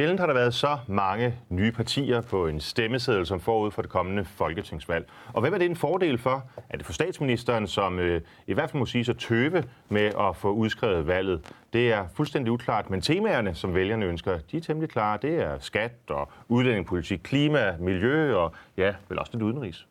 Sjældent 0.00 0.20
har 0.20 0.26
der 0.26 0.34
været 0.34 0.54
så 0.54 0.78
mange 0.86 1.34
nye 1.48 1.72
partier 1.72 2.20
på 2.20 2.46
en 2.46 2.60
stemmeseddel 2.60 3.26
som 3.26 3.40
forud 3.40 3.70
for 3.70 3.82
det 3.82 3.90
kommende 3.90 4.24
folketingsvalg. 4.24 5.08
Og 5.32 5.40
hvem 5.40 5.54
er 5.54 5.58
det 5.58 5.64
en 5.64 5.76
fordel 5.76 6.18
for? 6.18 6.44
Er 6.70 6.76
det 6.76 6.86
for 6.86 6.92
statsministeren, 6.92 7.66
som 7.66 7.98
øh, 7.98 8.20
i 8.46 8.52
hvert 8.52 8.70
fald 8.70 8.78
må 8.78 8.86
sige 8.86 9.04
så 9.04 9.12
tøve 9.12 9.64
med 9.88 10.12
at 10.20 10.36
få 10.36 10.52
udskrevet 10.52 11.06
valget? 11.06 11.52
Det 11.72 11.92
er 11.92 12.06
fuldstændig 12.14 12.52
uklart, 12.52 12.90
men 12.90 13.00
temaerne, 13.00 13.54
som 13.54 13.74
vælgerne 13.74 14.06
ønsker, 14.06 14.38
de 14.50 14.56
er 14.56 14.60
temmelig 14.60 14.90
klare. 14.90 15.18
Det 15.22 15.34
er 15.34 15.58
skat 15.58 15.92
og 16.08 16.28
udlændingepolitik, 16.48 17.20
klima, 17.22 17.76
miljø 17.78 18.36
og 18.36 18.52
ja, 18.76 18.94
vel 19.08 19.18
også 19.18 19.32
lidt 19.32 19.42
udenrigs. 19.42 19.86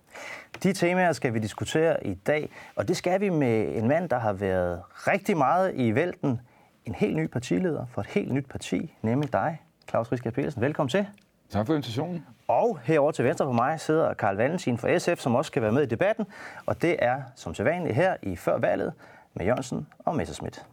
De 0.64 0.74
temaer 0.74 1.12
skal 1.12 1.34
vi 1.34 1.40
diskutere 1.40 2.08
i 2.08 2.14
dag, 2.14 2.50
og 2.76 2.88
det 2.88 2.98
skal 2.98 3.22
vi 3.22 3.30
med 3.30 3.76
en 3.76 3.88
mand, 3.88 4.10
der 4.10 4.20
har 4.20 4.34
været 4.34 4.82
rigtig 4.94 5.38
meget 5.38 5.72
i 5.76 5.96
vælten. 5.96 6.42
En 6.86 6.96
helt 6.96 7.16
ny 7.16 7.28
partileder 7.28 7.86
for 7.94 8.02
et 8.02 8.08
helt 8.08 8.34
nyt 8.34 8.46
parti, 8.50 8.94
nemlig 9.02 9.34
dig, 9.34 9.60
Claus 9.90 10.12
Riske 10.12 10.32
Petersen. 10.32 10.62
Velkommen 10.62 10.90
til. 10.90 11.08
Tak 11.50 11.66
for 11.66 11.74
invitationen. 11.74 12.26
Og 12.48 12.80
herover 12.84 13.12
til 13.12 13.26
venstre 13.26 13.46
for 13.46 13.52
mig 13.52 13.80
sidder 13.80 14.14
Karl 14.14 14.36
Valentin 14.36 14.78
fra 14.78 14.98
SF, 14.98 15.20
som 15.20 15.36
også 15.36 15.50
skal 15.50 15.62
være 15.62 15.72
med 15.72 15.84
i 15.84 15.86
debatten. 15.86 16.26
Og 16.66 16.82
det 16.82 16.96
er 17.00 17.22
som 17.36 17.56
sædvanligt 17.56 17.96
her 17.96 18.16
i 18.22 18.36
Før 18.36 18.58
valget 18.58 18.94
med 19.34 19.46
Jørgensen 19.46 19.88
og 20.06 20.16
Messerschmidt. 20.16 20.66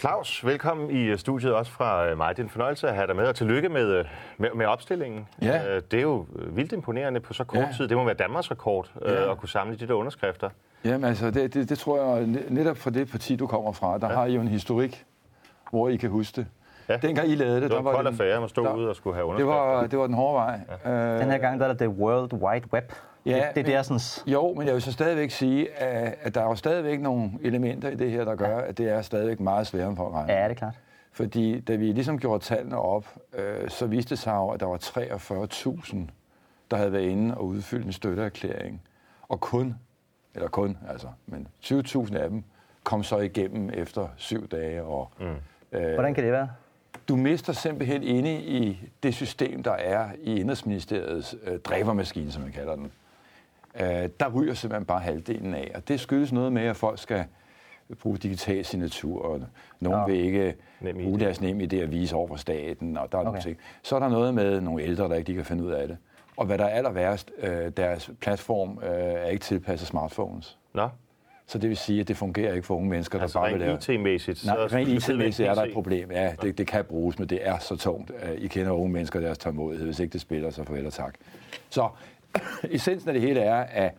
Claus, 0.00 0.44
velkommen 0.46 0.90
i 0.90 1.02
øh, 1.04 1.18
studiet 1.18 1.54
også 1.54 1.72
fra 1.72 2.06
øh, 2.08 2.16
mig. 2.16 2.36
Det 2.36 2.42
er 2.42 2.44
en 2.46 2.50
fornøjelse 2.50 2.88
at 2.88 2.94
have 2.94 3.06
dig 3.06 3.16
med, 3.16 3.24
og 3.26 3.34
tillykke 3.34 3.68
med, 3.68 3.86
øh, 3.86 4.04
med, 4.38 4.48
med 4.54 4.66
opstillingen. 4.66 5.28
Ja. 5.42 5.60
Det 5.90 5.94
er 5.98 6.02
jo 6.02 6.26
vildt 6.32 6.72
imponerende 6.72 7.20
på 7.20 7.32
så 7.32 7.44
kort 7.44 7.60
Ja. 7.60 7.68
tid. 7.76 7.88
Det 7.88 7.96
må 7.96 8.04
være 8.04 8.14
Danmarks 8.14 8.50
rekord 8.50 8.90
Ja. 9.02 9.30
at 9.32 9.38
kunne 9.38 9.48
samle 9.48 9.76
de 9.76 9.86
der 9.88 9.94
underskrifter. 9.94 10.50
Jamen 10.84 11.04
altså, 11.04 11.30
det, 11.30 11.54
det, 11.54 11.68
det 11.68 11.78
tror 11.78 12.16
jeg 12.16 12.26
netop 12.48 12.76
fra 12.76 12.90
det 12.90 13.10
parti, 13.10 13.36
du 13.36 13.46
kommer 13.46 13.72
fra, 13.72 13.98
der 13.98 14.08
ja. 14.08 14.14
har 14.14 14.26
I 14.26 14.34
jo 14.34 14.40
en 14.40 14.48
historik, 14.48 15.04
hvor 15.70 15.88
I 15.88 15.96
kan 15.96 16.10
huske 16.10 16.36
det. 16.36 16.46
Ja. 16.88 16.96
Dengang 16.96 17.28
I 17.28 17.34
lavede 17.34 17.54
det, 17.54 17.62
Det 17.62 17.70
der 17.70 17.80
var 17.82 17.90
en 17.90 17.94
kold 17.96 18.06
den- 18.06 18.14
affære 18.14 18.44
at 18.44 18.50
stå 18.50 18.64
der- 18.64 18.74
ude 18.74 18.88
og 18.88 18.96
skulle 18.96 19.14
have 19.16 19.24
det 19.24 19.30
underskrifter. 19.32 19.54
var, 19.76 19.86
det 19.86 19.98
var 19.98 20.06
den 20.06 20.14
hårde 20.14 20.34
vej. 20.34 20.60
Ja. 20.84 21.18
Den 21.18 21.30
her 21.30 21.38
gang 21.38 21.60
der 21.60 21.66
er 21.66 21.72
der 21.72 21.78
det 21.78 21.88
World 21.88 22.32
Wide 22.32 22.64
Web. 22.72 22.92
Ja, 23.26 23.34
det, 23.34 23.54
det 23.54 23.60
er 23.60 23.64
men- 23.64 23.72
der 23.72 23.82
sådan... 23.82 24.32
Jo, 24.32 24.54
men 24.54 24.66
jeg 24.66 24.74
vil 24.74 24.82
så 24.82 24.92
stadigvæk 24.92 25.30
sige, 25.30 25.72
at, 25.72 26.14
at 26.22 26.34
der 26.34 26.40
er 26.40 26.44
jo 26.44 26.54
stadigvæk 26.54 27.00
nogle 27.00 27.30
elementer 27.42 27.88
i 27.90 27.94
det 27.94 28.10
her, 28.10 28.24
der 28.24 28.34
gør, 28.36 28.58
at 28.58 28.78
det 28.78 28.88
er 28.88 29.02
stadigvæk 29.02 29.40
meget 29.40 29.66
sværere 29.66 29.96
for 29.96 30.06
at 30.08 30.14
regne. 30.14 30.32
Ja, 30.32 30.44
det 30.44 30.50
er 30.50 30.54
klart. 30.54 30.74
Fordi 31.12 31.60
da 31.60 31.74
vi 31.74 31.92
ligesom 31.92 32.18
gjorde 32.18 32.44
tallene 32.44 32.78
op, 32.78 33.06
øh, 33.34 33.70
så 33.70 33.86
viste 33.86 34.10
det 34.10 34.18
sig 34.18 34.32
jo, 34.32 34.48
at 34.48 34.60
der 34.60 34.66
var 34.66 34.76
43.000, 34.76 35.96
der 36.70 36.76
havde 36.76 36.92
været 36.92 37.02
inde 37.04 37.34
og 37.34 37.44
udfyldt 37.46 37.86
en 37.86 37.92
støtteerklæring. 37.92 38.82
Og 39.28 39.40
kun, 39.40 39.74
eller 40.34 40.48
kun, 40.48 40.78
altså, 40.88 41.06
men 41.26 41.48
20.000 41.64 42.16
af 42.16 42.28
dem 42.30 42.44
kom 42.84 43.02
så 43.02 43.18
igennem 43.18 43.70
efter 43.74 44.08
syv 44.16 44.48
dage. 44.48 44.82
Og, 44.82 45.10
mm. 45.20 45.26
øh, 45.78 45.94
Hvordan 45.94 46.14
kan 46.14 46.24
det 46.24 46.32
være? 46.32 46.48
du 47.08 47.16
mister 47.16 47.52
simpelthen 47.52 48.02
inde 48.02 48.40
i 48.42 48.88
det 49.02 49.14
system, 49.14 49.62
der 49.62 49.72
er 49.72 50.08
i 50.22 50.40
Indrigsministeriets 50.40 51.36
øh, 51.44 51.58
dræbermaskine, 51.58 52.32
som 52.32 52.42
man 52.42 52.52
kalder 52.52 52.76
den. 52.76 52.92
Øh, 53.80 54.08
der 54.20 54.28
ryger 54.34 54.54
simpelthen 54.54 54.84
bare 54.84 55.00
halvdelen 55.00 55.54
af. 55.54 55.70
Og 55.74 55.88
det 55.88 56.00
skyldes 56.00 56.32
noget 56.32 56.52
med, 56.52 56.62
at 56.62 56.76
folk 56.76 56.98
skal 56.98 57.24
bruge 58.00 58.18
digital 58.18 58.64
signatur, 58.64 59.22
og 59.22 59.40
nogen 59.80 60.00
Nå. 60.00 60.06
vil 60.06 60.24
ikke 60.24 60.54
bruge 60.92 61.20
deres 61.20 61.40
nem 61.40 61.60
idé 61.60 61.76
at 61.76 61.90
vise 61.90 62.16
over 62.16 62.28
for 62.28 62.36
staten, 62.36 62.96
og 62.96 63.12
der 63.12 63.18
er 63.18 63.22
okay. 63.22 63.28
nogle 63.28 63.42
ting. 63.42 63.58
Så 63.82 63.96
er 63.96 64.00
der 64.00 64.08
noget 64.08 64.34
med 64.34 64.60
nogle 64.60 64.82
ældre, 64.82 65.08
der 65.08 65.14
ikke 65.14 65.28
lige 65.28 65.36
kan 65.36 65.44
finde 65.44 65.64
ud 65.64 65.70
af 65.70 65.88
det. 65.88 65.96
Og 66.36 66.46
hvad 66.46 66.58
der 66.58 66.64
er 66.64 66.68
aller 66.68 66.90
værst, 66.90 67.30
øh, 67.38 67.70
deres 67.76 68.10
platform 68.20 68.78
øh, 68.82 68.90
er 68.90 69.26
ikke 69.26 69.42
tilpasset 69.44 69.88
smartphones. 69.88 70.58
Nå, 70.74 70.88
Så 71.46 71.58
det 71.58 71.68
vil 71.68 71.76
sige, 71.76 72.00
at 72.00 72.08
det 72.08 72.16
fungerer 72.16 72.54
ikke 72.54 72.66
for 72.66 72.76
unge 72.76 72.88
mennesker, 72.88 73.18
der 73.18 73.22
altså 73.22 73.38
bare 73.38 73.50
vil 73.50 73.60
lave... 73.60 73.74
IT-mæssigt. 73.74 74.46
Nej, 74.46 74.68
så 74.68 74.76
rent 74.76 74.88
IT-mæssigt 74.88 75.48
er 75.48 75.54
der 75.54 75.62
et 75.62 75.72
problem. 75.72 76.10
Ja, 76.10 76.32
det, 76.42 76.58
det 76.58 76.66
kan 76.66 76.84
bruges, 76.84 77.18
men 77.18 77.28
det 77.28 77.38
er 77.42 77.58
så 77.58 77.76
tungt. 77.76 78.12
I 78.38 78.46
kender 78.46 78.72
unge 78.72 78.92
mennesker 78.92 79.20
deres 79.20 79.38
tålmodighed. 79.38 79.86
Hvis 79.86 80.00
ikke 80.00 80.12
det 80.12 80.20
spiller, 80.20 80.50
så 80.50 80.64
farvel 80.64 80.86
og 80.86 80.92
tak. 80.92 81.14
Så 81.70 81.88
essensen 82.70 83.08
af 83.08 83.14
det 83.14 83.22
hele 83.22 83.40
er, 83.40 83.64
at 83.70 83.94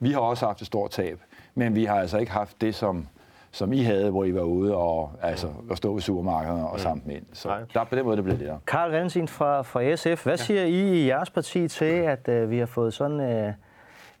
vi 0.00 0.12
har 0.12 0.20
også 0.20 0.46
haft 0.46 0.60
et 0.60 0.66
stort 0.66 0.90
tab, 0.90 1.20
men 1.54 1.74
vi 1.74 1.84
har 1.84 2.00
altså 2.00 2.18
ikke 2.18 2.32
haft 2.32 2.60
det, 2.60 2.74
som, 2.74 3.08
som 3.50 3.72
I 3.72 3.82
havde, 3.82 4.10
hvor 4.10 4.24
I 4.24 4.34
var 4.34 4.42
ude 4.42 4.76
og, 4.76 5.12
altså, 5.22 5.48
at 5.70 5.76
stå 5.76 5.92
ved 5.92 6.00
supermarkederne 6.00 6.66
og 6.68 6.80
samle 6.80 7.02
dem 7.04 7.10
ind. 7.10 7.24
Så 7.32 7.48
Nej. 7.48 7.58
der, 7.74 7.84
på 7.84 7.96
den 7.96 8.04
måde 8.04 8.16
det 8.16 8.24
blev 8.24 8.38
det 8.38 8.46
der. 8.46 8.58
Karl 8.66 8.90
Valentin 8.90 9.28
fra, 9.28 9.62
fra 9.62 9.96
SF, 9.96 10.24
hvad 10.24 10.36
siger 10.36 10.62
I 10.62 11.02
i 11.02 11.06
jeres 11.06 11.30
parti 11.30 11.68
til, 11.68 11.84
at 11.84 12.28
øh, 12.28 12.50
vi 12.50 12.58
har 12.58 12.66
fået 12.66 12.94
sådan 12.94 13.20
øh, 13.20 13.52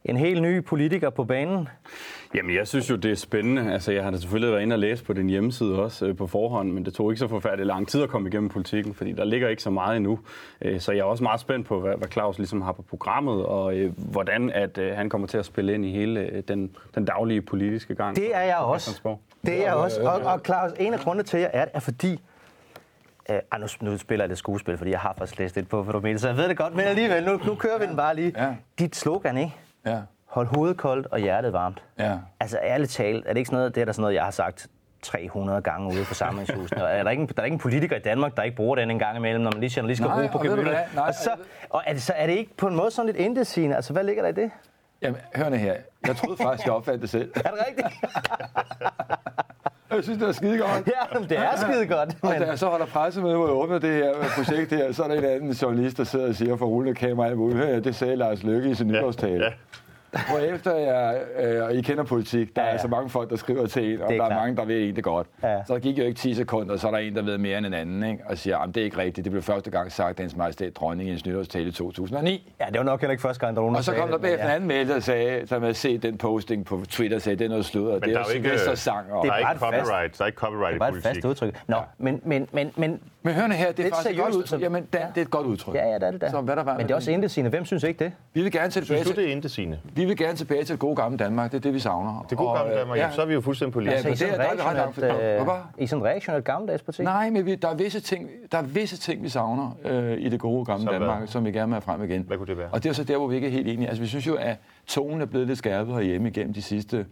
en 0.04 0.16
helt 0.16 0.42
ny 0.42 0.64
politiker 0.64 1.10
på 1.10 1.24
banen? 1.24 1.68
Jamen, 2.34 2.56
jeg 2.56 2.68
synes 2.68 2.90
jo, 2.90 2.96
det 2.96 3.10
er 3.10 3.14
spændende. 3.14 3.72
Altså, 3.72 3.92
jeg 3.92 4.04
har 4.04 4.10
da 4.10 4.16
selvfølgelig 4.16 4.52
været 4.52 4.62
inde 4.62 4.74
og 4.74 4.78
læse 4.78 5.04
på 5.04 5.12
din 5.12 5.28
hjemmeside 5.28 5.82
også 5.82 6.06
øh, 6.06 6.16
på 6.16 6.26
forhånd, 6.26 6.72
men 6.72 6.84
det 6.84 6.94
tog 6.94 7.12
ikke 7.12 7.18
så 7.18 7.28
forfærdeligt 7.28 7.66
lang 7.66 7.88
tid 7.88 8.02
at 8.02 8.08
komme 8.08 8.28
igennem 8.28 8.48
politikken, 8.48 8.94
fordi 8.94 9.12
der 9.12 9.24
ligger 9.24 9.48
ikke 9.48 9.62
så 9.62 9.70
meget 9.70 9.96
endnu. 9.96 10.18
Øh, 10.62 10.80
så 10.80 10.92
jeg 10.92 11.00
er 11.00 11.04
også 11.04 11.22
meget 11.22 11.40
spændt 11.40 11.66
på, 11.66 11.80
hvad, 11.80 11.96
hvad 11.96 12.08
Claus 12.08 12.38
ligesom 12.38 12.62
har 12.62 12.72
på 12.72 12.82
programmet, 12.82 13.46
og 13.46 13.76
øh, 13.76 13.92
hvordan 13.96 14.50
at 14.50 14.78
øh, 14.78 14.96
han 14.96 15.08
kommer 15.08 15.26
til 15.26 15.38
at 15.38 15.44
spille 15.44 15.74
ind 15.74 15.84
i 15.84 15.92
hele 15.92 16.20
øh, 16.20 16.42
den, 16.48 16.76
den 16.94 17.04
daglige 17.04 17.42
politiske 17.42 17.94
gang. 17.94 18.16
Det 18.16 18.36
er 18.36 18.40
jeg 18.40 18.56
på 18.58 18.64
også. 18.64 19.16
Det 19.46 19.58
er 19.58 19.62
jeg 19.62 19.74
også. 19.74 20.02
Og, 20.02 20.32
og 20.32 20.40
Claus, 20.44 20.72
en 20.80 20.94
af 20.94 21.00
grundene 21.00 21.24
til, 21.24 21.36
at 21.36 21.42
jeg 21.42 21.50
er 21.52 21.66
er 21.74 21.80
fordi... 21.80 22.20
Øh, 23.30 23.36
ej, 23.52 23.58
nu, 23.58 23.66
nu 23.80 23.98
spiller 23.98 24.24
jeg 24.24 24.30
det 24.30 24.38
skuespil, 24.38 24.78
fordi 24.78 24.90
jeg 24.90 25.00
har 25.00 25.14
faktisk 25.18 25.38
læst 25.38 25.56
lidt 25.56 25.68
på, 25.68 25.82
hvad 25.82 25.92
du 25.92 26.00
mener, 26.00 26.18
så 26.18 26.28
jeg 26.28 26.36
ved 26.36 26.48
det 26.48 26.56
godt, 26.56 26.74
men 26.74 26.84
alligevel, 26.84 27.24
nu, 27.24 27.40
nu 27.46 27.54
kører 27.54 27.78
vi 27.78 27.86
den 27.86 27.96
bare 27.96 28.16
lige. 28.16 28.32
Ja. 28.36 28.54
Dit 28.78 28.96
slogan, 28.96 29.36
ikke? 29.36 29.52
Ja, 29.86 30.00
Hold 30.26 30.46
hovedet 30.46 30.76
koldt 30.76 31.06
og 31.06 31.18
hjertet 31.18 31.52
varmt. 31.52 31.82
ja. 31.98 32.18
Altså 32.40 32.58
ærligt 32.62 32.90
talt, 32.90 33.24
er 33.26 33.32
det 33.32 33.38
ikke 33.38 33.48
sådan 33.48 33.56
noget, 33.56 33.74
det 33.74 33.80
er 33.80 33.84
der 33.84 33.92
sådan 33.92 34.00
noget, 34.02 34.14
jeg 34.14 34.24
har 34.24 34.30
sagt 34.30 34.66
300 35.02 35.62
gange 35.62 35.88
ude 35.92 36.00
i 36.00 36.04
forsamlingshusene. 36.04 36.84
Og 36.84 36.90
er 36.90 37.02
der, 37.02 37.10
ikke, 37.10 37.26
der 37.26 37.40
er 37.40 37.44
ikke 37.44 37.54
en 37.54 37.58
politiker 37.60 37.96
i 37.96 38.00
Danmark, 38.00 38.36
der 38.36 38.42
ikke 38.42 38.56
bruger 38.56 38.76
den 38.76 38.90
en 38.90 38.98
gang 38.98 39.16
imellem, 39.16 39.42
når 39.42 39.50
man 39.50 39.60
lige, 39.60 39.80
man 39.80 39.86
lige 39.86 39.96
skal 39.96 40.08
Nej, 40.08 40.28
ro 40.32 40.38
på? 40.38 40.42
Nej, 40.44 40.86
Og, 41.08 41.14
så, 41.14 41.30
og 41.70 41.82
er, 41.86 41.92
det, 41.92 42.02
så 42.02 42.12
er 42.16 42.26
det 42.26 42.32
ikke 42.32 42.56
på 42.56 42.66
en 42.66 42.76
måde 42.76 42.90
sådan 42.90 43.06
lidt 43.06 43.16
indesigende? 43.16 43.76
Altså, 43.76 43.92
hvad 43.92 44.04
ligger 44.04 44.22
der 44.22 44.28
i 44.28 44.32
det? 44.32 44.50
Jamen, 45.02 45.20
hør 45.34 45.50
her. 45.58 45.74
Jeg 46.06 46.16
troede 46.16 46.42
faktisk, 46.42 46.66
jeg 46.66 46.74
opfandt 46.74 47.02
det 47.02 47.10
selv. 47.10 47.32
Er 47.36 47.40
det 47.50 47.58
rigtigt? 47.68 47.88
Jeg 49.94 50.02
synes, 50.04 50.18
det 50.18 50.28
er 50.28 50.32
skide 50.32 50.58
godt. 50.58 50.70
ja, 51.12 51.18
det 51.28 51.38
er 51.38 51.56
skide 51.56 51.86
godt. 51.86 52.16
Og 52.22 52.30
Men, 52.30 52.40
da 52.40 52.46
jeg 52.46 52.58
så 52.58 52.66
holder 52.66 52.86
pressemøde, 52.86 53.36
hvor 53.36 53.46
jeg 53.46 53.54
åbner 53.54 53.78
det 53.78 53.94
her 53.94 54.12
projekt 54.36 54.72
her, 54.72 54.92
så 54.92 55.02
er 55.02 55.08
der 55.08 55.14
en 55.14 55.24
anden 55.24 55.50
journalist, 55.52 55.96
der 55.96 56.04
sidder 56.04 56.28
og 56.28 56.34
siger 56.34 56.56
for 56.56 56.66
rullende 56.66 56.94
kamera, 56.98 57.26
alt 57.26 57.36
muligt. 57.36 57.84
Det 57.84 57.94
sagde 57.94 58.16
Lars 58.16 58.42
Løkke 58.42 58.70
i 58.70 58.74
sin 58.74 58.86
nytårstale. 58.86 59.44
ja. 59.44 59.50
Efter 60.52 60.76
jeg, 60.76 61.20
øh, 61.40 61.64
og 61.64 61.74
I 61.74 61.80
kender 61.80 62.04
politik, 62.04 62.56
der 62.56 62.62
Ja, 62.62 62.68
er 62.68 62.72
ja. 62.72 62.78
så 62.78 62.88
mange 62.88 63.08
folk, 63.10 63.30
der 63.30 63.36
skriver 63.36 63.66
til 63.66 63.92
en, 63.94 64.00
og 64.02 64.08
Det 64.08 64.14
er 64.14 64.18
der 64.18 64.24
er 64.24 64.28
klart. 64.28 64.42
mange, 64.42 64.56
der 64.56 64.64
ved 64.64 64.88
en 64.88 64.96
det 64.96 65.04
godt. 65.04 65.26
Ja. 65.42 65.64
Så 65.66 65.72
der 65.74 65.80
gik 65.80 65.98
jo 65.98 66.02
ikke 66.04 66.18
10 66.18 66.34
sekunder, 66.34 66.76
så 66.76 66.86
er 66.86 66.90
der 66.90 66.98
en, 66.98 67.16
der 67.16 67.22
ved 67.22 67.38
mere 67.38 67.58
end 67.58 67.66
en 67.66 67.74
anden, 67.74 68.02
ikke? 68.10 68.24
og 68.26 68.38
siger, 68.38 68.58
at 68.58 68.68
det 68.74 68.80
er 68.80 68.84
ikke 68.84 68.98
rigtigt. 68.98 69.24
Det 69.24 69.30
blev 69.32 69.42
første 69.42 69.70
gang 69.70 69.92
sagt, 69.92 70.10
at 70.10 70.20
hans 70.20 70.36
majestæt 70.36 70.76
dronning 70.76 71.08
i 71.10 71.12
en 71.12 71.20
nytårstale 71.26 71.68
i 71.68 71.72
2009. 71.72 72.52
ja, 72.60 72.64
det 72.66 72.78
var 72.78 72.82
nok 72.84 73.00
heller 73.00 73.12
ikke 73.12 73.22
første 73.22 73.40
gang, 73.46 73.56
der 73.56 73.60
var 73.62 73.66
nogen, 73.66 73.76
Og 73.76 73.84
så 73.84 73.92
kom 73.94 74.08
der 74.08 74.14
det, 74.14 74.22
bagefter 74.22 74.44
en 74.46 74.50
anden 74.52 74.68
mail, 74.68 74.88
der 74.88 75.00
sagde, 75.00 75.46
der 75.46 75.60
havde 75.60 75.74
set 75.74 76.02
den 76.02 76.18
posting 76.18 76.64
på 76.64 76.82
Twitter, 76.88 77.18
sagde, 77.18 77.36
det 77.38 77.44
er 77.44 77.48
noget 77.48 77.64
sludder. 77.64 77.92
Det 77.94 78.02
der 78.02 78.08
er 78.08 78.18
er 78.18 78.24
jo 78.28 78.34
ikke- 78.36 78.76
sang. 78.76 79.12
Og... 79.12 79.22
Det 79.24 79.30
Der 79.30 79.36
er 79.38 79.42
bare 79.42 79.52
ikke 79.52 79.60
fast- 79.60 79.86
copyright, 79.88 80.18
der 80.18 80.24
er 80.24 80.26
ikke 80.26 80.36
copyright 80.38 80.80
Det 80.80 80.94
i 80.94 80.96
et 80.98 81.02
fast 81.02 81.04
politik. 81.04 81.24
udtryk. 81.24 81.60
Nå, 81.66 81.76
men, 81.98 82.20
men, 82.24 82.48
men, 82.52 82.72
men 82.76 83.00
Men 83.22 83.34
hør 83.34 83.46
nu 83.46 83.54
her, 83.54 83.72
det 83.72 83.86
er 83.86 83.90
faktisk 83.90 84.10
et 84.10 84.16
godt 84.16 84.24
seriøst, 84.32 84.36
udtryk. 84.38 84.48
så- 84.48 84.56
Jamen, 84.64 84.86
det 84.92 85.00
er 85.16 85.22
et 85.22 85.30
godt 85.30 85.46
udtryk. 85.46 85.74
ja, 85.74 85.88
ja, 85.88 85.94
det 85.94 86.02
er 86.02 86.10
det. 86.10 86.30
Så 86.30 86.40
hvad 86.40 86.56
der 86.56 86.62
var 86.62 86.76
men 86.76 86.82
det 86.86 86.90
er 86.90 86.94
også 86.94 87.10
det? 87.10 87.14
indesigende. 87.16 87.50
Hvem 87.50 87.64
synes 87.64 87.82
ikke 87.82 88.04
det? 88.04 88.12
Vi 88.34 88.42
vil 88.42 88.52
gerne 88.52 88.70
tilbage 88.70 88.86
Synes 88.86 89.02
du, 89.02 89.08
til, 89.08 89.16
det 89.22 89.28
er 89.28 89.32
indesigende? 89.32 89.78
Vi 90.02 90.08
vil 90.08 90.16
gerne 90.16 90.36
tilbage 90.36 90.64
til 90.64 90.72
det 90.72 90.78
gode 90.80 90.96
gamle 90.96 91.18
Danmark. 91.18 91.50
Det 91.52 91.56
er 91.56 91.60
det, 91.60 91.74
vi 91.74 91.78
savner. 91.78 92.26
Det 92.30 92.38
gode 92.38 92.52
gamle 92.58 92.72
øh, 92.72 92.78
Danmark, 92.78 92.98
ja. 92.98 93.10
så 93.10 93.22
er 93.22 93.26
vi 93.26 93.34
jo 93.34 93.40
fuldstændig 93.40 93.72
på 93.72 93.80
linje. 93.80 93.92
Ja, 93.92 93.96
Altså, 94.08 94.24
i 94.24 94.28
det 94.28 94.34
er- 94.34 94.42
der 94.42 94.48
er 94.50 94.54
vi 94.54 94.60
ret 94.62 94.76
langt 94.76 94.96
Hvad? 94.96 95.10
øh, 95.40 95.82
i 95.84 95.86
sådan 95.86 96.02
et 96.02 96.08
reaktionelt 96.08 96.44
gammeldags 96.44 96.82
parti? 96.82 97.02
Nej, 97.02 97.30
men 97.30 97.46
vi, 97.46 97.54
der, 97.54 97.68
er 97.68 97.74
visse 97.74 98.00
ting, 98.00 98.28
der 98.52 98.58
er 98.58 98.62
visse 98.62 98.96
ting, 98.96 99.22
vi 99.22 99.28
savner 99.28 99.76
øh, 99.84 100.18
i 100.18 100.28
det 100.28 100.40
gode 100.40 100.64
gamle 100.64 100.82
Som 100.84 100.88
hvad? 100.88 101.00
Danmark, 101.08 101.28
som 101.28 101.44
vi 101.44 101.52
gerne 101.52 101.66
vil 101.66 101.74
have 101.74 101.82
frem 101.82 102.04
igen. 102.04 102.22
Hvad 102.22 102.36
kunne 102.38 102.46
det 102.46 102.58
være? 102.58 102.68
Og 102.72 102.82
det 102.82 102.88
er 102.88 102.92
så 102.92 103.04
der, 103.04 103.16
hvor 103.16 103.26
vi 103.26 103.34
ikke 103.34 103.46
er 103.46 103.52
helt 103.52 103.68
enige. 103.68 103.88
Altså, 103.88 104.02
vi 104.02 104.08
synes 104.08 104.26
jo, 104.26 104.34
at 104.34 104.56
tonen 104.86 105.20
er 105.20 105.26
blevet 105.26 105.46
lidt 105.46 105.58
skærpet 105.58 105.94
herhjemme 105.94 106.28
igennem 106.28 106.54
de 106.54 106.62
sidste 106.62 107.06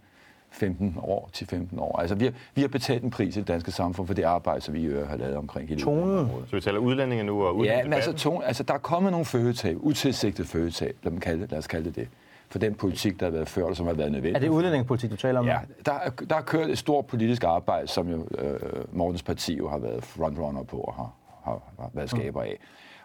15 0.52 0.94
år 1.02 1.30
til 1.32 1.46
15 1.46 1.78
år. 1.78 1.98
Altså, 2.00 2.14
vi 2.14 2.24
har, 2.24 2.32
vi 2.54 2.60
har 2.60 2.68
betalt 2.68 3.02
en 3.02 3.10
pris 3.10 3.36
i 3.36 3.40
det 3.40 3.48
danske 3.48 3.70
samfund 3.72 4.06
for 4.06 4.14
det 4.14 4.22
arbejde, 4.22 4.60
som 4.60 4.74
vi 4.74 4.80
i 4.80 4.84
øvrigt 4.84 5.08
har 5.08 5.16
lavet 5.16 5.36
omkring 5.36 5.68
hele 5.68 5.80
Tonen? 5.80 6.30
Så 6.48 6.56
vi 6.56 6.60
taler 6.60 6.78
udlændinge 6.78 7.24
nu 7.24 7.42
og 7.44 7.64
Ja, 7.64 7.82
men 7.84 7.92
altså, 7.92 8.12
tone, 8.12 8.44
altså, 8.46 8.62
der 8.62 8.74
er 8.74 8.78
kommet 8.78 9.12
nogle 9.12 9.24
fødetab, 9.26 9.76
utilsigtede 9.80 10.48
fødetab, 10.48 10.96
lad, 11.02 11.10
dem 11.12 11.20
kalde, 11.20 11.42
det- 11.42 11.50
lad 11.50 11.58
os 11.58 11.66
kalde 11.66 11.84
det 11.84 11.96
det, 11.96 12.08
for 12.50 12.58
den 12.58 12.74
politik, 12.74 13.20
der 13.20 13.26
har 13.26 13.30
været 13.30 13.48
ført, 13.48 13.64
og 13.70 13.76
som 13.76 13.86
har 13.86 13.92
været 13.94 14.12
nødvendig. 14.12 14.36
Er 14.36 14.40
det 14.40 14.48
udlændingepolitik, 14.48 15.10
du 15.10 15.16
taler 15.16 15.40
om? 15.40 15.46
Ja, 15.46 15.58
der, 15.86 15.92
er- 15.92 16.10
der 16.10 16.36
er 16.36 16.40
kørt 16.40 16.70
et 16.70 16.78
stort 16.78 17.06
politisk 17.06 17.44
arbejde, 17.44 17.86
som 17.88 18.08
jo 18.08 18.26
øh, 18.38 18.60
Mortens 18.92 19.22
parti 19.22 19.56
jo 19.58 19.68
har 19.68 19.78
været 19.78 20.04
frontrunner 20.04 20.62
på 20.62 20.76
og 20.76 20.94
har, 20.94 21.12
har, 21.44 21.62
har 21.78 21.90
været 21.94 22.10
skaber 22.10 22.42
af. 22.42 22.58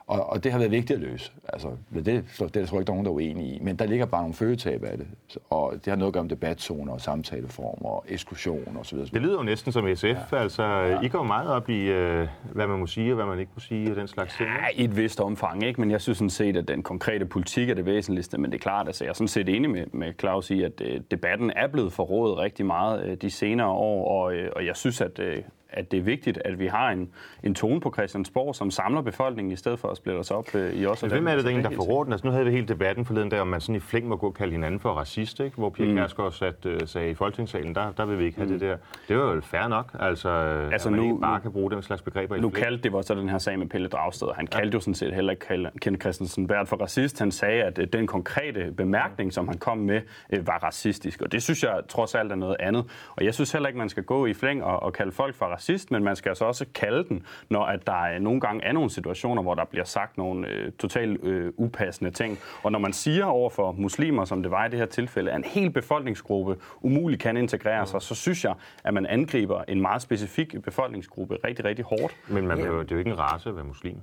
Og, 0.08 0.30
og 0.30 0.44
det 0.44 0.52
har 0.52 0.60
været 0.60 0.72
vigtigt 0.72 0.98
at 0.98 1.10
løse. 1.10 1.32
Altså, 1.54 1.68
det, 1.94 2.06
det, 2.06 2.06
det 2.06 2.42
er 2.42 2.48
der 2.48 2.66
tror 2.66 2.78
jeg 2.78 2.82
ikke, 2.82 2.92
nogen, 2.92 3.06
der 3.06 3.12
er 3.12 3.16
uenige 3.16 3.56
i. 3.56 3.60
Men 3.60 3.76
der 3.76 3.86
ligger 3.86 4.06
bare 4.06 4.22
nogle 4.22 4.34
føletab 4.34 4.84
af 4.84 4.98
det. 4.98 5.08
Og 5.50 5.74
det 5.74 5.88
har 5.88 5.96
noget 5.96 6.10
at 6.10 6.14
gøre 6.14 6.24
med 6.24 6.30
debatzoner 6.30 6.94
og 6.94 7.02
samtaleformer 7.02 7.90
og 7.90 8.06
ekskursion 8.08 8.78
osv. 8.80 9.00
Det 9.00 9.22
lyder 9.22 9.38
jo 9.38 9.44
næsten 9.44 9.72
som 9.72 9.96
SF. 9.96 10.06
Ja. 10.06 10.38
Altså, 10.38 10.64
ja. 10.64 11.02
I 11.02 11.08
går 11.08 11.24
meget 11.24 11.50
op 11.50 11.70
i, 11.70 11.82
øh, 11.82 12.28
hvad 12.52 12.68
man 12.68 12.80
må 12.80 12.88
sige 12.88 13.12
og 13.12 13.16
hvad 13.16 13.26
man 13.26 13.40
ikke 13.40 13.52
må 13.56 13.60
sige 13.60 13.92
og 13.92 13.96
den 13.96 14.08
slags 14.08 14.36
ting. 14.38 14.50
Ja, 14.50 14.82
i 14.82 14.84
et 14.84 14.98
vist 14.98 15.20
omfang, 15.20 15.64
ikke? 15.64 15.82
Men 15.82 15.92
jeg 15.92 16.02
synes 16.02 16.18
sådan 16.18 16.30
set, 16.30 16.58
at 16.58 16.68
den 16.68 16.84
konkrete 16.84 17.26
politik 17.26 17.70
er 17.70 17.74
det 17.74 17.86
væsentligste. 17.86 18.38
Men 18.38 18.52
det 18.52 18.58
er 18.58 18.62
klart, 18.62 18.88
altså, 18.88 19.04
jeg 19.04 19.10
er 19.10 19.14
sådan 19.14 19.28
set 19.28 19.50
enig 19.50 19.70
med, 19.70 19.86
med 19.94 20.14
Claus 20.20 20.52
i, 20.52 20.64
at 20.64 20.82
øh, 20.82 21.02
debatten 21.12 21.52
er 21.56 21.68
blevet 21.68 21.94
forrådet 21.94 22.38
rigtig 22.38 22.66
meget 22.66 23.06
øh, 23.06 23.18
de 23.18 23.32
senere 23.32 23.68
år. 23.68 24.22
Og, 24.22 24.34
øh, 24.34 24.52
og 24.56 24.66
jeg 24.66 24.76
synes, 24.76 25.02
at 25.02 25.20
øh, 25.20 25.38
at 25.70 25.92
det 25.92 25.98
er 25.98 26.02
vigtigt, 26.02 26.42
at 26.46 26.60
vi 26.60 26.68
har 26.68 26.90
en, 26.90 27.10
en 27.44 27.56
tone 27.56 27.82
på 27.82 27.92
Christiansborg, 27.94 28.56
som 28.56 28.72
samler 28.72 29.02
befolkningen, 29.02 29.52
i 29.52 29.56
stedet 29.56 29.80
for 29.80 29.88
at 29.88 29.98
splitte 29.98 30.20
os 30.20 30.32
op 30.32 30.56
øh, 30.56 30.74
i 30.74 30.86
os 30.86 31.04
og 31.04 31.10
Hvem 31.10 31.28
er 31.28 31.36
det, 31.36 31.46
der, 31.46 31.62
der 31.62 31.70
får 31.70 31.84
råden? 31.84 32.12
Altså, 32.12 32.28
nu 32.28 32.32
havde 32.32 32.46
vi 32.46 32.52
hele 32.52 32.68
debatten 32.68 33.06
forleden 33.06 33.32
der, 33.32 33.42
om 33.42 33.48
man 33.48 33.62
sådan 33.62 33.76
i 33.76 33.80
flæng 33.80 34.08
må 34.08 34.16
gå 34.16 34.28
og 34.28 34.34
kalde 34.34 34.52
hinanden 34.52 34.80
for 34.80 34.90
racist, 34.90 35.40
ikke? 35.40 35.58
hvor 35.58 35.70
Pia 35.70 35.86
mm. 35.86 35.96
Kærsgaard 35.96 36.32
sat, 36.32 36.66
uh, 36.66 36.72
sagde 36.86 37.10
i 37.10 37.14
Folketingssalen, 37.14 37.76
der, 37.76 37.92
der 37.92 38.06
vil 38.06 38.20
vi 38.20 38.26
ikke 38.26 38.38
have 38.38 38.46
mm. 38.46 38.60
det 38.60 38.62
der. 38.62 38.78
Det 39.08 39.18
var 39.18 39.34
jo 39.34 39.42
fair 39.42 39.68
nok, 39.68 39.96
altså, 40.00 40.30
altså 40.30 40.90
man 40.90 41.00
nu, 41.00 41.06
ikke 41.06 41.22
bare 41.22 41.42
kan 41.42 41.52
bruge 41.52 41.72
den 41.72 41.82
slags 41.82 42.02
begreber 42.02 42.38
Nu 42.38 42.50
kaldte 42.50 42.84
det 42.84 42.94
var 42.94 43.02
så 43.02 43.16
den 43.16 43.30
her 43.30 43.38
sag 43.38 43.60
med 43.60 43.68
Pelle 43.68 43.88
Dragsted, 43.88 44.28
han 44.36 44.48
kaldte 44.48 44.68
ja. 44.68 44.74
jo 44.74 44.80
sådan 44.80 44.94
set 44.94 45.14
heller 45.14 45.32
ikke 45.32 45.70
Kenneth 45.82 46.02
Christensen 46.02 46.48
Bært 46.48 46.68
for 46.68 46.76
racist. 46.76 47.20
Han 47.20 47.32
sagde, 47.32 47.64
at 47.64 47.78
uh, 47.78 47.86
den 47.94 48.08
konkrete 48.08 48.72
bemærkning, 48.78 49.34
som 49.34 49.48
han 49.48 49.58
kom 49.58 49.78
med, 49.78 50.02
uh, 50.38 50.48
var 50.48 50.64
racistisk. 50.64 51.22
Og 51.22 51.32
det 51.32 51.44
synes 51.44 51.64
jeg 51.64 51.80
trods 51.90 52.16
alt 52.16 52.32
er 52.32 52.36
noget 52.36 52.56
andet. 52.60 52.86
Og 53.16 53.26
jeg 53.26 53.34
synes 53.34 53.52
heller 53.52 53.68
ikke, 53.68 53.80
man 53.80 53.90
skal 53.90 54.04
gå 54.04 54.26
i 54.26 54.34
flæng 54.34 54.64
og, 54.64 54.84
og 54.84 54.94
kalde 54.94 55.12
folk 55.12 55.36
for 55.36 55.46
racist, 55.56 55.92
men 55.92 56.04
man 56.04 56.16
skal 56.16 56.30
altså 56.30 56.46
også 56.46 56.66
kalde 56.74 57.04
den, 57.10 57.24
når 57.50 57.66
at 57.66 57.88
der 57.88 58.06
er, 58.06 58.20
nogle 58.20 58.42
gange 58.42 58.64
er 58.64 58.72
nogle 58.72 58.90
situationer, 58.90 59.42
hvor 59.42 59.56
der 59.56 59.66
bliver 59.66 59.86
sagt 59.86 60.18
nogle 60.18 60.48
øh, 60.48 60.72
totalt 60.72 61.24
øh, 61.24 61.54
upassende 61.58 62.12
ting. 62.12 62.40
Og 62.64 62.72
når 62.72 62.80
man 62.80 62.94
siger 62.94 63.26
over 63.26 63.50
for 63.50 63.72
muslimer, 63.72 64.26
som 64.26 64.42
det 64.42 64.52
var 64.52 64.66
i 64.66 64.70
det 64.70 64.80
her 64.80 64.86
tilfælde, 64.86 65.32
at 65.32 65.38
en 65.38 65.44
hel 65.44 65.70
befolkningsgruppe 65.70 66.56
umuligt 66.82 67.22
kan 67.22 67.38
integrere 67.38 67.88
sig, 67.88 68.02
så 68.02 68.16
synes 68.16 68.44
jeg, 68.44 68.54
at 68.84 68.94
man 68.94 69.06
angriber 69.06 69.64
en 69.68 69.82
meget 69.82 70.02
specifik 70.02 70.56
befolkningsgruppe 70.64 71.38
rigtig, 71.44 71.66
rigtig 71.66 71.86
hårdt. 71.86 72.16
Men 72.28 72.48
man, 72.48 72.58
det 72.58 72.66
er 72.66 72.86
jo 72.92 72.98
ikke 72.98 73.12
en 73.12 73.20
race 73.20 73.50
at 73.50 73.56
være 73.56 73.66
muslim. 73.66 73.98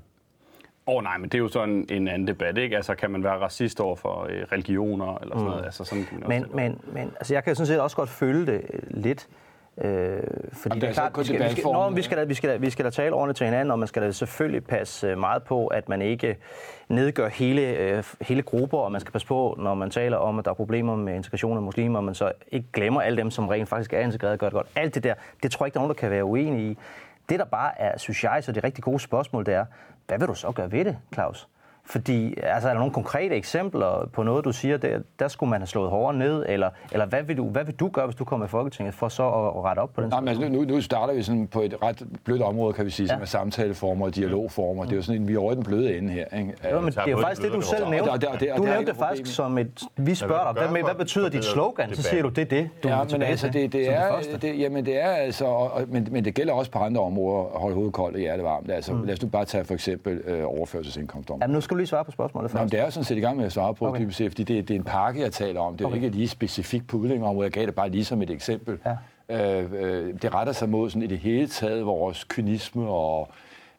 Åh 0.87 0.94
oh, 0.96 1.02
nej, 1.02 1.19
men 1.19 1.28
det 1.28 1.34
er 1.34 1.38
jo 1.38 1.48
sådan 1.48 1.87
en 1.90 2.08
anden 2.08 2.28
debat, 2.28 2.58
ikke? 2.58 2.76
Altså, 2.76 2.94
kan 2.94 3.10
man 3.10 3.25
være 3.25 3.38
racist 3.38 3.81
over 3.81 3.96
for 3.96 4.26
øh, 4.31 4.43
religioner 4.52 5.19
eller 5.19 5.34
sådan 5.34 5.44
mm. 5.44 5.50
noget? 5.50 5.64
Altså, 5.64 5.84
sådan 5.84 6.06
men, 6.28 6.46
men, 6.55 6.81
men 6.93 7.12
altså, 7.16 7.34
jeg 7.34 7.44
kan 7.44 7.55
sådan 7.55 7.66
set 7.66 7.81
også 7.81 7.96
godt 7.96 8.08
føle 8.08 8.46
det 8.46 8.62
øh, 8.72 8.81
lidt. 8.90 9.28
Øh, 9.80 10.20
fordi 10.52 10.78
det 10.78 10.88
er 10.88 10.92
klart, 10.92 11.19
vi 11.19 11.24
skal, 11.24 11.44
vi, 11.44 11.50
skal, 11.50 11.64
når, 11.64 11.90
vi, 11.90 12.02
skal 12.02 12.19
da, 12.19 12.24
vi, 12.24 12.34
skal 12.34 12.50
da, 12.50 12.56
vi 12.56 12.70
skal 12.70 12.84
da 12.84 12.90
tale 12.90 13.14
ordentligt 13.14 13.36
til 13.36 13.44
hinanden, 13.44 13.70
og 13.70 13.78
man 13.78 13.88
skal 13.88 14.02
da 14.02 14.10
selvfølgelig 14.10 14.64
passe 14.64 15.06
øh, 15.06 15.19
meget 15.19 15.42
på, 15.42 15.66
at 15.66 15.88
man 15.88 16.02
ikke 16.02 16.36
nedgør 16.88 17.28
hele, 17.28 17.62
øh, 17.62 18.04
hele 18.20 18.42
grupper, 18.42 18.78
og 18.78 18.92
man 18.92 19.00
skal 19.00 19.12
passe 19.12 19.26
på, 19.26 19.56
når 19.58 19.74
man 19.74 19.90
taler 19.90 20.16
om, 20.16 20.38
at 20.38 20.44
der 20.44 20.50
er 20.50 20.54
problemer 20.54 20.96
med 20.96 21.14
integration 21.14 21.56
af 21.56 21.62
muslimer, 21.62 21.98
og 21.98 22.04
man 22.04 22.14
så 22.14 22.32
ikke 22.48 22.66
glemmer 22.72 23.00
alle 23.00 23.16
dem, 23.16 23.30
som 23.30 23.48
rent 23.48 23.69
faktisk 23.69 23.92
er 23.92 24.00
integreret 24.00 24.32
og 24.32 24.38
gør 24.38 24.46
det 24.46 24.54
godt. 24.54 24.66
Alt 24.76 24.94
det 24.94 25.04
der, 25.04 25.14
det 25.42 25.50
tror 25.50 25.64
jeg 25.64 25.69
ikke, 25.69 25.74
der 25.74 25.80
er 25.80 25.82
nogen, 25.82 25.96
der 25.96 26.00
kan 26.00 26.10
være 26.10 26.24
uenige 26.24 26.70
i. 26.70 26.78
Det, 27.28 27.38
der 27.38 27.44
bare 27.44 27.80
er, 27.80 27.98
synes 27.98 28.24
jeg, 28.24 28.44
så 28.44 28.52
det 28.52 28.64
rigtig 28.64 28.84
gode 28.84 29.00
spørgsmål, 29.00 29.46
det 29.46 29.54
er, 29.54 29.64
hvad 30.06 30.19
vil 30.19 30.28
du 30.28 30.34
så 30.34 30.52
gøre 30.52 30.72
ved 30.72 30.84
det, 30.84 30.98
Claus? 31.14 31.48
Fordi, 31.87 32.34
altså, 32.43 32.69
er 32.69 32.73
der 32.73 32.79
nogle 32.79 32.93
konkrete 32.93 33.34
eksempler 33.34 34.08
på 34.12 34.23
noget, 34.23 34.44
du 34.44 34.52
siger, 34.52 34.76
der, 34.76 34.99
der 35.19 35.29
skulle 35.29 35.50
man 35.50 35.61
have 35.61 35.67
slået 35.67 35.90
hårdere 35.90 36.19
ned, 36.19 36.44
eller, 36.49 36.70
eller 36.93 37.06
hvad, 37.06 37.23
vil 37.23 37.37
du, 37.37 37.49
hvad 37.49 37.64
vil 37.64 37.75
du 37.75 37.88
gøre, 37.88 38.06
hvis 38.06 38.17
du 38.17 38.25
kommer 38.25 38.46
i 38.46 38.49
Folketinget, 38.49 38.94
for 38.94 39.08
så 39.08 39.29
at, 39.29 39.46
at 39.46 39.64
rette 39.64 39.81
op 39.81 39.93
på 39.94 40.00
den? 40.00 40.11
Nej, 40.11 40.20
men 40.20 40.29
altså, 40.29 40.49
nu, 40.49 40.64
nu 40.64 40.81
starter 40.81 41.14
vi 41.14 41.23
sådan 41.23 41.46
på 41.46 41.61
et 41.61 41.75
ret 41.82 42.02
blødt 42.25 42.43
område, 42.43 42.73
kan 42.73 42.84
vi 42.84 42.90
sige, 42.90 43.06
ja. 43.06 43.14
som 43.14 43.23
er 43.23 43.26
samtaleformer 43.26 44.06
og 44.06 44.14
dialogformer. 44.14 44.84
Det 44.84 44.93
er 44.93 44.96
jo 44.96 45.02
sådan 45.02 45.20
en, 45.20 45.29
vi 45.29 45.34
er 45.34 45.38
over 45.38 45.55
den 45.55 45.62
bløde 45.62 45.99
ende 45.99 46.12
her. 46.12 46.25
Ikke? 46.38 46.55
Jo, 46.70 46.81
men 46.81 46.93
det 46.93 46.99
er 46.99 47.11
jo 47.11 47.20
faktisk 47.20 47.43
det, 47.43 47.52
du 47.52 47.61
selv 47.61 47.88
nævnte. 47.88 48.11
Og 48.11 48.20
der, 48.20 48.31
der, 48.31 48.38
der, 48.38 48.56
du 48.56 48.62
nævnte 48.62 48.93
det 48.93 48.96
faktisk 48.99 49.34
som 49.34 49.58
et, 49.58 49.82
vi 49.96 50.14
spørger 50.14 50.52
dig, 50.52 50.69
hvad, 50.69 50.82
hvad 50.82 50.94
betyder 50.94 51.29
dit 51.29 51.44
slogan? 51.44 51.94
Så 51.94 52.02
siger 52.02 52.23
du, 52.23 52.29
det 52.29 52.43
er 52.43 52.44
det, 52.44 52.69
du 52.82 52.88
ja, 52.88 53.05
men 53.11 53.23
altså, 53.23 53.46
det, 53.46 53.73
det 53.73 53.88
er, 53.90 54.20
det, 54.43 54.58
jamen, 54.58 54.87
det 54.87 55.02
er 55.02 55.11
altså, 55.11 55.44
og, 55.44 55.82
men, 55.88 56.08
men 56.11 56.25
det 56.25 56.34
gælder 56.34 56.52
også 56.52 56.70
på 56.70 56.79
andre 56.79 57.00
områder, 57.00 57.55
at 57.55 57.61
holde 57.61 57.75
hovedet 57.75 57.94
koldt 57.94 58.17
og 58.17 58.20
hjertet 58.20 58.44
varmt. 58.44 58.70
Altså, 58.70 58.93
mm. 58.93 59.05
lad 59.05 59.14
os 59.14 59.23
nu 59.23 59.29
bare 59.29 59.44
tage 59.44 59.64
for 59.64 59.75
eksempel 59.75 60.23
øh, 60.26 60.43
overførselsindkomst. 60.46 61.31
Skal 61.72 61.76
du 61.76 61.80
lige 61.80 61.86
svare 61.86 62.04
på 62.04 62.10
spørgsmålet 62.10 62.50
først. 62.50 62.72
Nå, 62.72 62.78
det 62.78 62.86
er 62.86 62.90
sådan 62.90 63.04
set 63.04 63.16
i 63.16 63.20
gang 63.20 63.36
med 63.36 63.44
at 63.44 63.52
svare 63.52 63.74
på, 63.74 63.88
okay. 63.88 64.06
det, 64.06 64.14
fordi 64.14 64.44
det, 64.44 64.69
det 64.69 64.74
er 64.74 64.78
en 64.78 64.84
pakke, 64.84 65.20
jeg 65.20 65.32
taler 65.32 65.60
om. 65.60 65.76
Det 65.76 65.84
er 65.84 65.88
okay. 65.88 65.96
ikke 65.96 66.08
lige 66.08 66.28
specifikt 66.28 66.86
på 66.86 66.96
udlændingområdet. 66.96 67.44
Jeg 67.44 67.52
gav 67.52 67.66
det 67.66 67.74
bare 67.74 67.88
lige 67.88 68.04
som 68.04 68.22
et 68.22 68.30
eksempel. 68.30 68.78
Ja. 69.28 69.60
Øh, 69.60 69.72
øh, 69.72 70.14
det 70.22 70.34
retter 70.34 70.52
sig 70.52 70.69
mod 70.69 70.90
sådan 70.90 71.02
i 71.02 71.06
det 71.06 71.19
hele 71.19 71.46
taget 71.48 71.86
vores 71.86 72.24
kynisme 72.24 72.88
og 72.88 73.28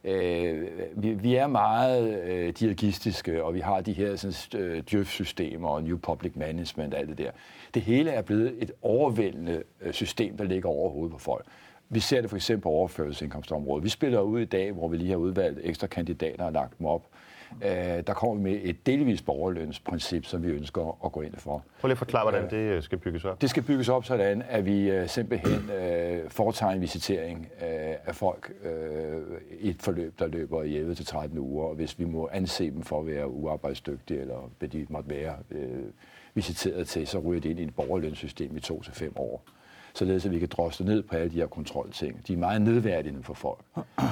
Øh, 0.06 0.68
vi, 0.96 1.14
vi 1.14 1.36
er 1.36 1.48
meget 1.48 2.24
øh, 2.24 2.54
dirigistiske, 2.60 3.44
og 3.44 3.54
vi 3.54 3.60
har 3.60 3.82
de 3.82 3.94
her 3.94 4.16
sådan, 4.16 4.62
øh, 4.62 4.84
djøf-systemer 4.92 5.70
og 5.70 5.84
New 5.84 5.98
Public 5.98 6.32
Management 6.36 6.94
og 6.94 7.00
alt 7.00 7.10
det 7.10 7.18
der. 7.18 7.32
Det 7.74 7.82
hele 7.82 8.12
er 8.12 8.22
blevet 8.22 8.54
et 8.60 8.72
overvældende 8.82 9.64
øh, 9.82 9.94
system, 9.94 10.38
der 10.38 10.44
ligger 10.44 10.70
over 10.70 10.90
hovedet 10.90 11.12
på 11.12 11.20
folk. 11.20 11.46
Vi 11.90 12.00
ser 12.00 12.22
det 12.22 12.30
for 12.30 12.38
eksempel 12.38 12.62
på 12.62 12.70
overførselsindkomstområdet. 12.70 13.84
Vi 13.84 13.90
spiller 13.90 14.20
ud 14.20 14.40
i 14.40 14.46
dag, 14.46 14.72
hvor 14.72 14.88
vi 14.88 14.98
lige 14.98 15.10
har 15.10 15.18
udvalgt 15.18 15.60
ekstra 15.64 15.88
kandidater 15.88 16.46
og 16.46 16.52
lagt 16.52 16.80
dem 16.80 16.88
op 16.88 17.04
øh, 17.62 18.04
der 18.08 18.14
kommer 18.14 18.42
med 18.42 18.60
et 18.64 18.86
delvis 18.86 19.22
borgerlønsprincip, 19.22 20.26
som 20.26 20.44
vi 20.44 20.48
ønsker 20.48 20.98
at 21.06 21.12
gå 21.12 21.22
ind 21.22 21.36
for. 21.36 21.64
Prøv 21.82 21.88
lige 21.88 21.92
at 21.92 21.98
forklare, 21.98 22.24
hvordan 22.24 22.50
det 22.50 22.58
øh, 22.58 22.84
skal 22.84 22.98
bygges 22.98 23.26
op. 23.26 23.42
Det 23.42 23.50
skal 23.50 23.64
bygges 23.64 23.90
op 23.90 24.06
sådan, 24.06 24.44
at 24.50 24.66
vi 24.66 24.90
øh, 24.90 25.10
simpelthen 25.10 25.70
øh, 25.70 26.30
foretager 26.30 26.72
en 26.72 26.82
visitering 26.82 27.48
øh, 27.62 27.68
af 28.06 28.16
folk 28.16 28.54
øh, 28.64 29.22
i 29.60 29.70
et 29.70 29.82
forløb, 29.82 30.20
der 30.20 30.28
løber 30.28 30.64
i 30.64 30.78
11 30.78 30.96
til 30.96 31.06
13 31.06 31.38
uger, 31.40 31.66
og 31.66 31.76
hvis 31.76 32.00
vi 32.00 32.06
må 32.06 32.30
anse 32.32 32.72
dem 32.72 32.82
for 32.82 33.00
at 33.00 33.08
være 33.08 33.28
uarbejdsdygtige, 33.28 34.20
eller 34.20 34.52
hvad 34.60 34.70
de 34.70 34.86
måtte 34.90 35.10
være 35.10 35.36
øh, 35.52 35.84
visiteret 36.34 36.88
til, 36.88 37.08
så 37.08 37.20
ryger 37.20 37.42
det 37.42 37.50
ind 37.50 37.60
i 37.60 37.64
et 37.64 37.76
borgerlønssystem 37.76 38.58
i 38.58 38.60
to 38.60 38.82
til 38.82 38.94
fem 38.94 39.14
år 39.16 39.44
således 39.96 40.26
at 40.26 40.32
vi 40.32 40.40
kan 40.40 40.48
drosle 40.52 40.86
ned 40.86 41.04
på 41.04 41.16
alle 41.16 41.32
de 41.32 41.36
her 41.36 41.48
kontrolting. 41.48 42.28
De 42.28 42.34
er 42.34 42.38
meget 42.38 42.62
nedværdigende 42.62 43.24
for 43.24 43.34
folk, 43.34 43.60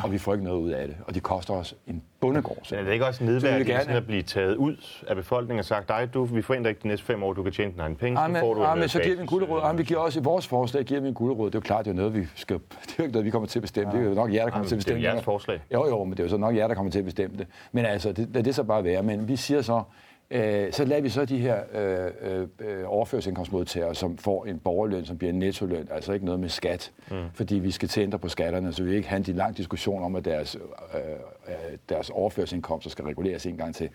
og 0.03 0.11
vi 0.11 0.17
får 0.17 0.33
ikke 0.33 0.45
noget 0.45 0.59
ud 0.59 0.69
af 0.69 0.87
det, 0.87 0.97
og 1.07 1.15
det 1.15 1.23
koster 1.23 1.53
os 1.53 1.75
en 1.87 2.03
bundegård. 2.19 2.67
Men 2.71 2.79
er 2.79 2.83
det 2.83 2.93
ikke 2.93 3.05
også 3.05 3.23
nedværdigende 3.23 3.73
gerne... 3.73 3.93
at 3.93 4.05
blive 4.05 4.21
taget 4.21 4.55
ud 4.55 4.75
af 5.07 5.15
befolkningen 5.15 5.59
og 5.59 5.65
sagt, 5.65 5.87
dig, 5.87 6.09
du, 6.13 6.23
vi 6.23 6.41
forventer 6.41 6.69
ikke 6.69 6.81
de 6.83 6.87
næste 6.87 7.05
fem 7.05 7.23
år, 7.23 7.33
du 7.33 7.43
kan 7.43 7.51
tjene 7.51 7.71
din 7.71 7.79
egen 7.79 7.95
penge, 7.95 8.17
så 8.17 8.39
får 8.39 8.53
du 8.53 8.61
ja, 8.61 8.75
men 8.75 8.89
så 8.89 8.99
giver 8.99 9.15
vi 9.15 9.21
en 9.21 9.27
guldråd. 9.27 9.61
Ja, 9.65 9.73
vi 9.73 9.83
giver 9.83 9.99
også 9.99 10.19
i 10.19 10.23
vores 10.23 10.47
forslag 10.47 10.83
giver 10.83 10.99
vi 10.99 11.07
en 11.07 11.13
guldråd. 11.13 11.45
Det 11.45 11.55
er 11.55 11.59
jo 11.59 11.61
klart, 11.61 11.85
det 11.85 11.91
er 11.91 11.95
noget, 11.95 12.15
vi 12.15 12.27
skal, 12.35 12.55
det 12.81 12.89
er 12.89 12.95
jo 12.99 13.03
ikke 13.03 13.13
noget, 13.13 13.25
vi 13.25 13.31
kommer 13.31 13.47
til 13.47 13.59
at 13.59 13.61
bestemme. 13.61 13.91
Ja. 13.93 13.97
Det 13.97 14.05
er 14.05 14.09
jo 14.09 14.15
nok 14.15 14.33
jer, 14.33 14.43
der 14.43 14.49
kommer 14.49 14.65
ja, 14.65 14.67
til 14.67 14.75
at 14.75 14.79
bestemme 14.79 14.97
det. 14.97 15.03
Det 15.03 15.09
er 15.09 15.13
jeres 15.13 15.25
forslag. 15.25 15.61
Jo, 15.73 15.87
jo, 15.87 16.03
men 16.03 16.11
det 16.11 16.19
er 16.19 16.23
jo 16.23 16.29
så 16.29 16.37
nok 16.37 16.55
jer, 16.55 16.67
der 16.67 16.75
kommer 16.75 16.91
til 16.91 16.99
at 16.99 17.05
bestemme 17.05 17.37
det. 17.37 17.47
Men 17.71 17.85
altså, 17.85 18.11
det, 18.11 18.33
det, 18.33 18.45
det 18.45 18.55
så 18.55 18.63
bare 18.63 18.83
være. 18.83 19.03
Men 19.03 19.27
vi 19.27 19.35
siger 19.35 19.61
så, 19.61 19.83
Øh, 20.31 20.73
så 20.73 20.85
lader 20.85 21.01
vi 21.01 21.09
så 21.09 21.25
de 21.25 21.37
her 21.37 21.59
øh, 21.73 22.47
øh, 22.59 22.83
overførselsindkomstmodtagere, 22.85 23.95
som 23.95 24.17
får 24.17 24.45
en 24.45 24.59
borgerløn, 24.59 25.05
som 25.05 25.17
bliver 25.17 25.33
en 25.33 25.39
nettoløn, 25.39 25.87
altså 25.91 26.13
ikke 26.13 26.25
noget 26.25 26.39
med 26.39 26.49
skat, 26.49 26.91
mm. 27.11 27.15
fordi 27.33 27.55
vi 27.55 27.71
skal 27.71 27.89
til 27.89 28.17
på 28.17 28.29
skatterne, 28.29 28.73
så 28.73 28.83
vi 28.83 28.95
ikke 28.95 29.09
have 29.09 29.29
en 29.29 29.35
lang 29.35 29.57
diskussion 29.57 30.03
om, 30.03 30.15
at 30.15 30.25
deres, 30.25 30.55
øh, 30.55 31.01
øh, 31.47 31.53
deres 31.89 32.09
overførselsindkomster 32.09 32.89
skal 32.89 33.05
reguleres 33.05 33.45
en 33.45 33.57
gang 33.57 33.75
til. 33.75 33.89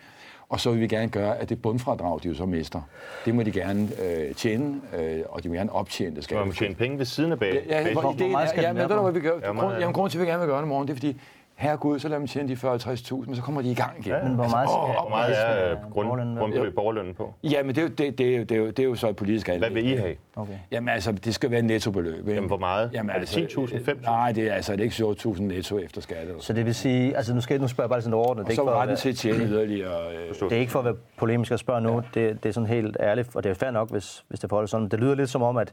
Og 0.49 0.61
så 0.61 0.71
vil 0.71 0.81
vi 0.81 0.87
gerne 0.87 1.09
gøre, 1.09 1.39
at 1.39 1.49
det 1.49 1.63
bundfradrag, 1.63 2.23
de 2.23 2.29
jo 2.29 2.35
så 2.35 2.47
mister, 2.47 2.81
det 3.25 3.35
må 3.35 3.43
de 3.43 3.53
gerne 3.53 3.89
øh, 4.03 4.35
tjene, 4.35 4.81
øh, 4.99 5.21
og 5.29 5.43
de 5.43 5.49
må 5.49 5.55
gerne 5.55 5.73
optjene 5.73 6.17
det. 6.17 6.25
Skal 6.25 6.37
man 6.37 6.47
må 6.47 6.53
tjene 6.53 6.75
penge 6.75 6.99
ved 6.99 7.05
siden 7.05 7.33
af 7.33 7.39
bag. 7.39 7.65
Ja, 7.69 7.81
ja, 7.81 7.93
hvor, 7.93 8.13
ideen 8.13 8.35
er, 8.35 8.63
ja, 8.63 8.73
men 8.73 8.83
ved 8.83 8.89
du, 8.89 9.03
hvad 9.03 9.13
vi 9.13 9.21
gør? 9.21 9.41
Grund, 9.41 9.77
jamen, 9.79 9.93
grunden 9.93 10.11
til, 10.11 10.19
at 10.19 10.25
vi 10.25 10.31
gerne 10.31 10.41
vil 10.41 10.49
gøre 10.49 10.59
det 10.59 10.65
i 10.65 10.69
morgen, 10.69 10.89
det 10.89 10.93
er, 10.93 10.97
fordi 10.97 11.21
herregud, 11.57 11.99
så 11.99 12.09
lader 12.09 12.19
man 12.19 12.29
tjene 12.29 12.49
de 12.49 12.55
40-50.000, 12.55 13.27
men 13.27 13.37
så 13.37 13.43
kommer 13.43 13.63
de 13.63 13.71
i 13.71 13.75
gang 13.75 13.99
igen. 13.99 14.13
Ja, 14.13 14.23
men 14.23 14.35
hvor 14.35 14.49
meget, 14.49 14.63
altså, 14.63 14.77
hvor 14.77 15.09
meget 15.09 15.35
er 15.39 15.77
grund, 15.91 16.39
grundbeløb 16.39 16.75
borgerlønnen 16.75 17.15
på? 17.15 17.35
Ja, 17.45 17.63
men 17.63 17.75
det 17.75 17.79
er, 17.79 17.83
jo, 17.83 17.89
det, 17.89 18.19
det, 18.19 18.35
er 18.35 18.37
jo, 18.37 18.43
det, 18.43 18.53
er 18.53 18.57
jo, 18.57 18.67
det 18.67 18.79
er 18.79 18.85
jo 18.85 18.95
så 18.95 19.09
et 19.09 19.17
politisk 19.17 19.49
Hvad 19.49 19.71
vil 19.71 19.87
I 19.87 19.97
have? 19.97 20.17
Okay. 20.37 20.53
Jamen 20.71 20.89
altså, 20.89 21.13
det 21.13 21.35
skal 21.35 21.51
være 21.51 21.63
nettobeløb. 21.63 22.19
Ikke? 22.19 22.35
Jamen 22.35 22.49
hvor 22.49 22.59
meget? 22.59 22.91
Jamen, 22.93 23.11
er 23.11 23.19
det 23.19 23.37
10.000, 23.37 23.41
5.000? 23.59 23.75
Altså, 23.75 23.95
nej, 24.03 24.33
det 24.33 24.49
er 24.49 24.53
altså 24.53 24.73
det 24.73 24.81
er 24.81 24.85
ikke 24.85 25.31
7.000 25.31 25.43
netto 25.43 25.79
efter 25.79 26.01
skat. 26.01 26.29
Så 26.41 26.53
det 26.53 26.65
vil 26.65 26.75
sige, 26.75 27.17
altså 27.17 27.35
nu, 27.35 27.41
skal, 27.41 27.61
nu 27.61 27.69
spørger 27.69 27.87
jeg 27.87 27.91
bare 27.91 28.03
sådan 28.03 28.15
overordnet. 28.15 28.45
Og 28.45 28.51
det 28.51 28.59
er 28.59 28.63
så 28.63 28.71
retten 28.71 28.97
til 28.97 29.09
at 29.09 29.17
tjene 29.17 29.45
yderligere. 29.45 30.15
Øh, 30.15 30.35
det 30.41 30.53
er 30.53 30.61
ikke 30.61 30.73
for 30.73 30.79
at 30.79 30.85
være 30.85 30.97
polemisk 31.17 31.53
at 31.53 31.59
spørge 31.59 31.81
nu, 31.81 31.95
ja. 31.95 32.21
det, 32.21 32.43
det 32.43 32.49
er 32.49 32.53
sådan 32.53 32.69
helt 32.69 32.97
ærligt, 33.01 33.37
og 33.37 33.45
det 33.45 33.51
er 33.51 33.55
fair 33.55 33.71
nok, 33.71 33.91
hvis, 33.91 34.25
hvis 34.29 34.41
det 34.41 34.49
forholder 34.51 34.67
sådan. 34.67 34.89
Det 34.89 35.01
lyder 35.01 35.15
lidt 35.15 35.31
som 35.31 35.43
om, 35.43 35.57
at 35.57 35.73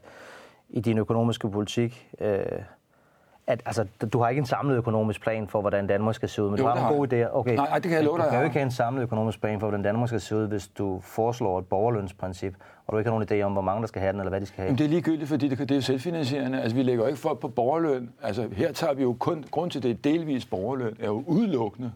i 0.68 0.80
din 0.80 0.98
økonomiske 0.98 1.50
politik, 1.50 2.08
øh, 2.20 2.38
at 3.46 3.62
altså, 3.66 3.86
du 4.12 4.18
har 4.18 4.28
ikke 4.28 4.40
en 4.40 4.46
samlet 4.46 4.76
økonomisk 4.76 5.22
plan 5.22 5.48
for, 5.48 5.60
hvordan 5.60 5.86
Danmark 5.86 6.14
skal 6.14 6.28
se 6.28 6.42
ud, 6.42 6.50
men 6.50 6.58
jo, 6.58 6.64
du 6.64 6.68
har 6.68 6.88
en 6.88 6.96
god 6.96 7.12
idé. 7.12 7.36
Okay. 7.36 7.54
Nej, 7.54 7.74
det 7.74 7.82
kan 7.82 7.92
jeg 7.92 8.04
love 8.04 8.18
dig. 8.18 8.24
Du 8.24 8.30
kan 8.30 8.38
jo 8.38 8.44
ikke 8.44 8.54
have 8.54 8.64
en 8.64 8.70
samlet 8.70 9.02
økonomisk 9.02 9.40
plan 9.40 9.60
for, 9.60 9.66
hvordan 9.66 9.84
Danmark 9.84 10.08
skal 10.08 10.20
se 10.20 10.36
ud, 10.36 10.48
hvis 10.48 10.68
du 10.68 11.00
foreslår 11.02 11.58
et 11.58 11.66
borgerlønsprincip, 11.66 12.54
og 12.86 12.92
du 12.92 12.98
ikke 12.98 13.10
har 13.10 13.18
nogen 13.18 13.40
idé 13.40 13.44
om, 13.44 13.52
hvor 13.52 13.62
mange 13.62 13.80
der 13.80 13.86
skal 13.86 14.00
have 14.00 14.12
den, 14.12 14.20
eller 14.20 14.30
hvad 14.30 14.40
de 14.40 14.46
skal 14.46 14.60
have. 14.60 14.70
Men 14.70 14.78
det 14.78 14.84
er 14.84 14.88
ligegyldigt, 14.88 15.28
fordi 15.28 15.48
det, 15.48 15.58
det 15.58 15.70
er 15.70 15.74
jo 15.74 15.80
selvfinansierende. 15.82 16.62
Altså, 16.62 16.76
vi 16.76 16.82
lægger 16.82 17.04
jo 17.04 17.08
ikke 17.08 17.20
folk 17.20 17.38
på 17.38 17.48
borgerløn. 17.48 18.10
Altså, 18.22 18.48
her 18.52 18.72
tager 18.72 18.94
vi 18.94 19.02
jo 19.02 19.16
kun, 19.18 19.44
grund 19.50 19.70
til 19.70 19.82
det 19.82 20.04
delvis 20.04 20.46
borgerløn, 20.46 20.96
er 21.00 21.06
jo 21.06 21.24
udelukkende 21.26 21.92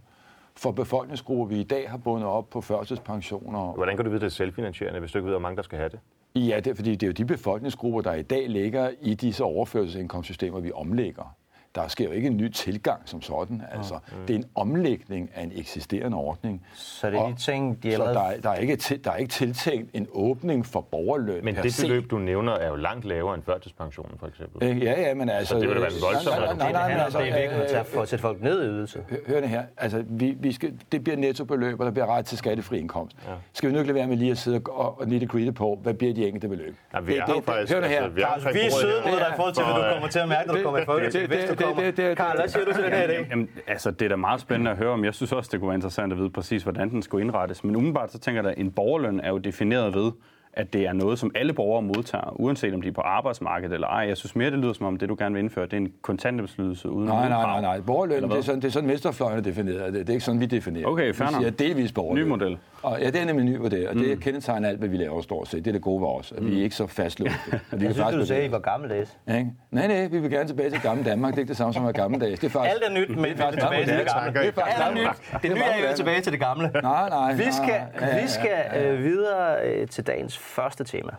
for 0.57 0.71
befolkningsgrupper, 0.71 1.45
vi 1.45 1.61
i 1.61 1.65
dag 1.65 1.91
har 1.91 1.97
bundet 1.97 2.29
op 2.29 2.51
på 2.51 2.61
førtidspensioner. 2.61 3.73
Hvordan 3.73 3.97
kan 3.97 4.05
du 4.05 4.11
vide, 4.11 4.21
det 4.21 4.27
er 4.27 4.31
selvfinansierende, 4.31 5.01
hvis 5.01 5.13
du 5.13 5.19
ikke 5.19 5.27
ved, 5.27 5.33
hvor 5.33 5.41
mange 5.41 5.57
der 5.57 5.63
skal 5.63 5.79
have 5.79 5.89
det? 5.89 6.01
Ja, 6.35 6.61
det 6.65 6.67
er, 6.71 6.75
fordi 6.75 6.91
det 6.91 7.03
er 7.03 7.07
jo 7.07 7.13
de 7.13 7.25
befolkningsgrupper, 7.25 8.01
der 8.01 8.15
i 8.15 8.23
dag 8.23 8.49
ligger 8.49 8.91
i 9.01 9.15
disse 9.15 9.45
overførselsindkomstsystemer, 9.45 10.61
vi 10.61 10.73
omlægger 10.73 11.35
der 11.75 11.89
sker 11.89 12.05
jo 12.05 12.11
ikke 12.11 12.27
en 12.29 12.37
ny 12.37 12.49
tilgang 12.49 13.01
som 13.05 13.23
sådan. 13.23 13.63
Altså, 13.73 13.95
mm. 13.95 14.27
Det 14.27 14.35
er 14.35 14.39
en 14.39 14.45
omlægning 14.55 15.31
af 15.35 15.43
en 15.43 15.53
eksisterende 15.55 16.17
ordning. 16.17 16.67
Så 16.75 17.11
det 17.11 17.19
er 17.19 17.27
de 17.27 17.35
ting, 17.35 17.83
de 17.83 17.93
så 17.93 18.03
allerede... 18.03 18.15
der, 18.15 18.23
er, 18.23 18.41
der, 18.41 18.51
er 18.51 18.55
ikke 18.55 18.77
til, 18.77 19.05
der 19.05 19.11
er 19.11 19.17
ikke 19.17 19.31
tiltænkt 19.33 19.91
en 19.95 20.07
åbning 20.13 20.67
for 20.67 20.81
borgerløn 20.81 21.45
Men 21.45 21.57
det 21.57 21.81
beløb, 21.83 22.11
du 22.11 22.19
nævner, 22.19 22.53
er 22.53 22.69
jo 22.69 22.75
langt 22.75 23.05
lavere 23.05 23.35
end 23.35 23.43
førtidspensionen, 23.43 24.19
for 24.19 24.27
eksempel. 24.27 24.69
Øh, 24.69 24.83
Ja, 24.83 25.01
ja, 25.01 25.15
men 25.15 25.29
altså... 25.29 25.55
Så 25.55 25.61
det 25.61 25.69
vil 25.69 25.77
da 25.77 25.81
være 25.81 25.93
en 25.93 26.03
voldsom 26.03 26.33
Nej, 26.33 26.55
nej, 26.55 26.57
nej, 26.57 26.67
det 26.67 26.73
nej, 26.73 26.95
om, 26.95 27.01
altså, 27.01 27.19
det 27.19 27.29
er 27.29 27.41
virkelig 27.41 27.67
øh, 27.73 27.81
at 27.81 27.87
få 27.87 28.01
at 28.01 28.09
sætte 28.09 28.23
folk 28.23 28.43
ned 28.43 28.63
i 28.63 28.67
ydelse. 28.67 29.01
Hør- 29.27 29.41
det 29.41 29.49
her. 29.49 29.63
Altså, 29.77 30.05
vi, 30.09 30.37
vi 30.41 30.53
skal, 30.53 30.73
det 30.93 31.05
bliver 31.05 31.17
nettobeløb, 31.17 31.81
og 31.81 31.87
der 31.87 31.93
bliver 31.93 32.07
ret 32.07 32.27
til 32.27 32.39
skattefri 32.39 32.79
indkomst. 32.79 33.17
Ja. 33.27 33.33
Skal 33.53 33.69
vi 33.69 33.73
nu 33.73 33.79
ikke 33.79 33.89
lade 33.89 33.99
være 33.99 34.07
med 34.07 34.17
lige 34.17 34.31
at 34.31 34.39
sidde 34.39 34.61
og, 34.69 35.01
og 35.01 35.09
nitty 35.09 35.27
gritty 35.27 35.53
på, 35.53 35.79
hvad 35.83 35.95
bliver 35.95 36.15
de 36.15 36.27
enkelte 36.27 36.49
beløb? 36.49 36.77
Ja, 36.95 37.01
vi 37.01 37.17
er 37.17 37.25
jo 37.29 37.41
faktisk... 37.41 37.73
hør 37.73 37.81
det 37.81 37.91
her. 37.91 38.03
altså, 38.27 38.51
vi 38.53 38.61
er 38.61 38.65
er 38.65 39.03
her. 39.03 39.11
mod 39.11 39.19
dig 39.19 39.27
i 39.33 39.37
forhold 39.37 39.55
til, 39.55 39.65
hvad 39.65 39.75
du 39.75 39.85
øh, 39.85 39.93
kommer 39.93 40.09
til 40.09 40.19
at 40.19 40.29
mærke, 40.29 40.49
når 40.49 40.55
du 40.55 40.63
kommer 40.63 40.81
i 40.81 40.85
Folketinget. 40.85 41.58
Det- 41.59 41.77
det- 41.77 41.97
det- 41.97 41.97
det- 41.97 42.17
Karl, 42.17 42.37
hvad 42.39 42.49
siger 42.49 42.65
du 42.65 42.73
til 42.73 42.83
den 42.85 42.93
her 42.93 43.07
idé? 43.09 43.29
Jamen, 43.31 43.49
altså, 43.67 43.91
det 43.91 44.03
er 44.05 44.09
da 44.09 44.17
meget 44.17 44.41
spændende 44.41 44.71
at 44.71 44.77
høre 44.77 44.91
om. 44.91 45.05
Jeg 45.05 45.15
synes 45.15 45.33
også, 45.33 45.49
det 45.53 45.61
kunne 45.61 45.69
være 45.69 45.75
interessant 45.77 46.13
at 46.13 46.19
vide 46.19 46.31
præcis, 46.31 46.63
hvordan 46.63 46.91
den 46.91 47.03
skulle 47.03 47.25
indrettes. 47.25 47.65
Men 47.65 47.77
umiddelbart 47.77 48.13
så 48.13 48.19
tænker 48.19 48.43
jeg, 48.43 48.51
at 48.51 48.59
en 48.59 48.71
borgerløn 48.71 49.21
er 49.21 49.29
jo 49.29 49.39
defineret 49.39 49.95
ved, 49.95 50.11
at 50.53 50.73
det 50.73 50.87
er 50.87 50.93
noget, 50.93 51.19
som 51.19 51.31
alle 51.35 51.53
borgere 51.53 51.83
modtager, 51.83 52.41
uanset 52.41 52.75
om 52.75 52.83
de 52.83 52.89
er 52.89 52.93
på 52.93 53.01
arbejdsmarkedet 53.01 53.75
eller 53.75 53.87
ej. 53.89 53.99
Jeg 54.09 54.17
synes 54.17 54.37
mere, 54.37 54.51
det 54.51 54.59
lyder 54.59 54.73
som 54.73 54.87
om, 54.87 54.97
det 54.97 55.09
du 55.09 55.17
gerne 55.19 55.35
vil 55.35 55.43
indføre, 55.43 55.65
det 55.65 55.73
er 55.73 55.77
en 55.77 55.93
kontanthjælpsydelse 56.03 56.91
uden 56.91 57.09
Nej, 57.09 57.29
nej, 57.29 57.43
nej, 57.43 57.61
nej. 57.61 57.81
Borgerløn, 57.81 58.23
det 58.23 58.33
er 58.33 58.41
sådan, 58.41 58.61
det 58.61 58.69
er 58.69 58.73
sådan 58.73 58.89
venstrefløjen 58.89 59.45
definerer 59.45 59.85
det. 59.85 59.95
Det 59.95 60.09
er 60.09 60.13
ikke 60.13 60.25
sådan, 60.25 60.41
vi 60.41 60.47
definerer 60.47 60.85
det. 60.85 60.93
Okay, 60.93 61.15
fair 61.15 61.29
Vi 61.29 61.35
siger 61.35 61.51
delvis 61.51 61.93
borgerløn. 61.93 62.25
Ny 62.25 62.29
model. 62.29 62.59
Og, 62.83 63.01
ja, 63.01 63.07
det 63.07 63.21
er 63.21 63.25
nemlig 63.25 63.45
ny 63.45 63.57
model, 63.57 63.89
og 63.89 63.95
det 63.95 64.15
mm. 64.15 64.21
kendetegner 64.21 64.69
alt, 64.69 64.79
hvad 64.79 64.89
vi 64.89 64.97
laver 64.97 65.23
stort 65.23 65.49
set. 65.49 65.65
Det 65.65 65.71
er 65.71 65.73
det 65.73 65.83
gode 65.83 66.03
ved 66.03 66.09
os, 66.09 66.33
at 66.33 66.47
vi 66.47 66.59
er 66.59 66.63
ikke 66.63 66.77
så 66.77 66.87
fastlåste. 66.87 67.39
Vi 67.53 67.57
Jeg 67.57 67.61
kan 67.71 67.81
synes, 67.81 67.99
faktisk 67.99 68.21
du 68.21 68.27
sagde, 68.27 68.43
at 68.43 68.49
I 68.49 68.53
var 68.53 68.59
gammeldags. 68.59 69.11
os. 69.27 69.35
Ikke? 69.35 69.51
Nej, 69.71 69.87
nej, 69.87 70.07
vi 70.07 70.19
vil 70.19 70.31
gerne 70.31 70.49
tilbage 70.49 70.71
til 70.71 70.81
gamle 70.81 71.05
Danmark. 71.05 71.33
Det 71.33 71.39
er 71.39 71.41
ikke 71.41 71.49
det 71.49 71.57
samme 71.57 71.75
som 71.75 71.83
at 71.83 71.87
være 71.87 72.03
gammeldags. 72.03 72.41
Det 72.41 72.47
er 72.47 72.51
faktisk... 72.51 72.75
Alt 72.75 72.85
er 72.85 73.01
nyt, 73.01 73.09
men 73.09 73.25
vi 73.25 73.29
vil 73.29 73.37
faktisk 73.37 73.63
tilbage 73.63 73.87
til 73.87 73.99
det 73.99 74.07
gamle. 74.07 74.41
Det 74.41 74.49
er 74.49 74.53
faktisk 74.53 74.79
Alt 74.79 74.99
er 74.99 75.03
nyt. 75.03 75.43
Det 75.43 75.51
nye 75.51 75.63
er 75.63 75.91
jo 75.91 75.97
tilbage 75.97 76.21
til 76.21 76.33
det 76.33 76.41
gamle. 76.41 76.71
Nej, 76.83 77.09
nej. 77.09 77.35
Vi 77.35 77.45
skal, 77.53 77.67
nej, 77.67 78.09
ja, 78.09 78.17
ja, 78.17 78.23
vi 78.23 78.29
skal 78.29 78.85
øh, 78.85 79.05
videre 79.05 79.67
øh, 79.67 79.89
til 79.89 80.07
dagens 80.07 80.39
første 80.39 80.85
tema. 80.85 81.13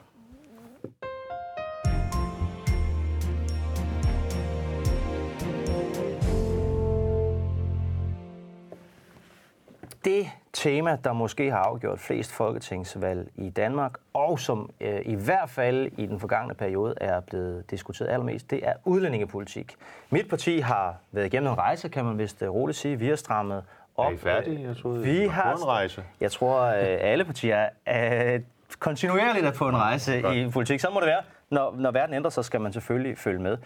Det 10.06 10.28
tema, 10.54 10.98
der 11.04 11.14
måske 11.14 11.52
har 11.52 11.58
afgjort 11.58 12.00
flest 12.00 12.32
folketingsvalg 12.32 13.28
i 13.36 13.50
Danmark, 13.50 13.94
og 14.14 14.40
som 14.40 14.70
øh, 14.82 15.02
i 15.06 15.16
hvert 15.16 15.50
fald 15.50 15.92
i 15.98 16.06
den 16.06 16.20
forgangne 16.20 16.54
periode 16.54 16.94
er 17.02 17.20
blevet 17.20 17.72
diskuteret 17.72 18.10
allermest, 18.10 18.52
det 18.52 18.68
er 18.68 18.74
udlændingepolitik. 18.86 19.76
Mit 20.10 20.30
parti 20.30 20.60
har 20.60 20.96
været 21.12 21.26
igennem 21.26 21.52
en 21.52 21.58
rejse, 21.58 21.90
kan 21.90 22.06
man 22.06 22.18
vist 22.18 22.42
øh, 22.42 22.50
roligt 22.50 22.78
sige. 22.78 23.00
Vi 23.00 23.08
har 23.08 23.16
strammet 23.16 23.64
op. 23.98 24.12
Er 24.12 24.16
I 24.16 24.18
færdige? 24.18 24.68
Jeg 24.68 24.78
troede, 24.78 25.04
vi 25.04 25.24
I 25.24 25.26
var 25.26 25.32
har 25.32 25.56
en 25.56 25.66
rejse. 25.66 26.04
Jeg 26.22 26.32
tror, 26.32 26.62
øh, 26.62 26.98
alle 27.00 27.26
partier 27.26 27.70
er 27.86 28.40
kontinuerligt 28.80 29.46
er 29.46 29.52
på 29.52 29.70
en 29.70 29.78
rejse 29.78 30.22
Godt. 30.22 30.36
i 30.36 30.50
politik. 30.50 30.80
Så 30.80 30.90
må 30.94 31.00
det 31.00 31.08
være. 31.08 31.22
Når, 31.50 31.76
når 31.78 31.92
verden 31.92 32.16
ændrer 32.16 32.30
sig, 32.30 32.46
skal 32.46 32.62
man 32.62 32.74
selvfølgelig 32.74 33.18
følge 33.18 33.40
med. 33.40 33.58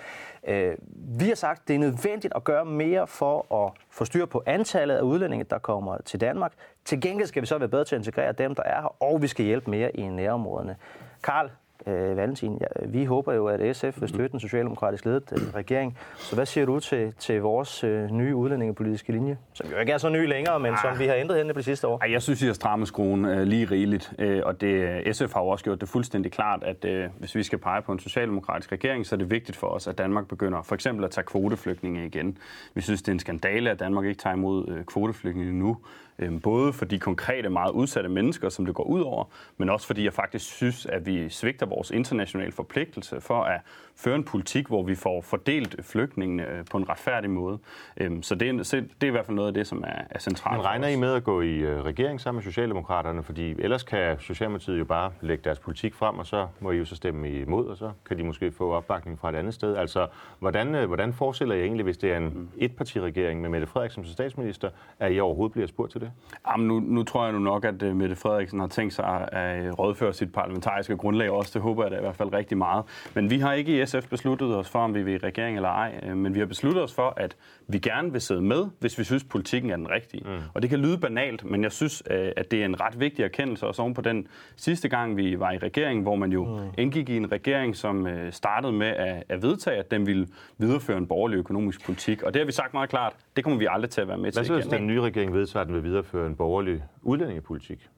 Øh, 0.48 0.78
vi 1.20 1.28
har 1.28 1.36
sagt, 1.36 1.62
at 1.62 1.68
det 1.68 1.75
er 1.75 1.80
nødvendigt 1.80 2.34
at 2.36 2.44
gøre 2.44 2.66
mere 2.66 3.08
for 3.08 3.66
at 3.66 3.72
få 3.90 4.06
styr 4.06 4.25
på 4.25 4.44
antallet 4.46 4.96
af 4.96 5.02
udlændinge, 5.02 5.46
der 5.50 5.58
kommer 5.58 5.98
til 5.98 6.22
Danmark. 6.22 6.54
Til 6.86 7.02
gengæld 7.02 7.28
skal 7.28 7.42
vi 7.42 7.48
så 7.48 7.58
være 7.58 7.70
bedre 7.70 7.86
til 7.86 7.96
at 7.96 8.00
integrere 8.00 8.32
dem, 8.32 8.56
der 8.56 8.63
er 8.63 8.82
her, 8.82 9.04
og 9.04 9.22
vi 9.22 9.28
skal 9.28 9.46
hjælpe 9.46 9.70
mere 9.70 9.96
i 9.96 10.08
nærområderne. 10.08 10.75
Karl, 11.24 11.50
øh, 11.88 12.18
Valentin, 12.18 12.58
ja, 12.62 12.86
vi 12.88 13.06
håber 13.06 13.34
jo, 13.34 13.48
at 13.48 13.75
SF 13.75 14.02
vil 14.02 14.10
støtte 14.10 14.30
den 14.30 14.40
socialdemokratisk 14.40 15.06
ledede 15.06 15.25
øh, 15.32 15.56
regering. 15.56 15.98
Så 16.18 16.36
hvad 16.36 16.46
siger 16.46 16.66
du 16.66 16.80
til, 16.80 17.13
til 17.20 17.42
vores 17.42 17.84
øh, 17.84 18.12
nye 18.12 18.36
udlændingepolitiske 18.36 19.12
linje, 19.12 19.38
som 19.54 19.68
jo 19.72 19.78
ikke 19.78 19.92
er 19.92 19.98
så 19.98 20.10
ny 20.10 20.28
længere, 20.28 20.60
men 20.60 20.74
som 20.82 21.00
vi 21.00 21.06
har 21.06 21.16
ændret 21.16 21.38
henne 21.38 21.54
på 21.54 21.60
de 21.60 21.63
sidste 21.63 21.88
år? 21.88 22.00
Ej, 22.02 22.12
jeg 22.12 22.22
synes, 22.22 22.42
I 22.42 22.46
har 22.46 22.54
strammet 22.54 22.88
skruen 22.88 23.25
øh, 23.25 23.42
lige 23.42 23.66
rigeligt, 23.66 24.13
øh, 24.20 24.42
og 24.46 24.62
det, 24.62 25.16
SF 25.16 25.34
har 25.34 25.42
jo 25.42 25.48
også 25.48 25.63
gjort 25.63 25.82
det 25.82 25.90
fuldstændig 25.90 26.32
klart, 26.32 26.63
at 26.63 26.86
øh, 26.86 27.10
hvis 27.20 27.36
vi 27.36 27.44
skal 27.44 27.60
pege 27.60 27.82
på 27.82 27.92
en 27.92 28.00
socialdemokratisk 28.00 28.72
regering, 28.72 29.06
så 29.06 29.16
er 29.16 29.18
det 29.18 29.32
vigtigt 29.32 29.58
for 29.58 29.68
os, 29.68 29.88
at 29.88 29.98
Danmark 29.98 30.28
begynder 30.28 30.62
for 30.62 30.75
eksempel 30.75 31.06
at 31.06 31.12
tage 31.12 31.25
kvoteflygtninge 31.25 32.06
igen. 32.06 32.38
Vi 32.74 32.82
synes, 32.82 33.02
det 33.02 33.08
er 33.08 33.13
en 33.13 33.20
skandale, 33.20 33.72
at 33.72 33.80
Danmark 33.80 34.06
ikke 34.06 34.20
tager 34.20 34.36
imod 34.36 34.68
øh, 34.68 34.86
kvoteflygtninge 34.86 35.54
nu, 35.54 35.70
øh, 35.70 36.12
både 36.43 36.74
for 36.74 36.86
de 36.86 37.00
konkrete, 37.00 37.50
meget 37.50 37.72
udsatte 37.72 38.10
mennesker, 38.10 38.50
som 38.50 38.65
det 38.65 38.75
går 38.75 38.84
ud 38.84 39.01
over, 39.01 39.25
men 39.58 39.70
også 39.70 39.88
fordi 39.88 40.03
jeg 40.03 40.13
faktisk 40.13 40.46
synes, 40.46 40.86
at 40.86 41.05
vi 41.05 41.29
svigter 41.29 41.65
vores 41.65 41.91
internationale 41.91 42.51
forpligtelse 42.51 43.22
for 43.22 43.43
at 43.43 43.62
føre 43.96 44.15
en 44.15 44.24
politik, 44.24 44.67
hvor 44.67 44.84
vi 44.84 44.96
får 44.96 45.22
fordelt 45.22 45.86
flygtningene 45.86 46.48
øh, 46.50 46.65
på 46.72 46.77
en 46.77 46.89
retfærdig 46.89 47.29
måde. 47.29 47.60
Øh, 47.98 48.12
så 48.22 48.36
det 48.36 48.50
er, 48.50 48.53
det 48.74 49.03
er 49.03 49.08
i 49.08 49.10
hvert 49.10 49.25
fald 49.25 49.36
noget 49.36 49.48
af 49.48 49.53
det, 49.53 49.67
som 49.67 49.84
er, 49.88 50.01
er 50.10 50.20
centralt. 50.20 50.58
Men 50.58 50.65
regner. 50.65 50.88
I 50.88 50.96
med 50.96 51.13
at 51.13 51.24
gå 51.24 51.41
i 51.41 51.55
øh, 51.55 51.82
regering 51.82 52.22
sammen 52.22 52.38
med 52.38 52.43
Socialdemokraterne? 52.43 53.24
Fordi 53.24 53.55
ellers 53.60 53.84
kan 53.84 54.20
Socialdemokratiet 54.20 54.79
jo 54.79 54.86
bare 54.86 55.12
lægge 55.22 55.43
deres 55.43 55.60
politik 55.60 55.93
frem, 55.93 56.20
og 56.20 56.25
så 56.25 56.48
må 56.60 56.72
I 56.72 56.77
jo 56.77 56.86
så 56.86 56.96
stemme 56.96 57.32
imod, 57.32 57.67
og 57.67 57.77
så 57.77 57.91
kan 58.05 58.17
de 58.17 58.24
måske 58.24 58.51
få 58.51 58.72
opbakning 58.72 59.20
fra 59.20 59.29
et 59.29 59.36
andet 59.36 59.53
sted. 59.53 59.75
Altså, 59.75 60.08
hvordan, 60.39 60.75
øh, 60.75 60.88
hvordan 60.88 61.13
forestiller 61.13 61.55
I 61.55 61.62
egentlig, 61.62 61.84
hvis 61.84 61.98
det 61.98 62.12
er 62.12 62.17
en 62.17 62.50
etpartiregering 62.58 63.41
med 63.41 63.50
Mette 63.50 63.67
Frederiksen 63.67 64.03
som 64.03 64.13
statsminister, 64.13 64.70
at 65.00 65.13
I 65.13 65.20
overhovedet 65.20 65.53
bliver 65.53 65.67
spurgt 65.67 65.91
til 65.91 66.01
det? 66.01 66.03
Jamen, 66.52 66.68
nu, 66.68 66.80
nu 66.80 67.04
tror 67.04 67.24
jeg 67.24 67.34
nu 67.34 67.40
nok, 67.40 67.66
at 67.66 67.84
uh, 67.84 67.96
Mette 67.96 68.16
Frederiksen 68.16 68.60
har 68.60 68.68
tænkt 68.68 68.94
sig 68.94 69.28
at 69.32 69.68
uh, 69.68 69.80
rådføre 69.80 70.14
sit 70.14 70.34
parlamentariske 70.34 70.98
grundlag 70.98 71.30
også. 71.32 71.52
Det 71.54 71.62
håber 71.62 71.84
jeg 71.84 71.92
da 71.92 71.98
i 71.98 72.02
hvert 72.02 72.16
fald 72.16 72.34
rigtig 72.34 72.58
meget. 72.58 72.86
Men 73.14 73.30
vi 73.30 73.40
har 73.40 73.54
ikke 73.54 73.82
i 73.82 73.86
SF 73.86 74.08
besluttet 74.10 74.56
os 74.56 74.70
for, 74.70 74.80
om 74.80 74.94
vi 74.94 75.04
vil 75.04 75.14
i 75.14 75.18
regering 75.18 75.56
eller 75.56 75.70
ej. 75.70 76.04
Uh, 76.08 76.18
men 76.18 76.36
vi 76.36 76.40
har 76.40 76.46
besluttet 76.46 76.84
os 76.84 76.94
for, 76.94 77.14
at 77.18 77.36
vi 77.68 77.80
gerne 77.80 78.12
vil 78.12 78.22
sidde 78.22 78.42
med, 78.42 78.66
hvis 78.80 79.00
vi 79.00 79.04
synes, 79.04 79.24
politikken 79.24 79.72
er 79.72 79.76
den 79.76 79.90
rigtige. 79.90 80.24
Mm. 80.26 80.40
Og 80.54 80.62
det 80.62 80.70
kan 80.70 80.80
lyde 80.80 80.98
banalt, 80.98 81.46
men 81.46 81.64
jeg 81.64 81.72
synes, 81.72 82.04
uh, 82.10 82.16
at 82.38 82.52
det 82.52 82.62
er 82.62 82.66
en 82.66 82.82
ret 82.82 83.00
vigtig 83.00 83.24
erkendelse, 83.24 83.68
også 83.68 83.82
oven 83.82 83.94
på 83.94 84.02
den 84.02 84.28
sidste 84.56 84.90
gang, 84.90 85.18
vi 85.18 85.40
var 85.40 85.52
i 85.52 85.58
regering, 85.58 86.02
hvor 86.02 86.16
man 86.16 86.32
jo 86.32 86.46
mm. 86.46 86.68
indgik 86.78 87.10
i 87.10 87.18
en 87.18 87.32
regering, 87.32 87.76
som 87.76 88.06
uh, 88.06 88.12
startede 88.32 88.74
med 88.74 88.88
at, 88.88 89.24
at 89.30 89.42
vedtage, 89.42 89.78
at 89.78 89.92
den 89.92 90.06
ville 90.06 90.28
videreføre 90.58 90.98
en 90.98 91.08
borgerlig 91.08 91.38
økonomisk 91.38 91.86
politik. 91.86 92.24
Og 92.24 92.34
det 92.34 92.40
har 92.40 92.46
vi 92.46 92.52
sagt 92.52 92.74
meget 92.74 92.90
klart, 92.90 93.14
det 93.36 93.44
kommer 93.44 93.60
vi 93.60 93.68
aldrig 93.70 93.90
til 93.92 94.02
at 94.02 94.08
være 94.08 94.18
med 94.18 94.24
Hvad 94.24 94.32
til 94.32 94.46
så, 94.46 94.54
hvis 94.54 94.66
igen. 94.66 94.78
den 94.78 94.88
nye 94.88 95.02
regering 95.02 95.34
vedtager, 95.34 95.62
at 95.62 95.68
den 95.68 95.75
vil 95.75 95.84
videreføre 95.84 96.28
en 96.28 96.36
borgerlig 96.36 96.84
udlændingepolitik? 97.02 97.90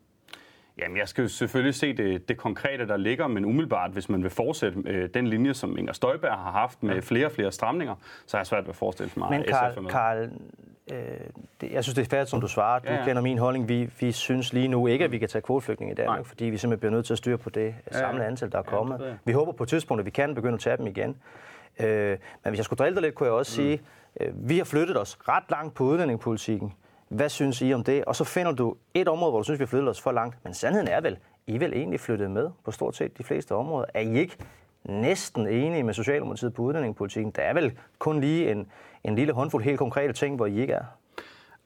Jamen, 0.77 0.97
jeg 0.97 1.07
skal 1.07 1.21
jo 1.21 1.27
selvfølgelig 1.27 1.75
se 1.75 1.93
det, 1.97 2.29
det 2.29 2.37
konkrete, 2.37 2.87
der 2.87 2.97
ligger, 2.97 3.27
men 3.27 3.45
umiddelbart, 3.45 3.91
hvis 3.91 4.09
man 4.09 4.23
vil 4.23 4.31
fortsætte 4.31 4.83
øh, 4.85 5.09
den 5.13 5.27
linje, 5.27 5.53
som 5.53 5.77
Inger 5.77 5.93
Støjberg 5.93 6.31
har 6.37 6.51
haft 6.51 6.83
med 6.83 7.01
flere 7.01 7.25
og 7.25 7.31
flere 7.31 7.51
stramninger, 7.51 7.95
så 8.25 8.37
er 8.37 8.39
jeg 8.39 8.47
svært 8.47 8.63
ved 8.63 8.69
at 8.69 8.75
forestille 8.75 9.11
mig, 9.17 9.29
Men 9.29 9.41
at 9.41 9.47
SF 9.47 9.77
er 9.77 9.81
med. 9.81 9.89
Karl 9.89 10.29
øh, 10.91 10.97
det, 11.61 11.71
jeg 11.71 11.83
synes, 11.83 11.95
det 11.95 12.01
er 12.05 12.09
færdigt, 12.09 12.29
som 12.29 12.41
du 12.41 12.47
svarer. 12.47 12.79
Du 12.79 12.87
Ja, 12.89 12.95
ja. 12.95 13.05
kender 13.05 13.21
min 13.21 13.37
holdning. 13.37 13.69
Vi, 13.69 13.89
vi 13.99 14.11
synes 14.11 14.53
lige 14.53 14.67
nu 14.67 14.87
ikke, 14.87 15.05
at 15.05 15.11
vi 15.11 15.17
kan 15.17 15.29
tage 15.29 15.41
kvoteflygtninge 15.41 15.91
i 15.91 15.95
Danmark, 15.95 16.17
Nej. 16.19 16.23
fordi 16.23 16.45
vi 16.45 16.57
simpelthen 16.57 16.79
bliver 16.79 16.91
nødt 16.91 17.05
til 17.05 17.13
at 17.13 17.17
styre 17.17 17.37
på 17.37 17.49
det 17.49 17.75
samlede 17.91 18.25
antal, 18.25 18.51
der 18.51 18.57
er 18.57 18.63
kommet. 18.63 18.99
jeg. 18.99 19.17
vi 19.25 19.31
håber 19.31 19.51
på 19.51 19.63
et 19.63 19.69
tidspunkt, 19.69 19.99
at 19.99 20.05
vi 20.05 20.11
kan 20.11 20.35
begynde 20.35 20.53
at 20.53 20.59
tage 20.59 20.77
dem 20.77 20.87
igen. 20.87 21.17
Øh, 21.79 22.09
men 22.09 22.17
hvis 22.43 22.57
jeg 22.57 22.65
skulle 22.65 22.77
drille 22.77 22.95
dig 22.95 23.01
lidt, 23.03 23.15
kunne 23.15 23.27
jeg 23.27 23.33
også 23.33 23.61
mm. 23.61 23.65
sige, 23.65 23.81
Øh, 24.21 24.49
vi 24.49 24.57
har 24.57 24.65
flyttet 24.65 24.97
os 25.01 25.17
ret 25.27 25.43
langt 25.49 25.73
på 25.73 25.83
udlændingepolitikken. 25.83 26.73
Hvad 27.09 27.29
synes 27.29 27.61
I 27.61 27.73
om 27.73 27.83
det? 27.83 28.05
Og 28.05 28.15
så 28.15 28.23
finder 28.23 28.51
du 28.51 28.75
et 28.93 29.07
område, 29.07 29.31
hvor 29.31 29.39
du 29.39 29.43
synes, 29.43 29.59
vi 29.59 29.63
har 29.63 29.67
flyttet 29.67 29.89
os 29.89 30.01
for 30.01 30.11
langt. 30.11 30.37
Men 30.43 30.53
sandheden 30.53 30.87
er 30.87 31.01
vel, 31.01 31.17
I 31.47 31.55
er 31.55 31.59
vel 31.59 31.73
egentlig 31.73 31.99
flyttet 31.99 32.31
med 32.31 32.49
på 32.65 32.71
stort 32.71 32.95
set 32.95 33.17
de 33.17 33.23
fleste 33.23 33.55
områder. 33.55 33.85
Er 33.93 33.99
I 33.99 34.17
ikke 34.19 34.37
næsten 34.83 35.47
enige 35.47 35.83
med 35.83 35.93
Socialdemokratiet 35.93 36.53
på 36.53 36.61
udlændingepolitikken? 36.61 37.31
Der 37.31 37.41
er 37.41 37.53
vel 37.53 37.77
kun 37.99 38.21
lige 38.21 38.51
en, 38.51 38.71
en 39.03 39.15
lille 39.15 39.33
håndfuld 39.33 39.63
helt 39.63 39.77
konkrete 39.77 40.13
ting, 40.13 40.35
hvor 40.35 40.45
I 40.45 40.59
ikke 40.61 40.73
er. 40.73 40.83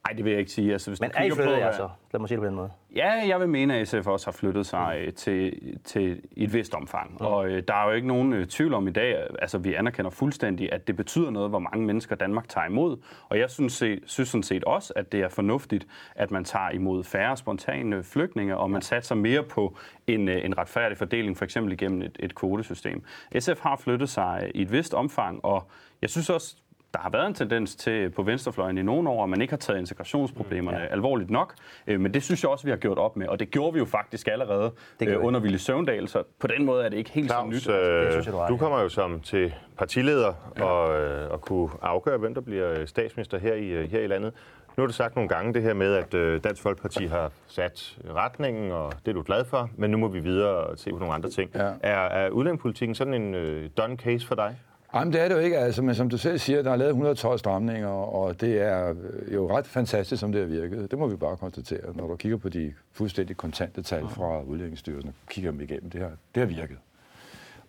Nej, 0.07 0.13
det 0.15 0.25
vil 0.25 0.31
jeg 0.31 0.39
ikke 0.39 0.51
sige. 0.51 0.71
Altså, 0.71 0.91
hvis 0.91 1.01
Men 1.01 1.11
er 1.13 1.23
I 1.23 1.29
flyttet 1.29 1.45
på, 1.45 1.59
jer 1.59 1.71
så? 1.71 1.89
Lad 2.13 2.19
mig 2.19 2.29
sige 2.29 2.35
det 2.35 2.41
på 2.41 2.45
den 2.45 2.55
måde. 2.55 2.71
Ja, 2.95 3.11
jeg 3.27 3.39
vil 3.39 3.49
mene, 3.49 3.75
at 3.75 3.87
SF 3.87 4.07
også 4.07 4.27
har 4.27 4.31
flyttet 4.31 4.65
sig 4.65 4.97
øh, 4.99 5.13
til, 5.13 5.59
til 5.83 6.21
et 6.37 6.53
vist 6.53 6.73
omfang. 6.73 7.11
Mm. 7.11 7.25
Og 7.25 7.49
øh, 7.49 7.63
der 7.67 7.73
er 7.73 7.85
jo 7.85 7.91
ikke 7.91 8.07
nogen 8.07 8.33
øh, 8.33 8.47
tvivl 8.47 8.73
om 8.73 8.87
i 8.87 8.91
dag, 8.91 9.15
øh, 9.15 9.35
altså 9.39 9.57
vi 9.57 9.73
anerkender 9.73 10.11
fuldstændig, 10.11 10.73
at 10.73 10.87
det 10.87 10.95
betyder 10.95 11.29
noget, 11.29 11.49
hvor 11.49 11.59
mange 11.59 11.85
mennesker 11.85 12.15
Danmark 12.15 12.49
tager 12.49 12.67
imod. 12.67 12.97
Og 13.29 13.39
jeg 13.39 13.49
synes, 13.49 13.73
se, 13.73 13.99
synes 14.05 14.29
sådan 14.29 14.43
set 14.43 14.63
også, 14.63 14.93
at 14.95 15.11
det 15.11 15.21
er 15.21 15.29
fornuftigt, 15.29 15.87
at 16.15 16.31
man 16.31 16.43
tager 16.43 16.69
imod 16.69 17.03
færre 17.03 17.37
spontane 17.37 18.03
flygtninge, 18.03 18.57
og 18.57 18.71
man 18.71 18.81
satser 18.81 19.15
mere 19.15 19.43
på 19.43 19.77
en, 20.07 20.27
øh, 20.27 20.45
en 20.45 20.57
retfærdig 20.57 20.97
fordeling, 20.97 21.37
for 21.37 21.45
eksempel 21.45 21.73
igennem 21.73 22.01
et, 22.01 22.17
et 22.19 22.35
kvotesystem. 22.35 23.03
SF 23.39 23.59
har 23.61 23.75
flyttet 23.75 24.09
sig 24.09 24.41
øh, 24.43 24.49
i 24.55 24.61
et 24.61 24.71
vist 24.71 24.93
omfang, 24.93 25.45
og 25.45 25.69
jeg 26.01 26.09
synes 26.09 26.29
også, 26.29 26.55
der 26.93 26.99
har 26.99 27.09
været 27.09 27.27
en 27.27 27.33
tendens 27.33 27.75
til 27.75 28.09
på 28.09 28.23
venstrefløjen 28.23 28.77
i 28.77 28.81
nogle 28.81 29.09
år, 29.09 29.23
at 29.23 29.29
man 29.29 29.41
ikke 29.41 29.51
har 29.51 29.57
taget 29.57 29.79
integrationsproblemerne 29.79 30.77
ja. 30.77 30.85
alvorligt 30.85 31.29
nok. 31.29 31.53
Øh, 31.87 31.99
Men 31.99 32.13
det 32.13 32.23
synes 32.23 32.43
jeg 32.43 32.51
også, 32.51 32.63
vi 32.63 32.69
har 32.69 32.77
gjort 32.77 32.97
op 32.97 33.17
med. 33.17 33.27
Og 33.27 33.39
det 33.39 33.51
gjorde 33.51 33.73
vi 33.73 33.79
jo 33.79 33.85
faktisk 33.85 34.27
allerede 34.27 34.71
øh, 35.01 35.25
under 35.25 35.39
Ville 35.39 35.59
Søvndal. 35.59 36.07
Så 36.07 36.23
på 36.39 36.47
den 36.47 36.65
måde 36.65 36.85
er 36.85 36.89
det 36.89 36.97
ikke 36.97 37.09
helt 37.09 37.29
så 37.29 37.33
Claus, 37.35 37.53
nyt. 37.53 37.69
øh, 37.75 38.11
synes 38.11 38.25
jeg, 38.25 38.33
du 38.33 38.45
du 38.49 38.57
kommer 38.57 38.81
jo 38.81 38.89
som 38.89 39.19
til 39.19 39.53
partileder 39.77 40.33
ja. 40.57 40.63
og, 40.63 41.01
øh, 41.01 41.31
og 41.31 41.41
kunne 41.41 41.69
afgøre, 41.81 42.17
hvem 42.17 42.33
der 42.33 42.41
bliver 42.41 42.79
øh, 42.79 42.87
statsminister 42.87 43.37
her 43.37 43.53
i, 43.53 43.67
øh, 43.67 43.91
her 43.91 43.99
i 43.99 44.07
landet. 44.07 44.33
Nu 44.77 44.81
har 44.81 44.87
du 44.87 44.93
sagt 44.93 45.15
nogle 45.15 45.29
gange 45.29 45.53
det 45.53 45.61
her 45.61 45.73
med, 45.73 45.93
at 45.95 46.13
øh, 46.13 46.43
Dansk 46.43 46.61
Folkeparti 46.61 47.05
har 47.05 47.31
sat 47.47 47.97
retningen, 48.15 48.71
og 48.71 48.93
det 49.05 49.11
er 49.11 49.13
du 49.13 49.23
glad 49.25 49.45
for, 49.45 49.69
men 49.77 49.91
nu 49.91 49.97
må 49.97 50.07
vi 50.07 50.19
videre 50.19 50.49
og 50.49 50.77
se 50.77 50.89
på 50.91 50.97
nogle 50.97 51.13
andre 51.13 51.29
ting. 51.29 51.51
Ja. 51.55 51.71
Er, 51.81 51.97
er 51.99 52.29
udlændingepolitikken 52.29 52.95
sådan 52.95 53.13
en 53.13 53.35
øh, 53.35 53.69
done 53.77 53.97
case 53.97 54.27
for 54.27 54.35
dig? 54.35 54.55
Jamen, 54.93 55.13
det 55.13 55.21
er 55.21 55.27
det 55.27 55.35
jo 55.35 55.39
ikke, 55.39 55.57
altså, 55.57 55.81
men 55.81 55.95
som 55.95 56.09
du 56.09 56.17
selv 56.17 56.37
siger, 56.37 56.61
der 56.61 56.71
er 56.71 56.75
lavet 56.75 56.89
112 56.89 57.39
stramninger, 57.39 57.87
og 57.87 58.41
det 58.41 58.61
er 58.61 58.89
øh, 58.89 59.33
jo 59.33 59.57
ret 59.57 59.67
fantastisk, 59.67 60.19
som 60.19 60.31
det 60.31 60.41
har 60.41 60.47
virket. 60.47 60.91
Det 60.91 60.99
må 60.99 61.07
vi 61.07 61.15
bare 61.15 61.37
konstatere. 61.37 61.95
Når 61.95 62.07
du 62.07 62.15
kigger 62.15 62.37
på 62.37 62.49
de 62.49 62.73
fuldstændig 62.91 63.37
kontante 63.37 63.81
tal 63.81 64.07
fra 64.07 64.41
Udlændingsstyrelsen, 64.41 65.13
kigger 65.29 65.51
dem 65.51 65.61
igennem, 65.61 65.89
det 65.89 66.01
har, 66.01 66.11
det 66.35 66.41
har 66.41 66.47
virket. 66.47 66.77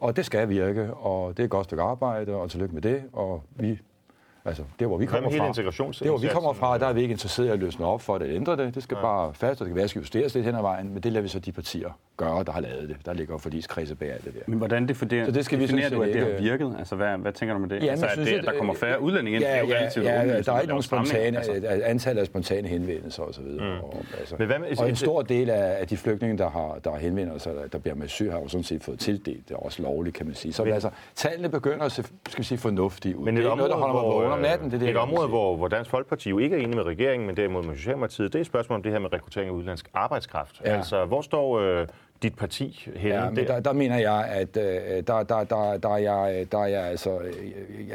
Og 0.00 0.17
det 0.17 0.27
skal 0.27 0.49
virke, 0.49 0.95
og 0.95 1.37
det 1.37 1.43
er 1.43 1.45
et 1.45 1.50
godt 1.50 1.65
stykke 1.65 1.83
arbejde, 1.83 2.35
og 2.35 2.50
tillykke 2.50 2.75
med 2.75 2.83
det, 2.83 3.03
og 3.12 3.43
vi 3.50 3.79
Altså, 4.44 4.62
det 4.78 4.87
hvor 4.87 4.97
vi 4.97 5.06
kommer 5.06 5.30
fra, 5.30 5.52
det 5.92 6.09
hvor 6.09 6.18
vi 6.18 6.26
kommer 6.28 6.52
fra, 6.52 6.78
der 6.78 6.87
er 6.87 6.92
vi 6.92 7.00
ikke 7.02 7.12
interesseret 7.12 7.47
i 7.47 7.50
at 7.50 7.59
løsne 7.59 7.87
op 7.87 8.00
for 8.02 8.18
det, 8.18 8.35
ændre 8.35 8.56
det. 8.56 8.75
Det 8.75 8.82
skal 8.82 8.94
Ja. 8.94 9.02
bare 9.02 9.35
fast, 9.35 9.61
og 9.61 9.64
det 9.64 9.70
kan 9.70 9.75
være, 9.76 9.82
at 9.82 9.85
det 9.85 9.90
skal 9.90 10.00
justeres 10.00 10.35
lidt 10.35 10.47
hen 10.47 10.54
ad 10.54 10.61
vejen, 10.62 10.88
men 10.94 11.02
det 11.02 11.12
lader 11.12 11.23
vi 11.23 11.28
så 11.28 11.38
de 11.38 11.52
partier 11.52 11.88
gøre, 12.16 12.44
der 12.44 12.52
har 12.52 12.61
lavet 12.61 12.88
det. 12.88 12.97
Der 13.06 13.12
ligger 13.12 13.38
forligskredse 13.38 13.94
bag 13.94 14.12
alt 14.12 14.25
det 14.25 14.35
der. 14.35 14.40
Men 14.47 14.59
hvordan 14.59 14.88
definerer, 14.88 15.25
Så 15.25 15.30
det 15.32 15.44
skal 15.44 15.59
vi 15.59 15.62
definerer 15.62 15.88
sådan 15.88 15.99
du, 15.99 16.04
at 16.04 16.14
det 16.14 16.35
har 16.35 16.40
virket? 16.42 16.75
Altså, 16.78 16.97
hvad, 16.97 17.18
hvad 17.18 17.32
tænker 17.32 17.54
du 17.54 17.61
med 17.61 17.68
det? 17.68 17.76
Jamen, 17.76 17.88
altså, 17.90 18.06
jeg 18.06 18.11
at, 18.12 18.16
synes, 18.16 18.28
det, 18.30 18.38
at- 18.38 18.44
der 18.44 18.59
kommer 18.59 18.75
færre 18.75 19.00
udlændinge 19.02 19.37
ind, 19.37 19.44
Ja, 19.44 19.54
det 19.54 19.61
jo 19.62 19.66
ja, 19.68 19.78
relativt 19.78 20.04
ja, 20.06 20.23
åbenlyst, 20.25 20.47
der 20.47 20.52
er 20.52 20.61
ikke 20.61 20.68
nogen 20.68 20.82
spontane, 20.82 21.37
altså. 21.37 21.52
altså. 21.52 21.80
antal 21.85 22.18
af 22.18 22.26
spontane 22.26 22.68
henvendelser 22.68 23.23
osv. 23.23 23.42
Mm. 23.44 23.59
Og, 23.61 23.97
altså, 24.18 24.35
Men 24.38 24.47
hvad 24.47 24.59
med- 24.59 24.78
og 24.80 24.88
en 24.88 24.97
stor 24.97 25.23
del 25.23 25.50
af, 25.50 25.76
af 25.80 25.87
de 25.88 25.97
flygtninge, 25.97 26.38
der 26.38 26.50
har, 26.50 26.78
der 26.85 26.90
har 26.90 26.99
henvendt 26.99 27.42
sig, 27.42 27.54
der, 27.54 27.66
der 27.66 27.78
bliver 27.78 27.94
med 27.94 28.04
asyl, 28.04 28.30
har 28.30 28.38
jo 28.40 28.49
sådan 28.49 28.64
set 28.64 28.82
fået 28.85 28.99
tildelt. 28.99 29.49
Det 29.49 29.54
er 29.54 29.59
også 29.59 29.82
lovligt, 29.82 30.16
kan 30.16 30.26
man 30.26 30.35
sige. 30.35 30.52
Så 30.52 30.64
Men- 30.64 30.73
altså, 30.73 30.90
tallene 31.14 31.49
begynder 31.49 31.85
at 31.85 31.92
se, 31.92 32.02
skal 32.28 32.38
vi 32.38 32.44
sige, 32.44 32.59
fornuftige 32.59 33.16
ud. 33.18 33.25
Men 33.25 33.37
det 33.37 33.44
et 33.44 33.50
er 33.50 33.54
noget, 33.54 33.70
der 33.70 33.76
holder 33.76 33.94
mig 33.94 34.02
vågen 34.30 34.44
om 34.44 34.50
natten. 34.50 34.70
Det 34.70 34.75
er 34.75 34.78
det, 34.78 34.90
et 34.90 34.96
område 34.96 35.28
hvor, 35.28 35.56
hvor 35.56 35.68
Dansk 35.68 35.90
Folkeparti 35.90 36.30
jo 36.30 36.38
ikke 36.38 36.56
er 36.56 36.60
enig 36.60 36.76
med 36.76 36.84
regeringen, 36.84 37.26
men 37.26 37.37
derimod 37.37 37.62
med 37.62 37.76
Socialdemokratiet, 37.76 38.32
det 38.32 38.38
er 38.38 38.40
et 38.40 38.46
spørgsmål 38.46 38.76
om 38.76 38.82
det 38.82 38.92
her 38.92 38.99
med 38.99 39.12
rekruttering 39.12 39.49
af 39.49 39.54
udenlandsk 39.54 39.88
arbejdskraft. 39.94 40.60
Ja. 40.64 40.76
Altså, 40.76 41.04
hvor 41.04 41.22
står 41.22 41.60
øh, 41.60 41.87
dit 42.23 42.37
parti 42.37 42.89
henne 42.97 43.15
Ja, 43.17 43.25
men 43.31 43.37
der? 43.37 43.45
der, 43.47 43.61
der 43.61 43.73
mener 43.73 43.99
jeg, 43.99 44.25
at 44.31 44.57
øh, 44.57 45.03
der, 45.07 45.23
der, 45.23 45.45
der, 45.45 45.77
der, 45.77 45.89
er 45.95 45.97
jeg, 45.97 46.47
der 46.53 46.59
er 46.59 46.67
jeg 46.67 46.85
altså... 46.85 47.19
øh, 47.19 47.33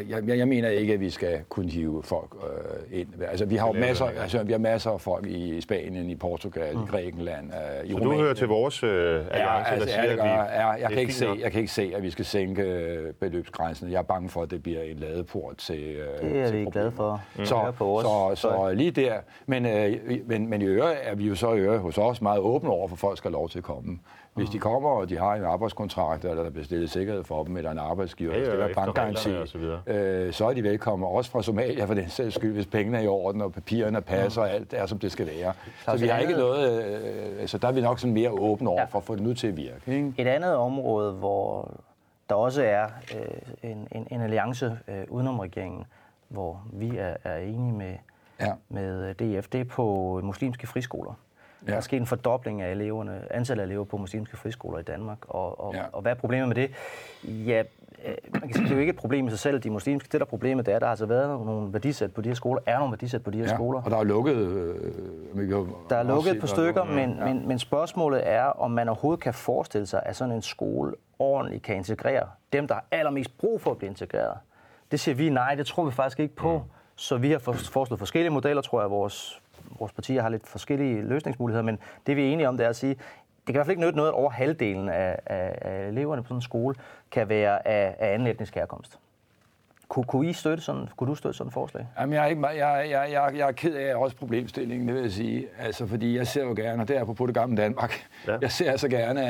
Jeg, 0.10 0.28
jeg, 0.28 0.38
jeg 0.38 0.48
mener 0.48 0.70
ikke, 0.70 0.94
at 0.94 1.00
vi 1.00 1.10
skal 1.10 1.40
kunne 1.50 1.70
hive 1.72 2.04
folk 2.04 2.30
øh, 2.44 3.00
ind. 3.00 3.08
Altså, 3.30 3.46
vi 3.46 3.56
har 3.56 3.68
jo 3.68 3.74
er 3.74 3.80
masser, 3.80 4.06
det, 4.06 4.16
ja. 4.16 4.22
altså, 4.22 4.44
vi 4.44 4.52
har 4.52 4.60
masser 4.60 4.92
af 4.92 5.02
folk 5.02 5.28
i 5.28 5.62
Spanien, 5.62 6.10
i 6.10 6.16
Portugal, 6.16 6.74
i 6.74 6.78
Grækenland, 6.92 7.46
øh, 7.54 7.86
i 7.86 7.92
Så 7.92 7.98
du 7.98 8.00
Rumænien. 8.04 8.24
hører 8.24 8.34
til 8.34 8.48
vores 8.48 8.84
øh, 8.84 8.90
alliance, 8.90 9.36
Ja, 9.36 9.64
altså, 9.64 9.86
der 9.90 9.96
ja, 9.96 10.02
siger, 10.02 10.12
at 10.12 10.24
vi, 10.24 10.30
jeg. 10.30 10.50
ja, 10.56 10.68
jeg, 10.70 10.90
kan 10.90 11.00
ikke 11.00 11.14
se, 11.14 11.28
jeg 11.42 11.52
kan 11.52 11.62
ikke 11.62 11.74
se, 11.74 11.92
at 11.96 12.04
vi 12.04 12.10
skal 12.10 12.26
sænke 12.26 12.62
øh, 12.64 13.14
beløbsgrænsen. 13.14 13.92
Jeg 13.92 13.98
er 13.98 14.02
bange 14.04 14.30
for, 14.30 14.42
at 14.42 14.52
det 14.52 14.64
bliver 14.64 14.82
en 14.82 14.98
ladeport 14.98 15.58
til 15.58 15.84
øh, 15.84 16.30
Det 16.30 16.40
er 16.42 16.46
til 16.48 16.60
vi 16.60 16.64
problemer. 16.64 16.72
glade 16.72 16.92
for 16.92 17.22
høre 17.38 17.46
Så, 17.46 17.74
på 17.78 17.86
vores 17.86 18.06
så, 18.40 18.42
så 18.42 18.74
lige 18.74 18.92
der. 18.92 19.14
Men, 19.46 19.66
øh, 19.66 19.94
men, 20.26 20.50
men 20.50 20.62
i 20.62 20.66
øvrigt 20.66 21.00
er 21.04 21.16
vi 21.16 21.28
jo 21.28 21.36
så 21.36 21.54
i 21.54 21.60
øvrigt 21.60 21.82
hos 21.82 21.98
os 21.98 22.22
meget 22.22 22.40
åbne 22.40 22.70
over, 22.70 22.88
for 22.88 22.96
folk 22.96 23.18
skal 23.18 23.32
have 23.32 23.34
lov 23.40 23.50
til 23.50 23.58
at 23.58 23.64
komme. 23.64 24.00
Hvis 24.34 24.50
de 24.50 24.60
kommer, 24.60 24.90
og 24.90 25.10
de 25.10 25.18
har 25.18 25.34
en 25.34 25.44
arbejdskontrakt, 25.44 26.26
eller 26.26 26.44
der 26.44 26.50
bliver 26.50 26.66
stillet 26.66 26.90
sikkerhed 26.90 27.24
for 27.24 27.44
dem, 27.44 27.58
eller 27.58 27.72
en 27.72 27.78
arbejdsgiver, 27.78 28.34
Ja, 28.34 28.40
ja, 28.40 28.66
efter 28.66 28.74
bankgaranti, 28.76 29.30
så 29.46 29.78
øh, 29.88 30.34
så 30.34 30.46
er 30.50 30.54
de 30.54 30.64
velkomne. 30.64 31.08
Også 31.08 31.32
fra 31.32 31.44
Somalia, 31.44 31.86
for 31.86 31.94
den 31.94 32.10
sags 32.10 32.36
skyld, 32.36 32.54
hvis 32.54 32.66
pengene 32.66 32.98
er 32.98 33.02
i 33.02 33.08
orden, 33.08 33.42
og 33.42 33.54
papirerne 33.54 34.02
passer, 34.02 34.42
og 34.42 34.50
alt 34.52 34.74
er, 34.74 34.86
som 34.86 35.00
det 35.00 35.12
skal 35.12 35.28
være. 35.28 35.54
Så 35.86 35.98
vi 35.98 36.08
har 36.08 36.20
ikke 36.20 36.34
noget... 36.34 36.84
Øh, 36.86 37.42
altså, 37.42 37.58
der 37.58 37.68
er 37.68 37.72
vi 37.72 37.82
nok 37.82 38.00
sådan 38.00 38.14
mere 38.14 38.32
åbne 38.32 38.70
over 38.70 38.86
for 38.86 38.98
at 38.98 39.04
få 39.04 39.16
det 39.16 39.24
nu 39.24 39.34
til 39.34 39.48
at 39.48 39.58
virke. 39.58 39.82
Ikke? 39.88 40.14
Et 40.18 40.28
andet 40.28 40.56
område, 40.56 41.12
hvor 41.14 41.72
der 42.30 42.36
også 42.36 42.64
er 42.64 42.84
øh, 43.16 43.72
en, 43.72 43.88
en, 43.92 44.08
en 44.12 44.22
alliance 44.22 44.78
øh, 44.88 45.04
udenom 45.10 45.40
regeringen, 45.40 45.84
hvor 46.28 46.62
vi 46.74 46.98
er, 46.98 47.14
er 47.24 47.38
enige 47.38 47.74
med, 47.74 47.94
Ja. 48.40 48.52
med 48.70 49.14
DF, 49.14 49.48
det 49.48 49.62
er 49.62 49.66
på 49.66 50.20
muslimske 50.24 50.68
friskoler. 50.68 51.14
Ja. 51.68 51.72
Der 51.72 51.78
er 51.78 51.82
sket 51.82 52.00
en 52.00 52.06
fordobling 52.06 52.62
af 52.62 52.72
eleverne, 52.72 53.22
antallet 53.32 53.62
af 53.62 53.66
elever 53.68 53.84
på 53.84 53.98
muslimske 53.98 54.38
friskoler 54.38 54.80
i 54.80 54.84
Danmark. 54.84 55.18
Og, 55.28 55.66
og, 55.66 55.74
Ja. 55.74 55.82
og 55.92 56.02
hvad 56.02 56.12
er 56.12 56.16
problemet 56.16 56.48
med 56.48 56.56
det? 56.56 56.72
Ja, 57.24 57.64
øh, 58.06 58.16
man 58.34 58.42
kan 58.42 58.54
sige, 58.54 58.64
det 58.64 58.72
er 58.72 58.76
jo 58.76 58.80
ikke 58.82 58.90
et 58.90 58.96
problem 58.98 59.28
i 59.28 59.30
sig 59.30 59.40
selv, 59.40 59.60
de 59.60 59.70
muslimske. 59.70 60.06
Det 60.12 60.20
der 60.20 60.26
er 60.26 60.30
problemet, 60.30 60.66
det 60.66 60.72
er, 60.72 60.76
at 60.76 60.82
der 60.82 60.88
har 60.88 60.92
altså 60.92 61.06
været 61.06 61.46
nogle 61.46 61.74
værdisæt 61.74 62.14
på 62.14 62.22
de 62.22 62.30
her 62.30 62.36
skoler. 62.36 62.62
Er 62.66 62.78
nogle 62.78 62.92
værdisæt 62.92 63.24
på 63.24 63.32
de 63.32 63.38
her 63.38 63.46
Ja, 63.46 63.56
skoler? 63.56 63.82
og 63.82 63.92
der 63.92 63.98
er 63.98 64.04
lukket... 64.04 64.36
Øh, 64.36 65.52
jo 65.52 65.68
Der 65.90 65.96
er 65.96 66.04
lukket 66.04 66.32
et 66.32 66.40
par 66.40 66.48
er 66.48 66.48
stykker, 66.48 66.82
lukket- 66.86 66.96
men, 66.96 67.18
ja. 67.20 67.26
men, 67.34 67.48
men 67.48 67.60
spørgsmålet 67.60 68.28
er, 68.30 68.44
om 68.44 68.72
man 68.72 68.90
overhovedet 68.90 69.24
kan 69.24 69.34
forestille 69.34 69.88
sig, 69.88 70.02
at 70.06 70.16
sådan 70.16 70.34
en 70.36 70.42
skole 70.42 70.94
ordentligt 71.20 71.64
kan 71.64 71.76
integrere 71.76 72.28
dem, 72.54 72.68
der 72.68 72.74
har 72.76 72.86
allermest 72.92 73.38
brug 73.38 73.62
for 73.62 73.72
at 73.72 73.78
blive 73.78 73.90
integreret. 73.90 74.34
Det 74.92 75.00
siger 75.00 75.16
vi 75.16 75.30
nej, 75.30 75.56
det 75.56 75.66
tror 75.66 75.86
vi 75.86 75.92
faktisk 75.92 76.20
ikke 76.20 76.36
på. 76.36 76.62
Så 76.96 77.18
vi 77.18 77.32
har 77.32 77.40
for- 77.40 77.54
foreslået 77.54 78.00
forskellige 78.00 78.32
modeller, 78.32 78.62
tror 78.62 78.82
jeg, 78.82 78.90
vores, 78.90 79.42
vores 79.80 79.92
partier 79.94 80.22
har 80.22 80.30
lidt 80.30 80.48
forskellige 80.48 81.02
løsningsmuligheder, 81.02 81.64
men 81.64 81.80
det 82.08 82.16
vi 82.16 82.22
er 82.30 82.34
enige 82.34 82.50
om, 82.50 82.58
det 82.58 82.66
er 82.66 82.70
at 82.70 82.76
sige, 82.76 82.90
det 82.94 83.54
kan 83.54 83.56
i 83.56 83.58
hvert 83.58 83.66
fald 83.66 83.72
ikke 83.78 83.82
nytte 83.82 83.98
noget, 83.98 84.10
at 84.10 84.14
over 84.16 84.30
halvdelen 84.30 84.90
af, 84.90 85.20
af, 85.26 85.58
af 85.62 85.88
eleverne 85.88 86.24
på 86.24 86.28
sådan 86.28 86.38
en 86.38 86.42
skole 86.42 86.76
kan 87.12 87.30
være 87.30 87.68
af, 87.68 87.96
af 88.00 88.14
anden 88.14 88.28
etnisk 88.28 88.56
herkomst. 88.56 89.00
Kunne, 89.88 90.06
kunne, 90.06 90.30
I 90.30 90.34
støtte 90.34 90.64
sådan, 90.64 90.88
kunne 90.98 91.10
du 91.10 91.16
støtte 91.16 91.38
sådan 91.38 91.48
et 91.48 91.54
forslag? 91.54 91.88
Jamen, 92.00 92.14
jeg 92.14 92.24
er, 92.24 92.28
ikke, 92.28 92.48
jeg, 92.48 92.88
jeg, 92.90 93.10
jeg, 93.12 93.32
jeg 93.38 93.48
er 93.48 93.52
ked 93.52 93.76
af 93.76 93.96
også 93.96 94.16
problemstillingen, 94.16 94.88
det 94.88 94.96
vil 94.96 95.02
jeg 95.04 95.12
sige. 95.12 95.48
Altså, 95.60 95.88
fordi 95.88 96.18
jeg 96.18 96.28
ser 96.28 96.44
jo 96.44 96.54
gerne, 96.54 96.82
og 96.82 96.88
det 96.88 96.98
er 96.98 97.04
på 97.06 97.26
det 97.26 97.36
gamle 97.36 97.58
Danmark, 97.58 98.08
Ja. 98.28 98.38
jeg 98.42 98.52
ser 98.52 98.78
så 98.78 98.88
gerne, 98.88 99.22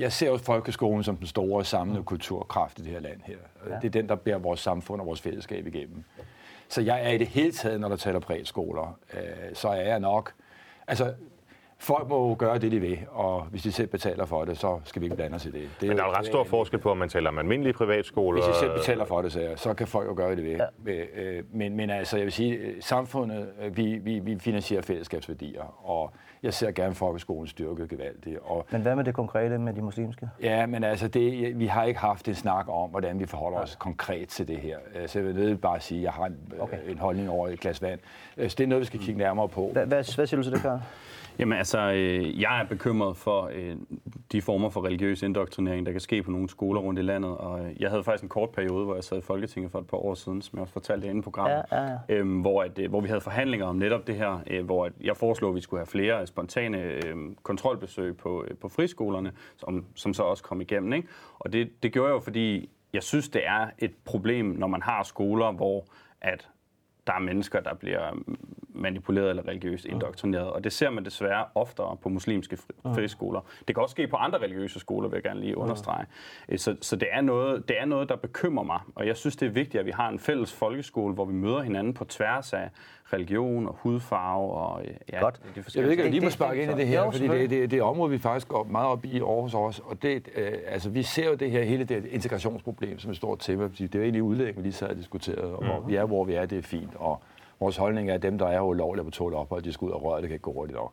jeg 0.00 0.12
ser 0.12 0.26
jo 0.26 0.36
folkeskolen 0.36 1.04
som 1.04 1.16
den 1.16 1.26
store 1.26 1.64
samlede 1.64 2.02
kulturkraft 2.02 2.78
i 2.78 2.82
det 2.82 2.90
her 2.92 3.00
land 3.00 3.20
her. 3.24 3.36
Ja. 3.70 3.74
Det 3.76 3.84
er 3.84 3.90
den, 3.90 4.08
der 4.08 4.14
bærer 4.14 4.38
vores 4.38 4.60
samfund 4.60 5.00
og 5.00 5.06
vores 5.06 5.20
fællesskab 5.20 5.66
igennem. 5.66 6.04
Så 6.72 6.80
jeg 6.80 7.04
er 7.04 7.08
i 7.08 7.18
det 7.18 7.26
hele 7.26 7.52
taget, 7.52 7.80
når 7.80 7.88
der 7.88 7.96
taler 7.96 8.20
præskoler, 8.20 8.98
øh, 9.14 9.54
så 9.54 9.68
er 9.68 9.82
jeg 9.82 10.00
nok... 10.00 10.32
Altså, 10.86 11.14
folk 11.82 12.08
må 12.08 12.28
jo 12.28 12.36
gøre 12.38 12.58
det, 12.58 12.72
de 12.72 12.80
vil, 12.80 12.98
og 13.10 13.42
hvis 13.42 13.62
de 13.62 13.72
selv 13.72 13.88
betaler 13.88 14.26
for 14.26 14.44
det, 14.44 14.58
så 14.58 14.80
skal 14.84 15.00
vi 15.00 15.06
ikke 15.06 15.16
blande 15.16 15.34
os 15.34 15.46
i 15.46 15.50
det. 15.50 15.68
det 15.80 15.88
Men 15.88 15.96
der 15.96 16.04
er 16.04 16.08
jo 16.08 16.12
ret 16.12 16.26
stor 16.26 16.44
forskel 16.44 16.78
på, 16.78 16.90
om 16.90 16.96
man 16.96 17.08
taler 17.08 17.28
om 17.30 17.38
almindelige 17.38 17.72
privatskoler. 17.72 18.42
hvis 18.42 18.54
de 18.54 18.60
selv 18.60 18.72
betaler 18.72 19.04
for 19.04 19.22
det, 19.22 19.32
så, 19.32 19.52
så 19.56 19.74
kan 19.74 19.86
folk 19.86 20.08
jo 20.08 20.14
gøre 20.16 20.36
det 20.36 20.44
ved. 20.44 20.60
Ja. 20.86 20.92
Øh, 20.92 21.44
men, 21.52 21.76
men 21.76 21.90
altså, 21.90 22.16
jeg 22.16 22.24
vil 22.24 22.32
sige, 22.32 22.54
øh, 22.54 22.74
samfundet, 22.80 23.48
øh, 23.62 23.76
vi, 23.76 23.98
vi, 23.98 24.18
vi 24.18 24.38
finansierer 24.38 24.82
fællesskabsværdier, 24.82 25.88
og 25.90 26.12
jeg 26.42 26.54
ser 26.54 26.70
gerne 26.70 26.94
folkeskolen 26.94 27.46
styrket 27.46 27.88
gevaldigt. 27.88 28.38
Og, 28.42 28.66
Men 28.70 28.82
hvad 28.82 28.96
med 28.96 29.04
det 29.04 29.14
konkrete 29.14 29.58
med 29.58 29.72
de 29.72 29.82
muslimske? 29.82 30.28
ja, 30.42 30.66
men 30.66 30.84
altså, 30.84 31.08
det, 31.08 31.58
vi 31.58 31.66
har 31.66 31.84
ikke 31.84 32.00
haft 32.00 32.28
en 32.28 32.34
snak 32.34 32.66
om, 32.68 32.90
hvordan 32.90 33.20
vi 33.20 33.26
forholder 33.26 33.58
os 33.58 33.76
konkret 33.76 34.28
til 34.28 34.48
det 34.48 34.58
her. 34.58 34.76
Så 35.06 35.18
jeg 35.18 35.28
vil 35.28 35.34
nødt 35.34 35.60
bare 35.60 35.80
sige, 35.80 35.98
at 35.98 36.04
jeg 36.04 36.12
har 36.12 36.26
en, 36.26 36.36
okay. 36.60 36.78
En 36.88 36.98
holdning 36.98 37.30
over 37.30 37.48
et 37.48 37.60
glas 37.60 37.82
vand. 37.82 38.00
Så 38.36 38.54
det 38.58 38.60
er 38.60 38.66
noget, 38.66 38.80
vi 38.80 38.86
skal 38.86 39.00
kigge 39.00 39.18
nærmere 39.18 39.48
på. 39.48 39.70
Hvad, 39.72 39.86
hvad, 39.86 40.14
hvad 40.16 40.26
siger 40.26 40.36
du 40.36 40.42
til 40.42 40.52
det, 40.52 40.62
Karl? 40.62 40.80
Jamen 41.38 41.58
altså, 41.58 41.92
øh, 41.92 42.40
jeg 42.40 42.60
er 42.60 42.64
bekymret 42.64 43.16
for 43.16 43.50
øh, 43.54 43.76
de 44.32 44.42
former 44.42 44.70
for 44.70 44.84
religiøs 44.84 45.22
indoktrinering, 45.22 45.86
der 45.86 45.92
kan 45.92 46.00
ske 46.00 46.22
på 46.22 46.30
nogle 46.30 46.48
skoler 46.48 46.80
rundt 46.80 46.98
i 47.00 47.02
landet. 47.02 47.36
Og 47.36 47.64
øh, 47.64 47.82
jeg 47.82 47.90
havde 47.90 48.04
faktisk 48.04 48.22
en 48.22 48.28
kort 48.28 48.50
periode, 48.50 48.84
hvor 48.84 48.94
jeg 48.94 49.04
sad 49.04 49.18
i 49.18 49.20
Folketinget 49.20 49.72
for 49.72 49.78
et 49.78 49.86
par 49.86 49.96
år 49.96 50.14
siden, 50.14 50.42
som 50.42 50.56
jeg 50.56 50.62
også 50.62 50.72
fortalte 50.72 51.18
i 51.18 51.20
programmet, 51.20 51.64
Ja, 51.72 51.82
ja. 51.82 51.98
Øhm, 52.08 52.40
hvor, 52.40 52.62
at, 52.62 52.78
øh, 52.78 52.90
hvor 52.90 53.00
vi 53.00 53.08
havde 53.08 53.20
forhandlinger 53.20 53.66
om 53.66 53.76
netop 53.76 54.06
det 54.06 54.14
her, 54.14 54.40
øh, 54.46 54.64
hvor 54.64 54.86
at 54.86 54.92
jeg 55.00 55.16
foreslog, 55.16 55.50
at 55.50 55.56
vi 55.56 55.60
skulle 55.60 55.80
have 55.80 55.86
flere 55.86 56.26
spontane 56.26 56.78
øh, 56.82 57.16
kontrolbesøg 57.42 58.16
på, 58.16 58.44
øh, 58.48 58.56
på 58.56 58.68
friskolerne, 58.68 59.32
som, 59.56 59.84
som 59.94 60.14
så 60.14 60.22
også 60.22 60.42
kom 60.42 60.60
igennem. 60.60 60.92
Ikke? 60.92 61.08
Og 61.38 61.52
det, 61.52 61.82
det 61.82 61.92
gjorde 61.92 62.08
jeg 62.08 62.14
jo, 62.14 62.20
fordi 62.20 62.70
jeg 62.92 63.02
synes, 63.02 63.28
det 63.28 63.46
er 63.46 63.66
et 63.78 63.92
problem, 64.04 64.46
når 64.46 64.66
man 64.66 64.82
har 64.82 65.02
skoler, 65.02 65.52
hvor 65.52 65.84
at 66.20 66.48
der 67.06 67.12
er 67.12 67.18
mennesker, 67.18 67.60
der 67.60 67.74
bliver 67.74 68.18
manipuleret 68.74 69.30
eller 69.30 69.48
religiøst 69.48 69.84
indoktrineret. 69.84 70.50
Og 70.50 70.64
det 70.64 70.72
ser 70.72 70.90
man 70.90 71.04
desværre 71.04 71.44
oftere 71.54 71.96
på 72.02 72.08
muslimske 72.08 72.56
fri- 72.56 72.94
friskoler. 72.94 73.40
Det 73.68 73.76
kan 73.76 73.82
også 73.82 73.92
ske 73.92 74.06
på 74.06 74.16
andre 74.16 74.38
religiøse 74.38 74.80
skoler, 74.80 75.08
vil 75.08 75.16
jeg 75.16 75.22
gerne 75.22 75.40
lige 75.40 75.56
understrege. 75.58 76.06
Øh, 76.48 76.58
Så, 76.58 76.76
så 76.80 76.96
det, 76.96 77.08
er 77.12 77.20
noget, 77.20 77.68
det 77.68 77.80
er 77.80 77.84
noget, 77.84 78.08
der 78.08 78.16
bekymrer 78.16 78.64
mig. 78.64 78.80
Og 78.94 79.06
jeg 79.06 79.16
synes, 79.16 79.36
det 79.36 79.46
er 79.46 79.50
vigtigt, 79.52 79.80
at 79.80 79.86
vi 79.86 79.90
har 79.90 80.08
en 80.08 80.18
fælles 80.18 80.52
folkeskole, 80.52 81.14
hvor 81.14 81.24
vi 81.24 81.32
møder 81.34 81.60
hinanden 81.62 81.94
på 81.94 82.04
tværs 82.04 82.52
af 82.52 82.70
religion 83.12 83.68
og 83.68 83.74
hudfarve. 83.80 84.52
Og, 84.52 84.84
øh, 84.84 84.90
ja, 85.12 85.20
Godt. 85.20 85.34
De 85.34 85.40
Jeg 85.44 85.46
ved 85.46 85.56
ikke, 85.56 85.62
forskellige 85.62 85.92
om 85.92 86.04
jeg 86.04 86.10
lige 86.10 86.20
må 86.24 86.30
sparke 86.30 86.62
ind 86.62 86.70
i 86.70 86.74
det 86.74 86.82
jo, 86.82 86.86
her, 86.86 87.10
fordi 87.10 87.28
det, 87.28 87.50
det, 87.50 87.70
det 87.70 87.78
er 87.78 87.82
område, 87.82 88.10
vi 88.10 88.18
faktisk 88.18 88.48
går 88.48 88.64
meget 88.64 88.88
op 88.88 89.04
i 89.04 89.20
over 89.20 89.42
hos 89.42 89.54
os. 89.54 89.78
Og 89.84 90.02
det, 90.02 90.28
øh, 90.36 90.52
altså, 90.66 90.90
vi 90.90 91.02
ser 91.02 91.28
jo 91.28 91.34
det 91.34 91.50
her 91.50 91.62
hele 91.62 91.84
det 91.84 92.04
integrationsproblem 92.04 92.98
som 92.98 93.10
et 93.10 93.16
stort 93.16 93.38
tema, 93.38 93.66
fordi 93.66 93.82
det 93.86 93.94
er 93.94 93.98
jo 93.98 94.02
egentlig 94.04 94.22
udlægning, 94.22 94.56
vi 94.56 94.62
lige 94.62 94.72
sad 94.72 94.88
og 94.88 94.96
diskuterede, 94.96 95.54
og 95.56 95.64
hvor 95.64 95.80
vi 95.80 95.94
er, 95.94 96.04
hvor 96.04 96.24
vi 96.24 96.34
er, 96.34 96.46
det 96.46 96.58
er 96.58 96.62
fint. 96.62 96.90
Og 96.94 97.22
vores 97.62 97.76
holdning 97.76 98.10
er, 98.10 98.14
at 98.14 98.22
dem, 98.22 98.38
der 98.38 98.46
er 98.46 98.60
ulovlige 98.60 99.04
på 99.04 99.10
tålet 99.10 99.38
ophold, 99.38 99.62
de 99.62 99.72
skal 99.72 99.86
ud 99.86 99.90
og 99.90 100.04
røre, 100.04 100.20
det 100.20 100.28
kan 100.28 100.34
ikke 100.34 100.42
gå 100.42 100.52
hurtigt 100.52 100.76
nok. 100.76 100.92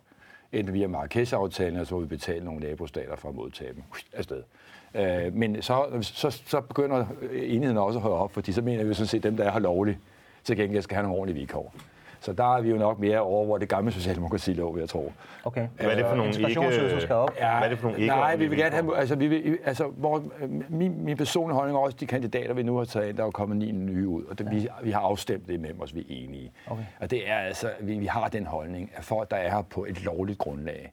Enten 0.52 0.74
via 0.74 0.88
Marrakesh-aftalen, 0.88 1.74
eller 1.74 1.86
så 1.86 1.96
må 1.96 2.02
vi 2.02 2.08
betale 2.08 2.46
nogle 2.46 2.60
nabostater 2.60 3.16
for 3.16 3.30
at 3.30 3.36
modtage 3.36 3.74
dem 3.74 3.84
afsted. 4.14 4.44
Øh, 4.96 5.34
men 5.34 5.62
så, 5.62 6.00
så, 6.02 6.42
så 6.46 6.62
begynder 6.62 7.06
enheden 7.34 7.78
også 7.78 8.00
at 8.00 8.04
høre 8.04 8.14
op, 8.14 8.32
fordi 8.32 8.52
så 8.52 8.62
mener 8.62 8.84
vi 8.84 8.94
sådan 8.94 9.08
set, 9.08 9.18
at 9.18 9.24
dem, 9.24 9.38
der 9.38 9.44
er 9.44 9.52
her 9.52 9.60
lovligt, 9.60 9.98
til 10.44 10.58
gengæld 10.58 10.84
skal 10.84 10.96
have 10.96 11.04
nogle 11.04 11.18
ordentlige 11.20 11.40
vilkår. 11.40 11.74
Så 12.22 12.34
der 12.34 12.56
er 12.58 12.62
vi 12.62 12.70
jo 12.70 12.78
nok 12.78 13.00
mere 13.00 13.20
over, 13.20 13.46
hvor 13.46 13.58
det 13.58 13.70
gamle 13.70 13.92
socialdemokrati 13.92 14.54
lå, 14.54 14.72
vil 14.72 14.80
jeg 14.80 14.90
tro. 14.90 15.14
Okay. 15.44 15.68
Hvad 15.76 15.90
er 15.90 15.96
det 15.96 16.06
for 16.06 16.16
nogle 16.16 16.30
ikke- 16.50 17.02
skal 17.02 17.16
op. 17.16 17.32
Ja, 17.40 17.58
Hvad 17.58 17.64
er 17.66 17.70
det 17.70 17.80
for 17.80 17.88
nogle 17.88 18.02
ikke 18.02 18.16
Nej, 18.16 18.36
vi 18.36 18.48
vil 18.48 18.58
gerne 18.58 18.76
have, 18.76 18.98
altså, 18.98 19.16
vi 19.16 19.28
vil, 19.28 19.58
altså 19.66 19.88
hvor, 19.88 20.24
min, 20.70 21.04
min 21.06 21.18
personlige 21.18 21.56
holdning 21.56 21.78
er 21.78 21.82
også, 21.82 21.98
de 22.00 22.06
kandidater, 22.06 22.54
vi 22.54 22.64
nu 22.64 22.78
har 22.78 22.86
taget 22.86 23.10
ind, 23.10 23.18
der 23.18 23.26
er 23.26 23.32
kommet 23.32 23.58
ni 23.58 23.72
nye 23.72 24.08
ud, 24.08 24.24
og 24.24 24.40
det, 24.40 24.46
ja. 24.46 24.52
vi, 24.52 24.68
vi 24.84 24.92
har 24.92 25.00
afstemt 25.00 25.48
det 25.48 25.60
med 25.60 25.70
os, 25.80 25.96
vi 25.96 26.00
er 26.00 26.06
enige. 26.10 26.52
Okay. 26.68 26.84
Og 27.00 27.12
det 27.12 27.30
er 27.30 27.36
altså, 27.36 27.70
vi, 27.80 27.98
vi 27.98 28.06
har 28.06 28.28
den 28.28 28.46
holdning, 28.46 28.92
at 28.96 29.04
folk, 29.04 29.32
der 29.32 29.38
er 29.38 29.50
her 29.52 29.62
på 29.62 29.86
et 29.86 30.04
lovligt 30.04 30.38
grundlag, 30.40 30.92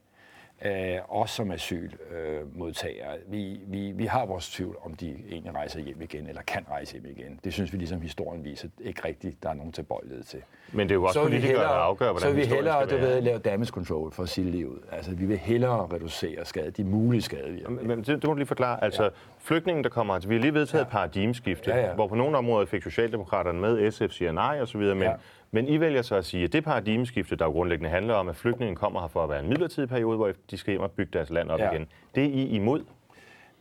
øh, 0.65 0.71
os 1.09 1.31
som 1.31 1.51
asylmodtagere, 1.51 3.13
øh, 3.13 3.31
vi, 3.31 3.59
vi, 3.67 3.91
vi 3.91 4.05
har 4.05 4.25
vores 4.25 4.49
tvivl, 4.49 4.77
om 4.85 4.93
de 4.93 5.15
egentlig 5.29 5.55
rejser 5.55 5.79
hjem 5.79 6.01
igen, 6.01 6.27
eller 6.27 6.41
kan 6.41 6.65
rejse 6.71 6.93
hjem 6.93 7.05
igen. 7.05 7.39
Det 7.43 7.53
synes 7.53 7.73
vi 7.73 7.77
ligesom 7.77 8.01
historien 8.01 8.43
viser 8.43 8.67
ikke 8.79 9.05
rigtigt, 9.05 9.43
der 9.43 9.49
er 9.49 9.53
nogen 9.53 9.71
tilbøjelighed 9.71 10.23
til. 10.23 10.41
Men 10.71 10.89
det 10.89 10.91
er 10.91 10.95
jo 10.95 11.03
også 11.03 11.23
politikere, 11.23 11.63
der 11.63 11.69
afgør, 11.69 12.11
hvordan 12.11 12.29
Så 12.29 12.35
vi 12.35 12.45
hellere 12.45 12.87
skal 12.87 13.01
du 13.01 13.05
ved, 13.05 13.21
lave 13.21 13.39
damage 13.39 13.67
control 13.67 14.11
for 14.11 14.23
at 14.23 14.29
sige 14.29 14.69
ud. 14.69 14.79
Altså, 14.91 15.15
vi 15.15 15.25
vil 15.25 15.37
hellere 15.37 15.87
reducere 15.93 16.45
skade, 16.45 16.71
de 16.71 16.83
mulige 16.83 17.21
skadevirkninger. 17.21 17.83
Men 17.83 17.97
det, 17.97 18.07
det 18.07 18.23
må 18.23 18.29
du 18.29 18.37
lige 18.37 18.47
forklare. 18.47 18.83
Altså, 18.83 19.03
ja. 19.03 19.09
flygtningen, 19.39 19.83
der 19.83 19.89
kommer 19.89 20.13
altså, 20.13 20.29
vi 20.29 20.35
har 20.35 20.41
lige 20.41 20.53
vedtaget 20.53 20.81
ja. 20.81 20.85
et 20.85 20.91
paradigmeskifte, 20.91 21.71
ja, 21.71 21.87
ja. 21.87 21.93
hvor 21.93 22.07
på 22.07 22.15
nogle 22.15 22.37
områder 22.37 22.65
fik 22.65 22.83
Socialdemokraterne 22.83 23.59
med, 23.59 23.91
SF 23.91 24.11
siger 24.11 24.31
nej 24.31 24.61
osv., 24.61 24.79
men 24.79 25.01
ja. 25.01 25.13
Men 25.51 25.67
I 25.67 25.79
vælger 25.79 26.01
så 26.01 26.15
at 26.15 26.25
sige, 26.25 26.43
at 26.43 26.53
det 26.53 26.63
paradigmeskifte, 26.63 27.35
der 27.35 27.45
jo 27.45 27.51
grundlæggende 27.51 27.89
handler 27.89 28.13
om, 28.13 28.29
at 28.29 28.35
flygtningen 28.35 28.75
kommer 28.75 29.01
her 29.01 29.07
for 29.07 29.23
at 29.23 29.29
være 29.29 29.39
en 29.39 29.49
midlertidig 29.49 29.89
periode, 29.89 30.17
hvor 30.17 30.31
de 30.51 30.57
skal 30.57 30.71
hjem 30.71 30.81
og 30.81 30.91
bygge 30.91 31.11
deres 31.13 31.29
land 31.29 31.49
op 31.49 31.59
ja. 31.59 31.71
igen, 31.71 31.87
det 32.15 32.23
er 32.23 32.27
I 32.27 32.47
imod? 32.47 32.83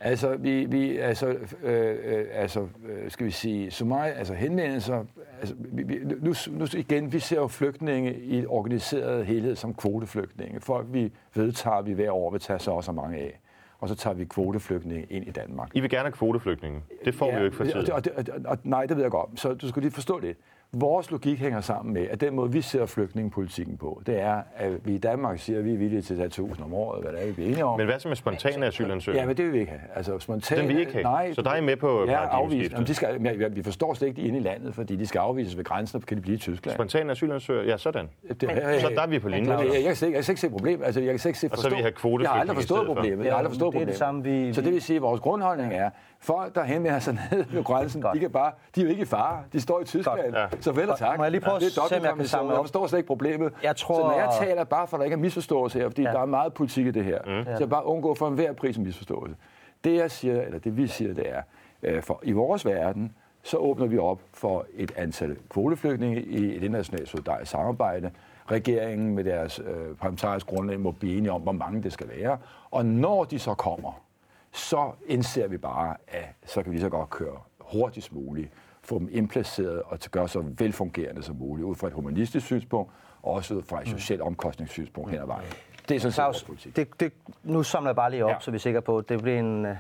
Altså, 0.00 0.36
vi, 0.36 0.64
vi 0.64 0.98
altså, 0.98 1.26
øh, 1.62 1.96
øh, 2.04 2.26
altså, 2.32 2.60
øh, 2.60 3.10
skal 3.10 3.26
vi 3.26 3.30
sige, 3.30 3.70
så 3.70 3.84
meget, 3.84 4.14
altså 4.16 4.34
henvendelser, 4.34 5.04
altså, 5.40 5.54
vi, 5.58 5.82
vi, 5.82 5.98
nu, 6.04 6.34
nu 6.50 6.66
igen, 6.76 7.12
vi 7.12 7.18
ser 7.18 7.36
jo 7.36 7.46
flygtninge 7.46 8.18
i 8.20 8.46
organiseret 8.46 9.26
helhed 9.26 9.56
som 9.56 9.74
kvoteflygtninge. 9.74 10.60
Folk, 10.60 10.86
vi 10.90 11.12
vedtager, 11.34 11.82
vi 11.82 11.92
hver 11.92 12.10
år 12.10 12.30
vil 12.30 12.40
tage 12.40 12.58
så 12.58 12.70
også 12.70 12.92
mange 12.92 13.18
af 13.18 13.40
og 13.78 13.88
så 13.88 13.94
tager 13.94 14.14
vi 14.14 14.24
kvoteflygtninge 14.24 15.06
ind 15.10 15.26
i 15.26 15.30
Danmark. 15.30 15.70
I 15.74 15.80
vil 15.80 15.90
gerne 15.90 16.02
have 16.02 16.12
kvoteflygtninge. 16.12 16.82
Det 17.04 17.14
får 17.14 17.26
ja, 17.26 17.32
vi 17.32 17.38
jo 17.38 17.44
ikke 17.44 17.56
for 17.56 17.64
tiden. 17.64 17.92
Og, 17.92 18.02
og, 18.16 18.24
og, 18.34 18.40
og, 18.44 18.58
nej, 18.64 18.86
det 18.86 18.96
ved 18.96 19.04
jeg 19.04 19.10
godt. 19.10 19.40
Så 19.40 19.54
du 19.54 19.68
skal 19.68 19.82
lige 19.82 19.92
forstå 19.92 20.20
det. 20.20 20.36
Vores 20.78 21.10
logik 21.10 21.38
hænger 21.38 21.60
sammen 21.60 21.94
med, 21.94 22.06
at 22.10 22.20
den 22.20 22.34
måde, 22.34 22.52
vi 22.52 22.60
ser 22.60 22.86
flygtningepolitikken 22.86 23.76
på, 23.76 24.02
det 24.06 24.20
er, 24.20 24.42
at 24.56 24.86
vi 24.86 24.94
i 24.94 24.98
Danmark 24.98 25.38
siger, 25.38 25.58
at 25.58 25.64
vi 25.64 25.72
er 25.72 25.78
villige 25.78 26.02
til 26.02 26.14
at 26.14 26.18
tage 26.18 26.28
tusind 26.28 26.64
om 26.64 26.74
året, 26.74 27.02
hvad 27.02 27.12
det 27.12 27.28
er, 27.28 27.32
vi 27.32 27.42
er 27.42 27.46
enige 27.46 27.64
om. 27.64 27.78
Men 27.78 27.86
hvad 27.86 27.98
så 27.98 28.08
med 28.08 28.16
spontane 28.16 28.66
asylansøgere? 28.66 29.20
Ja, 29.20 29.26
men 29.26 29.36
det 29.36 29.44
vil 29.44 29.52
vi 29.52 29.58
ikke 29.58 29.70
have. 29.70 29.82
Altså, 29.94 30.18
spontane, 30.18 30.60
den 30.60 30.68
vil 30.68 30.78
ikke 30.78 30.92
have? 30.92 31.02
Nej. 31.02 31.32
Så 31.32 31.42
der 31.42 31.50
er 31.50 31.56
I 31.56 31.60
med 31.60 31.76
på 31.76 32.04
ja, 32.06 32.26
afvist. 32.26 32.72
Jamen, 32.72 32.86
de 32.86 32.94
skal, 32.94 33.54
vi 33.54 33.62
forstår 33.62 33.94
slet 33.94 34.08
ikke, 34.08 34.22
de 34.22 34.26
inde 34.26 34.38
i 34.38 34.42
landet, 34.42 34.74
fordi 34.74 34.96
de 34.96 35.06
skal 35.06 35.18
afvises 35.18 35.56
ved 35.56 35.64
grænsen, 35.64 35.96
og 35.96 36.06
kan 36.06 36.16
de 36.16 36.22
blive 36.22 36.34
i 36.34 36.38
Tyskland. 36.38 36.74
Spontane 36.76 37.12
asylansøgere, 37.12 37.66
ja, 37.66 37.76
sådan. 37.76 38.08
Det, 38.28 38.42
men, 38.42 38.80
så 38.80 38.88
der 38.94 39.02
er 39.02 39.06
vi 39.06 39.18
på 39.18 39.28
linje. 39.28 39.52
Jeg, 39.52 39.66
jeg, 39.66 39.84
jeg, 39.84 39.96
kan, 39.96 40.12
jeg 40.12 40.24
kan 40.24 40.32
ikke 40.32 40.40
se 40.40 40.50
problem. 40.50 40.82
Altså, 40.82 41.00
jeg 41.00 41.06
kan 41.06 41.28
ikke 41.28 41.38
se 41.38 41.48
forstå. 41.48 41.66
Og 41.66 41.70
så 41.70 41.76
vi 41.76 41.82
have 41.82 41.92
kvote 41.92 42.22
Jeg 42.22 42.30
har 42.30 42.40
aldrig 42.40 42.56
forstået 42.56 42.86
problemet. 42.86 43.24
Jeg 43.24 43.32
har 43.32 43.38
aldrig 43.38 43.50
forstået 43.50 43.72
problemet. 43.72 43.86
Det 43.86 44.02
er 44.02 44.06
det 44.06 44.24
samme, 44.24 44.24
vi, 44.24 44.52
så 44.52 44.60
det 44.60 44.72
vil 44.72 44.82
sige, 44.82 44.96
at 44.96 45.02
vores 45.02 45.20
grundholdning 45.20 45.74
er, 45.74 45.90
folk, 46.26 46.54
der 46.54 46.64
henvender 46.64 46.98
sig 46.98 47.14
ned 47.30 47.44
ved 47.44 47.64
grænsen, 47.64 48.04
de, 48.14 48.18
kan 48.18 48.30
bare, 48.30 48.52
de 48.74 48.80
er 48.80 48.84
jo 48.84 48.90
ikke 48.90 49.02
i 49.02 49.04
fare. 49.04 49.42
De 49.52 49.60
står 49.60 49.80
i 49.80 49.84
Tyskland. 49.84 50.34
Ja. 50.34 50.46
Så 50.60 50.72
vel 50.72 50.90
og 50.90 50.98
tak. 50.98 51.18
Må 51.18 51.24
jeg 51.24 51.30
lige 51.30 51.40
prøve 51.40 51.58
ja, 51.60 51.66
at 51.66 51.72
se, 51.72 51.96
om 51.96 52.04
jeg 52.04 52.14
kan 52.16 52.26
samle 52.26 52.52
Jeg 52.52 52.62
forstår 52.62 52.86
slet 52.86 52.98
ikke 52.98 53.06
problemet. 53.06 53.52
Jeg 53.62 53.76
tror... 53.76 53.94
Så 53.94 54.00
når 54.00 54.12
jeg 54.12 54.28
taler, 54.40 54.64
bare 54.64 54.86
for 54.86 54.96
at 54.96 54.98
der 54.98 55.04
ikke 55.04 55.14
er 55.14 55.18
misforståelse 55.18 55.78
her, 55.78 55.88
fordi 55.88 56.02
ja. 56.02 56.12
der 56.12 56.20
er 56.20 56.24
meget 56.24 56.54
politik 56.54 56.86
i 56.86 56.90
det 56.90 57.04
her, 57.04 57.18
mm. 57.26 57.44
så 57.44 57.56
jeg 57.58 57.68
bare 57.68 57.86
undgå 57.86 58.14
for 58.14 58.28
enhver 58.28 58.52
pris 58.52 58.76
en 58.76 58.84
misforståelse. 58.84 59.36
Det 59.84 59.96
jeg 59.96 60.10
siger, 60.10 60.42
eller 60.42 60.58
det 60.58 60.76
vi 60.76 60.86
siger, 60.86 61.14
det 61.14 61.30
er, 61.30 61.42
øh, 61.82 62.02
for 62.02 62.20
i 62.22 62.32
vores 62.32 62.66
verden, 62.66 63.12
så 63.42 63.56
åbner 63.56 63.86
vi 63.86 63.98
op 63.98 64.20
for 64.32 64.66
et 64.74 64.92
antal 64.96 65.36
kvoteflygtninge 65.50 66.22
i 66.22 66.56
et 66.56 66.62
internationalt 66.62 67.08
solidarisk 67.08 67.50
samarbejde. 67.50 68.10
Regeringen 68.50 69.14
med 69.14 69.24
deres 69.24 69.58
øh, 69.58 69.96
parlamentariske 69.96 70.48
grundlag 70.48 70.80
må 70.80 70.90
blive 70.90 71.16
enige 71.16 71.32
om, 71.32 71.40
hvor 71.40 71.52
mange 71.52 71.82
det 71.82 71.92
skal 71.92 72.08
være. 72.08 72.38
Og 72.70 72.86
når 72.86 73.24
de 73.24 73.38
så 73.38 73.54
kommer, 73.54 74.05
så 74.56 74.92
indser 75.06 75.46
vi 75.46 75.56
bare, 75.56 75.96
at 76.08 76.24
så 76.46 76.62
kan 76.62 76.72
vi 76.72 76.80
så 76.80 76.88
godt 76.88 77.10
køre 77.10 77.38
hurtigst 77.60 78.12
muligt, 78.12 78.50
få 78.82 78.98
dem 78.98 79.08
indplaceret 79.12 79.82
og 79.82 80.00
til 80.00 80.10
gøre 80.10 80.28
så 80.28 80.44
velfungerende 80.58 81.22
som 81.22 81.36
muligt, 81.36 81.66
ud 81.66 81.74
fra 81.74 81.86
et 81.86 81.92
humanistisk 81.92 82.46
synspunkt, 82.46 82.92
og 83.22 83.32
også 83.32 83.54
ud 83.54 83.62
fra 83.62 83.80
et 83.80 83.86
mm. 83.86 83.98
socialt 83.98 84.20
omkostningssynspunkt 84.20 85.10
hen 85.10 85.20
ad 85.20 85.26
vejen. 85.26 85.48
Det 85.88 85.94
er 85.94 86.00
sådan 86.00 86.12
Claus, 86.12 86.44
politik. 86.44 86.76
Det, 86.76 87.00
det, 87.00 87.12
nu 87.42 87.62
samler 87.62 87.90
jeg 87.90 87.96
bare 87.96 88.10
lige 88.10 88.24
op, 88.24 88.30
ja. 88.30 88.36
så 88.40 88.50
vi 88.50 88.54
er 88.54 88.58
sikre 88.58 88.82
på, 88.82 88.98
at 88.98 89.08
det 89.08 89.22
bliver 89.22 89.38
en 89.38 89.66
uh, 89.66 89.76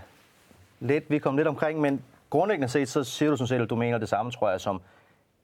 lidt, 0.80 1.10
vi 1.10 1.18
kommer 1.18 1.38
lidt 1.38 1.48
omkring, 1.48 1.80
men 1.80 2.02
grundlæggende 2.30 2.68
set, 2.68 2.88
så 2.88 3.04
siger 3.04 3.30
du 3.30 3.36
sådan 3.36 3.48
set, 3.48 3.60
at 3.60 3.70
du 3.70 3.76
mener 3.76 3.98
det 3.98 4.08
samme, 4.08 4.30
tror 4.30 4.50
jeg, 4.50 4.60
som 4.60 4.80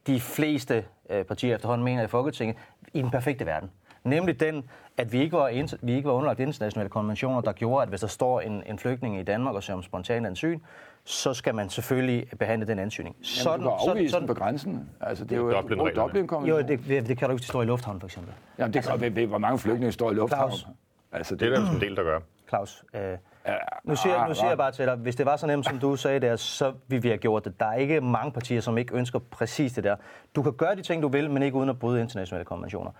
de 0.06 0.20
fleste 0.20 0.84
uh, 1.10 1.22
partier 1.22 1.54
efterhånden 1.54 1.84
mener 1.84 2.02
i 2.02 2.06
Folketinget, 2.06 2.56
i 2.92 3.02
den 3.02 3.10
perfekte 3.10 3.46
verden. 3.46 3.70
Nemlig 4.04 4.40
den, 4.40 4.64
at 4.96 5.12
vi 5.12 5.20
ikke 5.20 5.36
var, 5.36 5.76
vi 5.82 5.92
ikke 5.92 6.08
var 6.08 6.14
underlagt 6.14 6.40
internationale 6.40 6.88
konventioner, 6.90 7.40
der 7.40 7.52
gjorde, 7.52 7.82
at 7.82 7.88
hvis 7.88 8.00
der 8.00 8.06
står 8.06 8.40
en, 8.40 8.62
en 8.66 8.78
flygtning 8.78 9.20
i 9.20 9.22
Danmark 9.22 9.54
og 9.54 9.62
søger 9.62 9.76
om 9.76 9.82
spontan 9.82 10.26
ansyn, 10.26 10.60
så 11.04 11.34
skal 11.34 11.54
man 11.54 11.70
selvfølgelig 11.70 12.26
behandle 12.38 12.66
den 12.66 12.78
ansøgning. 12.78 13.16
Sådan, 13.22 13.60
Jamen, 13.60 13.64
du 13.64 13.84
kan 13.84 13.90
afvise 13.90 14.12
sådan, 14.12 14.26
på 14.26 14.34
grænsen. 14.34 14.90
Altså, 15.00 15.24
det 15.24 15.32
er 15.32 15.36
jo 15.36 15.52
Dublin, 15.52 15.78
Dublin 15.78 16.28
Jo, 16.48 16.58
det, 16.58 17.08
det, 17.08 17.18
kan 17.18 17.28
du 17.28 17.34
ikke 17.34 17.46
stå 17.46 17.62
i 17.62 17.64
lufthavnen, 17.64 18.00
for 18.00 18.06
eksempel. 18.06 18.34
Jamen, 18.58 18.72
det 18.72 18.78
altså, 18.78 19.10
kan, 19.14 19.28
hvor 19.28 19.38
mange 19.38 19.58
flygtninge 19.58 19.92
står 19.92 20.10
i 20.10 20.14
lufthavnen? 20.14 20.58
Claus, 20.58 20.66
altså, 21.12 21.34
det, 21.34 21.40
det 21.40 21.58
er 21.58 21.62
der 21.62 21.70
en 21.70 21.80
del, 21.80 21.96
der 21.96 22.02
gør. 22.02 22.20
Claus, 22.48 22.84
øh, 22.94 23.00
ja, 23.00 23.54
nu, 23.84 23.96
siger, 23.96 24.28
nu 24.28 24.34
siger 24.34 24.48
jeg 24.48 24.58
bare 24.58 24.72
til 24.72 24.86
dig, 24.86 24.96
hvis 24.96 25.16
det 25.16 25.26
var 25.26 25.36
så 25.36 25.46
nemt, 25.46 25.66
som 25.66 25.78
du 25.78 25.96
sagde 25.96 26.20
der, 26.20 26.36
så 26.36 26.72
vi 26.88 26.98
vi 26.98 27.08
have 27.08 27.18
gjort 27.18 27.44
det. 27.44 27.60
Der 27.60 27.66
er 27.66 27.74
ikke 27.74 28.00
mange 28.00 28.32
partier, 28.32 28.60
som 28.60 28.78
ikke 28.78 28.94
ønsker 28.94 29.18
præcis 29.18 29.72
det 29.72 29.84
der. 29.84 29.96
Du 30.36 30.42
kan 30.42 30.52
gøre 30.52 30.74
de 30.74 30.82
ting, 30.82 31.02
du 31.02 31.08
vil, 31.08 31.30
men 31.30 31.42
ikke 31.42 31.56
uden 31.56 31.68
at 31.68 31.78
bryde 31.78 32.00
internationale 32.00 32.44
konventioner. 32.44 32.90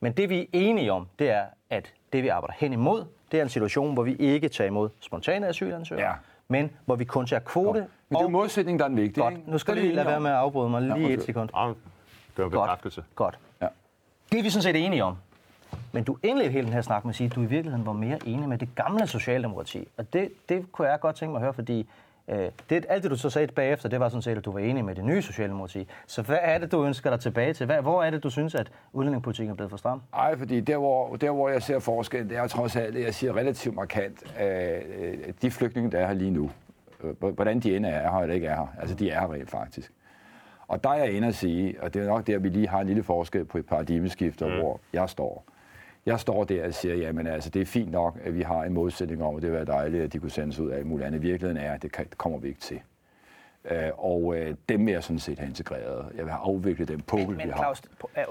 Men 0.00 0.12
det 0.12 0.28
vi 0.28 0.40
er 0.40 0.46
enige 0.52 0.92
om, 0.92 1.06
det 1.18 1.30
er, 1.30 1.44
at 1.70 1.92
det 2.12 2.22
vi 2.22 2.28
arbejder 2.28 2.54
hen 2.58 2.72
imod, 2.72 3.04
det 3.32 3.38
er 3.38 3.42
en 3.42 3.48
situation, 3.48 3.94
hvor 3.94 4.02
vi 4.02 4.14
ikke 4.14 4.48
tager 4.48 4.68
imod 4.68 4.88
spontane 5.00 5.48
asylansøgere, 5.48 6.08
ja. 6.08 6.14
men 6.48 6.70
hvor 6.84 6.96
vi 6.96 7.04
kun 7.04 7.26
tager 7.26 7.40
kvote. 7.40 7.80
Nå. 7.80 7.86
Men 8.08 8.16
det 8.16 8.16
er 8.16 8.22
jo 8.22 8.28
modsætning, 8.28 8.78
der 8.78 8.84
er 8.84 8.88
vigtig. 8.88 9.22
Godt. 9.22 9.48
Nu 9.48 9.58
skal 9.58 9.76
du 9.76 9.80
lige 9.80 9.94
lade 9.94 10.06
være 10.06 10.20
med 10.20 10.30
at 10.30 10.36
afbryde 10.36 10.70
mig 10.70 10.82
lige 10.82 11.08
ja, 11.08 11.14
et 11.14 11.22
sekund. 11.22 11.50
Ja, 11.56 11.68
det 12.36 12.44
var 12.44 12.48
bekræftelse. 12.48 13.04
Godt. 13.14 13.34
Godt. 13.34 13.38
Ja. 13.60 13.66
Det 14.32 14.38
er 14.38 14.42
vi 14.42 14.50
sådan 14.50 14.62
set 14.62 14.76
enige 14.76 15.04
om. 15.04 15.16
Men 15.92 16.04
du 16.04 16.16
indledte 16.22 16.52
hele 16.52 16.64
den 16.64 16.72
her 16.72 16.82
snak 16.82 17.04
med 17.04 17.10
at 17.10 17.16
sige, 17.16 17.26
at 17.26 17.34
du 17.34 17.42
i 17.42 17.46
virkeligheden 17.46 17.86
var 17.86 17.92
mere 17.92 18.18
enig 18.26 18.48
med 18.48 18.58
det 18.58 18.68
gamle 18.74 19.06
socialdemokrati. 19.06 19.88
Og 19.96 20.12
det, 20.12 20.32
det 20.48 20.72
kunne 20.72 20.88
jeg 20.88 21.00
godt 21.00 21.16
tænke 21.16 21.32
mig 21.32 21.38
at 21.38 21.42
høre, 21.42 21.54
fordi 21.54 21.88
det, 22.70 22.86
alt 22.88 23.02
det, 23.02 23.10
du 23.10 23.16
så 23.16 23.30
sagde 23.30 23.46
bagefter, 23.46 23.88
det 23.88 24.00
var 24.00 24.08
sådan 24.08 24.22
set, 24.22 24.38
at 24.38 24.44
du 24.44 24.52
var 24.52 24.58
enig 24.58 24.84
med 24.84 24.94
det 24.94 25.04
nye 25.04 25.22
Socialdemokrati. 25.22 25.88
Så 26.06 26.22
hvad 26.22 26.38
er 26.42 26.58
det, 26.58 26.72
du 26.72 26.84
ønsker 26.84 27.10
dig 27.10 27.20
tilbage 27.20 27.52
til? 27.52 27.66
Hvad, 27.66 27.82
hvor 27.82 28.02
er 28.02 28.10
det, 28.10 28.22
du 28.22 28.30
synes, 28.30 28.54
at 28.54 28.70
udlændingepolitikken 28.92 29.50
er 29.50 29.54
blevet 29.54 29.70
for 29.70 29.76
stram? 29.76 30.02
Nej, 30.12 30.38
fordi 30.38 30.60
der 30.60 30.76
hvor, 30.76 31.16
der, 31.16 31.30
hvor 31.30 31.48
jeg 31.48 31.62
ser 31.62 31.78
forskel, 31.78 32.28
det 32.28 32.36
er 32.36 32.46
trods 32.46 32.76
alt, 32.76 32.94
det 32.94 33.04
jeg 33.04 33.14
siger 33.14 33.36
relativt 33.36 33.74
markant, 33.74 34.36
at 34.36 35.42
de 35.42 35.50
flygtninge, 35.50 35.90
der 35.90 35.98
er 35.98 36.06
her 36.06 36.14
lige 36.14 36.30
nu, 36.30 36.50
øh, 37.02 37.34
hvordan 37.34 37.60
de 37.60 37.76
ender 37.76 37.90
er 37.90 38.12
her 38.12 38.18
eller 38.18 38.34
ikke 38.34 38.46
er 38.46 38.56
her, 38.56 38.66
altså 38.80 38.94
de 38.94 39.10
er 39.10 39.20
her 39.20 39.32
rent 39.32 39.50
faktisk. 39.50 39.92
Og 40.68 40.84
der 40.84 40.90
er 40.90 41.04
jeg 41.04 41.12
inde 41.12 41.28
at 41.28 41.34
sige, 41.34 41.82
og 41.82 41.94
det 41.94 42.02
er 42.02 42.06
nok 42.06 42.26
der, 42.26 42.38
vi 42.38 42.48
lige 42.48 42.68
har 42.68 42.80
en 42.80 42.86
lille 42.86 43.02
forskel 43.02 43.44
på 43.44 43.58
et 43.58 43.66
paradigmeskift, 43.66 44.40
mm. 44.40 44.46
hvor 44.46 44.80
jeg 44.92 45.08
står. 45.08 45.44
Jeg 46.06 46.20
står 46.20 46.44
der 46.44 46.66
og 46.66 46.74
siger, 46.74 46.94
jamen 46.94 47.26
altså, 47.26 47.50
det 47.50 47.62
er 47.62 47.66
fint 47.66 47.90
nok, 47.90 48.18
at 48.24 48.34
vi 48.34 48.42
har 48.42 48.64
en 48.64 48.72
modsætning 48.72 49.22
om, 49.22 49.36
at 49.36 49.42
det 49.42 49.50
vil 49.50 49.56
være 49.56 49.66
dejligt, 49.66 50.02
at 50.02 50.12
de 50.12 50.18
kunne 50.18 50.30
sendes 50.30 50.58
ud 50.58 50.70
af 50.70 50.84
muligt 50.84 51.06
andet. 51.06 51.22
Virkeligheden 51.22 51.56
er, 51.56 51.72
at 51.72 51.82
det, 51.82 51.92
kan, 51.92 52.04
det 52.04 52.18
kommer 52.18 52.38
vi 52.38 52.48
ikke 52.48 52.60
til. 52.60 52.80
Uh, 53.64 54.04
og 54.04 54.22
uh, 54.22 54.36
dem 54.68 54.86
vil 54.86 54.92
jeg 54.92 55.02
sådan 55.02 55.18
set 55.18 55.38
have 55.38 55.48
integreret. 55.48 56.06
Jeg 56.16 56.24
vil 56.24 56.32
have 56.32 56.42
afviklet 56.42 56.88
den 56.88 57.00
pukkel, 57.00 57.28
men, 57.28 57.36
men, 57.36 57.46
vi 57.46 57.50
har. 57.50 57.62
Claus, 57.62 57.82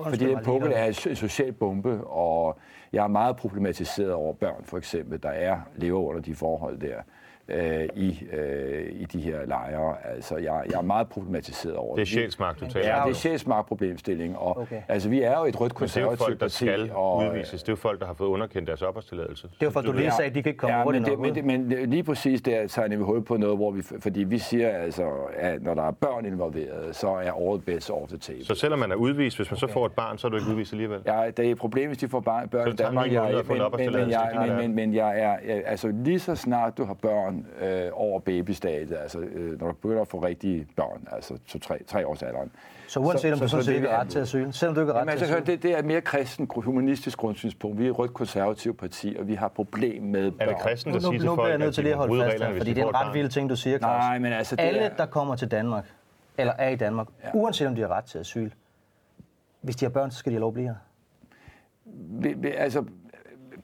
Fordi 0.03 0.25
den 0.25 0.43
pukkel 0.43 0.71
er 0.75 0.85
en 0.85 1.15
social 1.15 1.53
bombe, 1.53 2.03
og 2.03 2.59
jeg 2.93 3.03
er 3.03 3.07
meget 3.07 3.35
problematiseret 3.35 4.13
over 4.13 4.33
børn, 4.33 4.63
for 4.63 4.77
eksempel, 4.77 5.23
der 5.23 5.29
er 5.29 5.59
lever 5.75 5.99
under 5.99 6.21
de 6.21 6.35
forhold 6.35 6.77
der 6.77 7.01
øh, 7.49 7.87
i, 7.95 8.23
øh, 8.33 8.85
i 8.91 9.05
de 9.05 9.21
her 9.21 9.45
lejre. 9.45 9.95
Altså, 10.05 10.37
jeg, 10.37 10.63
jeg 10.71 10.77
er 10.77 10.81
meget 10.81 11.09
problematiseret 11.09 11.75
over 11.75 11.95
det. 11.95 12.07
Det 12.07 12.13
er 12.13 12.19
sjælsmark, 12.19 12.59
du 12.59 12.67
taler 12.67 12.95
Ja, 12.95 13.03
det 13.03 13.09
er 13.09 13.13
sjælsmark 13.13 13.67
problemstilling. 13.67 14.37
Og, 14.37 14.57
okay. 14.57 14.81
Altså, 14.87 15.09
vi 15.09 15.21
er 15.21 15.39
jo 15.39 15.45
et 15.45 15.61
rødt 15.61 15.75
konservativt 15.75 16.39
parti. 16.39 16.65
det 16.65 16.71
er 16.71 16.77
jo 16.77 16.77
folk, 16.77 16.87
der 16.87 16.87
skal 16.87 16.95
og, 16.95 17.17
udvises. 17.17 17.63
Det 17.63 17.69
er 17.69 17.73
jo 17.73 17.75
folk, 17.75 17.99
der 17.99 18.05
har 18.05 18.13
fået 18.13 18.27
underkendt 18.27 18.67
deres 18.67 18.81
opholdstilladelse. 18.81 19.47
Det 19.47 19.53
er 19.61 19.65
jo 19.65 19.69
for, 19.69 19.81
du 19.81 19.91
lige 19.91 20.11
sagde, 20.11 20.29
at 20.29 20.35
de 20.35 20.43
kan 20.43 20.49
ikke 20.49 20.59
komme 20.59 20.77
ja, 20.77 20.83
hurtigt 20.83 21.19
men, 21.19 21.35
det, 21.35 21.45
men, 21.45 21.67
men 21.67 21.89
lige 21.89 22.03
præcis 22.03 22.41
der 22.41 22.67
tager 22.67 22.89
vi 22.89 22.95
hul 22.95 23.23
på 23.23 23.37
noget, 23.37 23.57
hvor 23.57 23.71
vi, 23.71 23.81
fordi 23.99 24.23
vi 24.23 24.37
siger 24.37 24.69
altså, 24.69 25.09
at 25.37 25.63
når 25.63 25.73
der 25.73 25.83
er 25.83 25.91
børn 25.91 26.25
involveret, 26.25 26.95
så 26.95 27.07
er 27.07 27.31
året 27.41 27.65
bedst 27.65 27.89
over 27.89 28.07
til 28.07 28.19
table. 28.19 28.45
Så 28.45 28.55
selvom 28.55 28.79
man 28.79 28.91
er 28.91 28.95
udvist, 28.95 29.37
hvis 29.37 29.51
man 29.51 29.57
okay. 29.57 29.67
så 29.67 29.73
får 29.73 29.85
et 29.85 29.91
barn, 29.91 30.17
så 30.17 30.27
er 30.27 30.31
du 30.31 30.37
ikke 30.37 30.49
udvist 30.49 30.73
alligevel? 30.73 31.01
Ja, 31.05 31.31
det 31.37 31.47
er 31.47 31.51
et 31.51 31.57
problem, 31.57 31.87
hvis 31.87 31.97
de 31.97 32.07
får 32.07 32.19
barn, 32.19 32.49
børn 32.49 32.67
i 32.67 32.75
Danmark. 32.75 33.11
Jeg, 33.11 33.43
men, 33.47 33.61
men, 33.77 34.47
men, 34.47 34.57
men, 34.57 34.75
men 34.75 34.93
jeg 34.93 35.19
er, 35.19 35.37
altså 35.65 35.91
lige 36.03 36.19
så 36.19 36.35
snart 36.35 36.77
du 36.77 36.85
har 36.85 36.93
børn, 36.93 37.38
øh, 37.61 37.85
øh, 37.85 37.91
over 37.93 38.19
babystadiet, 38.19 38.97
altså 38.97 39.19
øh, 39.19 39.59
når 39.59 39.67
du 39.67 39.73
begynder 39.73 40.01
at 40.01 40.07
få 40.07 40.19
rigtige 40.19 40.67
børn, 40.75 41.07
altså 41.11 41.37
to, 41.47 41.59
tre, 41.59 41.83
tre 41.87 42.07
års 42.07 42.23
alderen. 42.23 42.51
Så 42.87 42.99
uanset 42.99 43.33
om 43.33 43.39
du 43.39 43.47
så, 43.47 43.57
så, 43.57 43.63
så 43.63 43.71
ikke 43.71 43.89
ret 43.89 44.09
til 44.09 44.19
asyl, 44.19 44.51
selvom 44.51 44.75
du 44.75 44.81
ikke 44.81 44.93
har 44.93 44.99
ret 44.99 45.05
jamen, 45.05 45.17
til 45.17 45.25
altså, 45.25 45.37
asyl? 45.37 45.51
Det, 45.51 45.63
det 45.63 45.77
er 45.77 45.83
mere 45.83 46.01
kristen, 46.01 46.49
humanistisk 46.55 47.17
grundsynspunkt. 47.17 47.79
Vi 47.79 47.85
er 47.85 47.89
et 47.89 47.99
rødt 47.99 48.13
konservativt 48.13 48.77
parti, 48.77 49.15
og 49.19 49.27
vi 49.27 49.33
har 49.33 49.47
problem 49.47 50.03
med 50.03 50.31
børn. 50.31 50.49
Er 50.49 50.53
det 50.53 50.61
kristen, 50.61 50.93
der 50.93 50.99
siger 50.99 51.11
til 51.11 51.19
folk, 51.19 51.29
Nu 51.29 51.35
bliver 51.35 51.49
jeg 51.49 51.57
nødt 51.57 51.75
til 51.75 51.83
lige 51.83 51.93
at 51.93 51.97
holde 51.97 52.23
fast 52.23 52.43
her, 52.43 52.57
fordi 52.57 52.73
det 52.73 52.83
er 52.83 52.87
en 52.87 52.95
ret 52.95 53.13
vild 53.13 53.29
ting, 53.29 53.49
du 53.49 53.55
siger, 53.55 53.77
Claus. 53.77 53.99
Nej, 53.99 54.19
men 54.19 54.33
altså... 54.33 54.55
Det 54.55 54.63
Alle, 54.63 54.79
er... 54.79 54.95
der 54.95 55.05
kommer 55.05 55.35
til 55.35 55.51
Danmark, 55.51 55.93
eller 56.37 56.53
er 56.53 56.69
i 56.69 56.75
Danmark, 56.75 57.07
ja. 57.23 57.29
uanset 57.33 57.67
om 57.67 57.75
de 57.75 57.81
har 57.81 57.87
ret 57.87 58.03
til 58.03 58.19
asyl, 58.19 58.49
hvis 59.61 59.75
de 59.75 59.85
har 59.85 59.89
børn, 59.89 60.11
så 60.11 60.17
skal 60.17 60.29
de 60.31 60.35
have 60.35 60.41
lov 60.41 60.47
at 60.47 60.53
blive 60.53 60.67
her. 60.67 60.75
Altså, 62.57 62.83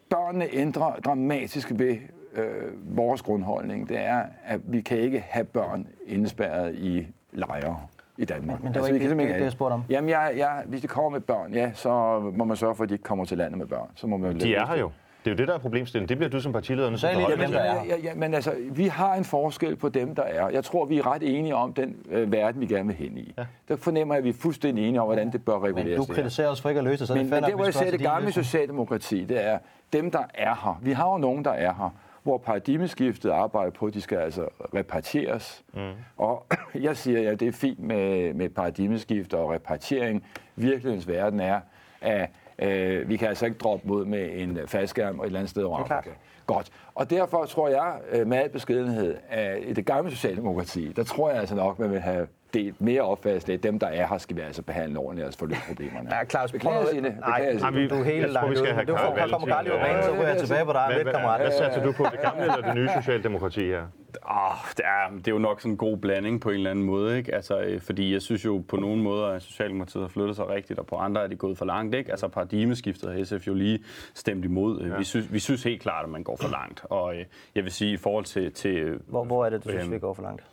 børnene 0.10 0.48
ændrer 0.54 1.00
dramatisk 1.06 1.72
ved 1.76 1.98
øh, 2.36 2.98
vores 2.98 3.22
grundholdning, 3.22 3.90
det 3.90 4.00
er, 4.00 4.24
at 4.46 4.60
vi 4.64 4.82
kan 4.82 4.98
ikke 4.98 5.26
have 5.30 5.46
børn 5.46 5.88
indespærret 6.08 6.76
i 6.76 7.08
lejre 7.32 7.78
i 8.18 8.26
Danmark. 8.26 8.64
Men 8.64 8.74
det 8.74 8.82
var 8.82 8.88
altså, 8.88 8.94
ikke, 8.94 9.10
det, 9.10 9.18
det, 9.18 9.36
det, 9.36 9.44
jeg 9.44 9.52
spurgte 9.52 9.74
om. 9.74 9.84
Jamen, 9.90 10.10
jeg, 10.10 10.34
jeg, 10.38 10.64
hvis 10.66 10.82
de 10.82 10.88
kommer 10.88 11.10
med 11.10 11.20
børn, 11.20 11.54
ja, 11.54 11.72
så 11.74 12.20
må 12.36 12.44
man 12.44 12.58
sørge 12.58 12.76
for, 12.76 12.84
at 12.84 12.90
de 12.90 12.94
ikke 12.94 13.04
kommer 13.04 13.26
til 13.26 13.38
landet 13.38 13.58
med 13.58 13.66
børn. 13.66 13.88
Så 13.96 14.08
må 14.08 14.18
man 14.18 14.40
de 14.40 14.56
er 14.56 14.68
her 14.68 14.78
jo. 14.78 14.92
Det 15.26 15.32
er 15.32 15.36
jo 15.36 15.38
det, 15.38 15.48
der 15.48 15.54
er 15.54 15.58
problemstillingen. 15.58 16.10
Det 16.10 16.18
bliver 16.18 16.30
du 16.30 16.40
som 16.40 16.54
partileder 16.54 16.90
nødt 16.90 17.00
til 17.00 17.10
Så 17.10 17.20
at 17.20 17.22
forholde 17.22 17.58
er. 17.58 17.84
Ja, 17.86 17.98
ja, 18.04 18.14
men 18.16 18.34
altså, 18.34 18.54
vi 18.72 18.88
har 18.88 19.16
en 19.16 19.24
forskel 19.24 19.76
på 19.76 19.90
dem, 19.90 20.16
der 20.16 20.24
er. 20.24 20.50
Jeg 20.50 20.64
tror, 20.64 20.86
vi 20.86 20.98
er 20.98 21.14
ret 21.14 21.24
enige 21.38 21.56
om 21.56 21.74
den 21.74 21.96
øh, 22.12 22.32
verden, 22.32 22.62
vi 22.62 22.66
gerne 22.66 22.88
vil 22.88 22.96
hen 22.96 23.18
i. 23.18 23.34
Ja. 23.38 23.46
Der 23.68 23.76
fornemmer 23.76 24.14
jeg, 24.14 24.18
at 24.18 24.24
vi 24.24 24.30
er 24.30 24.34
fuldstændig 24.34 24.88
enige 24.88 25.02
om, 25.02 25.08
hvordan 25.08 25.32
det 25.32 25.46
bør 25.46 25.60
reguleres. 25.60 26.00
Men 26.00 26.08
du 26.08 26.14
kritiserer 26.14 26.50
os 26.50 26.62
for 26.62 26.70
ikke 26.70 26.80
at 26.80 26.86
løse 26.86 27.00
det, 27.00 27.08
så 27.08 27.14
Men, 27.14 27.24
det 27.24 27.30
men 27.32 27.44
det, 27.44 27.54
hvor 27.54 27.64
jeg 27.64 27.74
ser 27.74 27.92
det 27.92 28.00
gamle 28.00 28.26
løsning. 28.26 28.46
socialdemokrati, 28.46 29.26
det 29.26 29.46
er 29.46 29.58
dem, 29.94 30.12
der 30.12 30.24
er 30.34 30.56
her. 30.64 30.80
Vi 30.82 30.92
har 30.92 31.12
jo 31.12 31.18
nogen, 31.18 31.46
der 31.46 31.52
er 31.52 31.74
her, 31.74 31.94
hvor 32.26 32.38
paradigmeskiftet 32.38 33.30
arbejder 33.30 33.72
på, 33.72 33.86
at 33.86 33.94
de 33.94 34.02
skal 34.02 34.18
altså 34.18 34.48
repartieres. 34.76 35.64
Mm. 35.74 35.92
Og 36.18 36.46
jeg 36.76 36.98
siger, 36.98 37.20
at 37.20 37.26
ja, 37.26 37.34
det 37.34 37.48
er 37.48 37.52
fint 37.52 37.80
med, 37.80 38.34
med 38.34 38.50
paradigmeskift 38.50 39.34
og 39.34 39.52
repartiering. 39.52 40.26
Virkelighedens 40.56 41.08
verden 41.08 41.40
er, 41.40 41.60
at 42.02 42.30
øh, 42.60 43.10
vi 43.10 43.18
kan 43.18 43.28
altså 43.28 43.46
ikke 43.46 43.58
droppe 43.58 43.88
mod 43.88 44.06
med 44.06 44.30
en 44.34 44.60
faldskærm 44.66 45.20
et 45.20 45.26
eller 45.26 45.40
andet 45.40 45.50
sted 45.50 45.64
over 45.64 45.80
er. 45.80 45.84
Afrika. 45.84 46.16
Godt. 46.46 46.72
Og 46.96 47.10
derfor 47.10 47.46
tror 47.46 47.70
jeg, 47.70 48.00
øh, 48.12 48.28
med 48.28 48.38
al 48.38 48.50
beskedenhed, 48.50 49.16
at 49.30 49.58
i 49.64 49.74
det 49.74 49.86
gamle 49.86 50.12
socialdemokrati, 50.12 50.92
der 50.92 51.04
tror 51.04 51.30
jeg 51.30 51.40
altså 51.40 51.56
nok, 51.56 51.80
man 51.80 51.92
vil 51.92 52.00
have 52.00 52.28
delt 52.58 52.82
mere 52.82 53.02
opfattelse 53.02 53.52
af, 53.52 53.58
at 53.58 53.64
dem, 53.64 53.80
der 53.80 53.88
er 53.88 54.08
her, 54.08 54.18
skal 54.18 54.36
vi 54.36 54.42
altså 54.42 54.62
behandle 54.62 55.00
ordentligt, 55.00 55.26
altså 55.26 55.40
forløse 55.40 55.62
problemerne. 55.68 56.16
Ja, 56.16 56.26
Claus, 56.26 56.52
Beklager. 56.52 57.02
Nej, 57.02 57.12
Beklager 57.12 57.60
Jamen, 57.66 57.82
det. 57.82 57.90
du 57.90 57.96
er 57.96 58.04
helt 58.04 58.32
langt 58.32 58.60
have 58.68 58.86
Du 58.86 58.98
får 58.98 59.16
Carl 59.18 59.30
kommer 59.30 59.48
på 59.48 59.78
banen, 59.86 60.04
så 60.04 60.12
ryger 60.14 60.28
jeg 60.28 60.38
tilbage 60.38 60.66
på 60.66 60.74
dig. 60.74 60.86
Hvad, 60.94 61.04
hvad, 61.04 61.38
hvad 61.40 61.52
satser 61.52 61.84
du 61.84 61.92
på? 61.92 62.04
Det 62.12 62.20
gamle 62.22 62.42
eller 62.44 62.62
det 62.62 62.76
nye 62.76 62.90
socialdemokrati 63.02 63.66
her? 63.66 63.84
Oh, 64.24 64.56
det, 64.78 64.86
er, 64.86 65.18
det 65.18 65.28
er 65.28 65.32
jo 65.32 65.38
nok 65.38 65.62
sådan 65.62 65.72
en 65.72 65.78
god 65.78 65.98
blanding 65.98 66.42
på 66.42 66.50
en 66.50 66.56
eller 66.56 66.72
anden 66.72 66.86
måde, 66.86 67.18
ikke? 67.18 67.36
Altså, 67.36 67.60
øh, 67.62 67.82
fordi 67.82 68.14
jeg 68.14 68.22
synes 68.22 68.46
jo 68.46 68.64
på 68.68 68.76
nogle 68.76 69.02
måder, 69.04 69.28
at 69.28 69.42
Socialdemokratiet 69.42 70.04
har 70.04 70.10
flyttet 70.10 70.36
sig 70.36 70.50
rigtigt, 70.50 70.80
og 70.80 70.86
på 70.86 70.96
andre 70.96 71.24
er 71.24 71.28
de 71.28 71.36
gået 71.36 71.58
for 71.58 71.66
langt, 71.66 71.96
ikke? 71.96 72.12
Altså 72.12 72.28
paradigmeskiftet 72.28 73.14
har 73.14 73.24
SF 73.24 73.48
jo 73.48 73.54
lige 73.54 73.84
stemt 74.14 74.46
imod. 74.46 74.82
Ja. 74.82 74.98
Vi, 74.98 75.04
synes, 75.04 75.34
vi 75.34 75.40
synes 75.40 75.64
helt 75.64 75.82
klart, 75.82 76.06
at 76.06 76.12
man 76.12 76.24
går 76.24 76.38
for 76.42 76.50
langt, 76.50 76.82
og 76.90 77.16
øh, 77.16 77.26
jeg 77.56 77.64
vil 77.64 77.72
sige, 77.72 77.94
i 77.94 77.98
forhold 77.98 78.26
til... 78.26 78.52
til 78.52 78.76
øh, 78.78 79.00
Hvor, 79.08 79.24
hvor 79.24 79.46
er 79.46 79.50
det, 79.50 79.64
du 79.64 79.70
synes, 79.70 79.84
Øhm, 79.84 79.94
vi 79.94 80.00
går 80.00 80.14
for 80.14 80.24
langt? 80.24 80.44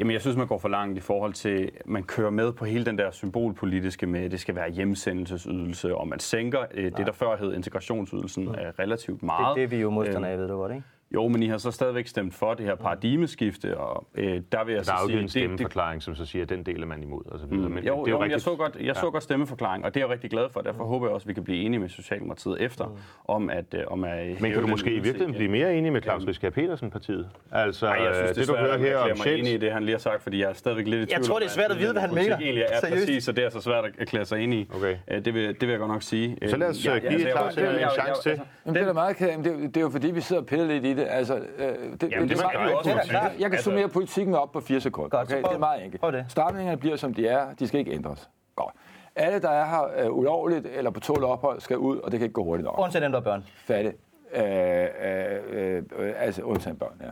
Jamen, 0.00 0.12
jeg 0.12 0.20
synes, 0.20 0.36
man 0.36 0.46
går 0.46 0.58
for 0.58 0.68
langt 0.68 0.98
i 0.98 1.00
forhold 1.00 1.32
til, 1.32 1.70
man 1.86 2.02
kører 2.02 2.30
med 2.30 2.52
på 2.52 2.64
hele 2.64 2.84
den 2.84 2.98
der 2.98 3.10
symbolpolitiske 3.10 4.06
med, 4.06 4.20
at 4.24 4.30
det 4.30 4.40
skal 4.40 4.54
være 4.54 4.70
hjemsendelsesydelse, 4.70 5.96
og 5.96 6.08
man 6.08 6.18
sænker 6.18 6.60
øh, 6.74 6.84
det, 6.96 7.06
der 7.06 7.12
før 7.12 7.36
hed 7.36 7.54
integrationsydelsen, 7.54 8.48
øh, 8.48 8.54
relativt 8.78 9.20
Det, 9.20 9.26
meget. 9.26 9.56
det 9.56 9.62
er 9.62 9.68
vi 9.68 9.76
jo 9.76 9.90
modstandere 9.90 10.32
af, 10.32 10.38
ved 10.38 10.48
du 10.48 10.56
godt, 10.56 10.72
ikke? 10.72 10.84
Jo, 11.14 11.28
men 11.28 11.42
I 11.42 11.46
har 11.46 11.58
så 11.58 11.70
stadigvæk 11.70 12.06
stemt 12.06 12.34
for 12.34 12.54
det 12.54 12.66
her 12.66 12.74
paradigmeskifte, 12.74 13.78
og 13.78 14.06
øh, 14.14 14.40
der 14.52 14.64
vil 14.64 14.74
jeg 14.74 14.86
Der 14.86 14.92
er 14.92 14.96
så 14.96 15.02
jo 15.02 15.08
sige... 15.08 15.20
en 15.20 15.28
stemmeforklaring, 15.28 16.02
som 16.02 16.14
så 16.14 16.24
siger, 16.26 16.42
at 16.42 16.48
den 16.48 16.62
del 16.62 16.82
er 16.82 16.86
man 16.86 17.02
imod. 17.02 17.22
Og 17.26 17.38
så 17.38 17.46
videre. 17.46 17.68
Men 17.68 17.78
Mm. 17.78 17.78
Jo, 17.78 17.82
det 17.82 17.88
er 17.88 17.94
jo, 17.94 17.96
jo 17.96 18.04
men 18.04 18.12
jeg 18.12 18.20
rigtigt. 18.24 18.42
så 18.42 18.56
godt, 18.56 18.76
jeg 18.80 18.96
så 18.96 19.10
godt 19.10 19.22
stemmeforklaring, 19.22 19.84
og 19.84 19.94
det 19.94 20.00
er 20.00 20.04
jeg 20.06 20.12
rigtig 20.12 20.30
glad 20.30 20.48
for. 20.52 20.60
Derfor 20.60 20.84
håber 20.84 21.06
jeg 21.06 21.14
også, 21.14 21.24
at 21.24 21.28
vi 21.28 21.34
kan 21.34 21.44
blive 21.44 21.62
enige 21.62 21.80
med 21.80 21.88
Socialdemokratiet 21.88 22.60
efter, 22.60 22.96
om 23.28 23.50
at, 23.50 23.64
øh, 23.74 23.80
om 23.86 24.04
at 24.04 24.26
Men 24.26 24.36
hæve 24.36 24.52
kan 24.52 24.62
du 24.62 24.68
måske 24.68 24.90
i 24.90 24.94
virkeligheden 24.94 25.34
blive 25.34 25.48
mere 25.50 25.74
enig 25.74 25.92
med 25.92 26.02
Claus 26.02 26.26
Riskær 26.26 26.50
Petersen 26.50 26.90
partiet? 26.90 27.28
Altså, 27.52 27.86
Nej, 27.86 27.94
jeg 27.94 28.14
synes, 28.14 28.22
øh, 28.22 28.28
det, 28.28 28.36
det 28.36 28.48
du 28.48 28.52
er 28.54 28.58
hører 28.58 28.72
at 28.74 28.80
her 28.80 28.96
om 28.98 29.08
mig 29.08 29.12
enig 29.26 29.40
i 29.42 29.44
Sjæls... 29.46 29.60
det, 29.60 29.72
han 29.72 29.82
lige 29.82 29.94
har 29.94 29.98
sagt, 29.98 30.22
fordi 30.22 30.40
jeg 30.40 30.48
er 30.48 30.52
stadigvæk 30.52 30.86
lidt 30.86 31.02
i 31.10 31.14
tvivl. 31.14 31.24
tror, 31.24 31.38
det 31.38 31.46
er 31.46 31.50
svært 31.50 31.70
at 31.70 31.78
vide, 31.78 31.92
hvad 31.92 32.02
han 32.02 32.14
mener. 32.14 32.38
egentlig 32.38 32.64
er 32.70 32.88
præcis, 32.90 33.24
så 33.24 33.32
det 33.32 33.44
er 33.44 33.48
så 33.50 33.60
svært 33.60 33.84
at 33.84 33.90
erklære 33.98 34.24
sig 34.24 34.40
enig 34.40 34.58
i. 34.58 34.68
Okay. 34.76 34.96
Øh, 35.10 35.24
Det 35.24 35.34
vil, 35.34 35.48
det 35.48 35.60
vil 35.60 35.68
jeg 35.68 35.78
godt 35.78 35.90
nok 35.90 36.02
sige. 36.02 36.36
Så 36.46 36.56
lad 36.56 36.68
os, 36.68 36.86
Ja, 36.86 36.94
øh, 36.96 37.00
give 37.02 37.12
jeg- 37.12 37.30
Claus 37.32 37.56
jeg- 37.56 37.64
en 37.64 37.72
jeg- 37.72 37.80
jeg- 37.80 37.90
chance 37.94 38.22
til. 38.22 38.40
det 38.74 38.82
er 38.88 38.92
meget 38.92 39.16
men 39.20 39.44
det, 39.44 39.52
er 39.52 39.56
det 39.56 39.76
er 39.76 39.80
jo 39.80 39.88
fordi, 39.90 40.10
vi 40.10 40.20
sidder 40.20 40.42
og 40.42 40.48
piller 40.48 40.66
lidt 40.66 40.84
i 40.84 40.94
det. 40.94 41.03
Altså, 41.08 41.34
øh, 41.36 41.40
det, 41.40 41.52
Jamen, 41.68 41.92
det, 42.00 42.02
det 42.02 42.20
det, 42.20 42.28
det, 42.30 42.38
gør 42.38 42.68
jo 42.70 42.76
også 42.78 42.90
jeg, 42.90 42.98
politik. 42.98 43.12
jeg, 43.22 43.30
kan 43.40 43.44
Altså- 43.52 43.64
summere 43.64 43.88
politikken 43.88 44.34
op 44.34 44.52
på 44.52 44.60
fire 44.60 44.80
sekunder. 44.80 45.08
Godt, 45.10 45.22
okay? 45.32 45.42
prøv- 45.42 45.48
Det 45.50 45.54
er 45.56 45.58
meget 45.60 45.84
enkelt. 45.84 46.02
det. 46.02 46.24
Stramningerne 46.28 46.76
bliver, 46.78 46.96
som 46.96 47.14
de 47.14 47.28
er. 47.28 47.54
De 47.58 47.68
skal 47.68 47.80
ikke 47.80 47.92
ændres. 47.92 48.30
Godt. 48.56 48.74
Alle, 49.16 49.40
der 49.40 49.50
er 49.50 49.64
her 49.64 50.04
øh, 50.06 50.12
ulovligt 50.18 50.66
eller 50.66 50.90
på 50.90 51.00
tål 51.00 51.24
ophold, 51.24 51.60
skal 51.60 51.78
ud, 51.78 51.98
og 51.98 52.10
det 52.12 52.18
kan 52.20 52.24
ikke 52.24 52.32
gå 52.32 52.44
hurtigt 52.44 52.64
nok. 52.64 52.78
Undtagen 52.78 53.02
dem, 53.02 53.12
der 53.12 53.18
er 53.18 53.24
børn. 53.24 53.44
Færdigt. 53.66 53.96
Øh, 54.34 54.42
øh, 54.42 55.82
øh, 55.98 56.12
altså, 56.18 56.42
undtagen 56.42 56.76
børn, 56.76 57.00
ja. 57.02 57.06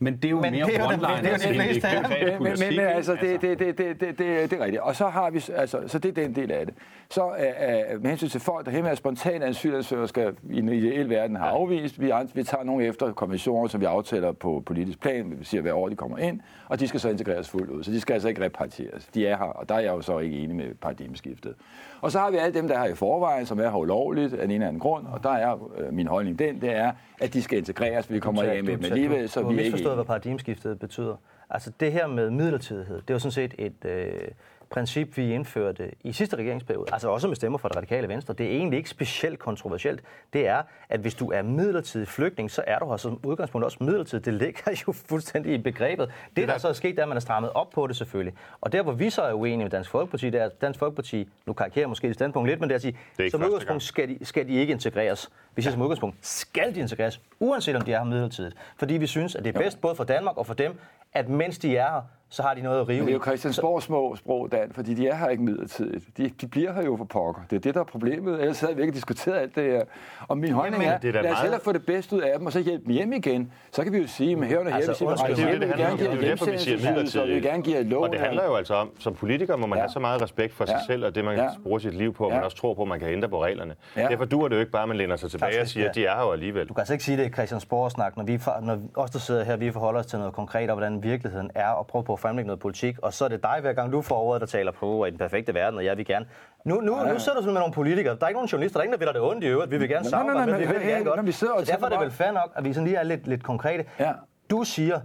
Men 0.00 0.16
det 0.16 0.24
er 0.24 0.30
jo 0.30 0.40
Men 0.40 0.52
mere 0.52 0.66
det 0.66 0.74
er 0.76 0.88
det- 0.88 0.96
one-liners 0.96 1.48
det 1.48 1.84
er 1.84 1.96
jo 1.96 2.02
det 2.08 2.14
af 2.14 2.26
dem. 2.26 2.38
konkret 2.38 2.58
men, 2.60 2.76
men, 2.76 2.86
altså, 2.86 3.16
det, 3.20 3.42
det, 3.42 3.58
det, 3.58 3.78
det, 3.78 4.00
det, 4.00 4.18
det, 4.18 4.50
det 4.50 4.52
er 4.52 4.64
rigtigt. 4.64 4.82
Og 4.82 4.96
så 4.96 5.06
har 5.08 5.30
vi, 5.30 5.44
altså, 5.56 5.78
så 5.86 5.98
det 5.98 6.18
er 6.18 6.22
den 6.22 6.34
del 6.34 6.50
af 6.52 6.66
det. 6.66 6.74
Så 7.10 7.24
uh, 7.26 8.02
med 8.02 8.08
hensyn 8.10 8.28
til 8.28 8.40
folk, 8.40 8.66
der 8.66 8.72
hjemme 8.72 8.90
er 8.90 8.94
spontane 8.94 9.44
asylansøgere, 9.44 10.08
skal 10.08 10.34
i 10.50 10.58
en 10.58 10.68
ideel 10.68 11.10
verden 11.10 11.36
have 11.36 11.50
afvist. 11.50 12.00
Vi, 12.00 12.12
vi 12.34 12.42
tager 12.42 12.64
nogle 12.64 12.84
efter 12.86 13.12
konventioner, 13.12 13.68
som 13.68 13.80
vi 13.80 13.86
aftaler 13.86 14.32
på 14.32 14.62
politisk 14.66 15.00
plan. 15.00 15.34
Vi 15.38 15.44
siger, 15.44 15.60
hver 15.62 15.72
år 15.72 15.88
de 15.88 15.96
kommer 15.96 16.18
ind, 16.18 16.40
og 16.68 16.80
de 16.80 16.88
skal 16.88 17.00
så 17.00 17.08
integreres 17.08 17.48
fuldt 17.50 17.70
ud. 17.70 17.84
Så 17.84 17.90
de 17.90 18.00
skal 18.00 18.14
altså 18.14 18.28
ikke 18.28 18.44
repartieres. 18.44 19.06
De 19.14 19.26
er 19.26 19.36
her, 19.36 19.44
og 19.44 19.68
der 19.68 19.74
er 19.74 19.80
jeg 19.80 19.90
jo 19.90 20.00
så 20.00 20.18
ikke 20.18 20.36
enig 20.38 20.56
med 20.56 20.74
paradigmeskiftet. 20.74 21.54
Og 22.00 22.10
så 22.12 22.18
har 22.18 22.30
vi 22.30 22.36
alle 22.36 22.54
dem, 22.54 22.68
der 22.68 22.74
er 22.78 22.82
her 22.84 22.92
i 22.92 22.94
forvejen, 22.94 23.46
som 23.46 23.58
er 23.58 23.62
her 23.70 23.76
ulovligt 23.78 24.34
af 24.34 24.44
en 24.44 24.50
eller 24.50 24.66
anden 24.68 24.80
grund. 24.80 25.06
Og 25.12 25.22
der 25.22 25.30
er 25.32 25.70
øh, 25.78 25.92
min 25.94 26.06
holdning 26.06 26.38
den, 26.38 26.60
det 26.60 26.76
er, 26.76 26.92
at 27.20 27.34
de 27.34 27.42
skal 27.42 27.58
integreres, 27.58 28.12
vi 28.12 28.18
kommer 28.18 28.52
hjem 28.52 28.64
med 28.64 28.76
dem 28.76 28.84
alligevel, 28.84 29.28
så 29.28 29.42
vi 29.42 29.54
har 29.54 29.62
ikke 29.62 29.78
forstået, 29.88 29.96
hvad 29.96 30.14
paradigmeskiftet 30.14 30.78
betyder. 30.78 31.16
Altså 31.50 31.72
det 31.80 31.92
her 31.92 32.06
med 32.06 32.30
midlertidighed, 32.30 32.96
det 32.96 33.10
er 33.10 33.14
jo 33.14 33.18
sådan 33.18 33.32
set 33.32 33.54
et 33.58 33.84
øh, 33.84 34.28
princip, 34.70 35.16
vi 35.16 35.32
indførte 35.32 35.90
i 36.04 36.12
sidste 36.12 36.36
regeringsperiode, 36.36 36.86
altså 36.92 37.08
også 37.08 37.28
med 37.28 37.36
stemmer 37.36 37.58
fra 37.58 37.68
det 37.68 37.76
radikale 37.76 38.08
venstre. 38.08 38.34
Det 38.34 38.46
er 38.46 38.50
egentlig 38.50 38.76
ikke 38.76 38.90
specielt 38.90 39.38
kontroversielt. 39.38 40.00
Det 40.32 40.46
er, 40.46 40.62
at 40.88 41.00
hvis 41.00 41.14
du 41.14 41.30
er 41.30 41.42
midlertidig 41.42 42.08
flygtning, 42.08 42.50
så 42.50 42.62
er 42.66 42.78
du 42.78 42.90
her 42.90 42.96
som 42.96 43.20
udgangspunkt 43.24 43.64
også 43.64 43.78
midlertidig. 43.80 44.24
Det 44.24 44.34
ligger 44.34 44.82
jo 44.86 44.92
fuldstændig 44.92 45.54
i 45.54 45.58
begrebet. 45.58 46.10
Det, 46.36 46.48
der 46.48 46.58
så 46.58 46.68
er 46.68 46.72
sket, 46.72 46.90
det 46.90 46.98
er, 46.98 47.02
at 47.02 47.08
man 47.08 47.16
har 47.16 47.20
strammet 47.20 47.52
op 47.52 47.70
på 47.70 47.86
det 47.86 47.96
selvfølgelig. 47.96 48.34
Og 48.60 48.72
der, 48.72 48.82
hvor 48.82 48.92
vi 48.92 49.10
så 49.10 49.22
er 49.22 49.32
uenige 49.32 49.64
med 49.64 49.70
Dansk 49.70 49.90
Folkeparti, 49.90 50.30
det 50.30 50.40
er, 50.40 50.44
at 50.44 50.60
Dansk 50.60 50.78
Folkeparti, 50.78 51.28
nu 51.46 51.52
karikerer 51.52 51.86
måske 51.86 52.08
et 52.08 52.14
standpunkt 52.14 52.48
lidt, 52.48 52.60
men 52.60 52.68
det 52.68 52.74
er 52.74 52.76
at 52.76 52.82
sige, 52.82 52.98
er 53.18 53.30
som 53.30 53.44
udgangspunkt 53.44 53.82
skal 53.82 54.08
de, 54.08 54.24
skal 54.24 54.48
de 54.48 54.54
ikke 54.54 54.72
integreres. 54.72 55.30
Vi 55.54 55.62
siger 55.62 55.72
som 55.72 55.82
udgangspunkt, 55.82 56.16
skal 56.20 56.74
de 56.74 56.80
integreres, 56.80 57.20
uanset 57.40 57.76
om 57.76 57.82
de 57.82 57.92
er 57.92 57.98
her 57.98 58.04
midlertidigt. 58.04 58.56
Fordi 58.76 58.94
vi 58.94 59.06
synes, 59.06 59.34
at 59.34 59.44
det 59.44 59.56
er 59.56 59.60
bedst 59.60 59.80
både 59.80 59.94
for 59.94 60.04
Danmark 60.04 60.36
og 60.36 60.46
for 60.46 60.54
dem, 60.54 60.78
at 61.12 61.28
mens 61.28 61.58
de 61.58 61.76
er 61.76 61.90
her, 61.90 62.02
så 62.30 62.42
har 62.42 62.54
de 62.54 62.62
noget 62.62 62.80
at 62.80 62.88
rive 62.88 62.98
Men 62.98 63.06
det 63.06 63.12
er 63.12 63.16
jo 63.16 63.20
i. 63.22 63.24
Christiansborgs 63.26 63.84
små 63.84 64.16
sprog, 64.16 64.52
Dan, 64.52 64.72
fordi 64.72 64.94
de 64.94 65.08
er 65.08 65.14
her 65.14 65.28
ikke 65.28 65.42
midlertidigt. 65.42 66.04
De, 66.16 66.30
de 66.40 66.46
bliver 66.48 66.72
her 66.72 66.82
jo 66.84 66.96
for 66.96 67.04
pokker. 67.04 67.42
Det 67.50 67.56
er 67.56 67.60
det, 67.60 67.74
der 67.74 67.80
er 67.80 67.84
problemet. 67.84 68.40
Ellers 68.40 68.60
havde 68.60 68.76
vi 68.76 68.82
ikke 68.82 68.94
diskuteret 68.94 69.38
alt 69.38 69.54
det 69.56 69.64
her. 69.64 69.82
Og 70.28 70.38
min 70.38 70.52
holdning 70.52 70.84
er, 70.84 70.98
det 70.98 71.08
er 71.08 71.12
lad 71.12 71.20
os 71.20 71.24
meget- 71.24 71.38
hellere 71.42 71.60
få 71.60 71.72
det 71.72 71.86
bedste 71.86 72.16
ud 72.16 72.20
af 72.20 72.38
dem, 72.38 72.46
og 72.46 72.52
så 72.52 72.60
hjælpe 72.60 72.84
dem 72.84 72.92
hjem 72.92 73.12
igen. 73.12 73.52
Så 73.72 73.82
kan 73.84 73.92
vi 73.92 73.98
jo 73.98 74.06
sige, 74.06 74.36
men 74.36 74.44
her 74.48 74.58
og 74.58 74.64
her, 74.66 74.74
Altså, 74.74 74.92
vil 74.98 75.08
undskyld, 75.08 75.28
rejse 75.28 75.42
Det 75.42 75.48
er 75.48 75.50
det, 75.52 75.60
vi 75.60 75.66
det 75.66 75.98
Det 75.98 76.08
er 76.10 76.14
jo 76.14 76.30
derfor, 76.30 76.50
vi 76.50 76.58
siger 76.58 77.20
og 77.22 77.28
vi 77.28 77.32
vil 77.34 77.42
gerne 77.42 77.62
give 77.62 77.76
jer 77.76 77.82
lån. 77.82 78.02
Og 78.04 78.10
det 78.12 78.20
handler 78.20 78.44
jo 78.44 78.54
altså 78.54 78.74
om, 78.74 78.90
som 78.98 79.14
politiker 79.14 79.56
må 79.56 79.66
man 79.66 79.76
Ja. 79.78 79.82
have 79.82 79.90
så 79.90 79.98
meget 80.00 80.22
respekt 80.22 80.54
for 80.54 80.64
sig 80.66 80.74
Ja. 80.88 80.92
selv, 80.92 81.04
og 81.04 81.14
det 81.14 81.24
man 81.24 81.36
Ja. 81.36 81.48
bruger 81.62 81.78
sit 81.78 81.94
liv 81.94 82.14
på, 82.14 82.24
og 82.24 82.30
man 82.30 82.38
Ja. 82.38 82.44
også 82.44 82.56
tror 82.56 82.74
på, 82.74 82.82
at 82.82 82.88
man 82.88 82.98
kan 83.00 83.08
ændre 83.08 83.28
på 83.28 83.42
reglerne. 83.44 83.74
Ja. 83.96 84.08
Derfor 84.08 84.24
duer 84.24 84.48
det 84.48 84.54
jo 84.54 84.60
ikke 84.60 84.72
bare, 84.72 84.82
at 84.82 84.88
man 84.88 84.96
læner 84.96 85.16
sig 85.16 85.30
tilbage 85.30 85.48
og 85.50 85.54
Faktisk, 85.54 85.72
siger, 85.72 85.88
at 85.88 85.94
de 85.94 86.06
er 86.06 86.14
her 86.16 86.22
jo 86.22 86.32
alligevel. 86.32 86.66
Du 86.68 86.74
kan 86.74 86.80
altså 86.80 86.92
ikke 86.94 87.04
sige 87.04 87.16
det 87.16 87.26
i 87.26 87.30
Christiansborg-snak, 87.32 88.16
når, 88.16 88.24
vi, 88.24 88.40
når 88.62 88.78
os, 88.94 89.10
der 89.10 89.18
sidder 89.18 89.44
her, 89.44 89.56
vi 89.56 89.70
forholder 89.72 90.00
os 90.00 90.06
til 90.06 90.18
noget 90.18 90.34
konkret, 90.34 90.70
og 90.70 90.76
hvordan 90.76 91.02
virkeligheden 91.02 91.50
er, 91.54 91.68
og 91.68 91.86
prøver 91.86 92.02
på 92.02 92.16
at 92.18 92.22
fremlægge 92.22 92.46
noget 92.46 92.60
politik, 92.60 92.98
og 93.02 93.12
så 93.12 93.24
er 93.24 93.28
det 93.28 93.42
dig, 93.42 93.58
hver 93.60 93.72
gang 93.72 93.92
du 93.92 94.02
får 94.02 94.22
ordet, 94.22 94.40
der 94.40 94.46
taler 94.46 94.72
på 94.72 95.04
i 95.04 95.10
den 95.10 95.18
perfekte 95.18 95.54
verden, 95.54 95.78
og 95.78 95.84
jeg 95.84 95.96
vil 95.96 96.06
gerne. 96.06 96.26
Nu, 96.64 96.80
nu, 96.80 96.96
nu 96.96 97.18
sidder 97.18 97.38
du 97.38 97.42
sådan 97.42 97.44
med 97.52 97.60
nogle 97.60 97.74
politikere. 97.74 98.16
Der 98.16 98.24
er 98.24 98.28
ikke 98.28 98.36
nogen 98.36 98.48
journalister, 98.48 98.78
der 98.78 98.80
er 98.80 98.84
ingen, 98.84 98.92
der 98.92 98.98
vil 98.98 99.06
dig 99.06 99.14
det 99.14 99.22
ondt 99.22 99.44
i 99.44 99.46
øvrigt. 99.46 99.70
Vi 99.70 99.78
vil 99.78 99.88
gerne 99.88 100.08
samarbejde, 100.08 100.52
men 100.52 100.60
vi 100.60 100.66
vil 100.66 100.86
gerne 100.86 101.04
godt. 101.04 101.26
vi 101.26 101.30
og 101.30 101.34
Så 101.36 101.72
derfor 101.72 101.86
er 101.86 101.90
det 101.90 102.00
vel 102.00 102.10
fair 102.10 102.30
nok, 102.30 102.52
at 102.54 102.64
vi 102.64 102.72
sådan 102.72 102.86
lige 102.86 102.96
er 102.96 103.02
lidt, 103.02 103.26
lidt 103.26 103.42
konkrete. 103.42 103.84
Ja. 103.98 104.12
Du 104.50 104.64
siger, 104.64 105.00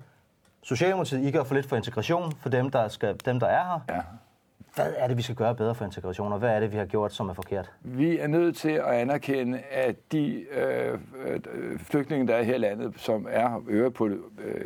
Socialdemokratiet, 0.63 1.23
I 1.27 1.31
gør 1.31 1.43
for 1.43 1.55
lidt 1.55 1.69
for 1.69 1.75
integration 1.75 2.31
for 2.41 2.49
dem, 2.49 2.69
der, 2.69 2.87
skal, 2.87 3.15
dem, 3.25 3.39
der 3.39 3.47
er 3.47 3.63
her. 3.63 3.95
Ja. 3.95 4.01
Hvad 4.75 4.93
er 4.97 5.07
det, 5.07 5.17
vi 5.17 5.21
skal 5.21 5.35
gøre 5.35 5.55
bedre 5.55 5.75
for 5.75 5.85
integration, 5.85 6.33
og 6.33 6.39
hvad 6.39 6.49
er 6.49 6.59
det, 6.59 6.71
vi 6.71 6.77
har 6.77 6.85
gjort, 6.85 7.13
som 7.13 7.29
er 7.29 7.33
forkert? 7.33 7.71
Vi 7.81 8.17
er 8.19 8.27
nødt 8.27 8.57
til 8.57 8.69
at 8.69 8.83
anerkende, 8.85 9.59
at 9.71 9.95
de 10.11 10.45
øh, 10.51 10.99
øh, 11.25 11.79
flygtninge, 11.79 12.27
der 12.27 12.35
er 12.35 12.43
her 12.43 12.55
i 12.55 12.57
landet, 12.57 12.93
som 12.97 13.27
er 13.29 13.63
øver 13.67 13.89
på 13.89 14.07
øh, 14.07 14.17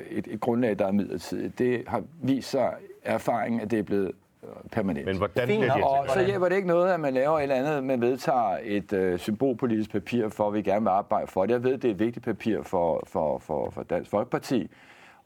et, 0.10 0.28
et 0.28 0.40
grundlag, 0.40 0.80
der 0.80 0.88
er 0.88 0.92
midlertidigt, 0.92 1.60
det 1.60 1.84
har 1.88 2.04
vist 2.22 2.50
sig 2.50 2.74
erfaringen, 3.04 3.62
at 3.62 3.72
det 3.72 3.80
er 3.80 3.84
blevet 3.84 4.12
øh, 4.44 4.50
permanent. 4.72 5.06
Men 5.06 5.18
hvordan 5.18 5.48
Fint 5.48 5.60
bliver 5.60 5.74
de 5.74 5.80
nok. 5.80 6.06
Og 6.08 6.10
så 6.10 6.26
hjælper 6.26 6.50
det 6.50 6.56
ikke 6.56 6.68
noget, 6.68 6.94
at 6.94 7.00
man 7.00 7.14
laver 7.14 7.38
et 7.38 7.44
eller 7.44 7.56
andet, 7.56 7.84
man 7.84 8.02
vedtager 8.02 8.58
et 8.64 8.94
øh, 8.94 9.20
symbolpolitisk 9.20 9.92
papir 9.92 10.30
for, 10.30 10.48
at 10.48 10.54
vi 10.54 10.62
gerne 10.62 10.82
vil 10.82 10.90
arbejde 10.90 11.28
for 11.28 11.46
det. 11.46 11.54
Jeg 11.54 11.64
ved, 11.64 11.72
det 11.72 11.86
er 11.86 11.92
et 11.92 12.00
vigtigt 12.00 12.26
papir 12.26 12.62
for, 12.64 13.04
for, 13.08 13.40
for, 13.40 13.70
for 13.70 13.84
Dansk 13.84 14.10
Folkeparti. 14.12 14.70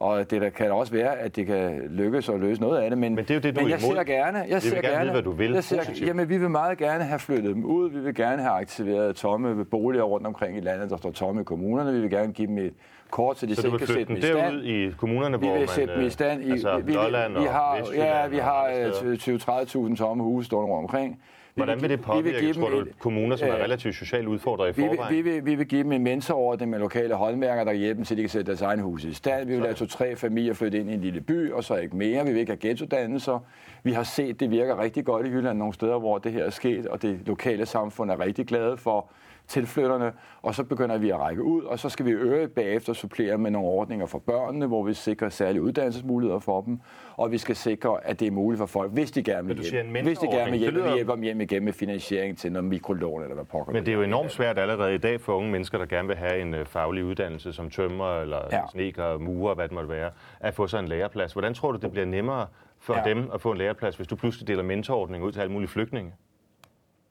Og 0.02 0.32
det 0.32 0.42
der 0.42 0.50
kan 0.50 0.72
også 0.72 0.94
være, 0.94 1.18
at 1.20 1.36
det 1.36 1.46
kan 1.48 1.82
lykkes 1.90 2.30
at 2.30 2.40
løse 2.40 2.62
noget 2.62 2.78
af 2.78 2.90
det. 2.90 3.00
Men, 3.00 3.16
Men 3.16 3.24
det 3.26 3.32
er 3.32 3.36
jo 3.36 3.42
det, 3.42 3.56
du 3.56 3.62
men 3.62 3.70
jeg 3.70 3.84
imod. 3.84 3.96
ser 3.96 4.04
gerne, 4.04 4.38
jeg 4.38 4.48
Vi 4.48 4.52
vil 4.54 4.62
ser 4.62 4.70
gerne 4.82 4.88
gerne, 4.88 5.02
vide, 5.02 5.12
hvad 5.12 5.22
du 5.22 5.32
vil, 5.32 5.52
Jeg 5.52 5.64
ser, 5.64 5.78
positivt. 5.78 6.08
jamen, 6.08 6.30
vi 6.30 6.38
vil 6.38 6.50
meget 6.50 6.78
gerne 6.78 7.04
have 7.04 7.20
flyttet 7.20 7.56
dem 7.56 7.66
ud. 7.66 7.90
Vi 7.90 8.00
vil 8.00 8.16
gerne 8.16 8.42
have 8.42 8.54
aktiveret 8.54 9.16
tomme 9.16 9.66
boliger 9.66 10.04
rundt 10.04 10.28
omkring 10.28 10.58
i 10.58 10.62
landet, 10.62 10.90
der 10.90 10.98
står 10.98 11.12
tomme 11.12 11.42
i 11.42 11.44
kommunerne. 11.44 11.94
Vi 11.94 12.00
vil 12.02 12.10
gerne 12.10 12.34
give 12.34 12.48
dem 12.48 12.58
et 12.58 12.74
kort, 13.12 13.38
så 13.40 13.46
de 13.46 13.56
Så 13.56 13.62
selv 13.62 13.72
vil 13.72 13.80
kan 13.80 13.88
sætte 13.88 14.06
dem 14.06 14.16
i 14.18 14.22
stand. 14.22 14.38
derud 14.38 14.64
i 14.64 14.92
kommunerne, 14.98 15.40
Vi 15.40 15.46
hvor 15.46 15.54
vil 15.54 15.60
man... 15.62 15.68
sætte 15.68 15.94
dem 15.96 16.06
i 16.06 16.10
stand 16.10 16.44
i 16.44 16.52
altså, 16.52 16.78
vi, 16.86 16.92
Lolland 16.94 17.32
vi 17.34 17.38
og 17.38 17.52
har, 17.54 17.78
Vestjylland 17.80 18.10
ja, 18.10 18.28
vi 18.28 18.38
og 18.38 18.44
har 18.44 18.64
andre 18.68 18.94
steder. 18.94 19.88
20-30.000 19.90 19.96
tomme 19.98 20.24
huse 20.24 20.46
stående 20.46 20.72
rundt 20.74 20.84
omkring. 20.84 21.20
Vi 21.56 21.60
Hvordan 21.60 21.82
vil 21.82 21.90
det 21.90 22.00
vi 22.00 22.04
påvirke, 22.04 22.40
give 22.40 22.54
tror 22.54 22.70
dem 22.70 22.72
du, 22.80 22.80
et- 22.90 23.00
kommuner, 23.00 23.36
som 23.36 23.48
er 23.48 23.56
øh, 23.56 23.62
relativt 23.64 23.96
socialt 23.96 24.28
udfordret 24.28 24.70
i 24.70 24.82
vi 24.82 24.88
vil, 24.88 24.90
forvejen? 24.96 25.16
vi, 25.16 25.22
vil, 25.22 25.46
vi 25.46 25.56
vil 25.56 25.68
give 25.68 25.84
dem 25.84 25.92
en 25.92 26.04
mentorordning 26.04 26.72
med 26.72 26.80
lokale 26.80 27.14
håndværkere, 27.16 27.66
der 27.66 27.72
kan 27.72 27.80
hjælpe 27.80 27.98
dem 27.98 28.06
til, 28.06 28.14
at 28.14 28.18
de 28.18 28.22
kan 28.24 28.30
sætte 28.30 28.48
deres 28.48 28.62
egne 28.62 28.82
hus 28.84 29.04
i 29.04 29.14
stand. 29.14 29.48
Vi 29.48 29.54
vil 29.54 29.62
lade 29.64 29.74
to-tre 29.74 30.16
familier 30.16 30.54
flytte 30.54 30.80
ind 30.80 30.90
i 30.90 30.94
en 30.94 31.02
lille 31.02 31.22
by, 31.22 31.52
og 31.52 31.64
så 31.64 31.76
ikke 31.76 31.96
mere. 31.96 32.26
Vi 32.26 32.32
vil 32.32 32.40
ikke 32.40 32.52
have 32.52 32.60
ghettodannelser. 32.62 33.40
Vi 33.84 33.92
har 33.92 34.04
set, 34.04 34.40
det 34.40 34.52
virker 34.52 34.80
rigtig 34.82 35.06
godt 35.06 35.26
i 35.28 35.30
Jylland 35.30 35.58
nogle 35.58 35.74
steder, 35.74 36.00
hvor 36.00 36.18
det 36.18 36.32
her 36.32 36.44
er 36.44 36.50
sket, 36.50 36.88
og 36.88 37.02
det 37.02 37.20
lokale 37.26 37.66
samfund 37.66 38.12
er 38.12 38.20
rigtig 38.20 38.46
glade 38.46 38.78
for 38.78 39.10
tilflytterne, 39.52 40.12
og 40.42 40.56
så 40.56 40.64
begynder 40.64 40.98
vi 40.98 41.10
at 41.10 41.20
række 41.20 41.44
ud, 41.44 41.64
og 41.64 41.80
så 41.80 41.90
skal 41.90 42.06
vi 42.06 42.12
øge 42.12 42.48
bagefter 42.48 42.94
supplere 42.94 43.38
med 43.38 43.52
nogle 43.52 43.68
ordninger 43.68 44.06
for 44.06 44.20
børnene, 44.20 44.68
hvor 44.68 44.84
vi 44.84 44.94
sikrer 44.94 45.30
særlige 45.30 45.62
uddannelsesmuligheder 45.62 46.40
for 46.40 46.62
dem, 46.62 46.80
og 47.18 47.32
vi 47.32 47.38
skal 47.38 47.56
sikre, 47.56 47.98
at 48.04 48.20
det 48.20 48.28
er 48.28 48.32
muligt 48.32 48.58
for 48.60 48.66
folk, 48.66 48.92
hvis 48.92 49.12
de 49.12 49.24
gerne 49.24 49.48
vil 49.48 49.58
en 49.98 50.04
hvis 50.06 50.20
de 50.20 50.28
gerne 50.28 50.52
vil 50.52 50.62
Det 50.62 50.74
lyder- 50.74 50.88
vi 50.90 50.94
hjælper 50.94 51.14
dem 51.14 51.24
hjem 51.24 51.42
igen 51.42 51.66
med 51.66 51.74
finansiering 51.74 52.38
til 52.38 52.52
noget 52.52 52.66
mikrolån 52.66 53.22
eller 53.22 53.36
hvad 53.36 53.46
pokker. 53.46 53.74
Men 53.74 53.86
det 53.86 53.92
er 53.92 53.96
jo 53.96 54.02
enormt 54.04 54.32
svært 54.32 54.58
allerede 54.60 54.96
i 54.96 54.98
dag 54.98 55.22
for 55.22 55.34
unge 55.34 55.52
mennesker, 55.52 55.78
der 55.78 55.86
gerne 55.86 56.08
vil 56.08 56.18
have 56.18 56.42
en 56.42 56.54
øh, 56.54 56.66
faglig 56.66 57.04
uddannelse 57.06 57.54
som 57.54 57.70
tømrer 57.70 58.22
eller 58.22 58.38
Ja. 58.52 58.62
sneker, 58.72 59.18
murer, 59.18 59.56
hvad 59.56 59.66
det 59.68 59.74
måtte 59.74 59.90
være, 59.90 60.10
at 60.40 60.54
få 60.54 60.68
sig 60.68 60.80
en 60.80 60.88
læreplads. 60.88 61.34
Hvordan 61.34 61.54
tror 61.54 61.72
du, 61.72 61.78
det 61.78 61.92
bliver 61.92 62.06
nemmere 62.06 62.48
for 62.80 62.96
ja. 62.98 63.14
dem 63.14 63.30
at 63.34 63.42
få 63.42 63.52
en 63.52 63.58
læreplads, 63.58 63.96
hvis 63.96 64.08
du 64.08 64.16
pludselig 64.16 64.48
deler 64.48 64.64
mentorordning 64.64 65.24
ud 65.24 65.32
til 65.32 65.40
alle 65.40 65.52
mulige 65.54 65.70
flygtninge? 65.70 66.14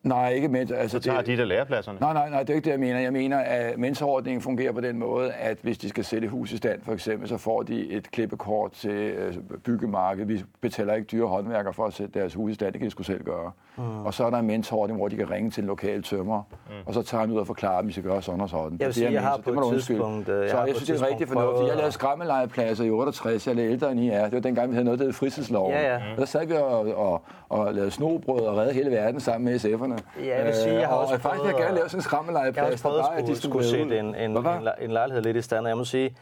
Nej, 0.02 0.28
ikke 0.30 0.48
med. 0.48 0.70
Altså, 0.70 0.98
Så 0.98 1.04
tager 1.04 1.22
de 1.22 1.36
der 1.36 1.44
lærepladserne. 1.44 2.00
Nej, 2.00 2.12
nej, 2.12 2.30
nej, 2.30 2.40
det 2.40 2.50
er 2.50 2.54
ikke 2.54 2.64
det, 2.64 2.70
jeg 2.70 2.80
mener. 2.80 2.98
Jeg 3.00 3.12
mener, 3.12 3.38
at 3.38 3.78
mentorordningen 3.78 4.42
fungerer 4.42 4.72
på 4.72 4.80
den 4.80 4.98
måde, 4.98 5.32
at 5.32 5.58
hvis 5.62 5.78
de 5.78 5.88
skal 5.88 6.04
sætte 6.04 6.28
hus 6.28 6.52
i 6.52 6.56
stand, 6.56 6.80
for 6.82 6.92
eksempel, 6.92 7.28
så 7.28 7.36
får 7.36 7.62
de 7.62 7.90
et 7.90 8.10
klippekort 8.10 8.72
til 8.72 8.90
øh, 8.90 9.34
byggemarkedet. 9.64 10.28
Vi 10.28 10.44
betaler 10.60 10.94
ikke 10.94 11.06
dyre 11.06 11.26
håndværkere 11.26 11.72
for 11.74 11.86
at 11.86 11.92
sætte 11.92 12.18
deres 12.18 12.34
hus 12.34 12.50
i 12.50 12.54
stand. 12.54 12.72
Det 12.72 12.80
kan 12.80 12.86
de 12.86 12.90
sgu 12.90 13.02
selv 13.02 13.24
gøre. 13.24 13.50
Mm. 13.76 14.06
Og 14.06 14.14
så 14.14 14.24
er 14.26 14.30
der 14.30 14.38
en 14.38 14.46
mentorordning, 14.46 14.98
hvor 14.98 15.08
de 15.08 15.16
kan 15.16 15.30
ringe 15.30 15.50
til 15.50 15.60
en 15.60 15.66
lokal 15.66 16.02
tømmer, 16.02 16.42
mm. 16.68 16.72
og 16.86 16.94
så 16.94 17.02
tager 17.02 17.20
han 17.20 17.30
ud 17.30 17.38
og 17.38 17.46
forklarer 17.46 17.76
dem, 17.76 17.84
at 17.84 17.86
vi 17.86 17.92
skal 17.92 18.04
gøre 18.04 18.22
sådan 18.22 18.40
og 18.40 18.48
sådan. 18.48 18.76
Jeg 18.80 18.86
vil 18.86 18.94
sige, 18.94 19.06
det, 19.06 19.12
jeg 19.12 19.22
har 19.22 19.30
mener, 19.30 19.42
på 19.42 19.50
det 19.50 19.58
må 19.58 19.70
et 19.76 19.82
tidspunkt, 19.84 20.28
øh, 20.28 20.40
jeg 20.40 20.50
Så 20.50 20.56
har 20.56 20.64
jeg 20.66 20.72
på 20.74 20.76
et 20.78 20.84
synes, 20.84 21.00
det 21.00 21.06
er 21.06 21.10
rigtig 21.12 21.28
fornuftigt. 21.28 21.68
Jeg 21.68 21.76
lavede 21.76 21.92
skræmmelejepladser 21.92 22.84
i 22.84 22.90
68. 22.90 23.46
Jeg 23.46 23.58
er 23.58 23.70
ældre 23.70 23.92
end 23.92 24.00
I 24.00 24.08
er. 24.08 24.24
Det 24.24 24.32
var 24.32 24.40
dengang, 24.40 24.70
vi 24.70 24.74
havde 24.74 24.84
noget, 24.84 24.98
der 24.98 25.04
hed 25.04 25.12
fritidsloven. 25.12 25.72
Ja, 25.72 25.92
ja. 25.94 26.00
Og 26.12 26.16
Der 26.16 26.24
sad 26.24 26.46
vi 26.46 26.54
og, 26.54 26.96
og, 26.96 27.22
og 27.48 27.74
lavede 27.74 27.90
snobrød 27.90 28.40
og 28.40 28.56
redde 28.56 28.72
hele 28.72 28.90
verden 28.90 29.20
sammen 29.20 29.52
med 29.52 29.60
SF'erne. 29.64 29.89
Ja, 30.24 30.36
jeg 30.36 30.46
vil 30.46 30.54
sige, 30.54 30.74
jeg 30.74 30.88
har 30.88 30.96
Øh, 30.96 31.02
også 31.02 31.14
og 31.14 31.20
faktisk 31.20 31.42
vil 31.42 31.48
jeg 31.48 31.58
gerne 31.58 31.74
lave 31.74 31.88
sådan 31.88 31.98
en 31.98 32.02
skræmmelejeplads. 32.02 32.56
Jeg 32.56 32.64
har 32.64 32.72
også 32.72 32.82
prøvet 32.82 33.22
at 33.22 33.26
de 33.26 33.36
skulle, 33.36 33.64
sætte 33.64 33.84
ud. 33.84 33.92
en, 33.92 34.14
en, 34.14 34.46
en, 34.80 34.90
lejlighed 34.90 35.22
lidt 35.22 35.36
i 35.36 35.42
stand, 35.42 35.64
og 35.64 35.68
jeg 35.68 35.76
må 35.76 35.84
sige, 35.84 36.16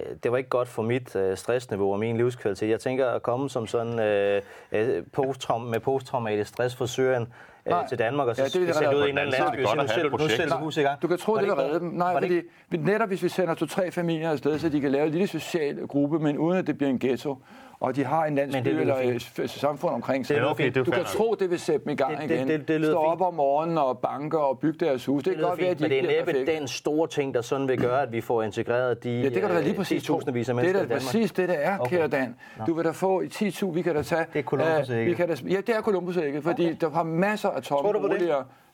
øh, 0.00 0.06
det 0.22 0.32
var 0.32 0.38
ikke 0.38 0.50
godt 0.50 0.68
for 0.68 0.82
mit 0.82 1.16
øh, 1.16 1.36
stressniveau 1.36 1.92
og 1.92 1.98
min 1.98 2.16
livskvalitet. 2.16 2.70
Jeg 2.70 2.80
tænker 2.80 3.06
at 3.10 3.22
komme 3.22 3.50
som 3.50 3.66
sådan 3.66 4.00
øh, 4.00 4.42
øh, 4.72 5.02
posttraum, 5.12 5.62
med 5.62 5.80
posttraumatisk 5.80 6.48
stress 6.50 6.76
fra 6.76 6.86
Syrien 6.86 7.22
øh, 7.22 7.70
Nej. 7.70 7.86
til 7.88 7.98
Danmark, 7.98 8.28
og 8.28 8.36
så 8.36 8.42
Ja, 8.42 8.48
det 8.48 8.68
er 8.68 8.72
det, 8.72 8.82
er 8.82 8.94
ud 8.94 9.06
i 9.06 9.10
en 9.10 9.18
eller 9.18 9.24
den 9.24 9.34
anden 9.34 9.40
landsby 9.40 9.64
og 9.64 9.76
Det 10.18 10.18
nu 10.18 10.28
sætter 10.28 10.56
du 10.56 10.64
hus 10.64 10.76
i 10.76 10.82
gang. 10.82 11.02
Du 11.02 11.08
kan 11.08 11.18
tro, 11.18 11.32
Var 11.32 11.40
det 11.40 11.46
ikke 11.46 11.62
redde 11.62 11.80
dem. 11.80 11.88
Nej, 11.88 12.20
det 12.20 12.44
fordi 12.68 12.82
netop 12.82 13.08
hvis 13.08 13.22
vi 13.22 13.28
sender 13.28 13.54
to-tre 13.54 13.90
familier 13.90 14.30
afsted, 14.30 14.58
så 14.58 14.68
de 14.68 14.80
kan 14.80 14.92
lave 14.92 15.06
en 15.06 15.12
lille 15.12 15.26
social 15.26 15.86
gruppe, 15.86 16.18
men 16.18 16.38
uden 16.38 16.58
at 16.58 16.66
det 16.66 16.78
bliver 16.78 16.90
en 16.90 16.98
ghetto, 16.98 17.38
og 17.80 17.96
de 17.96 18.04
har 18.04 18.24
en 18.24 18.34
landsby 18.34 18.58
det 18.64 18.80
eller 18.80 18.96
fint. 19.18 19.38
et 19.38 19.50
samfund 19.50 19.94
omkring 19.94 20.26
sig. 20.26 20.34
Det 20.34 20.40
lyder 20.42 20.50
okay, 20.50 20.64
fint. 20.64 20.74
det 20.74 20.80
er 20.80 20.84
Du 20.84 20.90
kan 20.90 21.04
tro, 21.04 21.34
det 21.40 21.50
vil 21.50 21.58
sætte 21.60 21.84
dem 21.84 21.92
i 21.92 21.94
gang 21.96 22.20
Det- 22.20 22.28
det- 22.28 22.34
igen. 22.34 22.48
det- 22.48 22.68
det 22.68 22.80
lyder 22.80 22.92
Stå 22.92 22.98
op 22.98 23.18
fint. 23.18 23.26
om 23.26 23.34
morgenen 23.34 23.78
og 23.78 23.98
banke 23.98 24.38
og 24.38 24.58
bygge 24.58 24.86
deres 24.86 25.06
hus. 25.06 25.22
Det, 25.22 25.30
Det 25.30 25.38
kan 25.38 25.48
godt 25.48 25.60
være, 25.60 25.68
at 25.68 25.78
fint, 25.78 25.90
de 25.90 25.94
men 25.96 26.04
det 26.10 26.18
er 26.18 26.24
næppe 26.26 26.52
den 26.60 26.68
store 26.68 27.08
ting, 27.08 27.34
der 27.34 27.42
sådan 27.42 27.68
vil 27.68 27.78
gøre, 27.80 28.02
at 28.02 28.12
vi 28.12 28.20
får 28.20 28.42
integreret 28.42 29.04
de 29.04 29.10
Ja, 29.10 29.28
det 29.28 29.32
kan 29.40 29.50
da 29.50 29.60
lige 29.60 29.70
øh, 29.70 29.76
præcis 29.76 30.04
tro. 30.04 30.18
10.000 30.20 30.28
af 30.28 30.34
Det 30.34 30.56
mennesker 30.56 30.80
er 30.80 30.84
i 30.84 30.88
da 30.88 30.94
præcis 30.94 31.32
det, 31.32 31.48
det 31.48 31.64
er, 31.66 31.78
Okay. 31.78 31.96
kære 31.96 32.08
Dan. 32.08 32.34
Du 32.66 32.74
vil 32.74 32.84
da 32.84 32.90
få 32.90 33.20
i 33.20 33.26
10.000, 33.28 33.74
vi 33.74 33.82
kan 33.82 33.94
da 33.94 34.02
tage... 34.02 34.24
Det 34.32 34.38
er 34.38 34.42
Columbus-ægget. 34.42 35.20
øh, 35.20 35.28
da, 35.28 35.34
ja, 35.48 35.56
det 35.56 35.68
er 35.76 35.80
Columbus-ægget, 35.82 36.42
fordi 36.42 36.64
okay. 36.66 36.76
der 36.80 36.90
har 36.90 37.02
masser 37.02 37.48
af 37.48 37.62
tomme 37.62 37.92
det? 38.18 38.28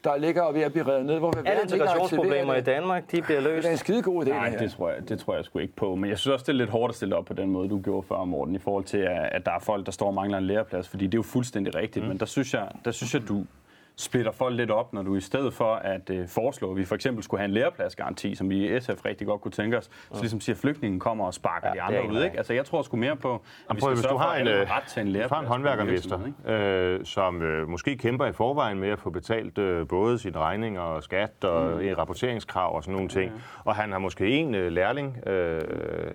Der 0.04 0.16
ligger 0.16 0.42
og 0.42 0.48
er 0.48 0.52
ved 0.52 0.62
at 0.62 0.72
blive 0.72 0.88
revet 0.88 1.06
ned. 1.06 1.18
Hvorfor 1.18 1.42
Alle 1.46 1.62
integrationsproblemer 1.62 2.54
i 2.54 2.60
Danmark, 2.60 3.10
de 3.12 3.22
bliver 3.22 3.40
løst. 3.40 3.62
Det 3.62 3.68
er 3.68 3.72
en 3.72 3.78
skidegod 3.78 4.26
idé, 4.26 4.28
Nej, 4.28 4.48
det 4.48 4.60
det 4.60 4.70
tror, 4.70 4.90
jeg, 4.90 5.08
det 5.08 5.18
tror 5.18 5.34
jeg 5.34 5.44
sgu 5.44 5.58
ikke 5.58 5.76
på. 5.76 5.94
Men 5.94 6.10
jeg 6.10 6.18
synes 6.18 6.32
også, 6.32 6.42
det 6.42 6.48
er 6.48 6.56
lidt 6.56 6.70
hårdt 6.70 6.90
at 6.90 6.96
stille 6.96 7.16
op 7.16 7.24
på 7.24 7.34
den 7.34 7.50
måde, 7.50 7.68
du 7.68 7.80
gjorde 7.80 8.06
før, 8.06 8.24
Morten, 8.24 8.54
i 8.54 8.58
forhold 8.58 8.84
til, 8.84 8.98
at 8.98 9.28
at 9.32 9.46
der 9.46 9.52
er 9.52 9.58
folk, 9.58 9.86
der 9.86 9.92
står 9.92 10.06
og 10.06 10.14
mangler 10.14 10.38
en 10.38 10.44
læreplads. 10.44 10.88
Fordi 10.88 11.04
det 11.06 11.14
er 11.14 11.18
jo 11.18 11.22
fuldstændig 11.22 11.74
rigtigt. 11.74 12.04
Mm. 12.04 12.08
Men 12.08 12.20
der 12.20 12.26
synes, 12.26 12.54
jeg, 12.54 12.68
der 12.84 12.90
synes 12.90 13.14
jeg, 13.14 13.28
du 13.28 13.44
splitter 13.96 14.32
folk 14.32 14.56
lidt 14.56 14.70
op, 14.70 14.92
når 14.92 15.02
du 15.02 15.16
i 15.16 15.20
stedet 15.20 15.54
for 15.54 15.74
at 15.74 16.10
øh, 16.10 16.28
foreslå, 16.28 16.70
at 16.70 16.76
vi 16.76 16.84
for 16.84 16.94
eksempel 16.94 17.24
skulle 17.24 17.38
have 17.38 17.44
en 17.44 17.50
lærepladsgaranti, 17.54 18.34
som 18.34 18.50
vi 18.50 18.76
i 18.76 18.80
SF 18.80 19.04
rigtig 19.04 19.26
godt 19.26 19.40
kunne 19.40 19.52
tænke 19.52 19.78
os, 19.78 19.84
så 20.12 20.20
ligesom 20.20 20.40
siger, 20.40 20.54
at 20.54 20.60
flygtningen 20.60 21.00
kommer 21.00 21.26
og 21.26 21.34
sparker 21.34 21.68
Ja, 21.68 21.74
de 21.74 21.80
andre 21.80 22.12
ud. 22.12 22.24
Ikke? 22.24 22.36
Altså, 22.36 22.52
jeg 22.52 22.64
tror 22.64 22.82
sgu 22.82 22.96
mere 22.96 23.16
på, 23.16 23.34
at 23.34 23.40
vi 23.76 23.80
Prøv, 23.80 23.90
skal 23.90 23.90
hvis 23.90 24.02
sørge 24.02 24.12
du 24.12 24.18
har 24.18 24.36
en, 24.36 24.48
øh, 24.48 24.70
ret 24.70 24.82
til 24.82 25.00
en 25.00 25.06
du 25.06 25.12
læreplads. 25.12 25.30
har 25.32 25.40
en 25.40 25.46
håndværkermester, 25.46 26.18
øh, 26.46 27.04
som 27.04 27.42
øh, 27.42 27.68
måske 27.68 27.96
kæmper 27.96 28.26
i 28.26 28.32
forvejen 28.32 28.78
med 28.78 28.88
at 28.88 28.98
få 28.98 29.10
betalt 29.10 29.58
øh, 29.58 29.88
både 29.88 30.18
sine 30.18 30.38
regninger 30.38 30.80
og 30.80 31.02
skat 31.02 31.44
og 31.44 31.82
mm. 31.82 31.88
rapporteringskrav 31.98 32.76
og 32.76 32.82
sådan 32.82 32.94
nogle 32.94 33.08
ting. 33.08 33.32
Og 33.64 33.74
han 33.74 33.92
har 33.92 33.98
måske 33.98 34.28
en 34.28 34.54
øh, 34.54 34.72
lærling 34.72 35.28
øh, 35.28 35.62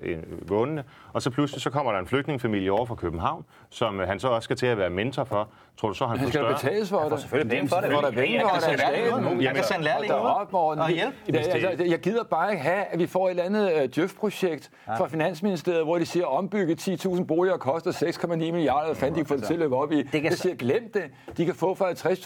en, 0.03 0.25
vundne, 0.47 0.83
og 1.13 1.21
så 1.21 1.29
pludselig 1.29 1.61
så 1.61 1.69
kommer 1.69 1.91
der 1.91 1.99
en 1.99 2.07
flygtningefamilie 2.07 2.71
over 2.71 2.85
fra 2.85 2.95
København, 2.95 3.45
som 3.69 3.99
øh, 3.99 4.07
han 4.07 4.19
så 4.19 4.27
også 4.27 4.45
skal 4.45 4.55
til 4.55 4.65
at 4.65 4.77
være 4.77 4.89
mentor 4.89 5.23
for. 5.23 5.49
Tror 5.79 5.87
du 5.89 5.93
så, 5.93 6.05
han, 6.05 6.17
Han 6.17 6.25
får 6.25 6.31
skal 6.31 6.41
større... 6.41 6.53
betales 6.53 6.89
for 6.89 6.99
det. 7.09 7.19
selvfølgelig 7.19 7.51
penge 7.51 7.69
for 7.69 7.75
det. 7.77 7.91
Får 7.91 8.01
der 8.01 8.11
penge 8.11 8.41
for 8.41 8.49
det. 8.49 9.43
Jeg 9.43 9.55
kan 9.55 9.63
sende 9.63 9.83
lærlinge 9.83 10.15
ud. 10.15 10.77
Og 10.77 10.87
Vi- 10.87 10.93
hjælp. 10.93 11.13
Altså, 11.27 11.83
jeg 11.83 11.99
gider 11.99 12.23
bare 12.23 12.51
ikke 12.51 12.63
have, 12.63 12.83
at 12.91 12.99
vi 12.99 13.07
får 13.07 13.25
et 13.25 13.29
eller 13.29 13.43
andet 13.43 13.71
øh, 13.81 13.89
Djøf-projekt 13.95 14.69
fra 14.97 15.07
Finansministeriet, 15.07 15.83
hvor 15.83 15.97
de 15.97 16.05
siger, 16.05 16.25
at 16.25 16.37
ombygge 16.37 16.75
10.000 16.81 17.23
boliger 17.23 17.57
koster 17.57 17.91
6,9 17.91 18.35
milliarder. 18.35 18.85
Hvad 18.85 18.95
fanden 18.95 19.15
de 19.15 19.19
kan 19.19 19.25
få 19.27 19.35
det 19.35 19.43
til 19.43 19.53
at 19.53 19.59
løbe 19.59 19.75
op 19.75 19.91
i? 19.91 20.03
kan 20.03 20.23
Jeg 20.23 20.33
siger, 20.33 20.55
glem 20.55 20.91
det. 20.93 21.03
De 21.37 21.45
kan 21.45 21.55
få 21.55 21.75
for 21.75 21.85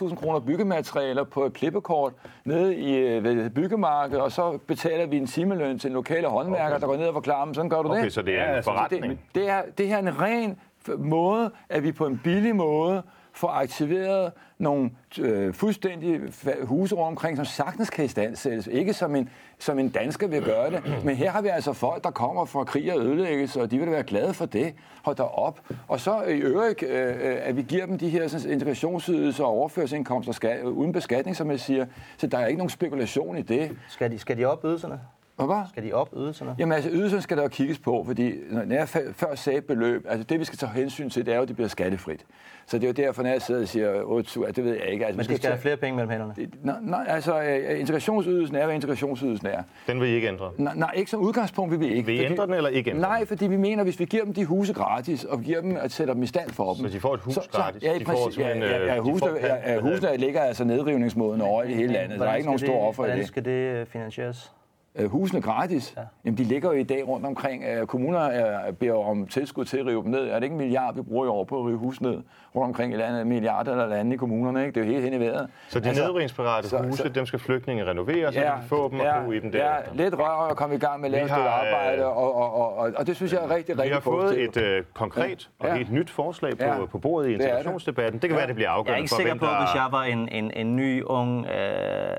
50.000 0.09 0.15
kroner 0.15 0.39
byggematerialer 0.39 1.23
på 1.23 1.45
et 1.45 1.53
klippekort 1.53 2.13
nede 2.45 2.75
i 2.75 2.97
øh, 2.97 3.23
ved 3.23 3.49
byggemarkedet, 3.49 4.21
og 4.21 4.31
så 4.31 4.59
betaler 4.67 5.05
vi 5.05 5.17
en 5.17 5.27
timeløn 5.27 5.79
til 5.79 5.87
en 5.87 5.93
lokale 5.93 6.27
håndværker, 6.27 6.77
der 6.77 6.87
går 6.87 6.95
ned 6.95 7.07
og 7.07 7.13
forklarer 7.13 7.45
dem, 7.45 7.53
sådan 7.53 7.69
gør 7.69 7.81
du 7.81 7.89
det. 7.89 7.97
Okay, 7.97 8.09
så 8.09 8.21
det 8.21 8.39
er 8.39 8.49
en 8.49 8.55
altså, 8.55 8.71
forretning. 8.71 9.03
Det, 9.11 9.19
det, 9.35 9.49
er, 9.49 9.61
det 9.77 9.87
her 9.87 9.95
er 9.95 9.99
en 9.99 10.21
ren 10.21 10.57
måde, 10.97 11.51
at 11.69 11.83
vi 11.83 11.91
på 11.91 12.05
en 12.05 12.21
billig 12.23 12.55
måde 12.55 13.03
får 13.33 13.47
aktiveret 13.47 14.31
nogle 14.57 14.91
øh, 15.19 15.53
fuldstændig 15.53 16.21
huse 16.61 16.97
omkring, 16.97 17.37
som 17.37 17.45
sagtens 17.45 17.89
kan 17.89 18.05
istandsættes. 18.05 18.67
Ikke 18.67 18.93
som 18.93 19.15
en, 19.15 19.29
som 19.59 19.79
en 19.79 19.89
dansker 19.89 20.27
vil 20.27 20.43
gøre 20.43 20.71
det. 20.71 21.05
Men 21.05 21.15
her 21.15 21.31
har 21.31 21.41
vi 21.41 21.47
altså 21.47 21.73
folk, 21.73 22.03
der 22.03 22.11
kommer 22.11 22.45
fra 22.45 22.63
krig 22.63 22.93
og 22.93 22.99
ødelæggelse, 22.99 23.61
og 23.61 23.71
de 23.71 23.79
vil 23.79 23.91
være 23.91 24.03
glade 24.03 24.33
for 24.33 24.45
det. 24.45 24.73
Hold 25.03 25.15
da 25.15 25.23
op. 25.23 25.59
Og 25.87 25.99
så 25.99 26.21
i 26.21 26.37
øvrigt, 26.37 26.83
øh, 26.83 27.07
øh, 27.07 27.37
at 27.41 27.57
vi 27.57 27.61
giver 27.61 27.85
dem 27.85 27.97
de 27.97 28.09
her 28.09 28.27
sådan, 28.27 28.51
integrationsydelser 28.51 29.43
og 29.43 29.49
overførselsindkomster 29.49 30.33
skal, 30.33 30.63
uden 30.63 30.91
beskatning, 30.91 31.35
som 31.35 31.51
jeg 31.51 31.59
siger. 31.59 31.85
Så 32.17 32.27
der 32.27 32.37
er 32.37 32.47
ikke 32.47 32.57
nogen 32.57 32.69
spekulation 32.69 33.37
i 33.37 33.41
det. 33.41 33.77
Skal 33.89 34.11
de, 34.11 34.19
skal 34.19 34.37
de 34.37 34.45
op 34.45 34.65
ydelserne? 34.65 34.99
Og 35.37 35.45
hvad? 35.45 35.57
Skal 35.69 35.83
de 35.83 35.93
op 35.93 36.09
ydelserne? 36.17 36.55
Jamen 36.59 36.71
altså, 36.71 36.89
ydelserne 36.93 37.21
skal 37.21 37.37
der 37.37 37.43
jo 37.43 37.49
kigges 37.49 37.79
på, 37.79 38.03
fordi 38.07 38.33
når 38.51 38.73
jeg 38.75 38.87
før 39.15 39.35
sagde 39.35 39.61
beløb, 39.61 40.05
altså 40.09 40.23
det 40.23 40.39
vi 40.39 40.45
skal 40.45 40.57
tage 40.57 40.71
hensyn 40.71 41.09
til, 41.09 41.25
det 41.25 41.31
er 41.31 41.35
jo, 41.35 41.41
at 41.41 41.47
det 41.47 41.55
bliver 41.55 41.69
skattefrit. 41.69 42.25
Så 42.67 42.77
det 42.77 42.83
er 42.83 42.87
jo 42.87 42.93
derfor, 43.07 43.23
når 43.23 43.29
jeg 43.29 43.41
sidder 43.41 43.61
og 43.61 43.67
siger 43.67 44.01
8 44.03 44.39
at 44.47 44.55
det 44.55 44.63
ved 44.63 44.73
jeg 44.73 44.85
ikke. 44.87 45.05
Altså, 45.05 45.17
Men 45.17 45.27
de 45.29 45.37
skal 45.37 45.49
have 45.49 45.61
flere 45.61 45.77
penge 45.77 45.95
mellem 45.95 46.09
hænderne. 46.11 46.33
Nej, 46.63 46.75
nej, 46.81 47.05
altså 47.07 47.41
øh, 47.41 47.79
integrationsydelsen 47.79 48.55
er, 48.55 48.65
hvad 48.65 48.75
integrationsydelsen 48.75 49.47
er. 49.47 49.63
Den 49.87 50.01
vil 50.01 50.09
I 50.09 50.11
ikke 50.13 50.27
ændre. 50.27 50.51
Nej, 50.57 50.73
nej, 50.75 50.91
ikke 50.95 51.11
som 51.11 51.19
udgangspunkt 51.21 51.71
vil 51.71 51.79
vi 51.79 51.87
ikke. 51.87 52.05
Vil 52.05 52.15
I 52.15 52.17
Fordi- 52.17 52.31
ændre 52.31 52.45
den 52.45 52.53
eller 52.53 52.69
ikke 52.69 52.89
ændre 52.89 53.01
Nej, 53.01 53.25
fordi 53.25 53.47
vi 53.47 53.57
mener, 53.57 53.83
hvis 53.83 53.99
vi 53.99 54.05
giver 54.05 54.23
dem 54.23 54.33
de 54.33 54.45
huse 54.45 54.73
gratis, 54.73 55.23
og 55.23 55.41
giver 55.41 55.61
dem 55.61 55.77
at 55.77 55.91
sætte 55.91 56.13
dem 56.13 56.23
i 56.23 56.27
stand 56.27 56.49
for 56.49 56.73
dem... 56.73 56.87
Så 56.87 56.93
de 56.93 56.99
får 56.99 57.13
et 57.13 57.19
hus 57.19 57.39
gratis? 57.51 57.83
ja, 57.83 57.93
De 57.99 58.05
får 58.05 58.13
præcis, 58.25 58.39
ja, 58.39 58.47
ja, 58.47 58.55
øh, 58.81 58.87
ja, 58.87 58.95
de 58.95 58.99
husene, 59.01 59.29
får 59.31 59.37
ja, 59.47 59.79
husene 59.79 60.17
ligger 60.17 60.41
altså 60.41 60.63
nedrivningsmåden 60.63 61.41
over 61.41 61.63
i 61.63 61.73
hele 61.73 61.93
landet. 61.93 62.09
Der 62.09 62.13
er 62.15 62.17
Hvordan 62.17 62.35
ikke 62.35 62.45
nogen 62.45 62.59
skal 62.59 62.67
stor 62.67 62.77
det- 62.79 62.87
offer 62.87 63.03
i 63.03 63.05
Hvordan 63.07 63.19
det. 63.19 63.27
skal 63.27 63.45
det 63.45 63.51
øh, 63.51 63.85
finansieres? 63.85 64.51
Øh, 64.95 65.11
husene 65.11 65.41
gratis? 65.41 65.93
Ja. 65.97 66.01
Jamen, 66.25 66.37
de 66.37 66.43
ligger 66.43 66.69
jo 66.73 66.79
i 66.79 66.83
dag 66.83 67.07
rundt 67.07 67.25
omkring. 67.25 67.63
Øh, 67.63 67.87
kommuner 67.87 68.19
er, 68.19 68.71
beder 68.71 68.93
om 69.09 69.27
tilskud 69.27 69.65
til 69.65 69.77
at 69.77 69.85
rive 69.85 70.03
dem 70.03 70.11
ned. 70.11 70.27
Er 70.27 70.33
det 70.35 70.43
ikke 70.43 70.53
en 70.53 70.57
milliard, 70.57 70.95
vi 70.95 71.01
bruger 71.01 71.25
i 71.25 71.29
år 71.29 71.43
på 71.43 71.59
at 71.59 71.65
rive 71.65 71.77
hus 71.77 72.01
ned? 72.01 72.21
Rundt 72.55 72.67
omkring 72.67 72.93
i 72.93 72.95
landet. 72.95 73.27
Milliarder 73.27 73.71
eller 73.71 73.87
lande 73.87 74.13
i 74.13 74.17
kommunerne, 74.17 74.65
ikke? 74.65 74.75
Det 74.75 74.81
er 74.81 74.85
jo 74.85 74.91
helt 74.91 75.03
hen 75.03 75.13
i 75.21 75.25
vejret. 75.25 75.47
Så 75.69 75.79
de 75.79 75.87
altså, 75.87 76.03
nedrivningsparate 76.03 76.67
så- 76.69 76.77
huse, 76.77 76.97
så- 76.97 77.09
dem 77.09 77.25
skal 77.25 77.39
flygtninge 77.39 77.85
renovere, 77.85 78.33
så 78.33 78.39
ja, 78.39 78.45
kan 78.53 78.63
de 78.63 78.67
få 78.67 78.89
dem 78.89 78.99
og 78.99 79.05
bo 79.25 79.31
i 79.31 79.39
dem 79.39 79.51
ja, 79.53 79.57
derefter. 79.57 79.95
lidt 79.95 80.17
rør 80.19 80.25
og 80.49 80.57
komme 80.57 80.75
i 80.75 80.79
gang 80.79 81.01
med 81.01 81.05
at 81.05 81.11
lave 81.11 81.25
et 81.25 81.31
øh, 81.31 81.59
arbejde, 81.59 82.05
og, 82.05 82.35
og, 82.35 82.53
og, 82.55 82.75
og, 82.77 82.91
og 82.97 83.07
det 83.07 83.15
synes 83.15 83.33
jeg 83.33 83.43
er 83.43 83.49
rigtig, 83.55 83.75
rigtig 83.77 83.89
Vi 83.89 83.93
har 83.93 83.99
fået 83.99 84.21
positivt. 84.23 84.57
et 84.57 84.63
øh, 84.63 84.83
konkret 84.93 85.49
og 85.59 85.67
Ja. 85.67 85.75
helt 85.75 85.91
nyt 85.91 86.09
forslag 86.09 86.57
på, 86.57 86.63
Ja. 86.65 86.85
på 86.85 86.97
bordet 86.97 87.29
i 87.29 87.33
integrationsdebatten. 87.33 88.13
Det 88.21 88.29
kan 88.29 88.29
Ja. 88.29 88.35
være, 88.35 88.47
det 88.47 88.55
bliver 88.55 88.69
Jeg 88.69 88.73
er 88.73 88.77
afgørende 88.77 89.01
ikke 89.01 89.09
for, 89.09 89.15
sikker 89.15 89.35
på, 89.35 89.45
der... 89.45 89.59
hvis 89.59 89.75
jeg 89.75 89.87
var 89.91 90.03
en, 90.03 90.29
en, 90.31 90.51
en 90.55 90.75
ny, 90.75 91.03
ung 91.03 91.45
øh, 91.45 92.17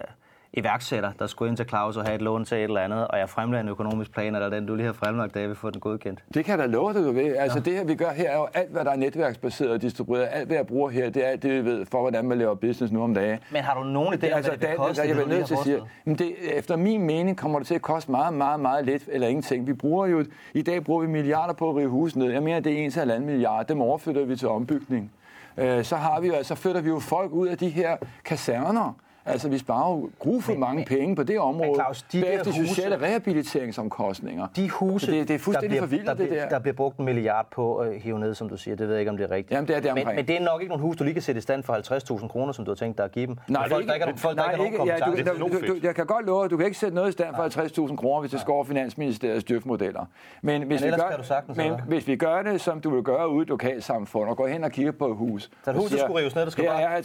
iværksætter, 0.57 1.13
der 1.19 1.27
skulle 1.27 1.49
ind 1.49 1.57
til 1.57 1.69
Claus 1.69 1.97
og 1.97 2.05
have 2.05 2.15
et 2.15 2.23
lån 2.23 2.45
til 2.45 2.59
et 2.59 2.65
eller 2.65 2.81
andet, 2.81 3.09
og 3.09 3.19
jeg 3.19 3.29
fremlagde 3.29 3.63
en 3.63 3.69
økonomisk 3.69 4.13
plan, 4.13 4.35
eller 4.35 4.49
den, 4.49 4.67
du 4.67 4.75
lige 4.75 4.87
har 4.87 4.93
fremlagt, 4.93 5.35
David, 5.35 5.55
få 5.55 5.71
den 5.71 5.81
godkendt. 5.81 6.25
Det 6.35 6.45
kan 6.45 6.59
jeg 6.61 6.69
da 6.69 6.73
love 6.73 6.93
dig, 6.93 7.05
du 7.05 7.13
ved. 7.13 7.37
Altså 7.37 7.61
det 7.61 7.73
her, 7.73 7.85
vi 7.85 7.95
gør 7.95 8.11
her, 8.11 8.31
er 8.31 8.37
jo 8.37 8.47
alt, 8.55 8.71
hvad 8.71 8.85
der 8.85 8.91
er 8.91 8.97
netværksbaseret 8.97 9.71
og 9.71 9.83
distribueret. 9.83 10.29
Alt, 10.31 10.47
hvad 10.47 10.57
jeg 10.57 10.67
bruger 10.67 10.91
her, 10.91 11.11
det 11.11 11.25
er 11.25 11.29
alt 11.29 11.43
det, 11.43 11.51
vi 11.51 11.71
ved 11.71 11.87
for, 11.87 12.01
hvordan 12.01 12.25
man 12.25 12.39
laver 12.39 12.55
business 12.55 12.93
nu 12.93 13.03
om 13.03 13.15
dagen. 13.15 13.39
Men 13.53 13.63
har 13.63 13.75
du 13.83 13.85
nogen 13.85 14.15
idé 14.15 14.27
om, 14.27 14.37
altså, 14.37 14.51
hvad 14.51 14.59
det 14.59 14.69
vil 14.69 14.77
koste? 14.77 15.03
jeg 15.03 15.09
det, 15.09 15.17
vil 15.17 15.29
nødt 15.29 15.47
til 15.47 15.55
at 15.55 15.61
sige, 15.61 15.81
men 16.05 16.15
det, 16.19 16.35
efter 16.59 16.77
min 16.77 17.03
mening 17.03 17.37
kommer 17.37 17.59
det 17.59 17.67
til 17.69 17.75
at 17.75 17.83
koste 17.83 18.11
meget, 18.11 18.35
meget, 18.35 18.61
meget 18.61 18.85
lidt 18.85 19.03
eller 19.09 19.29
ingenting. 19.29 19.67
Vi 19.67 19.73
bruger 19.73 20.07
jo, 20.07 20.25
i 20.55 20.63
dag 20.63 20.85
bruger 20.85 21.01
vi 21.01 21.07
milliarder 21.07 21.55
på 21.55 21.71
at 21.71 21.77
rive 21.77 21.89
hus 21.89 22.17
ned. 22.17 22.33
Jeg 22.33 22.43
mener, 22.43 22.61
det 22.61 22.73
er 22.73 22.85
en 22.85 22.91
til 22.91 22.99
halvanden 22.99 23.27
milliard. 23.27 23.67
Dem 23.67 23.81
overflytter 23.81 24.25
vi 24.25 24.37
til 24.37 24.49
ombygning. 24.49 25.13
Øh, 25.57 25.85
så 25.85 25.97
har 25.97 26.21
vi 26.21 26.27
jo, 26.27 26.35
altså, 26.35 26.55
flytter 26.55 26.81
vi 26.81 26.89
jo 26.89 26.99
folk 26.99 27.33
ud 27.33 27.47
af 27.47 27.59
de 27.59 27.69
her 27.69 27.97
kaserner. 28.25 28.97
Altså, 29.27 29.49
vi 29.49 29.59
sparer 29.59 29.91
jo 29.91 30.11
grufuldt 30.19 30.61
mange 30.61 30.85
penge 30.85 31.17
på 31.17 31.23
det 31.23 31.39
område. 31.41 31.75
Claus, 31.75 32.03
de 32.03 32.19
der 32.21 32.25
Bagefter 32.25 32.53
huse- 32.53 32.67
sociale 32.69 32.97
rehabiliteringsomkostninger. 33.03 34.47
De 34.57 34.71
huse, 34.71 35.13
det, 35.13 35.29
det 35.29 35.35
er 35.35 35.39
fuldstændig 35.39 35.81
der 35.81 35.87
bliver, 35.87 36.05
forvildet, 36.07 36.07
der, 36.31 36.37
det 36.37 36.43
der. 36.43 36.49
der 36.49 36.59
bliver 36.59 36.75
brugt 36.75 36.99
en 36.99 37.05
milliard 37.05 37.47
på 37.51 37.77
at 37.77 38.01
hive 38.01 38.19
ned, 38.19 38.35
som 38.35 38.49
du 38.49 38.57
siger. 38.57 38.77
Det 38.77 38.87
ved 38.89 38.95
jeg 38.95 39.01
ikke, 39.01 39.11
om 39.11 39.17
det 39.17 39.25
er 39.25 39.31
rigtigt. 39.31 39.51
Jamen, 39.57 39.69
det 39.69 39.77
er 39.77 39.81
det 39.81 39.95
men, 39.95 40.07
men 40.17 40.27
det 40.29 40.37
er 40.37 40.41
nok 40.45 40.61
ikke 40.61 40.69
nogle 40.69 40.83
hus, 40.83 40.97
du 40.97 41.05
lige 41.05 41.15
kan 41.15 41.23
sætte 41.23 41.39
i 41.39 41.43
stand 41.43 41.63
for 41.63 42.19
50.000 42.21 42.27
kroner, 42.29 42.53
som 42.53 42.65
du 42.65 42.71
har 42.71 42.77
tænkt 42.77 42.99
dig 42.99 43.05
at 43.05 43.13
give 43.13 43.27
dem. 43.27 43.37
Nej, 43.49 43.63
Men 43.63 43.71
folk, 43.71 43.87
der 43.89 43.95
ikke 43.95 44.07
har, 44.07 44.13
folk, 44.17 44.37
der 44.39 44.43
nej, 44.45 44.53
ikke 44.53 44.65
ikke, 44.65 44.85
ja, 44.87 44.97
du, 45.39 45.49
du, 45.69 45.77
jeg 45.83 45.95
kan 45.95 46.07
godt 46.07 46.27
love, 46.27 46.45
at 46.45 46.51
du 46.51 46.57
kan 46.57 46.67
ikke 46.67 46.79
sætte 46.79 46.95
noget 46.95 47.09
i 47.09 47.13
stand 47.13 47.35
for 47.35 47.87
50.000 47.89 47.97
kroner, 47.97 48.21
hvis 48.21 48.31
det 48.31 48.41
skal 48.41 48.53
over 48.53 48.65
Finansministeriets 48.65 49.45
djøfmodeller. 49.45 50.05
Men, 50.43 50.63
hvis, 50.63 50.83
vi 50.83 50.87
ellers 50.87 51.03
gør, 51.17 51.23
sagtens, 51.23 51.57
men 51.57 51.73
hvis 51.87 52.07
vi 52.09 52.17
gør 52.17 52.43
det, 52.43 52.61
som 52.61 52.81
du 52.81 52.91
vil 52.91 53.03
gøre 53.03 53.29
ude 53.29 53.39
i 53.39 53.43
et 53.43 53.49
lokalsamfund, 53.49 54.29
og 54.31 54.37
går 54.37 54.47
hen 54.47 54.65
og 54.65 54.71
kigger 54.71 54.93
på 54.93 55.07
et 55.11 55.17
hus, 55.17 55.51
Så 55.65 55.71
et 55.71 55.77
hus, 55.77 55.91
der 55.91 55.99
skulle 55.99 56.19
rives 56.21 56.35
ned, 56.35 56.45
der 56.45 56.51
skal 56.51 56.65
her 56.65 56.71
bare- 56.73 56.83
er 56.83 57.03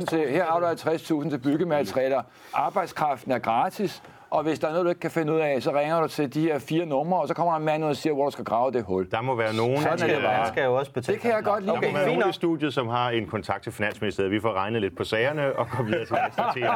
50.000 0.00 0.04
til, 0.06 0.18
her 0.28 0.44
har 0.44 0.60
du 0.60 0.66
50.000 0.66 1.30
til 1.30 1.40
byggematerialer. 1.52 2.22
Arbejdskraften 2.54 3.32
er 3.32 3.38
gratis, 3.38 4.02
og 4.30 4.42
hvis 4.42 4.58
der 4.58 4.66
er 4.68 4.70
noget, 4.70 4.84
du 4.84 4.88
ikke 4.88 5.00
kan 5.00 5.10
finde 5.10 5.32
ud 5.32 5.38
af, 5.38 5.62
så 5.62 5.72
ringer 5.72 6.00
du 6.00 6.08
til 6.08 6.34
de 6.34 6.40
her 6.42 6.58
fire 6.58 6.86
numre, 6.86 7.20
og 7.20 7.28
så 7.28 7.34
kommer 7.34 7.56
en 7.56 7.64
mand 7.64 7.84
ud 7.84 7.88
og 7.88 7.96
siger, 7.96 8.12
hvor 8.14 8.24
du 8.24 8.30
skal 8.30 8.44
grave 8.44 8.72
det 8.72 8.82
hul. 8.84 9.10
Der 9.10 9.20
må 9.20 9.34
være 9.34 9.54
nogen, 9.54 9.76
Sådan 9.76 9.90
Han 9.90 9.98
skal, 9.98 10.14
det 10.14 10.22
bare. 10.24 10.34
han 10.34 10.46
skal 10.46 10.64
jo 10.64 10.74
også 10.74 10.92
betale. 10.92 11.14
Det 11.14 11.22
kan 11.22 11.30
jeg 11.30 11.44
godt 11.44 11.60
lide. 11.62 11.72
der 11.72 11.78
Okay, 11.78 11.90
må 11.92 11.98
være 11.98 12.06
nogen 12.16 12.30
i 12.30 12.32
studiet, 12.32 12.74
som 12.74 12.88
har 12.88 13.10
en 13.10 13.26
kontakt 13.26 13.62
til 13.62 13.72
Finansministeriet. 13.72 14.32
Vi 14.32 14.40
får 14.40 14.52
regnet 14.52 14.80
lidt 14.82 14.96
på 14.96 15.04
sagerne 15.04 15.52
og 15.58 15.66
går 15.76 15.84
videre 15.84 16.04
til 16.06 16.16
næste 16.24 16.42
tema. 16.54 16.70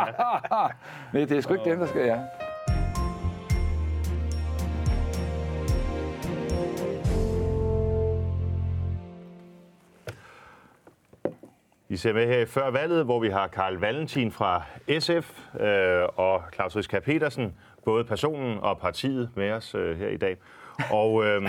Men 1.12 1.29
det 1.29 1.37
er 1.37 1.41
sgu 1.41 1.53
ikke 1.55 1.70
dem, 1.70 1.79
der 1.79 1.87
skal, 1.87 2.07
ja. 2.07 2.18
I 11.95 11.97
ser 11.97 12.12
med 12.12 12.26
her 12.26 12.38
i 12.38 12.47
før 12.47 12.70
valget, 12.70 13.05
hvor 13.05 13.20
vi 13.20 13.28
har 13.28 13.47
Karl 13.47 13.74
Valentin 13.74 14.30
fra 14.30 14.62
SF 14.99 15.40
øh, 15.61 16.03
og 16.16 16.42
Claus 16.55 16.76
Riskær 16.76 17.01
Petersen, 17.01 17.55
både 17.84 18.05
personen 18.05 18.59
og 18.59 18.78
partiet 18.78 19.30
med 19.34 19.51
os 19.51 19.74
øh, 19.74 19.99
her 19.99 20.09
i 20.09 20.16
dag. 20.16 20.36
Og 20.90 21.24
øh, 21.24 21.42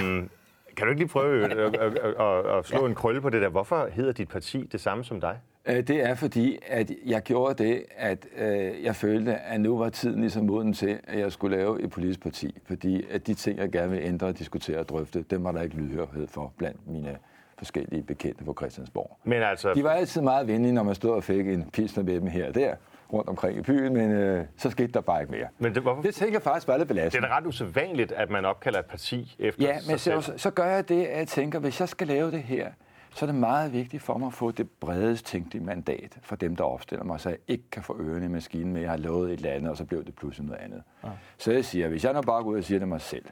kan 0.77 0.85
du 0.85 0.89
ikke 0.89 0.99
lige 1.01 1.07
prøve 1.07 1.45
øh, 1.45 1.65
at, 1.65 1.75
at, 1.75 1.97
at, 2.19 2.57
at 2.57 2.65
slå 2.65 2.85
en 2.85 2.95
krølle 2.95 3.21
på 3.21 3.29
det 3.29 3.41
der? 3.41 3.49
Hvorfor 3.49 3.87
hedder 3.91 4.11
dit 4.11 4.29
parti 4.29 4.69
det 4.71 4.81
samme 4.81 5.03
som 5.03 5.21
dig? 5.21 5.39
Øh, 5.65 5.75
Det 5.75 5.89
er 6.09 6.15
fordi, 6.15 6.59
at 6.67 6.91
jeg 7.05 7.21
gjorde 7.21 7.63
det, 7.63 7.83
at 7.97 8.27
øh, 8.37 8.83
jeg 8.83 8.95
følte, 8.95 9.35
at 9.35 9.61
nu 9.61 9.77
var 9.77 9.89
tiden 9.89 10.19
ligesom 10.19 10.45
moden 10.45 10.73
til, 10.73 10.99
at 11.03 11.19
jeg 11.19 11.31
skulle 11.31 11.57
lave 11.57 11.81
et 11.81 11.89
politisk 11.91 12.23
parti. 12.23 12.57
Fordi 12.67 13.05
at 13.11 13.27
de 13.27 13.33
ting, 13.33 13.59
jeg 13.59 13.71
gerne 13.71 13.91
vil 13.91 14.01
ændre, 14.03 14.31
diskutere 14.31 14.77
og 14.79 14.89
drøfte, 14.89 15.21
dem 15.29 15.43
var 15.43 15.51
der 15.51 15.61
ikke 15.61 15.75
lydhørhed 15.75 16.27
for 16.27 16.53
blandt 16.57 16.87
mine 16.87 17.17
forskellige 17.57 18.03
bekendte 18.03 18.43
på 18.43 18.53
Christiansborg. 18.59 19.17
Men 19.23 19.41
altså, 19.43 19.73
De 19.73 19.83
var 19.83 19.89
altid 19.91 20.21
meget 20.21 20.47
venlige, 20.47 20.71
når 20.73 20.83
man 20.83 20.95
stod 20.95 21.11
og 21.11 21.23
fik 21.23 21.47
en 21.47 21.69
pilsner 21.73 22.03
med 22.03 22.13
dem 22.13 22.27
her 22.27 22.47
og 22.47 22.55
der, 22.55 22.75
rundt 23.13 23.29
omkring 23.29 23.57
i 23.57 23.61
byen, 23.61 23.93
men 23.93 24.11
øh, 24.11 24.45
så 24.57 24.69
skete 24.69 24.87
der 24.91 25.01
bare 25.01 25.21
ikke 25.21 25.31
mere. 25.31 25.47
men 25.59 25.75
det, 25.75 25.81
hvorfor? 25.83 26.01
Det 26.01 26.15
tænker 26.15 26.33
jeg 26.33 26.41
faktisk 26.41 26.67
var 26.67 26.77
lidt 26.77 26.89
det 26.89 26.93
er 26.95 26.95
belastende. 26.99 27.27
da 27.27 27.37
ret 27.37 27.45
usædvanligt, 27.45 28.11
at 28.11 28.29
man 28.29 28.45
opkalder 28.45 28.79
et 28.79 28.85
parti 28.85 29.35
efter 29.39 29.63
Ja, 29.67 29.73
men 29.87 29.97
sig 29.99 30.23
så, 30.23 30.33
så 30.37 30.51
gør 30.51 30.65
jeg 30.65 30.89
det, 30.89 31.05
at 31.05 31.17
jeg 31.19 31.27
tænker, 31.27 31.59
hvis 31.59 31.79
jeg 31.79 31.89
skal 31.89 32.07
lave 32.07 32.31
det 32.31 32.43
her, 32.43 32.69
så 33.13 33.25
er 33.25 33.27
det 33.27 33.35
meget 33.35 33.73
vigtigt 33.73 34.03
for 34.03 34.17
mig 34.17 34.27
at 34.27 34.33
få 34.33 34.51
det 34.51 34.69
bredest 34.69 35.25
tænkelige 35.25 35.63
mandat 35.63 36.17
for 36.21 36.35
dem, 36.35 36.55
der 36.55 36.63
opstiller 36.63 37.05
mig, 37.05 37.19
så 37.19 37.29
jeg 37.29 37.37
ikke 37.47 37.63
kan 37.71 37.83
få 37.83 37.97
ørerne 37.99 38.25
i 38.25 38.29
maskinen 38.29 38.73
med, 38.73 38.81
at 38.81 38.83
jeg 38.83 38.91
har 38.91 38.97
lovet 38.97 39.33
et 39.33 39.37
eller 39.37 39.51
andet, 39.51 39.71
og 39.71 39.77
så 39.77 39.85
blev 39.85 40.05
det 40.05 40.15
pludselig 40.15 40.47
noget 40.47 40.61
andet. 40.61 40.83
Ja. 41.03 41.09
Så 41.37 41.51
jeg 41.51 41.65
siger, 41.65 41.87
hvis 41.87 42.03
jeg 42.03 42.13
nu 42.13 42.21
bare 42.21 42.43
går 42.43 42.49
ud 42.49 42.57
og 42.57 42.63
siger 42.63 42.79
det 42.79 42.87
mig 42.87 43.01
selv, 43.01 43.25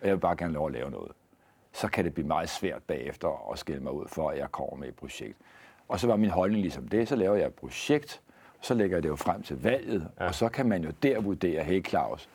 og 0.00 0.06
jeg 0.06 0.14
vil 0.14 0.20
bare 0.20 0.36
gerne 0.36 0.52
lov 0.52 0.66
at 0.66 0.72
lave 0.72 0.90
noget, 0.90 1.12
så 1.72 1.88
kan 1.88 2.04
det 2.04 2.14
blive 2.14 2.26
meget 2.26 2.48
svært 2.48 2.82
bagefter 2.82 3.50
at 3.52 3.58
skille 3.58 3.82
mig 3.82 3.92
ud 3.92 4.04
for, 4.08 4.30
at 4.30 4.38
jeg 4.38 4.52
kommer 4.52 4.76
med 4.76 4.88
et 4.88 4.94
projekt. 4.94 5.36
Og 5.88 6.00
så 6.00 6.06
var 6.06 6.16
min 6.16 6.30
holdning 6.30 6.62
ligesom 6.62 6.88
det, 6.88 7.08
så 7.08 7.16
laver 7.16 7.36
jeg 7.36 7.46
et 7.46 7.54
projekt, 7.54 8.20
så 8.60 8.74
lægger 8.74 8.96
jeg 8.96 9.02
det 9.02 9.08
jo 9.08 9.16
frem 9.16 9.42
til 9.42 9.62
valget, 9.62 10.08
ja. 10.20 10.26
og 10.26 10.34
så 10.34 10.48
kan 10.48 10.66
man 10.66 10.84
jo 10.84 10.90
der 11.02 11.20
vurdere, 11.20 11.64
hey 11.64 11.86
Claus, 11.88 12.28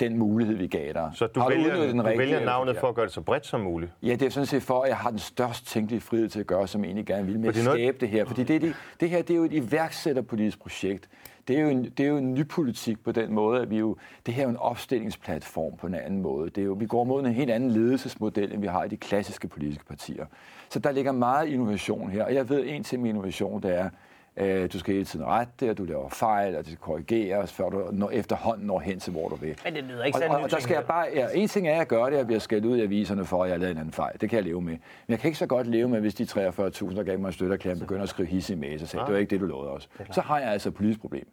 den 0.00 0.18
mulighed, 0.18 0.56
vi 0.56 0.66
gav 0.66 0.92
dig. 0.92 1.10
Så 1.14 1.26
du 1.26 1.40
har 1.40 1.48
vælger, 1.48 1.64
udnyttet 1.66 1.88
den 1.88 1.98
du 1.98 2.04
vælger 2.18 2.44
navnet 2.44 2.76
for 2.76 2.88
at 2.88 2.94
gøre 2.94 3.04
det 3.06 3.12
så 3.14 3.20
bredt 3.20 3.46
som 3.46 3.60
muligt. 3.60 3.92
Ja, 4.02 4.12
det 4.12 4.22
er 4.22 4.30
sådan 4.30 4.46
set 4.46 4.62
for, 4.62 4.82
at 4.82 4.88
jeg 4.88 4.96
har 4.96 5.10
den 5.10 5.18
størst 5.18 5.66
tænkelige 5.66 6.00
frihed 6.00 6.28
til 6.28 6.40
at 6.40 6.46
gøre, 6.46 6.68
som 6.68 6.80
jeg 6.80 6.88
egentlig 6.88 7.06
gerne 7.06 7.26
vil 7.26 7.38
med 7.40 7.48
Fordi 7.48 7.58
at 7.58 7.64
noget- 7.64 7.78
skabe 7.80 7.98
det 8.00 8.08
her. 8.08 8.24
Fordi 8.24 8.42
det, 8.44 8.62
det, 8.62 8.74
det 9.00 9.10
her 9.10 9.22
det 9.22 9.30
er 9.30 9.36
jo 9.36 9.44
et 9.44 9.52
iværksætterpolitisk 9.52 10.58
projekt. 10.60 11.08
Det 11.48 11.56
er, 11.56 11.60
jo 11.60 11.68
en, 11.68 11.84
det 11.84 12.00
er 12.00 12.08
jo 12.08 12.16
en 12.16 12.34
ny 12.34 12.48
politik 12.48 13.04
på 13.04 13.12
den 13.12 13.32
måde, 13.32 13.60
at 13.60 13.70
vi 13.70 13.78
jo, 13.78 13.96
det 14.26 14.34
her 14.34 14.42
er 14.42 14.46
jo 14.46 14.50
en 14.50 14.56
opstillingsplatform 14.56 15.76
på 15.76 15.86
en 15.86 15.94
anden 15.94 16.22
måde. 16.22 16.50
Det 16.50 16.60
er 16.60 16.64
jo, 16.64 16.72
vi 16.72 16.86
går 16.86 17.04
mod 17.04 17.24
en 17.24 17.32
helt 17.32 17.50
anden 17.50 17.70
ledelsesmodel, 17.70 18.52
end 18.52 18.60
vi 18.60 18.66
har 18.66 18.84
i 18.84 18.88
de 18.88 18.96
klassiske 18.96 19.48
politiske 19.48 19.84
partier. 19.84 20.26
Så 20.70 20.78
der 20.78 20.92
ligger 20.92 21.12
meget 21.12 21.48
innovation 21.48 22.10
her, 22.10 22.24
og 22.24 22.34
jeg 22.34 22.48
ved 22.48 22.64
en 22.66 22.84
til 22.84 23.00
min 23.00 23.06
innovation, 23.06 23.62
det 23.62 23.78
er, 23.78 23.90
øh, 24.36 24.72
du 24.72 24.78
skal 24.78 24.94
hele 24.94 25.04
tiden 25.06 25.26
rette 25.26 25.52
det, 25.60 25.70
og 25.70 25.78
du 25.78 25.84
laver 25.84 26.08
fejl, 26.08 26.56
og 26.56 26.58
det 26.58 26.66
skal 26.66 26.78
korrigeres, 26.78 27.52
før 27.52 27.68
du 27.68 27.88
når, 27.92 28.10
efterhånden 28.10 28.66
når 28.66 28.80
hen 28.80 29.00
til, 29.00 29.12
hvor 29.12 29.28
du 29.28 29.34
vil. 29.34 29.58
Men 29.64 29.74
det 29.74 29.84
lyder 29.84 30.04
ikke 30.04 30.16
og, 30.16 30.20
sådan 30.20 30.36
og, 30.36 30.42
og 30.42 30.50
der 30.50 30.60
skal 30.60 30.74
jeg 30.74 30.84
bare, 30.84 31.06
ja, 31.14 31.26
en 31.34 31.48
ting 31.48 31.68
er, 31.68 31.72
at 31.72 31.78
jeg 31.78 31.86
gør 31.86 32.04
det, 32.04 32.12
at 32.12 32.18
jeg 32.18 32.26
bliver 32.26 32.40
skældt 32.40 32.64
ud 32.64 32.76
i 32.76 32.82
aviserne 32.82 33.24
for, 33.24 33.44
at 33.44 33.48
jeg 33.48 33.54
har 33.54 33.60
lavet 33.60 33.72
en 33.72 33.78
anden 33.78 33.92
fejl. 33.92 34.20
Det 34.20 34.30
kan 34.30 34.36
jeg 34.36 34.44
leve 34.44 34.60
med. 34.60 34.72
Men 34.72 34.80
jeg 35.08 35.18
kan 35.18 35.28
ikke 35.28 35.38
så 35.38 35.46
godt 35.46 35.66
leve 35.66 35.88
med, 35.88 36.00
hvis 36.00 36.14
de 36.14 36.24
43.000, 36.24 36.96
der 36.96 37.02
gav 37.02 37.18
mig 37.18 37.26
en 37.26 37.32
støtterklæring, 37.32 37.80
begynder 37.80 38.02
at 38.02 38.08
skrive 38.08 38.28
hisse 38.28 38.52
i 38.52 38.56
mail 38.56 38.82
og 38.82 38.88
sagde, 38.88 39.06
det 39.06 39.12
var 39.12 39.18
ikke 39.18 39.30
det, 39.30 39.40
du 39.40 39.46
lovede 39.46 39.70
os. 39.70 39.88
Så 40.10 40.20
har 40.20 40.38
jeg 40.38 40.48
altså 40.48 40.68
et 40.68 40.74
politisk 40.74 41.00
problem. 41.00 41.28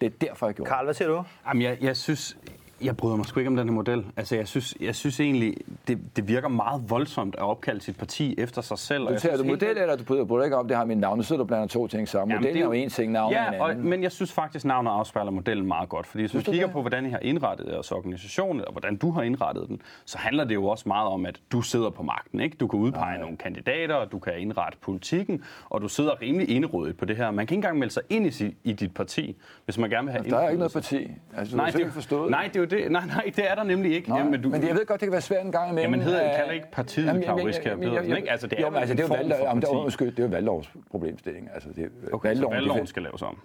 Det 0.00 0.06
er 0.06 0.10
derfor, 0.20 0.46
jeg 0.46 0.54
gjorde 0.54 0.68
Karl, 0.68 0.84
hvad 0.84 0.94
siger 0.94 1.08
du? 1.08 1.24
Jamen, 1.48 1.62
jeg, 1.62 1.78
jeg 1.80 1.96
synes, 1.96 2.36
jeg 2.84 2.96
bryder 2.96 3.16
mig 3.16 3.26
sgu 3.26 3.40
ikke 3.40 3.48
om 3.48 3.56
den 3.56 3.68
her 3.68 3.74
model. 3.74 4.04
Altså, 4.16 4.36
jeg 4.36 4.48
synes, 4.48 4.74
jeg 4.80 4.94
synes 4.94 5.20
egentlig, 5.20 5.54
det, 5.88 5.98
det 6.16 6.28
virker 6.28 6.48
meget 6.48 6.90
voldsomt 6.90 7.34
at 7.34 7.42
opkalde 7.42 7.80
sit 7.80 7.96
parti 7.98 8.34
efter 8.38 8.62
sig 8.62 8.78
selv. 8.78 9.02
Du 9.08 9.18
tager 9.18 9.36
du 9.36 9.42
helt- 9.42 9.52
model, 9.52 9.78
eller 9.78 9.96
du 9.96 10.04
bryder, 10.04 10.24
bryder 10.24 10.44
ikke 10.44 10.56
om, 10.56 10.68
det 10.68 10.76
har 10.76 10.84
mit 10.84 10.98
navn. 10.98 11.16
Nu 11.18 11.22
sidder 11.22 11.42
du 11.42 11.46
blander 11.46 11.66
to 11.66 11.86
ting 11.86 12.08
sammen. 12.08 12.30
Jamen, 12.30 12.40
Modellen 12.42 12.62
er 12.62 12.68
det 12.70 12.78
jo 12.78 12.82
en 12.84 12.90
ting, 12.90 13.12
navnet 13.12 13.38
er 13.38 13.48
en 13.48 13.54
Ja, 13.54 13.62
og, 13.62 13.70
anden. 13.70 13.88
men 13.88 14.02
jeg 14.02 14.12
synes 14.12 14.32
faktisk, 14.32 14.64
navnet 14.64 14.90
afspejler 14.90 15.30
modellen 15.30 15.66
meget 15.66 15.88
godt. 15.88 16.06
Fordi 16.06 16.22
hvis 16.22 16.32
du 16.32 16.40
kigger 16.50 16.66
det? 16.66 16.72
på, 16.72 16.80
hvordan 16.80 17.06
I 17.06 17.10
har 17.10 17.18
indrettet 17.22 17.66
jeres 17.72 17.92
organisation, 17.92 18.60
og 18.60 18.72
hvordan 18.72 18.96
du 18.96 19.10
har 19.10 19.22
indrettet 19.22 19.68
den, 19.68 19.80
så 20.04 20.18
handler 20.18 20.44
det 20.44 20.54
jo 20.54 20.66
også 20.66 20.84
meget 20.86 21.08
om, 21.08 21.26
at 21.26 21.40
du 21.52 21.62
sidder 21.62 21.90
på 21.90 22.02
magten. 22.02 22.40
Ikke? 22.40 22.56
Du 22.56 22.66
kan 22.66 22.78
udpege 22.80 23.18
nogle 23.20 23.36
kandidater, 23.36 23.94
og 23.94 24.12
du 24.12 24.18
kan 24.18 24.32
indrette 24.38 24.78
politikken, 24.82 25.44
og 25.70 25.80
du 25.82 25.88
sidder 25.88 26.22
rimelig 26.22 26.50
indrådet 26.50 26.96
på 26.96 27.04
det 27.04 27.16
her. 27.16 27.30
Man 27.30 27.46
kan 27.46 27.54
ikke 27.54 27.58
engang 27.58 27.78
melde 27.78 27.92
sig 27.94 28.02
ind 28.10 28.26
i, 28.26 28.54
i 28.64 28.72
dit 28.72 28.94
parti, 28.94 29.36
hvis 29.64 29.78
man 29.78 29.90
gerne 29.90 30.04
vil 30.04 30.12
have 30.12 30.30
Der 30.30 30.38
er 30.38 30.48
ikke 30.48 30.58
noget 30.58 30.72
parti. 30.72 31.08
Altså, 31.36 31.52
du 31.52 31.62
Nej, 31.62 31.70
det, 31.70 31.80
er 31.86 31.90
forstået. 31.90 32.30
nej, 32.30 32.50
det 32.54 32.56
er 32.56 32.65
jo 32.72 32.78
det. 32.78 32.92
Nej, 32.92 33.06
nej, 33.06 33.32
det 33.36 33.50
er 33.50 33.54
der 33.54 33.62
nemlig 33.64 33.94
ikke. 33.94 34.08
Nej, 34.08 34.18
Jamen, 34.18 34.40
men, 34.40 34.50
men 34.50 34.62
jeg 34.66 34.74
ved 34.74 34.86
godt, 34.86 35.00
det 35.00 35.06
kan 35.06 35.12
være 35.12 35.20
svært 35.20 35.44
en 35.46 35.52
gang 35.52 35.70
imellem. 35.70 35.92
Jamen, 35.92 36.06
hedder- 36.06 36.36
kalder 36.36 36.52
ikke 36.52 36.66
partiet 36.72 37.06
jamen, 37.06 37.22
jamen, 37.22 37.46
Riskær 37.46 37.70
jamen, 37.70 37.88
Pedersen, 37.88 38.16
ikke? 38.16 38.30
Altså, 38.30 38.46
det 38.46 38.58
er 38.58 38.62
jo, 38.62 38.70
men 38.70 38.78
altså, 38.80 38.94
det 38.94 39.00
er 39.02 39.06
jo 39.08 39.14
valg, 39.14 39.28
jamen, 39.42 39.62
det 39.62 39.68
er, 39.68 40.04
det 40.10 40.18
er 40.18 40.22
jo 40.22 40.28
valglovs 40.28 40.72
problemstilling. 40.90 41.48
Altså, 41.54 41.68
det 41.76 41.84
er, 41.84 41.88
Okay, 42.12 42.28
så 42.28 42.28
valgloven, 42.28 42.54
valgloven 42.54 42.80
det- 42.80 42.88
skal 42.88 43.02
laves 43.02 43.22
om. 43.22 43.38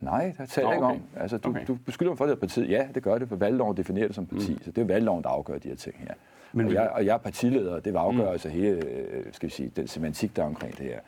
Nej, 0.00 0.32
der 0.38 0.46
taler 0.46 0.68
jeg 0.68 0.76
ikke 0.76 0.86
okay. 0.86 0.94
om. 0.96 1.02
Altså, 1.16 1.38
du, 1.38 1.48
Okay. 1.48 1.60
du 1.68 1.74
beskylder 1.86 2.10
mig 2.10 2.18
for, 2.18 2.24
at 2.24 2.28
det 2.28 2.36
er 2.36 2.40
partiet. 2.40 2.70
Ja, 2.70 2.86
det 2.94 3.02
gør 3.02 3.18
det, 3.18 3.28
for 3.28 3.36
valgloven 3.36 3.76
definerer 3.76 4.06
det 4.06 4.14
som 4.16 4.26
parti. 4.26 4.52
Mm. 4.52 4.62
Så 4.62 4.70
det 4.70 4.82
er 4.82 4.86
valgloven, 4.86 5.22
der 5.22 5.28
afgør 5.28 5.58
de 5.58 5.68
her 5.68 5.76
ting 5.76 5.94
her. 5.98 6.14
Men 6.52 6.66
og, 6.66 6.72
jeg, 6.74 6.88
og 6.88 7.06
jeg 7.06 7.14
er 7.14 7.18
partileder, 7.18 7.74
det 7.80 7.92
vil 7.92 7.98
afgøre 7.98 8.26
mm. 8.26 8.32
altså 8.32 8.48
hele 8.48 8.68
øh, 8.86 9.24
skal 9.32 9.48
vi 9.48 9.52
sige, 9.54 9.70
den 9.76 9.86
semantik, 9.88 10.36
der 10.36 10.42
er 10.42 10.46
omkring 10.46 10.78
det 10.78 10.86
her. 10.86 10.98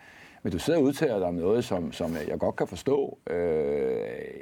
Men 0.43 0.53
du 0.53 0.59
sidder 0.59 0.79
og 0.79 0.85
udtaler 0.85 1.19
dig 1.19 1.27
om 1.27 1.35
noget, 1.35 1.65
som, 1.65 1.93
som 1.93 2.17
jeg 2.29 2.39
godt 2.39 2.57
kan 2.57 2.67
forstå. 2.67 3.19
Øh, 3.31 3.37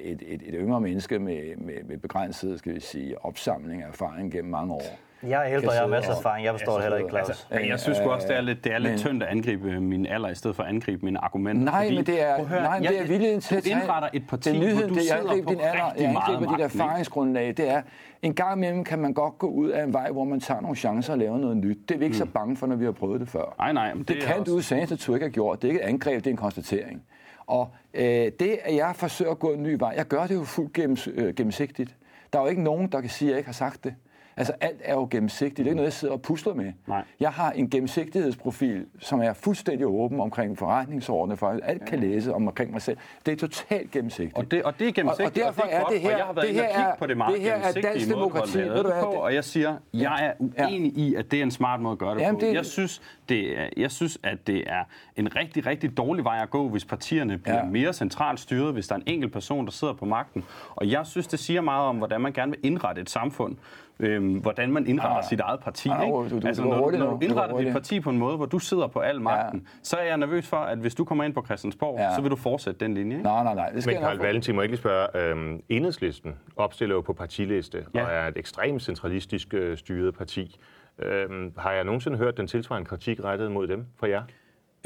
et, 0.03 0.23
et, 0.27 0.43
et 0.47 0.55
yngre 0.55 0.81
menneske 0.81 1.19
med, 1.19 1.57
med, 1.57 1.75
med 1.89 1.99
begrænset 1.99 2.59
skal 2.59 2.75
vi 2.75 2.81
sige, 2.81 3.25
opsamling 3.25 3.83
af 3.83 3.89
erfaring 3.89 4.33
gennem 4.33 4.51
mange 4.51 4.75
år. 4.75 4.83
Jeg 5.23 5.41
er 5.51 5.57
ældre, 5.57 5.73
jeg 5.73 5.81
har 5.81 5.87
masser 5.89 6.13
af 6.13 6.17
erfaring. 6.19 6.45
Jeg 6.45 6.55
forstår 6.55 6.73
det 6.75 6.83
heller 6.83 6.99
ikke, 6.99 7.11
Claus. 7.11 7.29
Altså, 7.29 7.47
Men 7.51 7.69
jeg 7.69 7.81
synes 7.81 7.99
også, 7.99 8.29
det 8.29 8.37
er 8.37 8.41
lidt, 8.41 8.65
det 8.65 8.73
er 8.73 8.79
lidt 8.79 8.93
Men- 8.93 8.99
tyndt 8.99 9.23
at 9.23 9.29
angribe 9.29 9.81
min 9.81 10.07
alder, 10.07 10.29
i 10.29 10.35
stedet 10.35 10.57
for 10.57 10.63
at 10.63 10.69
angribe 10.69 11.05
mine 11.05 11.19
argumenter. 11.25 11.65
Nej, 11.65 11.85
fordi, 11.85 11.97
men 11.97 12.07
det 12.07 12.23
er, 12.23 12.45
høre, 12.45 12.63
nej, 12.63 12.79
men 12.79 12.85
jeg- 12.85 12.93
det 12.93 13.01
er 13.01 13.07
viljen 13.07 13.41
til 13.41 13.55
du 13.55 13.57
at 13.59 13.63
tage... 13.65 13.81
indretter 13.81 14.09
et 14.13 14.23
parti, 14.29 14.49
det 14.51 14.57
er 14.57 14.61
nyheden, 14.61 14.79
hvor 14.79 14.89
du 14.89 14.95
det, 14.95 15.11
jeg 15.11 15.19
sidder 15.21 15.43
på 15.43 15.51
din 15.51 15.61
alder, 15.61 15.87
rigtig 15.91 16.05
jeg 16.05 16.13
meget 16.13 16.35
angriber 16.37 16.57
dit 16.57 16.65
erfaringsgrundlag. 16.65 17.47
Det 17.57 17.69
er, 17.71 17.83
en 18.23 18.35
gang 18.35 18.57
imellem 18.57 18.85
kan 18.85 18.99
man 18.99 19.13
godt 19.15 19.39
gå 19.39 19.47
ud 19.47 19.69
af 19.69 19.85
en 19.85 19.93
vej, 19.93 20.11
hvor 20.11 20.25
man 20.25 20.41
tager 20.41 20.61
nogle 20.61 20.77
chancer 20.77 21.13
og 21.13 21.19
laver 21.19 21.39
noget 21.39 21.57
nyt. 21.57 21.79
Det 21.89 21.95
er 21.95 21.99
vi 21.99 22.05
ikke 22.05 22.17
så 22.17 22.27
bange 22.27 22.57
for, 22.57 22.67
når 22.67 22.77
vi 22.77 22.85
har 22.85 22.93
prøvet 22.93 23.21
det 23.21 23.29
før. 23.29 23.55
Nej, 23.59 23.73
nej, 23.73 23.93
Det, 23.93 24.09
det 24.09 24.17
kan 24.23 24.41
også- 24.41 24.53
du 24.53 24.59
i 24.59 24.63
sagens 24.63 24.91
natur 24.91 25.15
ikke 25.15 25.25
have 25.25 25.33
gjort. 25.33 25.63
Det 25.63 25.69
er 25.69 25.73
ikke 25.73 25.83
et 25.85 25.89
angreb, 25.89 26.17
det 26.25 26.27
er 26.27 26.31
en 26.31 26.37
konstatering. 26.37 27.03
Og 27.47 27.69
øh, 27.95 28.03
det, 28.41 28.59
at 28.65 28.77
jeg 28.77 28.93
forsøger 28.97 29.31
at 29.31 29.39
gå 29.39 29.53
en 29.53 29.63
ny 29.63 29.77
vej, 29.79 29.95
jeg 29.97 30.07
gør 30.07 30.27
det 30.27 30.35
jo 30.35 30.45
fuldt 30.45 30.73
gennems, 30.73 31.09
øh, 31.15 31.35
gennemsigtigt. 31.35 31.97
Der 32.33 32.39
er 32.39 32.43
jo 32.43 32.49
ikke 32.49 32.63
nogen, 32.63 32.87
der 32.93 33.01
kan 33.01 33.11
sige, 33.11 33.29
at 33.29 33.31
jeg 33.31 33.39
ikke 33.39 33.49
har 33.49 33.53
sagt 33.53 33.85
det. 33.85 33.95
Altså 34.39 34.53
alt 34.61 34.81
er 34.85 34.95
jo 34.95 35.09
gennemsigtigt. 35.11 35.57
Det 35.59 35.63
er 35.67 35.67
ikke 35.67 35.77
noget, 35.77 35.87
jeg 35.87 35.93
sidder 35.93 36.15
og 36.15 36.23
pusler 36.23 36.55
med. 36.55 36.73
Nej. 36.87 37.05
Jeg 37.21 37.31
har 37.31 37.51
en 37.53 37.71
gennemsigtighedsprofil, 37.71 38.87
som 39.01 39.21
er 39.21 39.33
fuldstændig 39.33 39.87
åben 39.87 40.21
omkring 40.21 40.59
forretningsordene, 40.59 41.37
for 41.37 41.59
alt 41.63 41.85
kan 41.85 41.99
læse 42.01 42.35
om 42.35 42.47
omkring 42.49 42.73
mig 42.73 42.83
selv. 42.83 42.97
Det 43.27 43.33
er 43.33 43.37
totalt 43.37 43.91
gennemsigtigt. 43.91 44.37
Og 44.37 44.51
det, 44.51 44.63
og 44.63 44.79
det 44.79 44.89
er 44.89 44.93
gennemsigtigt, 44.93 45.45
og, 45.45 45.49
og 45.49 45.55
derfor 45.57 45.63
det 45.63 45.75
er, 45.75 45.81
godt, 45.81 45.89
er 45.89 45.93
det 45.93 46.01
her, 46.01 46.13
og 46.13 46.19
jeg 46.19 46.27
har 46.27 46.33
været 46.33 46.49
det 46.49 46.61
og 46.61 46.67
her 46.67 46.85
er, 46.87 46.97
på 46.97 47.07
det 47.07 47.17
meget 47.17 47.35
det 47.35 47.43
her 47.43 47.55
er 47.55 47.73
dansk 47.73 48.07
måde, 48.09 48.17
demokrati. 48.21 48.57
lavet 48.59 48.71
Ved 48.75 48.83
du 48.83 48.89
det 48.89 48.95
hvad? 48.95 49.03
på, 49.05 49.09
og 49.11 49.35
jeg 49.35 49.45
siger, 49.45 49.77
jeg 49.95 50.25
er 50.39 50.47
Ja. 50.59 50.67
uenig 50.67 50.99
i, 50.99 51.15
at 51.15 51.31
det 51.31 51.39
er 51.39 51.43
en 51.43 51.51
smart 51.51 51.81
måde 51.81 51.93
at 51.93 51.99
gøre 51.99 52.15
det 52.15 52.21
Jamen, 52.21 52.41
på. 52.41 52.47
det- 52.47 52.55
Jeg, 52.55 52.67
synes, 52.67 53.03
det 53.29 53.59
er, 53.61 53.69
jeg 53.77 53.91
synes, 53.91 54.19
at 54.23 54.47
det 54.47 54.65
er 54.71 54.85
en 55.17 55.37
rigtig, 55.37 55.67
rigtig 55.67 55.97
dårlig 55.97 56.25
vej 56.25 56.39
at 56.43 56.51
gå, 56.51 56.69
hvis 56.69 56.85
partierne 56.85 57.39
bliver 57.39 57.57
Ja. 57.59 57.65
mere 57.65 57.93
centralt 57.93 58.41
styret, 58.41 58.73
hvis 58.73 58.87
der 58.89 58.95
er 58.95 58.99
en 58.99 59.05
enkelt 59.07 59.33
person, 59.33 59.65
der 59.65 59.73
sidder 59.73 59.95
på 59.95 60.05
magten. 60.05 60.45
Og 60.77 60.91
jeg 60.91 61.07
synes, 61.07 61.27
det 61.27 61.39
siger 61.39 61.61
meget 61.61 61.87
om, 61.89 61.97
hvordan 61.97 62.21
man 62.21 62.33
gerne 62.33 62.51
vil 62.53 62.61
indrette 62.63 63.01
et 63.03 63.11
samfund. 63.11 63.57
Øhm, 64.01 64.35
hvordan 64.35 64.73
man 64.73 64.87
indretter 64.87 65.21
sit 65.29 65.41
eget 65.41 65.61
parti. 65.61 65.89
Ah, 65.89 66.03
ikke? 66.03 66.13
du- 66.17 66.29
du- 66.41 66.47
altså, 66.47 66.63
du 66.63 66.69
når, 66.69 66.91
når 66.91 66.91
du 66.91 67.17
Du 67.17 67.19
indretter 67.21 67.47
dit 67.47 67.53
hurtig. 67.55 67.73
parti 67.73 68.01
på 68.01 68.11
en 68.11 68.19
måde, 68.19 68.37
hvor 68.37 68.47
du 68.47 68.59
sidder 68.59 68.87
på 68.87 68.99
al 69.01 69.21
magten, 69.21 69.67
så 69.83 69.97
er 69.97 70.05
jeg 70.05 70.17
nervøs 70.19 70.47
for, 70.47 70.57
at 70.57 70.79
hvis 70.79 70.95
du 70.95 71.05
kommer 71.05 71.25
ind 71.25 71.35
på 71.35 71.43
Christiansborg, 71.45 71.99
Ja. 71.99 72.15
så 72.17 72.21
vil 72.23 72.31
du 72.31 72.37
fortsætte 72.37 72.81
den 72.81 72.95
linje. 72.95 73.17
Ikke? 73.17 73.25
Nej, 73.29 73.45
nej, 73.45 73.55
nej. 73.55 73.71
Det 73.71 73.83
skal 73.83 73.91
Men 73.91 73.95
jeg 74.01 74.03
Carl 74.07 74.15
nok 74.17 74.21
få. 74.23 74.27
Valentin, 74.27 74.55
må 74.55 74.61
jeg 74.61 74.65
ikke 74.65 74.73
lige 74.73 74.81
spørge, 74.81 75.31
øhm, 75.31 75.63
enhedslisten 75.69 76.35
opstiller 76.57 76.95
jo 76.95 77.01
på 77.01 77.13
partiliste 77.13 77.85
Ja. 77.95 78.05
og 78.05 78.13
er 78.13 78.29
et 78.29 78.37
ekstremt 78.37 78.83
centralistisk 78.83 79.55
øh, 79.55 79.77
styret 79.77 80.15
parti. 80.15 80.57
Øhm, 80.99 81.53
har 81.59 81.73
jeg 81.73 81.85
nogensinde 81.85 82.17
hørt 82.19 82.37
den 82.37 82.47
tilsvarende 82.47 82.89
kritik 82.89 83.25
rettet 83.25 83.53
mod 83.53 83.67
dem 83.67 83.87
fra 84.01 84.09
jer? 84.09 84.23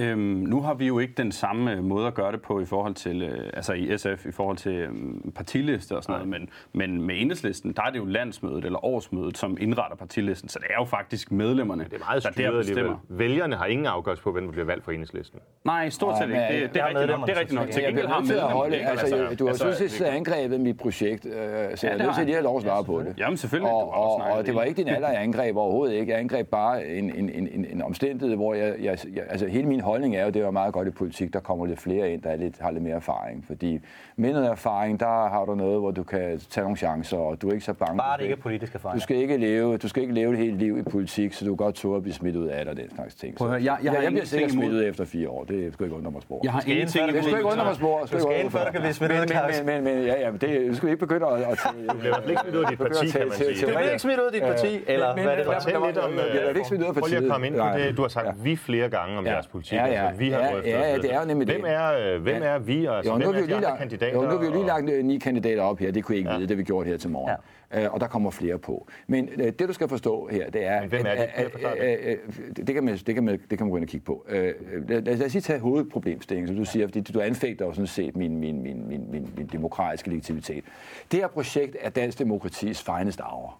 Øhm, 0.00 0.20
nu 0.20 0.60
har 0.60 0.74
vi 0.74 0.86
jo 0.86 0.98
ikke 0.98 1.14
den 1.16 1.32
samme 1.32 1.72
øh, 1.72 1.84
måde 1.84 2.06
at 2.06 2.14
gøre 2.14 2.32
det 2.32 2.42
på 2.42 2.60
i 2.60 2.64
forhold 2.64 2.94
til, 2.94 3.22
øh, 3.22 3.50
altså 3.54 3.72
i 3.72 3.98
SF, 3.98 4.26
i 4.26 4.32
forhold 4.32 4.56
til 4.56 4.72
øhm, 4.72 5.32
partiliste 5.34 5.96
og 5.96 6.02
sådan 6.02 6.12
noget, 6.12 6.28
men, 6.28 6.48
men 6.72 7.06
med 7.06 7.14
enhedslisten, 7.20 7.72
der 7.72 7.82
er 7.82 7.90
det 7.90 7.98
jo 7.98 8.04
landsmødet 8.04 8.64
eller 8.64 8.84
årsmødet, 8.84 9.38
som 9.38 9.56
indretter 9.60 9.96
partilisten, 9.96 10.48
så 10.48 10.58
det 10.58 10.66
er 10.70 10.74
jo 10.78 10.84
faktisk 10.84 11.32
medlemmerne, 11.32 11.84
Det 11.84 11.92
er 11.92 11.98
meget 11.98 12.22
der 12.22 12.30
der 12.50 12.58
bestemmer. 12.58 12.96
Vælgerne 13.08 13.56
har 13.56 13.66
ingen 13.66 13.86
afgørelse 13.86 14.22
på, 14.22 14.32
hvem 14.32 14.44
der 14.44 14.52
bliver 14.52 14.66
valgt 14.66 14.84
for 14.84 14.92
enhedslisten. 14.92 15.40
Nej, 15.64 15.88
stort 15.88 16.18
set 16.18 16.28
Nej, 16.28 16.48
ikke. 16.48 16.62
Det, 16.62 16.74
det, 16.74 16.82
er 16.82 16.88
rigtigt 16.88 17.08
nok. 17.10 17.26
Det 17.26 17.36
er 17.36 17.40
rigtigt 17.40 17.60
nok. 17.60 17.70
Til 17.70 17.82
Jeg 17.82 17.88
gengæld 17.88 18.08
har 18.08 18.20
medlemmerne 18.20 18.52
holde, 18.52 18.76
ikke. 18.76 18.88
altså, 18.88 19.16
altså, 19.16 19.36
du 19.36 19.44
har 19.44 19.50
altså, 19.50 19.72
sådan 19.72 19.88
set 19.88 20.04
angrebet 20.04 20.60
mit 20.60 20.76
projekt, 20.76 21.26
øh, 21.26 21.32
så 21.32 21.36
jeg 21.42 21.64
er 21.64 21.96
det 21.96 21.98
nødt 21.98 22.02
har 22.02 22.14
til 22.14 22.26
lige 22.26 22.36
at 22.36 22.42
lov 22.42 22.56
at 22.56 22.62
svare 22.62 22.84
på 22.84 23.02
det. 23.02 23.14
Jamen, 23.18 23.36
selvfølgelig. 23.36 23.72
Og, 23.72 23.94
og, 23.94 24.14
og 24.14 24.46
det 24.46 24.54
var 24.54 24.62
ikke 24.62 24.82
din 24.82 24.88
alder, 24.88 25.08
jeg 25.08 25.22
angreb 25.22 25.56
overhovedet 25.56 25.94
ikke. 25.94 26.12
Jeg 26.12 26.20
angreb 26.20 26.48
bare 26.48 26.86
en, 26.86 27.10
en, 27.16 27.30
en, 27.30 27.48
en, 27.52 27.66
en 27.72 27.82
omstændighed, 27.82 28.36
hvor 28.36 28.54
jeg, 28.54 28.74
jeg, 28.80 28.98
jeg, 29.14 29.22
altså 29.28 29.46
hele 29.46 29.68
min 29.68 29.80
holdning 29.90 30.16
er 30.16 30.22
jo, 30.24 30.26
det 30.30 30.36
er 30.36 30.44
jo 30.44 30.50
meget 30.50 30.72
godt 30.74 30.88
i 30.88 30.90
politik, 30.90 31.32
der 31.32 31.40
kommer 31.40 31.66
lidt 31.66 31.80
flere 31.80 32.12
ind, 32.12 32.22
der 32.22 32.30
er 32.30 32.36
lidt, 32.36 32.54
har 32.60 32.70
lidt 32.70 32.82
mere 32.84 32.94
erfaring. 32.94 33.44
Fordi 33.46 33.80
med 34.16 34.32
noget 34.32 34.50
erfaring, 34.50 35.00
der 35.00 35.28
har 35.28 35.44
du 35.44 35.54
noget, 35.54 35.80
hvor 35.80 35.90
du 35.90 36.02
kan 36.02 36.40
tage 36.50 36.62
nogle 36.62 36.76
chancer, 36.76 37.16
og 37.16 37.42
du 37.42 37.48
er 37.48 37.52
ikke 37.52 37.64
så 37.64 37.72
bange. 37.72 37.98
Bare 37.98 38.16
Du 38.16 38.18
det 38.18 38.22
ikke 38.24 38.32
er 38.32 38.36
skal- 38.36 38.42
politisk 38.42 38.74
erfaring. 38.74 38.96
Du 38.98 39.02
skal 39.02 39.16
ikke 39.16 39.36
leve, 39.36 39.76
du 39.76 39.88
skal 39.88 40.02
ikke 40.02 40.14
leve 40.14 40.32
et 40.32 40.38
helt 40.38 40.56
liv 40.58 40.78
i 40.78 40.82
politik, 40.82 41.32
så 41.32 41.44
du 41.44 41.50
kan 41.50 41.56
godt 41.56 41.74
tåle 41.74 41.96
at 41.96 42.02
blive 42.02 42.14
smidt 42.14 42.36
ud 42.36 42.46
af 42.46 42.64
det 42.64 42.68
og 42.68 42.76
den 42.76 42.90
slags 42.94 43.14
ting. 43.14 43.36
Prøv 43.36 43.50
jeg- 43.52 43.62
jeg 43.84 43.92
har 43.92 44.02
jeg 44.02 44.10
bliver 44.12 44.24
sikkert 44.24 44.50
smidt 44.50 44.64
imod- 44.66 44.74
ud 44.76 44.84
efter 44.84 45.04
fire 45.04 45.28
år. 45.28 45.44
Det 45.44 45.72
skal 45.72 45.84
ikke 45.86 45.96
undre 45.96 46.10
mig 46.10 46.22
spor. 46.22 46.40
Jeg 46.44 46.52
har 46.52 46.60
ingenting 46.66 46.80
indføre 46.82 47.06
det. 47.06 47.14
Det 47.14 47.24
skal 47.24 47.36
ikke 47.36 47.50
undre 47.52 47.64
mig 47.64 47.74
spor. 47.76 48.00
Du 48.00 48.06
skal 48.20 48.40
ind, 48.42 48.50
før 48.50 48.64
du 48.64 48.72
kan 48.72 48.80
blive 48.80 48.92
smidt 48.94 49.12
ud 49.12 49.16
af, 49.16 49.64
men, 49.64 49.84
men, 49.84 49.84
men, 49.96 50.04
ja, 50.06 50.20
ja, 50.20 50.30
men 50.30 50.40
det 50.40 50.76
skal 50.76 50.86
vi 50.86 50.92
ikke 50.92 51.06
begynde 51.06 51.26
at... 51.26 51.32
at 51.52 51.58
du 51.92 51.98
bliver 51.98 52.16
ikke 52.28 52.40
smidt 52.42 52.56
ud 52.56 52.62
af 52.64 52.68
dit 52.70 52.78
parti, 52.78 53.06
kan 53.18 53.28
man 53.28 53.36
sige. 53.36 53.60
Du 53.60 53.66
bliver 53.66 53.80
ikke 53.80 53.98
smidt 53.98 54.18
ud 54.20 54.26
af 54.26 54.32
dit 54.32 54.42
parti, 54.42 54.72
eller 54.86 55.14
hvad 55.14 55.24
er 55.24 55.36
det, 55.36 55.46
der 55.46 55.52
Fortæl 55.60 55.76
lidt 55.86 55.98
om... 55.98 56.10
Jeg 56.16 56.24
bliver 56.30 56.48
ikke 56.48 56.68
smidt 56.68 56.82
ud 56.82 56.86
af 56.86 56.94
Prøv 56.94 57.06
lige 57.08 57.16
at 57.16 57.22
partiet. 57.22 57.32
komme 57.32 57.46
ind 57.46 57.56
på 57.56 57.78
det. 57.78 57.96
Du 57.96 58.02
har 58.02 58.08
sagt 58.08 58.44
vi 58.44 58.56
flere 58.56 58.88
gange 58.88 59.18
om 59.18 59.26
jeres 59.26 59.46
politik. 59.46 59.72
Ja, 59.86 59.92
ja. 59.92 60.06
Altså, 60.06 60.18
vi 60.18 60.30
har 60.30 60.40
Ja, 60.40 60.52
drøftet 60.52 60.70
ja, 60.70 60.96
det 60.96 61.14
er 61.14 61.20
jo 61.20 61.26
nemlig 61.26 61.46
hvem 61.46 61.62
det. 61.62 61.70
er, 61.70 62.14
øh, 62.14 62.22
hvem 62.22 62.42
Ja. 62.42 62.48
er 62.48 62.58
vi? 62.58 62.86
Altså, 62.86 63.12
Jo, 63.12 63.18
nu 63.18 63.24
hvem 63.24 63.34
er 63.36 63.40
vi 63.46 63.46
de 63.52 63.56
andre 63.56 63.78
kandidater? 63.78 64.12
jo, 64.16 64.22
nu 64.22 64.28
har 64.28 64.38
vi 64.38 64.44
jo 64.44 64.50
lige 64.50 64.60
og- 64.62 64.66
lagt 64.66 64.90
øh, 64.90 65.04
ni 65.04 65.18
kandidater 65.18 65.62
op 65.62 65.78
her. 65.78 65.90
Det 65.90 66.04
kunne 66.04 66.14
I 66.16 66.18
ikke 66.18 66.30
vide, 66.30 66.46
det 66.48 66.58
vi 66.58 66.62
gjort 66.62 66.86
her 66.86 66.96
til 66.96 67.10
morgen. 67.10 67.28
Ja. 67.74 67.88
Og 67.88 68.00
der 68.00 68.06
kommer 68.06 68.30
flere 68.30 68.58
på. 68.58 68.86
Men 69.06 69.28
øh, 69.36 69.44
det, 69.46 69.60
du 69.68 69.72
skal 69.72 69.88
forstå 69.88 70.28
her, 70.32 70.50
det 70.50 70.66
er... 70.66 70.80
Men 70.80 70.88
hvem 70.88 71.06
er 71.06 71.14
det? 71.14 71.28
at- 71.34 72.56
det, 72.56 72.74
kan 72.74 72.84
man, 72.84 72.96
det, 73.06 73.14
kan 73.14 73.24
man, 73.24 73.40
det 73.50 73.58
kan 73.58 73.66
man 73.66 73.70
gå 73.70 73.76
ind 73.76 73.84
og 73.84 73.88
kigge 73.88 74.04
på. 74.04 74.26
Øh, 74.28 74.54
lad, 74.88 75.02
lad 75.02 75.22
os 75.26 75.32
lige 75.32 75.42
tage 75.42 75.58
hovedproblemstillingen, 75.58 76.48
som 76.48 76.56
du 76.56 76.64
siger, 76.64 76.86
fordi 76.86 77.00
du 77.00 77.20
anfægter 77.20 77.64
jo 77.66 77.72
sådan 77.72 77.86
set 77.86 78.16
min, 78.16 78.36
min, 78.36 78.62
min, 78.62 78.88
min, 78.88 79.06
min, 79.10 79.28
min 79.36 79.46
demokratiske 79.52 80.08
legitimitet. 80.08 80.64
Det 81.12 81.20
her 81.20 81.28
projekt 81.28 81.76
er 81.80 81.90
dansk 81.90 82.18
demokratis 82.18 82.82
finest 82.82 83.20
hour. 83.20 83.58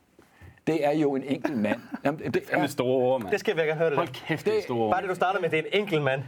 Det 0.73 0.87
er 0.87 0.91
jo 0.93 1.15
en 1.15 1.23
enkelt 1.23 1.59
mand. 1.59 1.81
Jamen, 2.05 2.21
det, 2.21 2.35
Det 2.35 2.43
er 2.51 2.67
store 2.67 2.87
ord, 2.97 3.21
mand. 3.23 3.31
Det 3.33 3.41
skal 3.41 3.57
vi 3.57 3.61
ikke 3.61 3.75
høre 3.75 3.89
det. 3.91 3.97
Hold 3.97 4.09
kæft, 4.09 4.47
det 4.47 4.59
er 4.59 4.63
store 4.63 4.79
ord. 4.79 4.93
Bare 4.93 5.03
det, 5.03 5.11
du 5.11 5.15
starter 5.15 5.41
med, 5.41 5.51
det 5.51 5.59
er 5.59 5.63
en 5.73 5.81
enkelt 5.81 6.03
mand. 6.03 6.23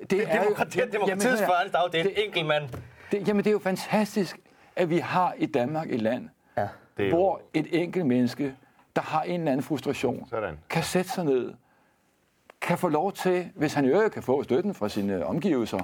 det 0.00 0.10
Det 0.10 0.22
er 0.28 0.42
demokrati, 0.42 0.78
demokratiets 0.92 1.42
første 1.42 1.72
dag, 1.72 1.82
det 1.92 2.00
er 2.00 2.04
en 2.04 2.10
enkelt 2.26 2.46
mand. 2.46 2.64
Det, 3.12 3.28
jamen, 3.28 3.44
det 3.44 3.50
er 3.50 3.52
jo 3.52 3.58
fantastisk, 3.58 4.38
at 4.76 4.90
vi 4.90 4.98
har 4.98 5.34
i 5.38 5.46
Danmark 5.46 5.92
et 5.92 6.02
land, 6.02 6.28
Ja. 6.56 6.68
Det 6.96 7.04
er 7.04 7.08
jo- 7.10 7.16
hvor 7.16 7.40
et 7.54 7.66
enkelt 7.70 8.06
menneske, 8.06 8.54
der 8.96 9.02
har 9.02 9.22
en 9.22 9.40
eller 9.40 9.52
anden 9.52 9.62
frustration, 9.64 10.26
Sådan. 10.30 10.58
kan 10.70 10.82
sætte 10.82 11.10
sig 11.10 11.24
ned, 11.24 11.52
kan 12.60 12.78
få 12.78 12.88
lov 12.88 13.12
til, 13.12 13.48
hvis 13.54 13.74
han 13.74 13.84
i 13.84 13.88
øvrigt 13.88 14.12
kan 14.14 14.22
få 14.22 14.42
støtten 14.42 14.74
fra 14.74 14.88
sine 14.88 15.26
omgivelser, 15.26 15.78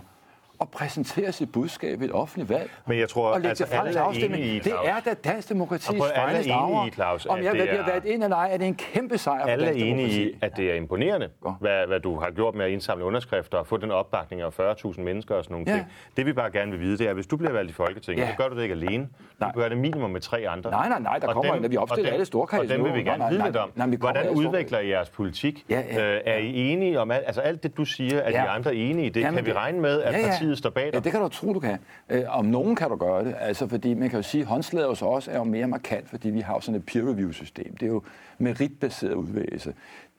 at 0.65 0.71
præsentere 0.71 1.33
sit 1.33 1.53
budskab 1.53 2.03
i 2.03 2.05
et 2.05 2.13
offentligt 2.13 2.49
valg. 2.51 2.71
Men 2.87 2.99
jeg 2.99 3.09
tror, 3.09 3.27
og 3.29 3.35
lægge 3.41 3.49
altså, 3.49 3.65
det 3.65 3.73
frem 3.73 3.87
til 3.87 3.97
er 3.97 4.01
afstemning. 4.03 4.45
i, 4.45 4.59
Det 4.59 4.73
er 4.85 5.01
da 5.05 5.15
dansk 5.15 5.49
demokratis 5.49 5.89
Og 5.89 5.95
prøv, 5.97 6.07
alle 6.15 6.23
er 6.25 6.29
finest 6.31 6.47
enige 6.49 6.59
hour. 6.59 6.87
i, 6.87 6.91
Claus, 6.91 7.27
Om 7.27 7.43
jeg 7.43 7.53
det 7.53 7.71
er- 7.75 7.85
valgt 7.87 8.07
ind 8.07 8.25
eller 8.25 8.37
ej, 8.37 8.49
er 8.53 8.57
det 8.57 8.67
en 8.67 8.75
kæmpe 8.75 9.19
sejr 9.19 9.41
for 9.43 9.49
Alle 9.49 9.65
er 9.65 9.69
dansk 9.71 9.85
enige 9.87 9.97
demokrati. 9.97 10.31
i, 10.31 10.39
at 10.43 10.57
det 10.57 10.71
er 10.71 10.75
imponerende, 10.75 11.29
hvad, 11.61 11.87
hvad 11.87 12.01
du 12.01 12.19
har 12.21 12.31
gjort 12.31 12.55
med 12.55 12.65
at 12.65 12.71
indsamle 12.71 13.05
underskrifter 13.05 13.59
og 13.59 13.67
få 13.67 13.77
den 13.77 13.91
opbakning 13.91 14.43
af 14.43 14.61
40.000 14.61 15.01
mennesker 15.01 15.35
og 15.35 15.45
sådan 15.45 15.55
nogle 15.55 15.71
Ja. 15.71 15.77
ting. 15.77 15.87
Det 16.17 16.27
vi 16.27 16.33
bare 16.33 16.51
gerne 16.51 16.71
vil 16.71 16.81
vide, 16.81 16.99
det 16.99 17.05
er, 17.05 17.09
at 17.11 17.15
hvis 17.17 17.27
du 17.27 17.37
bliver 17.37 17.53
valgt 17.53 17.71
i 17.71 17.75
Folketinget, 17.75 18.23
Ja. 18.25 18.31
så 18.31 18.37
gør 18.43 18.49
du 18.49 18.57
det 18.57 18.63
ikke 18.63 18.73
alene. 18.75 19.09
Nej. 19.41 19.53
Du 19.53 19.61
gør 19.61 19.69
det 19.69 19.79
minimum 19.79 20.11
med 20.11 20.21
tre 20.21 20.45
andre. 20.49 20.71
Nej, 20.71 20.89
nej, 20.89 20.99
nej, 21.01 21.19
der 21.19 21.29
Og 21.29 21.35
kommer- 21.35 21.69
vi 21.69 21.77
opstiller 21.77 21.91
og 21.91 21.97
dem- 21.97 22.13
alle 22.15 22.25
storkredse 22.25 22.65
Og 22.65 22.69
dem 22.79 22.85
vil 22.85 22.95
vi 22.95 23.03
gerne 23.03 23.25
vide 23.31 23.45
lidt 23.45 23.57
om. 23.57 23.91
vi 23.91 23.97
Hvordan 23.97 24.29
udvikler 24.31 24.79
I 24.79 24.89
jeres 24.91 25.11
politik? 25.11 25.65
Øh, 25.71 25.77
Er 26.25 26.37
I 26.39 26.55
enige 26.73 27.01
om 27.01 27.11
alt? 27.11 27.25
Altså 27.27 27.41
alt 27.41 27.63
det, 27.63 27.77
du 27.77 27.85
siger, 27.85 28.21
at 28.23 28.33
de 28.33 28.41
andre 28.41 28.71
er 28.75 28.79
enige 28.91 29.07
i, 29.07 29.09
det 29.09 29.23
kan 29.23 29.47
vi 29.47 29.53
regne 29.53 29.81
med, 29.81 30.03
at 30.03 30.13
ja 30.13 30.19
partiet 30.55 30.59
står 30.59 30.71
bag 30.71 30.91
Ja, 30.95 31.01
det 31.01 31.13
kan 31.13 31.21
du 31.21 31.29
tro, 31.29 31.53
du 31.53 31.61
kan. 31.61 31.79
Øh, 32.09 32.25
om 32.29 32.45
nogen 32.45 32.77
kan 32.77 32.89
du 32.89 32.97
gøre 32.97 33.25
det, 33.25 33.35
altså 33.39 33.69
fordi 33.69 33.95
man 33.95 34.11
kan 34.11 34.19
jo 34.19 34.23
sige, 34.23 34.41
at 34.41 34.47
håndslaget 34.47 34.89
hos 34.89 35.03
os 35.03 35.29
er 35.29 35.37
jo 35.37 35.45
mere 35.45 35.67
markant, 35.67 36.09
fordi 36.09 36.31
vi 36.31 36.41
har 36.41 36.55
jo 36.55 36.61
sådan 36.61 36.81
et 36.81 36.87
peer-review-system. 36.87 37.77
Det 37.77 37.83
er 37.83 37.91
jo 37.91 38.03
meritbaseret 38.39 39.15
udvælgelse. 39.15 39.75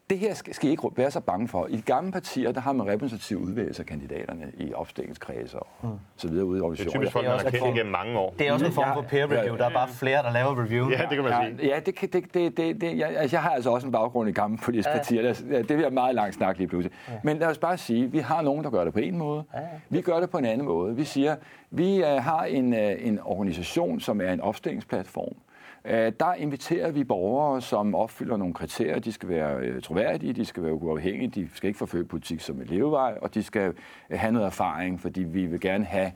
Det 0.10 0.18
her 0.20 0.34
skal, 0.34 0.54
skal 0.54 0.68
I 0.68 0.72
ikke 0.72 0.84
være 0.96 1.12
så 1.12 1.20
bange 1.20 1.48
for. 1.48 1.68
I 1.68 1.76
de 1.76 1.82
gamle 1.82 2.12
partier, 2.12 2.52
der 2.52 2.62
har 2.62 2.72
man 2.74 2.88
repræsentativ 2.88 3.38
udvælgelse 3.38 3.82
af 3.82 3.86
kandidaterne 3.86 4.52
i 4.58 4.74
opstillingskredser 4.74 5.58
og 5.82 6.00
så 6.16 6.28
videre 6.28 6.46
ude 6.46 6.58
i 6.58 6.60
Det 6.60 6.62
er 6.62 6.66
organisationer. 6.66 7.00
typisk 7.02 7.14
folk, 7.14 7.24
Det 7.24 7.28
er 7.28 7.32
man 7.32 7.34
også 7.36 7.46
har 7.46 7.50
en 7.50 7.52
kendt 7.52 7.64
form- 7.66 7.76
igennem 7.76 7.92
mange 7.92 8.20
år. 8.20 8.34
Det 8.40 8.48
er 8.48 8.54
også 8.54 8.66
en 8.66 8.72
form 8.72 8.94
for 8.94 9.02
peer 9.02 9.32
review. 9.32 9.58
Der 9.58 9.66
er 9.66 9.70
bare 9.70 9.88
flere, 9.88 10.24
der 10.24 10.32
laver 10.32 10.64
review. 10.64 10.90
Ja, 10.90 10.98
det 10.98 11.10
kan 11.10 11.24
man 11.24 11.58
sige. 11.58 11.68
Ja, 11.70 11.80
det, 11.80 11.96
kan- 11.96 12.10
det, 12.14 12.34
det, 12.34 12.58
det, 12.58 12.82
det, 12.82 12.98
jeg, 12.98 13.10
altså, 13.18 13.36
jeg 13.36 13.42
har 13.44 13.50
altså 13.50 13.70
også 13.72 13.88
en 13.88 13.92
baggrund 13.92 14.30
i 14.30 14.32
gamle 14.32 14.58
politiske 14.64 14.92
Ja. 14.92 14.98
partier. 14.98 15.34
Det 15.34 15.68
bliver 15.68 15.90
meget 15.90 16.16
langt 16.16 16.36
snak 16.36 16.58
lige 16.58 16.68
pludselig. 16.68 16.98
Men 17.24 17.38
lad 17.38 17.48
os 17.48 17.58
bare 17.58 17.78
sige, 17.78 18.12
vi 18.12 18.20
har 18.20 18.42
nogen, 18.42 18.64
der 18.64 18.70
gør 18.70 18.84
det 18.84 18.94
på 18.94 19.00
en 19.00 19.18
måde. 19.18 19.44
Vi 19.90 20.02
gør 20.02 20.20
det 20.20 20.30
på 20.30 20.38
en 20.38 20.46
anden 20.46 20.68
måde. 20.68 20.96
Vi 20.96 21.04
siger, 21.04 21.36
vi 21.72 22.00
uh, 22.02 22.08
har 22.08 22.44
en, 22.44 22.74
uh, 22.74 22.80
en 23.08 23.20
organisation, 23.24 24.00
som 24.00 24.22
er 24.22 24.34
en 24.34 24.42
opstillingsplatform. 24.42 25.36
Uh, 25.86 25.92
der 25.92 26.34
inviterer 26.34 26.92
vi 26.92 27.04
borgere, 27.04 27.62
som 27.62 27.96
opfylder 27.96 28.38
nogle 28.38 28.54
kriterier. 28.54 29.00
De 29.00 29.12
skal 29.12 29.30
være 29.30 29.76
uh, 29.76 29.82
troværdige, 29.82 30.34
de 30.34 30.46
skal 30.46 30.64
være 30.64 30.74
uafhængige, 30.74 31.28
de 31.28 31.50
skal 31.54 31.68
ikke 31.68 31.78
forfølge 31.78 32.06
politik 32.06 32.40
som 32.40 32.62
en 32.62 32.68
levevej, 32.68 33.18
og 33.22 33.34
de 33.34 33.44
skal 33.44 33.70
uh, 33.70 33.76
have 34.20 34.32
noget 34.32 34.46
erfaring, 34.46 35.02
fordi 35.02 35.24
vi 35.24 35.46
vil 35.46 35.60
gerne 35.60 35.86
have 35.86 36.12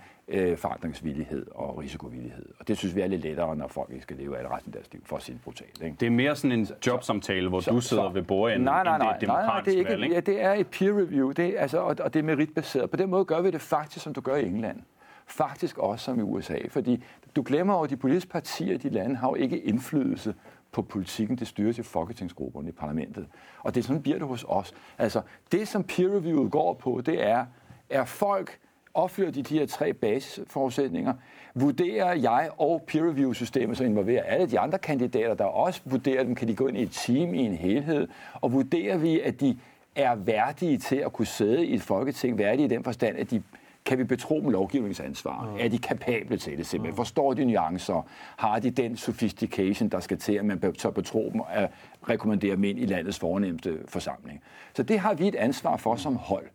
forandringsvillighed 0.56 1.46
og 1.52 1.78
risikovillighed. 1.78 2.46
Og 2.60 2.68
det 2.68 2.78
synes 2.78 2.96
vi 2.96 3.02
er 3.02 3.08
lidt 3.08 3.22
lettere, 3.22 3.56
når 3.56 3.68
folk 3.68 3.90
ikke 3.92 4.04
skal 4.04 4.18
leve 4.18 4.38
det 4.38 4.52
resten 4.52 4.70
af 4.70 4.74
deres 4.74 4.94
liv, 4.94 5.02
for 5.06 5.16
at 5.16 5.22
sige 5.22 5.34
det 5.34 5.44
brutalt. 5.44 5.82
Ikke? 5.84 5.96
Det 6.00 6.06
er 6.06 6.10
mere 6.10 6.36
sådan 6.36 6.60
en 6.60 6.68
jobsamtale, 6.88 7.50
hvor 7.50 7.60
du 7.60 7.82
sidder 7.82 8.10
ved 8.10 8.24
bordenden, 8.24 8.66
nej, 8.66 8.84
nej, 8.84 8.96
end 8.96 9.04
det 9.04 9.06
nej, 9.06 9.12
er 9.12 9.16
et 9.16 9.22
nej, 9.22 9.36
nej, 9.36 9.44
demokratisk 9.44 9.78
det 9.78 9.86
er 9.86 9.90
valg, 9.90 10.04
ikke, 10.04 10.16
ikke? 10.16 10.32
ja, 10.32 10.38
det 10.38 10.44
er 10.44 10.54
et 10.54 10.68
peer 10.68 10.98
review, 10.98 11.32
det 11.32 11.46
er, 11.46 11.62
altså, 11.62 11.78
og, 11.78 11.96
og 12.00 12.14
det 12.14 12.20
er 12.20 12.24
meritbaseret. 12.24 12.90
På 12.90 12.98
den 12.98 13.10
måde 13.10 13.26
gør 13.26 13.42
vi 13.42 13.52
det 13.52 13.62
faktisk, 13.62 14.04
som 14.04 14.14
du 14.14 14.22
gør 14.22 14.36
i 14.36 14.46
England. 14.46 14.82
Faktisk 15.28 15.78
også 15.78 16.06
som 16.06 16.20
i 16.20 16.22
USA, 16.22 16.58
fordi 16.70 17.04
du 17.36 17.42
glemmer 17.42 17.74
jo, 17.74 17.84
at 17.84 17.90
de 17.90 17.98
politiske 17.98 18.30
partier 18.30 18.74
i 18.74 18.78
de 18.78 18.90
lande 18.90 19.16
har 19.16 19.30
jo 19.30 19.36
ikke 19.36 19.60
indflydelse 19.60 20.36
på 20.72 20.82
politikken, 20.82 21.38
det 21.38 21.48
styres 21.48 21.78
i 21.78 21.84
folketingsgrupperne 21.84 22.70
i 22.70 22.72
parlamentet. 22.72 23.28
Og 23.60 23.76
det 23.76 23.82
er 23.82 23.88
sådan, 23.88 24.02
bliver 24.02 24.18
det 24.18 24.28
hos 24.28 24.46
os. 24.48 24.74
Altså, 24.98 25.22
det 25.52 25.68
som 25.68 25.84
peer 25.84 26.16
reviewet 26.16 26.52
går 26.52 26.74
på, 26.74 27.02
det 27.06 27.28
er, 27.28 27.46
er 27.90 28.06
folk 28.06 28.60
opfylder 28.94 29.32
de 29.32 29.44
de 29.44 29.60
her 29.60 29.66
tre 29.66 29.94
basisforudsætninger, 29.94 31.14
vurderer 31.56 32.14
jeg 32.14 32.50
og 32.58 32.84
peer 32.88 33.10
review 33.10 33.34
systemet, 33.34 33.78
så 33.78 33.84
involverer 33.84 34.24
alle 34.24 34.48
de 34.48 34.60
andre 34.60 34.78
kandidater, 34.78 35.34
der 35.34 35.46
også 35.46 35.82
vurderer 35.86 36.24
dem, 36.24 36.36
kan 36.36 36.48
de 36.48 36.56
gå 36.56 36.68
ind 36.68 36.78
i 36.78 36.82
et 36.82 36.92
team 36.92 37.34
i 37.34 37.40
en 37.40 37.54
helhed, 37.54 38.08
og 38.34 38.54
vurderer 38.54 38.98
vi, 38.98 39.20
at 39.20 39.40
de 39.40 39.58
er 39.96 40.16
værdige 40.16 40.78
til 40.78 40.96
at 40.96 41.14
kunne 41.14 41.26
sidde 41.26 41.66
i 41.66 41.74
et 41.74 41.82
folketing, 41.82 42.38
værdige 42.38 42.66
i 42.66 42.70
den 42.70 42.84
forstand, 42.84 43.18
at 43.18 43.32
de 43.32 43.44
kan 43.90 43.98
vi 43.98 44.04
betro 44.04 44.42
dem 44.42 44.50
lovgivningsansvar? 44.50 45.56
Er 45.60 45.70
de 45.70 45.78
kapable 45.78 46.38
til 46.38 46.58
det 46.58 46.66
simpelthen? 46.66 46.96
Forstår 46.96 47.34
de 47.34 47.46
nuancer? 47.46 48.08
Har 48.38 48.60
de 48.60 48.72
den 48.72 48.98
sophistication, 48.98 49.90
der 49.90 50.00
skal 50.00 50.18
til, 50.18 50.34
at 50.34 50.46
man 50.46 50.74
tør 50.74 50.90
betro 50.90 51.30
dem 51.34 51.42
at 51.50 51.72
rekommendere 52.10 52.52
dem 52.52 52.64
ind 52.64 52.80
i 52.80 52.86
landets 52.86 53.20
fornemmeste 53.20 53.78
forsamling? 53.88 54.42
Så 54.74 54.84
det 54.84 55.00
har 55.00 55.14
vi 55.14 55.28
et 55.28 55.36
ansvar 55.36 55.78
for 55.78 55.96
som 55.96 56.16
hold. 56.16 56.46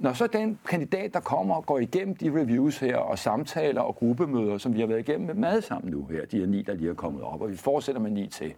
Når 0.00 0.12
så 0.12 0.26
den 0.26 0.58
kandidat, 0.68 1.14
der 1.14 1.20
kommer 1.20 1.54
og 1.54 1.66
går 1.66 1.78
igennem 1.78 2.16
de 2.16 2.30
reviews 2.30 2.78
her, 2.78 2.96
og 2.96 3.18
samtaler 3.18 3.80
og 3.80 3.94
gruppemøder, 3.94 4.58
som 4.58 4.74
vi 4.74 4.80
har 4.80 4.86
været 4.86 5.08
igennem 5.08 5.26
med 5.26 5.34
mad 5.34 5.62
sammen 5.62 5.92
nu 5.92 6.06
her, 6.06 6.26
de 6.26 6.38
her 6.38 6.46
ni, 6.46 6.62
der 6.62 6.74
lige 6.74 6.90
er 6.90 6.94
kommet 6.94 7.22
op, 7.22 7.42
og 7.42 7.50
vi 7.50 7.56
fortsætter 7.56 8.00
med 8.00 8.10
ni 8.10 8.26
til, 8.26 8.54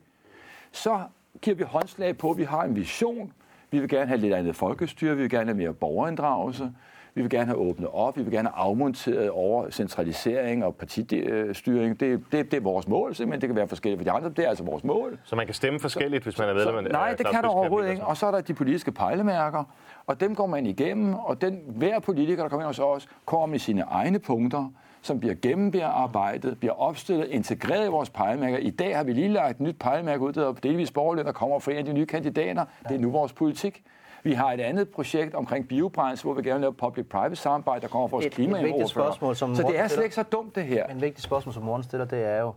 så 0.72 1.00
giver 1.42 1.56
vi 1.56 1.64
håndslag 1.64 2.18
på, 2.18 2.30
at 2.30 2.38
vi 2.38 2.44
har 2.44 2.62
en 2.62 2.76
vision. 2.76 3.32
Vi 3.70 3.78
vil 3.78 3.88
gerne 3.88 4.06
have 4.06 4.20
lidt 4.20 4.34
andet 4.34 4.56
folkestyre, 4.56 5.16
vi 5.16 5.22
vil 5.22 5.30
gerne 5.30 5.46
have 5.46 5.56
mere 5.56 5.72
borgerinddragelse, 5.72 6.72
vi 7.14 7.22
vil 7.22 7.30
gerne 7.30 7.46
have 7.46 7.58
åbnet 7.58 7.88
op, 7.92 8.16
vi 8.16 8.22
vil 8.22 8.32
gerne 8.32 8.48
have 8.54 8.68
afmonteret 8.68 9.30
over 9.30 9.70
centralisering 9.70 10.64
og 10.64 10.76
partistyring. 10.76 12.00
Det, 12.00 12.24
det, 12.32 12.50
det 12.50 12.56
er 12.56 12.60
vores 12.60 12.88
mål, 12.88 13.14
simpelthen. 13.14 13.40
Det 13.40 13.48
kan 13.48 13.56
være 13.56 13.68
forskelligt 13.68 13.98
for 13.98 14.04
de 14.04 14.10
andre, 14.10 14.28
det 14.28 14.44
er 14.44 14.48
altså 14.48 14.64
vores 14.64 14.84
mål. 14.84 15.18
Så 15.24 15.36
man 15.36 15.46
kan 15.46 15.54
stemme 15.54 15.80
forskelligt, 15.80 16.22
hvis 16.22 16.38
man 16.38 16.48
er 16.48 16.54
medlem 16.54 16.76
af 16.76 16.82
nej, 16.82 17.14
det 17.14 17.26
kan 17.26 17.42
du 17.42 17.48
overhovedet 17.48 17.90
ikke. 17.90 18.04
Og 18.04 18.16
så 18.16 18.26
er 18.26 18.30
der 18.30 18.40
de 18.40 18.54
politiske 18.54 18.92
pejlemærker, 18.92 19.64
og 20.06 20.20
dem 20.20 20.34
går 20.34 20.46
man 20.46 20.66
igennem, 20.66 21.14
og 21.14 21.40
den, 21.40 21.60
hver 21.66 21.98
politiker, 21.98 22.42
der 22.42 22.48
kommer 22.48 22.62
ind 22.62 22.66
hos 22.66 22.78
os, 22.78 23.08
kommer 23.24 23.46
med 23.46 23.58
sine 23.58 23.82
egne 23.82 24.18
punkter, 24.18 24.72
som 25.02 25.20
bliver 25.20 25.34
gennembearbejdet, 25.42 26.58
bliver 26.58 26.72
opstillet, 26.72 27.28
integreret 27.28 27.86
i 27.86 27.90
vores 27.90 28.10
pejlemærker. 28.10 28.58
I 28.58 28.70
dag 28.70 28.96
har 28.96 29.04
vi 29.04 29.12
lige 29.12 29.28
lagt 29.28 29.50
et 29.50 29.60
nyt 29.60 29.76
pejlemærke 29.80 30.22
ud, 30.22 30.32
der 30.32 30.48
er 30.48 30.52
delvis 30.52 30.90
borgerligt, 30.90 31.26
der 31.26 31.32
kommer 31.32 31.58
fra 31.58 31.72
en 31.72 31.78
af 31.78 31.84
de 31.84 31.92
nye 31.92 32.06
kandidater. 32.06 32.64
Det 32.88 32.94
er 32.94 33.00
nu 33.00 33.10
vores 33.10 33.32
politik. 33.32 33.82
Vi 34.22 34.32
har 34.32 34.52
et 34.52 34.60
andet 34.60 34.88
projekt 34.88 35.34
omkring 35.34 35.68
biobrændsel, 35.68 36.24
hvor 36.24 36.34
vi 36.34 36.42
gerne 36.42 36.54
vil 36.54 36.60
lave 36.60 36.72
public-private 36.74 37.36
samarbejde, 37.36 37.80
der 37.82 37.88
kommer 37.88 38.08
fra 38.08 38.16
vores 38.16 38.26
Et- 38.26 38.32
et 38.32 38.38
vigtigt 38.38 38.58
klimaordfører. 38.58 38.86
spørgsmål, 38.86 39.36
som 39.36 39.54
Så 39.56 39.62
det 39.62 39.78
er 39.78 39.88
slet 39.88 40.02
ikke 40.04 40.14
så 40.14 40.22
dumt, 40.22 40.54
det 40.54 40.64
her. 40.64 40.86
Men 40.88 40.96
et 40.96 41.02
vigtigt 41.02 41.24
spørgsmål, 41.24 41.54
som 41.54 41.62
Morten 41.62 41.84
stiller, 41.84 42.04
det 42.06 42.24
er 42.24 42.40
jo, 42.40 42.52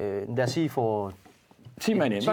øh, 0.00 0.36
lad 0.36 0.44
os 0.44 0.50
sige 0.50 0.68
for 0.68 1.12
10 1.80 1.94
mand 1.94 2.14
ind. 2.14 2.24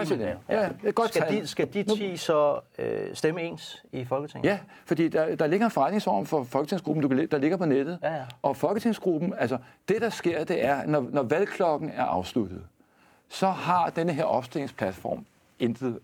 Ja, 0.48 0.68
det 0.82 0.88
et 0.88 0.94
godt 0.94 1.08
skal, 1.14 1.22
tal. 1.22 1.40
de, 1.42 1.46
skal 1.46 1.74
de 1.74 1.82
10 1.82 2.16
så 2.16 2.60
øh, 2.78 3.14
stemme 3.14 3.42
ens 3.42 3.82
i 3.92 4.04
Folketinget? 4.04 4.48
Ja, 4.50 4.58
fordi 4.86 5.08
der, 5.08 5.36
der 5.36 5.46
ligger 5.46 5.66
en 5.66 5.70
forretningsorden 5.72 6.26
for 6.26 6.44
Folketingsgruppen, 6.44 7.02
du 7.02 7.08
kan, 7.08 7.28
der 7.30 7.38
ligger 7.38 7.56
på 7.56 7.64
nettet. 7.66 7.98
Ja, 8.02 8.14
ja. 8.14 8.22
Og 8.42 8.56
Folketingsgruppen, 8.56 9.34
altså 9.38 9.58
det 9.88 10.00
der 10.02 10.10
sker, 10.10 10.44
det 10.44 10.64
er, 10.64 10.86
når, 10.86 11.06
når 11.10 11.22
valgklokken 11.22 11.90
er 11.96 12.04
afsluttet, 12.04 12.62
så 13.28 13.46
har 13.46 13.90
denne 13.90 14.12
her 14.12 14.24
opstillingsplatform 14.24 15.26
intet 15.58 15.98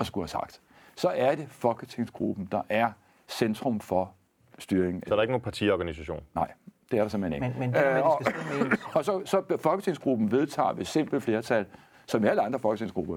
at 0.00 0.06
skulle 0.06 0.22
have 0.22 0.28
sagt. 0.28 0.60
Så 1.02 1.08
er 1.14 1.34
det 1.34 1.46
Folketingsgruppen, 1.48 2.48
der 2.52 2.62
er 2.68 2.90
centrum 3.28 3.80
for 3.80 4.12
styringen. 4.58 5.02
Så 5.06 5.14
er 5.14 5.16
der 5.16 5.22
ikke 5.22 5.32
nogen 5.32 5.42
partiorganisation. 5.42 6.20
Nej, 6.34 6.50
det 6.90 6.98
er 6.98 7.02
der 7.02 7.08
simpelthen 7.08 7.42
ikke. 7.44 7.58
Men- 7.60 7.70
men 7.70 7.74
det 7.74 7.86
med, 7.92 7.98
Øh, 7.98 8.06
og, 8.06 8.20
stemme 8.22 8.76
og 8.94 9.04
så, 9.04 9.22
så 9.24 9.56
Folketingsgruppen 9.60 10.32
vedtager 10.32 10.72
ved 10.72 10.84
simpelt 10.84 11.22
flertal, 11.22 11.66
som 12.06 12.24
i 12.24 12.28
alle 12.28 12.42
andre 12.42 12.58
folketingsgrupper, 12.58 13.16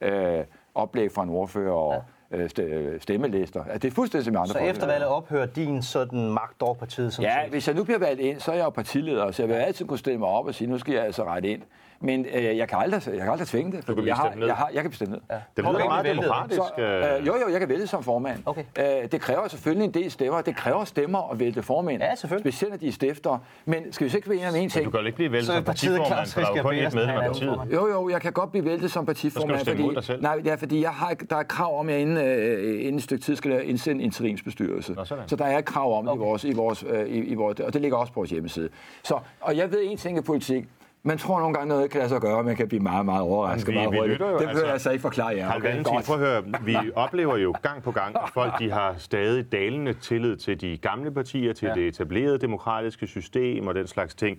øh, 0.00 0.38
øh, 0.38 0.44
oplæg 0.74 1.12
fra 1.12 1.22
en 1.22 1.28
ordfører 1.30 1.72
og 1.72 2.04
ja. 2.32 2.38
øh, 2.64 3.00
stemmelister. 3.00 3.64
Altså, 3.64 3.78
det 3.78 3.88
er 3.90 3.94
fuldstændig 3.94 4.24
som 4.24 4.34
i 4.34 4.36
andre 4.36 4.52
Så 4.52 4.58
efter 4.58 4.86
valget 4.86 5.08
ophører 5.08 5.46
din 5.46 5.82
sådan 5.82 6.30
magt 6.32 6.62
over 6.62 6.74
partiet 6.74 7.12
som 7.12 7.24
Ja, 7.24 7.42
set. 7.42 7.50
hvis 7.50 7.68
jeg 7.68 7.76
nu 7.76 7.84
bliver 7.84 7.98
valgt 7.98 8.20
ind, 8.20 8.40
så 8.40 8.50
er 8.52 8.56
jeg 8.56 8.64
jo 8.64 8.70
partileder, 8.70 9.30
så 9.30 9.42
jeg 9.42 9.48
vil 9.48 9.54
altid 9.54 9.86
kunne 9.86 9.98
stille 9.98 10.18
mig 10.18 10.28
op 10.28 10.46
og 10.46 10.54
sige, 10.54 10.70
nu 10.70 10.78
skal 10.78 10.94
jeg 10.94 11.04
altså 11.04 11.24
rette 11.24 11.48
ind. 11.48 11.62
Men 12.00 12.26
øh, 12.34 12.56
jeg, 12.56 12.68
kan 12.68 12.78
aldrig, 12.78 13.02
jeg 13.06 13.20
kan 13.20 13.30
aldrig 13.30 13.48
tvinge 13.48 13.72
det, 13.72 13.84
fordi 13.84 13.94
blive 13.94 14.06
jeg, 14.06 14.16
har, 14.16 14.34
ned. 14.34 14.46
jeg, 14.46 14.54
har, 14.54 14.70
jeg 14.74 14.82
kan 14.82 14.90
bestemme 14.90 15.14
ned. 15.14 15.22
Ja. 15.30 15.34
Det 15.56 15.64
lyder 15.64 15.84
meget 15.84 16.04
demokratisk. 16.06 16.60
Så, 16.76 16.82
øh, 16.82 17.18
øh, 17.20 17.26
jo, 17.26 17.34
jo, 17.36 17.48
jeg 17.52 17.60
kan 17.60 17.68
vælge 17.68 17.86
som 17.86 18.02
formand. 18.02 18.42
Okay. 18.46 18.64
Øh, 18.78 18.84
det 19.12 19.20
kræver 19.20 19.48
selvfølgelig 19.48 19.84
en 19.84 19.94
del 19.94 20.10
stemmer. 20.10 20.40
Det 20.40 20.56
kræver 20.56 20.84
stemmer 20.84 21.32
at 21.32 21.40
vælge 21.40 21.62
formænd. 21.62 22.02
Ja, 22.02 22.14
selvfølgelig. 22.14 22.52
Specielt 22.52 22.72
når 22.72 22.78
de 22.78 22.88
er 22.88 22.92
stifter. 22.92 23.38
Men 23.64 23.92
skal 23.92 24.04
vi 24.04 24.10
så 24.10 24.16
ikke 24.16 24.28
være 24.28 24.38
enige 24.38 24.48
om 24.48 24.56
en 24.56 24.70
ting? 24.70 24.84
Du 24.84 24.90
kan 24.90 25.00
jo 25.00 25.06
ikke 25.06 25.16
blive 25.16 25.32
væltet 25.32 25.54
som 25.54 25.64
partiformand, 25.64 26.26
for 26.28 26.40
der 26.40 26.46
er 26.48 26.56
jo 26.56 26.62
kun 26.62 26.74
et 26.74 26.94
medlem 26.94 27.16
af 27.16 27.26
partiet. 27.26 27.48
formand. 27.48 27.72
Jo, 27.72 27.88
jo, 27.88 28.08
jeg 28.08 28.20
kan 28.20 28.32
godt 28.32 28.50
blive 28.50 28.64
væltet 28.64 28.90
som 28.90 29.06
partiformand. 29.06 29.58
Så 29.58 29.64
skal 29.64 29.74
du 29.74 29.80
stemme 29.80 29.94
fordi, 29.94 30.06
selv. 30.06 30.22
Nej, 30.22 30.40
ja, 30.44 30.54
fordi 30.54 30.82
jeg 30.82 30.90
har, 30.90 31.14
der 31.30 31.36
er 31.36 31.42
krav 31.42 31.80
om, 31.80 31.88
at 31.88 31.92
jeg 31.92 32.02
inden, 32.02 32.16
øh, 32.16 32.80
inden 32.80 32.96
et 32.96 33.02
stykke 33.02 33.24
tid 33.24 33.36
skal 33.36 33.68
indsende 33.68 34.00
en 34.02 34.04
interimsbestyrelse. 34.04 34.92
Nå, 34.92 35.04
sådan. 35.04 35.28
så 35.28 35.36
der 35.36 35.44
er 35.44 35.58
et 35.58 35.64
krav 35.64 35.98
om 35.98 36.06
det 36.06 36.14
i 36.14 36.18
vores, 36.18 36.44
i 36.44 36.52
vores, 36.52 36.84
øh, 36.90 37.06
i, 37.06 37.18
i 37.18 37.34
vores, 37.34 37.60
og 37.60 37.72
det 37.72 37.82
ligger 37.82 37.96
også 37.96 38.12
på 38.12 38.20
vores 38.20 38.30
hjemmeside. 38.30 38.68
Så, 39.02 39.18
og 39.40 39.56
jeg 39.56 39.72
ved 39.72 39.80
en 39.84 39.96
ting 39.96 40.18
i 40.18 40.20
politik. 40.20 40.64
Man 41.02 41.18
tror 41.18 41.38
nogle 41.40 41.54
gange, 41.54 41.68
noget 41.68 41.90
kan 41.90 41.98
lade 41.98 42.08
sig 42.08 42.20
gøre, 42.20 42.36
og 42.36 42.44
man 42.44 42.56
kan 42.56 42.68
blive 42.68 42.82
meget, 42.82 43.04
meget 43.04 43.22
overrasket. 43.22 43.68
Vi- 43.68 43.74
meget 43.74 43.92
vi 43.92 43.96
hurtigt. 43.98 44.20
jo, 44.20 44.26
det 44.26 44.38
vil 44.40 44.46
altså- 44.48 44.64
jeg 44.64 44.72
altså 44.72 44.90
ikke 44.90 45.02
forklare 45.02 45.36
jer. 45.36 45.50
Carl 45.50 45.62
Valentin, 45.62 45.98
prøv 46.06 46.22
at 46.22 46.28
høre. 46.28 46.42
Vi 46.64 46.76
oplever 46.94 47.36
jo 47.36 47.54
gang 47.62 47.82
på 47.82 47.90
gang, 47.90 48.16
at 48.16 48.28
folk 48.34 48.58
de 48.58 48.70
har 48.70 48.94
stadig 48.98 49.52
dalende 49.52 49.92
tillid 49.92 50.36
til 50.36 50.60
de 50.60 50.76
gamle 50.76 51.10
partier, 51.10 51.52
til 51.52 51.66
ja. 51.68 51.74
det 51.74 51.88
etablerede 51.88 52.38
demokratiske 52.38 53.06
system 53.06 53.66
og 53.66 53.74
den 53.74 53.86
slags 53.86 54.14
ting. 54.14 54.38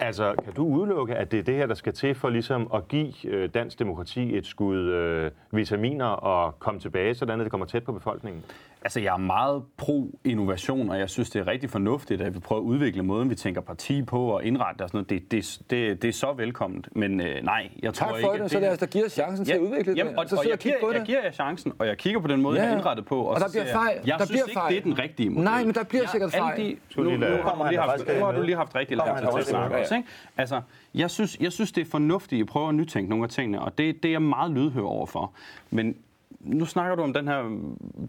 Altså, 0.00 0.34
kan 0.44 0.52
du 0.52 0.66
udelukke, 0.66 1.14
at 1.14 1.32
det 1.32 1.38
er 1.38 1.42
det 1.42 1.54
her, 1.54 1.66
der 1.66 1.74
skal 1.74 1.92
til 1.92 2.14
for 2.14 2.28
ligesom 2.28 2.70
at 2.74 2.88
give 2.88 3.26
øh, 3.26 3.48
dansk 3.54 3.78
demokrati 3.78 4.36
et 4.36 4.46
skud 4.46 4.76
øh, 4.78 5.30
vitaminer 5.50 6.06
og 6.06 6.58
komme 6.58 6.80
tilbage, 6.80 7.14
sådan 7.14 7.40
at 7.40 7.44
det 7.44 7.50
kommer 7.50 7.66
tæt 7.66 7.84
på 7.84 7.92
befolkningen? 7.92 8.44
Altså, 8.82 9.00
jeg 9.00 9.12
er 9.14 9.16
meget 9.18 9.62
pro-innovation, 9.76 10.90
og 10.90 10.98
jeg 10.98 11.10
synes, 11.10 11.30
det 11.30 11.40
er 11.40 11.46
rigtig 11.46 11.70
fornuftigt, 11.70 12.20
at 12.22 12.34
vi 12.34 12.38
prøver 12.38 12.62
at 12.62 12.64
udvikle 12.64 13.02
måden, 13.02 13.30
vi 13.30 13.34
tænker 13.34 13.60
parti 13.60 14.02
på 14.02 14.20
og 14.26 14.44
indrette 14.44 14.74
det 14.78 14.82
og 14.82 14.88
sådan 14.88 14.96
noget. 15.10 15.10
Det, 15.10 15.32
det, 15.32 15.60
det, 15.70 16.02
det 16.02 16.08
er 16.08 16.12
så 16.12 16.32
velkomment. 16.32 16.88
Men 16.96 17.20
øh, 17.20 17.42
nej, 17.44 17.68
jeg 17.82 17.94
tror 17.94 18.06
Tak 18.06 18.16
ikke, 18.16 18.26
for 18.26 18.32
at 18.34 18.40
det, 18.40 18.50
så 18.50 18.60
lad 18.60 18.72
os 18.72 18.78
da 18.78 18.86
give 18.86 19.06
os 19.06 19.12
chancen 19.12 19.44
til 19.46 19.52
at 19.52 19.60
udvikle 19.60 19.92
det. 19.92 19.98
Jamen, 19.98 20.18
og, 20.18 20.28
så 20.28 20.36
og 20.36 20.42
sidder 20.42 20.52
jeg, 20.52 20.58
giver, 20.58 20.74
på 20.80 20.90
jeg 20.92 20.98
det. 21.00 21.06
giver 21.06 21.22
jer 21.24 21.30
chancen, 21.30 21.72
og 21.78 21.86
jeg 21.86 21.98
kigger 21.98 22.20
på 22.20 22.28
den 22.28 22.42
måde, 22.42 22.56
Ja, 22.56 22.62
jeg 22.62 22.68
ja. 22.68 22.74
er 22.74 22.78
indrettet 22.78 23.06
på. 23.06 23.20
Og, 23.20 23.26
Og 23.28 23.40
så 23.40 23.44
der 23.46 23.50
bliver 23.50 23.64
siger 23.64 23.72
jeg, 23.72 23.82
fejl. 23.94 23.96
Jeg 24.06 24.18
Der 24.18 24.24
synes 24.26 24.30
bliver 24.30 24.44
ikke, 24.44 24.54
fejl. 24.60 24.72
det 24.74 24.78
er 24.78 24.82
den 24.82 24.98
rigtige 24.98 25.30
model. 25.30 25.44
Nej, 25.44 25.64
men 25.64 25.74
der 25.74 25.84
bliver 25.84 26.06
sikkert 26.06 26.32
fejl. 26.32 26.56
De, 26.62 26.76
nu, 26.96 27.02
nu, 27.02 27.26
har 27.26 27.54
du 27.62 27.68
lige 27.68 27.80
haft, 27.80 28.08
nu 28.18 28.24
har 28.24 28.32
du 28.32 28.42
lige 28.42 28.56
haft 28.56 28.74
rigtig 28.74 28.96
lang 28.96 29.18
tid 29.18 29.26
til 29.32 29.38
at 29.38 29.46
snakke 29.46 29.76
også, 29.76 29.94
ikke? 29.96 30.08
Altså, 30.36 30.60
jeg 30.94 31.10
synes, 31.10 31.36
jeg 31.40 31.52
synes, 31.52 31.72
det 31.72 31.80
er 31.86 31.90
fornuftigt, 31.90 32.38
at 32.40 32.42
I 32.42 32.44
prøver 32.44 32.68
at 32.68 32.74
nytænke 32.74 33.10
nogle 33.10 33.24
af 33.24 33.30
tingene, 33.30 33.60
og 33.62 33.78
det, 33.78 34.02
det 34.02 34.08
er 34.08 34.12
jeg 34.12 34.22
meget 34.22 34.52
lydhør 34.52 34.82
overfor. 34.82 35.32
Men 35.70 35.96
nu 36.40 36.64
snakker 36.64 36.96
du 36.96 37.02
om 37.02 37.12
den 37.12 37.28
her, 37.28 37.60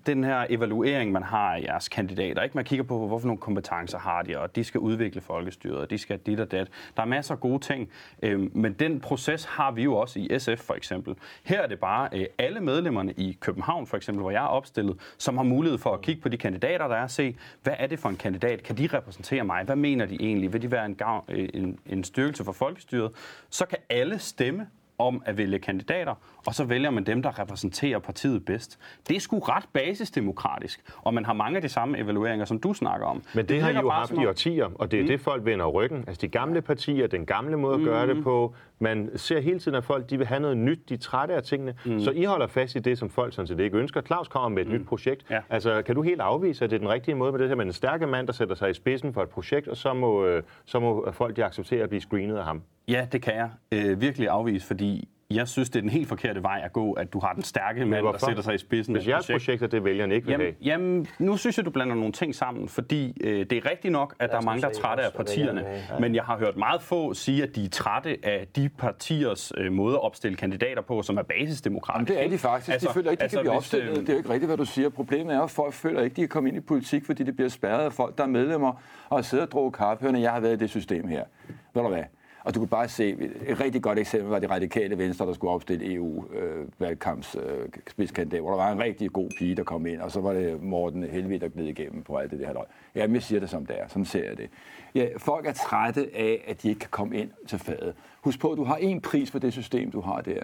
den 0.05 0.23
her 0.23 0.45
evaluering, 0.49 1.11
man 1.11 1.23
har 1.23 1.55
af 1.55 1.61
jeres 1.61 1.89
kandidater. 1.89 2.41
Ikke? 2.41 2.57
Man 2.57 2.65
kigger 2.65 2.83
på, 2.83 3.07
hvorfor 3.07 3.27
nogle 3.27 3.39
kompetencer 3.39 3.99
har 3.99 4.21
de, 4.21 4.39
og 4.39 4.55
de 4.55 4.63
skal 4.63 4.79
udvikle 4.79 5.21
folkestyret, 5.21 5.77
og 5.77 5.89
de 5.89 5.97
skal 5.97 6.17
dit 6.17 6.39
og 6.39 6.51
dat. 6.51 6.67
Der 6.97 7.01
er 7.03 7.07
masser 7.07 7.33
af 7.33 7.39
gode 7.39 7.59
ting, 7.59 7.89
øh, 8.23 8.55
men 8.55 8.73
den 8.73 8.99
proces 8.99 9.45
har 9.45 9.71
vi 9.71 9.83
jo 9.83 9.95
også 9.95 10.19
i 10.19 10.39
SF 10.39 10.57
for 10.57 10.73
eksempel. 10.73 11.15
Her 11.43 11.61
er 11.61 11.67
det 11.67 11.79
bare 11.79 12.09
øh, 12.13 12.25
alle 12.37 12.59
medlemmerne 12.59 13.11
i 13.11 13.37
København 13.39 13.87
for 13.87 13.97
eksempel, 13.97 14.21
hvor 14.21 14.31
jeg 14.31 14.43
er 14.43 14.47
opstillet, 14.47 14.97
som 15.17 15.37
har 15.37 15.43
mulighed 15.43 15.77
for 15.77 15.93
at 15.93 16.01
kigge 16.01 16.21
på 16.21 16.29
de 16.29 16.37
kandidater, 16.37 16.87
der 16.87 16.95
er, 16.95 17.03
og 17.03 17.11
se, 17.11 17.37
hvad 17.63 17.73
er 17.79 17.87
det 17.87 17.99
for 17.99 18.09
en 18.09 18.17
kandidat? 18.17 18.63
Kan 18.63 18.77
de 18.77 18.87
repræsentere 18.93 19.43
mig? 19.43 19.63
Hvad 19.63 19.75
mener 19.75 20.05
de 20.05 20.15
egentlig? 20.19 20.53
Vil 20.53 20.61
de 20.61 20.71
være 20.71 20.85
en, 20.85 20.95
gavn, 20.95 21.23
øh, 21.29 21.49
en, 21.53 21.79
en 21.85 22.03
styrkelse 22.03 22.43
for 22.43 22.51
folkestyret? 22.51 23.11
Så 23.49 23.65
kan 23.65 23.77
alle 23.89 24.19
stemme 24.19 24.67
om 24.99 25.21
at 25.25 25.37
vælge 25.37 25.59
kandidater, 25.59 26.15
og 26.47 26.55
så 26.55 26.63
vælger 26.63 26.89
man 26.89 27.03
dem, 27.03 27.21
der 27.21 27.39
repræsenterer 27.39 27.99
partiet 27.99 28.45
bedst. 28.45 28.79
Det 29.07 29.15
er 29.15 29.19
sgu 29.19 29.39
ret 29.39 29.63
basisdemokratisk, 29.73 30.81
og 30.97 31.13
man 31.13 31.25
har 31.25 31.33
mange 31.33 31.55
af 31.55 31.61
de 31.61 31.69
samme 31.69 31.97
evalueringer, 31.97 32.45
som 32.45 32.59
du 32.59 32.73
snakker 32.73 33.07
om. 33.07 33.23
Men 33.33 33.45
det, 33.45 33.49
det 33.49 33.61
har 33.61 33.69
I 33.69 33.75
jo 33.75 33.89
haft 33.89 34.11
i 34.11 34.25
årtier, 34.25 34.69
og 34.75 34.91
det 34.91 34.99
er 34.99 35.03
mm. 35.03 35.07
det, 35.07 35.21
folk 35.21 35.45
vender 35.45 35.65
ryggen. 35.65 36.03
Altså 36.07 36.21
de 36.21 36.27
gamle 36.27 36.61
partier, 36.61 37.07
den 37.07 37.25
gamle 37.25 37.57
måde 37.57 37.75
at 37.75 37.81
gøre 37.81 38.07
det 38.07 38.23
på. 38.23 38.55
Man 38.79 39.09
ser 39.15 39.39
hele 39.39 39.59
tiden, 39.59 39.77
at 39.77 39.83
folk 39.83 40.09
de 40.09 40.17
vil 40.17 40.27
have 40.27 40.39
noget 40.39 40.57
nyt, 40.57 40.89
de 40.89 40.93
er 40.93 40.97
trætte 40.97 41.33
af 41.33 41.43
tingene. 41.43 41.75
Mm. 41.85 41.99
Så 41.99 42.11
I 42.11 42.23
holder 42.23 42.47
fast 42.47 42.75
i 42.75 42.79
det, 42.79 42.97
som 42.97 43.09
folk 43.09 43.33
sådan 43.33 43.47
set 43.47 43.59
ikke 43.59 43.77
ønsker. 43.77 44.01
Claus 44.01 44.27
kommer 44.27 44.49
med 44.49 44.61
et 44.61 44.67
mm. 44.67 44.73
nyt 44.73 44.85
projekt. 44.87 45.25
Ja. 45.29 45.41
Altså 45.49 45.81
kan 45.81 45.95
du 45.95 46.01
helt 46.01 46.21
afvise, 46.21 46.65
at 46.65 46.71
det 46.71 46.75
er 46.75 46.79
den 46.79 46.89
rigtige 46.89 47.15
måde 47.15 47.31
med 47.31 47.39
det 47.39 47.47
her 47.47 47.55
med 47.55 47.65
en 47.65 47.73
stærke 47.73 48.07
mand, 48.07 48.27
der 48.27 48.33
sætter 48.33 48.55
sig 48.55 48.69
i 48.69 48.73
spidsen 48.73 49.13
for 49.13 49.23
et 49.23 49.29
projekt, 49.29 49.67
og 49.67 49.77
så 49.77 49.93
må, 49.93 50.25
øh, 50.25 50.43
så 50.65 50.79
må 50.79 51.11
folk 51.11 51.35
de 51.35 51.45
acceptere 51.45 51.83
at 51.83 51.89
blive 51.89 52.01
screenet 52.01 52.37
af 52.37 52.43
ham? 52.43 52.61
Ja, 52.87 53.07
det 53.11 53.21
kan 53.21 53.35
jeg 53.35 53.49
øh, 53.71 54.01
virkelig 54.01 54.29
afvise, 54.29 54.67
fordi 54.67 55.09
jeg 55.33 55.47
synes, 55.47 55.69
det 55.69 55.75
er 55.79 55.81
den 55.81 55.89
helt 55.89 56.07
forkerte 56.07 56.43
vej 56.43 56.61
at 56.65 56.73
gå, 56.73 56.91
at 56.93 57.13
du 57.13 57.19
har 57.19 57.33
den 57.33 57.43
stærke 57.43 57.85
mand, 57.85 58.05
der 58.05 58.17
sætter 58.17 58.43
sig 58.43 58.55
i 58.55 58.57
spidsen. 58.57 58.95
af 58.95 59.01
Hvis 59.01 59.07
jeres 59.09 59.25
projekt. 59.25 59.45
projekt 59.45 59.63
er 59.63 59.67
det, 59.67 59.83
vælgerne 59.83 60.15
ikke 60.15 60.27
vil 60.27 60.35
have. 60.35 60.53
Jamen, 60.61 60.81
jamen, 60.81 61.07
nu 61.19 61.37
synes 61.37 61.57
jeg, 61.57 61.65
du 61.65 61.69
blander 61.71 61.95
nogle 61.95 62.11
ting 62.11 62.35
sammen, 62.35 62.67
fordi 62.69 63.17
øh, 63.23 63.39
det 63.49 63.51
er 63.51 63.69
rigtigt 63.71 63.91
nok, 63.91 64.15
at 64.19 64.29
der 64.29 64.37
er 64.37 64.41
mange, 64.41 64.61
der 64.61 64.67
er 64.67 64.73
trætte 64.73 65.03
af 65.03 65.13
partierne. 65.13 65.61
vil 65.91 66.01
Men 66.01 66.15
jeg 66.15 66.23
har 66.23 66.37
hørt 66.37 66.57
meget 66.57 66.81
få 66.81 67.13
sige, 67.13 67.43
at 67.43 67.55
de 67.55 67.65
er 67.65 67.69
trætte 67.69 68.17
af 68.23 68.47
de 68.55 68.69
partiers 68.69 69.51
øh, 69.57 69.71
måde 69.71 69.93
at 69.95 70.01
opstille 70.03 70.37
kandidater 70.37 70.81
på, 70.81 71.01
som 71.01 71.17
er 71.17 71.23
Jamen, 71.29 71.45
basisdemokratiske. 71.47 72.13
det 72.13 72.25
er 72.25 72.29
de 72.29 72.37
faktisk. 72.37 72.69
Altså, 72.71 72.87
de 72.87 72.93
føler 72.93 73.11
ikke, 73.11 73.19
de 73.19 73.23
altså, 73.23 73.37
kan 73.37 73.43
blive 73.43 73.55
opstillet. 73.57 73.89
øh, 73.89 73.95
Det 73.97 74.09
er 74.09 74.13
jo 74.13 74.17
ikke 74.17 74.29
rigtigt, 74.29 74.49
hvad 74.49 74.57
du 74.57 74.65
siger. 74.65 74.89
Problemet 74.89 75.35
er, 75.35 75.41
at 75.41 75.51
folk 75.51 75.73
føler 75.73 76.01
ikke, 76.01 76.15
de 76.15 76.21
kan 76.21 76.29
komme 76.29 76.49
ind 76.49 76.57
i 76.57 76.61
politik, 76.61 77.05
fordi 77.05 77.23
det 77.23 77.35
bliver 77.35 77.49
spærret 77.49 77.85
af 77.85 77.93
folk, 77.93 78.17
der 78.17 78.23
er 78.23 78.27
medlemmer 78.27 78.81
og 79.09 79.25
sidder 79.25 79.45
og 79.45 79.51
drukker 79.51 79.77
kaffe. 79.77 80.01
Hørende, 80.01 80.21
jeg 80.21 80.31
har 80.31 80.39
været 80.39 80.53
i 80.53 80.57
det 80.59 80.69
system 80.69 81.07
her. 81.07 81.23
Ved 81.73 81.81
du 81.83 81.89
hvad? 81.89 82.03
Og 82.43 82.55
du 82.55 82.59
kan 82.59 82.67
bare 82.67 82.87
se, 82.87 83.09
et 83.47 83.59
rigtig 83.59 83.81
godt 83.81 83.99
eksempel 83.99 84.29
var 84.29 84.39
det 84.39 84.49
radikale 84.49 84.97
venstre, 84.97 85.25
der 85.25 85.33
skulle 85.33 85.51
opstille 85.51 85.93
EU-valgkamps 85.93 87.35
øh, 87.35 88.39
hvor 88.41 88.49
der 88.49 88.57
var 88.57 88.71
en 88.71 88.79
rigtig 88.79 89.11
god 89.11 89.29
pige, 89.37 89.55
der 89.55 89.63
kom 89.63 89.85
ind, 89.85 90.01
og 90.01 90.11
så 90.11 90.21
var 90.21 90.33
det 90.33 90.63
Morten 90.63 91.03
Helvig, 91.03 91.41
der 91.41 91.49
gled 91.49 91.65
igennem 91.65 92.03
på 92.03 92.17
alt 92.17 92.31
det 92.31 92.39
der. 92.39 92.63
Jamen, 92.95 93.15
jeg 93.15 93.23
siger 93.23 93.39
det 93.39 93.49
som 93.49 93.65
det 93.65 93.79
er. 93.79 93.87
Sådan 93.87 94.05
ser 94.05 94.23
jeg 94.23 94.37
det. 94.37 94.49
Ja, 94.95 95.07
folk 95.17 95.45
er 95.45 95.51
trætte 95.51 96.09
af, 96.15 96.43
at 96.47 96.63
de 96.63 96.69
ikke 96.69 96.79
kan 96.79 96.89
komme 96.91 97.17
ind 97.17 97.29
til 97.47 97.59
fadet. 97.59 97.93
Husk 98.21 98.39
på, 98.39 98.51
at 98.51 98.57
du 98.57 98.63
har 98.63 98.75
en 98.75 99.01
pris 99.01 99.31
for 99.31 99.39
det 99.39 99.53
system, 99.53 99.91
du 99.91 100.01
har 100.01 100.21
der. 100.21 100.43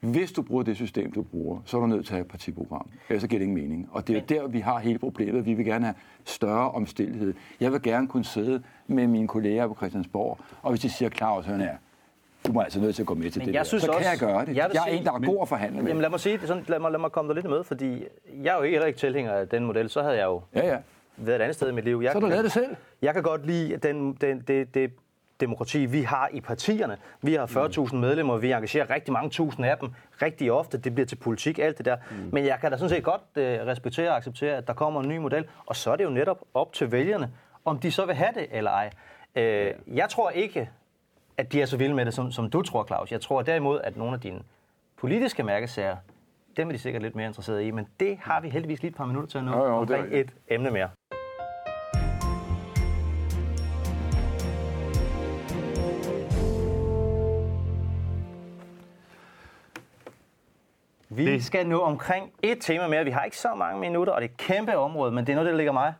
Hvis 0.00 0.32
du 0.32 0.42
bruger 0.42 0.62
det 0.62 0.76
system, 0.76 1.12
du 1.12 1.22
bruger, 1.22 1.60
så 1.64 1.76
er 1.76 1.80
du 1.80 1.86
nødt 1.86 2.06
til 2.06 2.12
at 2.12 2.16
have 2.16 2.24
et 2.24 2.30
partiprogram. 2.30 2.90
Ellers 3.08 3.22
så 3.22 3.28
giver 3.28 3.38
det 3.38 3.46
ingen 3.46 3.68
mening. 3.68 3.88
Og 3.90 4.08
det 4.08 4.16
er 4.16 4.20
der, 4.20 4.46
vi 4.46 4.60
har 4.60 4.78
hele 4.78 4.98
problemet. 4.98 5.46
Vi 5.46 5.54
vil 5.54 5.64
gerne 5.66 5.84
have 5.84 5.94
større 6.24 6.70
omstillighed. 6.70 7.34
Jeg 7.60 7.72
vil 7.72 7.82
gerne 7.82 8.08
kunne 8.08 8.24
sidde 8.24 8.62
med 8.86 9.06
mine 9.06 9.28
kolleger 9.28 9.66
på 9.68 9.74
Christiansborg, 9.74 10.38
og 10.62 10.70
hvis 10.70 10.80
de 10.80 10.90
siger, 10.90 11.08
Claus, 11.08 11.46
hør 11.46 11.56
her, 11.56 11.76
du 12.46 12.52
må 12.52 12.60
altså 12.60 12.80
nødt 12.80 12.94
til 12.94 13.02
at 13.02 13.06
gå 13.06 13.14
med 13.14 13.30
til 13.30 13.40
Men 13.40 13.48
det 13.48 13.54
jeg 13.54 13.58
der. 13.58 13.64
synes 13.64 13.82
så 13.82 13.88
kan 13.90 13.96
også- 13.96 14.10
jeg 14.10 14.18
gøre 14.18 14.40
det. 14.40 14.48
jeg 14.48 14.70
Jeg, 14.74 14.80
er 14.80 14.84
sige- 14.84 14.98
en, 14.98 15.04
der 15.04 15.12
er 15.12 15.18
god 15.18 15.38
at 15.42 15.48
forhandle 15.48 15.80
med. 15.82 15.88
Jamen 15.88 16.00
lad 16.02 16.10
mig 16.10 16.20
sige 16.20 16.38
det 16.38 16.48
sådan, 16.48 16.64
lad 16.68 16.78
mig, 16.78 16.90
lad 16.90 16.98
mig 17.00 17.12
komme 17.12 17.28
der 17.28 17.34
lidt 17.34 17.48
med, 17.50 17.64
fordi 17.64 18.04
jeg 18.42 18.52
er 18.54 18.56
jo 18.56 18.62
heller 18.62 18.86
ikke 18.86 18.98
tilhænger 18.98 19.32
af 19.32 19.48
den 19.48 19.64
model. 19.64 19.90
Så 19.90 20.02
havde 20.02 20.16
jeg 20.16 20.24
jo 20.24 20.42
Ja, 20.54 20.66
ja. 20.66 20.76
været 21.16 21.36
et 21.36 21.42
andet 21.42 21.54
sted 21.56 21.68
i 21.68 21.72
mit 21.72 21.84
liv. 21.84 22.00
Jeg 22.04 22.12
Så 22.12 22.18
du 22.18 22.20
kan- 22.20 22.28
lavet 22.30 22.44
det 22.44 22.52
selv. 22.52 22.76
Jeg 23.02 23.14
kan 23.14 23.22
godt 23.22 23.46
lide 23.46 23.76
den, 23.76 24.12
den, 24.12 24.40
det, 24.48 24.74
det 24.74 24.90
demokrati, 25.40 25.84
vi 25.86 26.02
har 26.02 26.28
i 26.32 26.40
partierne. 26.40 26.96
Vi 27.22 27.34
har 27.34 27.46
40.000 27.46 27.96
medlemmer, 28.00 28.36
vi 28.36 28.52
engagerer 28.52 28.90
rigtig 28.90 29.12
mange 29.12 29.30
tusind 29.30 29.66
af 29.66 29.78
dem 29.78 29.88
rigtig 30.22 30.52
ofte. 30.52 30.78
Det 30.78 30.94
bliver 30.94 31.06
til 31.06 31.16
politik, 31.16 31.58
alt 31.58 31.78
det 31.78 31.86
der. 31.86 31.96
Mm. 32.10 32.16
Men 32.32 32.44
jeg 32.46 32.58
kan 32.60 32.70
da 32.70 32.76
sådan 32.76 32.88
set 32.90 33.04
godt 33.04 33.20
uh, 33.36 33.42
respektere 33.42 34.10
og 34.10 34.16
acceptere, 34.16 34.56
at 34.56 34.66
der 34.66 34.72
kommer 34.72 35.00
en 35.02 35.08
ny 35.08 35.16
model. 35.16 35.44
Og 35.66 35.76
så 35.76 35.90
er 35.92 35.96
det 35.96 36.04
jo 36.04 36.10
netop 36.10 36.40
op 36.54 36.72
til 36.72 36.92
vælgerne, 36.92 37.30
om 37.64 37.78
de 37.78 37.90
så 37.90 38.06
vil 38.06 38.14
have 38.14 38.30
det 38.34 38.46
eller 38.50 38.70
ej. 38.70 38.90
Øh, 39.36 39.74
jeg 39.86 40.08
tror 40.08 40.30
ikke, 40.30 40.70
at 41.36 41.52
de 41.52 41.62
er 41.62 41.66
så 41.66 41.76
vilde 41.76 41.94
med 41.94 42.04
det, 42.04 42.14
som, 42.14 42.32
som 42.32 42.50
du 42.50 42.62
tror, 42.62 42.86
Claus. 42.86 43.12
Jeg 43.12 43.20
tror 43.20 43.42
derimod, 43.42 43.80
at 43.84 43.96
nogle 43.96 44.14
af 44.14 44.20
dine 44.20 44.40
politiske 44.96 45.42
mærkesager, 45.42 45.96
dem 46.56 46.68
er 46.68 46.72
de 46.72 46.78
sikkert 46.78 47.02
lidt 47.02 47.16
mere 47.16 47.26
interesserede 47.26 47.66
i, 47.66 47.70
men 47.70 47.86
det 48.00 48.18
har 48.22 48.40
vi 48.40 48.48
heldigvis 48.48 48.82
lige 48.82 48.90
et 48.90 48.96
par 48.96 49.06
minutter 49.06 49.28
til 49.28 49.38
at 49.38 49.44
nå 49.44 49.50
jo, 49.50 49.66
jo, 49.66 49.76
omkring 49.76 50.10
det 50.10 50.16
er... 50.16 50.20
et 50.20 50.30
emne 50.48 50.70
mere. 50.70 50.88
Vi 61.08 61.40
skal 61.40 61.66
nå 61.66 61.80
omkring 61.80 62.32
et 62.42 62.58
tema 62.60 62.86
mere. 62.86 63.04
Vi 63.04 63.10
har 63.10 63.24
ikke 63.24 63.38
så 63.38 63.54
mange 63.54 63.80
minutter, 63.80 64.12
og 64.12 64.22
det 64.22 64.28
er 64.28 64.32
et 64.32 64.36
kæmpe 64.36 64.76
område, 64.76 65.12
men 65.12 65.26
det 65.26 65.32
er 65.32 65.36
noget, 65.36 65.50
der 65.50 65.56
ligger 65.56 65.72
mig 65.72 65.94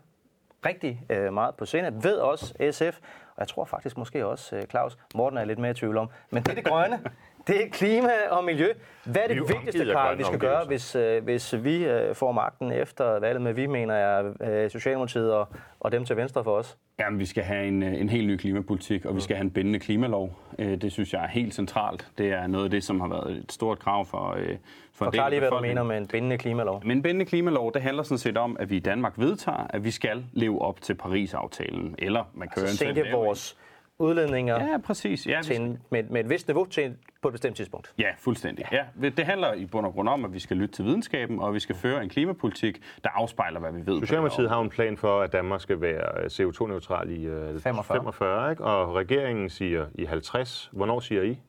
rigtig 0.64 1.02
øh, 1.10 1.32
meget 1.32 1.54
på 1.54 1.66
scenen. 1.66 2.04
Ved 2.04 2.16
også 2.16 2.54
SF, 2.70 2.98
og 3.36 3.40
jeg 3.40 3.48
tror 3.48 3.64
faktisk 3.64 3.96
måske 3.98 4.26
også 4.26 4.56
øh, 4.56 4.62
Claus 4.62 4.98
Morten 5.14 5.38
er 5.38 5.44
lidt 5.44 5.58
mere 5.58 5.70
i 5.70 5.74
tvivl 5.74 5.96
om. 5.96 6.08
Men 6.30 6.42
det 6.42 6.50
er 6.50 6.54
det 6.54 6.64
grønne. 6.64 7.00
Det 7.46 7.64
er 7.64 7.68
klima 7.68 8.12
og 8.30 8.44
miljø. 8.44 8.68
Hvad 9.04 9.22
er 9.22 9.28
det 9.28 9.36
vigtigste, 9.48 9.84
Karl, 9.84 10.18
vi 10.18 10.24
skal 10.24 10.38
gøre, 10.38 10.64
hvis, 10.66 10.94
øh, 10.96 11.24
hvis 11.24 11.54
vi 11.64 11.84
øh, 11.84 12.14
får 12.14 12.32
magten 12.32 12.72
efter 12.72 13.18
valget 13.18 13.42
med, 13.42 13.52
vi 13.52 13.66
mener 13.66 13.94
er 13.94 14.32
øh, 14.40 14.70
Socialdemokratiet 14.70 15.32
og, 15.32 15.48
og 15.80 15.92
dem 15.92 16.04
til 16.04 16.16
venstre 16.16 16.44
for 16.44 16.56
os? 16.56 16.76
Jamen, 16.98 17.18
vi 17.18 17.26
skal 17.26 17.42
have 17.44 17.66
en, 17.66 17.82
øh, 17.82 18.00
en 18.00 18.08
helt 18.08 18.26
ny 18.26 18.36
klimapolitik, 18.36 19.04
og 19.04 19.16
vi 19.16 19.20
skal 19.20 19.36
have 19.36 19.44
en 19.44 19.50
bindende 19.50 19.78
klimalov. 19.78 20.38
Øh, 20.58 20.80
det 20.80 20.92
synes 20.92 21.12
jeg 21.12 21.22
er 21.22 21.28
helt 21.28 21.54
centralt. 21.54 22.08
Det 22.18 22.32
er 22.32 22.46
noget 22.46 22.64
af 22.64 22.70
det, 22.70 22.84
som 22.84 23.00
har 23.00 23.08
været 23.08 23.36
et 23.36 23.52
stort 23.52 23.78
krav 23.78 24.06
for, 24.06 24.34
øh, 24.38 24.56
for 24.92 25.04
Forklar 25.04 25.28
lige, 25.28 25.40
hvad 25.40 25.50
du 25.50 25.60
mener 25.60 25.82
med 25.82 25.98
en 25.98 26.06
bindende 26.06 26.38
klimalov. 26.38 26.82
Men 26.84 26.96
en 26.96 27.02
bindende 27.02 27.24
klimalov, 27.24 27.72
det 27.72 27.82
handler 27.82 28.02
sådan 28.02 28.18
set 28.18 28.36
om, 28.36 28.56
at 28.60 28.70
vi 28.70 28.76
i 28.76 28.80
Danmark 28.80 29.12
vedtager, 29.16 29.66
at 29.70 29.84
vi 29.84 29.90
skal 29.90 30.24
leve 30.32 30.62
op 30.62 30.80
til 30.80 30.94
Paris-aftalen. 30.94 31.94
Eller 31.98 32.24
man 32.34 32.48
kan 32.48 32.62
altså, 32.62 32.76
sænke 32.76 33.04
vores 33.12 33.56
udledninger 33.98 34.64
ja, 34.64 34.78
præcis. 34.78 35.26
Ja, 35.26 35.40
til 35.42 35.60
en, 35.60 35.78
med, 35.90 36.02
med 36.02 36.20
et 36.20 36.30
vist 36.30 36.48
niveau 36.48 36.64
til 36.64 36.96
på 37.22 37.28
et 37.28 37.32
bestemt 37.32 37.56
tidspunkt. 37.56 37.92
Ja, 37.98 38.08
fuldstændig. 38.18 38.66
Ja. 38.72 38.84
Ja, 39.02 39.08
det 39.08 39.24
handler 39.26 39.52
i 39.52 39.66
bund 39.66 39.86
og 39.86 39.92
grund 39.92 40.08
om, 40.08 40.24
at 40.24 40.32
vi 40.32 40.38
skal 40.38 40.56
lytte 40.56 40.74
til 40.74 40.84
videnskaben, 40.84 41.40
og 41.40 41.54
vi 41.54 41.60
skal 41.60 41.74
føre 41.74 42.02
en 42.02 42.08
klimapolitik, 42.08 42.82
der 43.04 43.10
afspejler, 43.14 43.60
hvad 43.60 43.72
vi 43.72 43.86
ved. 43.86 44.00
Socialdemokratiet 44.00 44.48
har 44.48 44.60
en 44.60 44.70
plan 44.70 44.96
for, 44.96 45.20
at 45.20 45.32
Danmark 45.32 45.60
skal 45.60 45.80
være 45.80 46.24
CO2-neutral 46.24 47.10
i 47.10 47.26
45, 47.60 47.96
45 47.96 48.50
ikke? 48.50 48.64
og 48.64 48.94
regeringen 48.94 49.50
siger 49.50 49.86
i 49.94 50.04
50. 50.04 50.70
Hvornår 50.72 51.00
siger 51.00 51.22
I? 51.22 51.40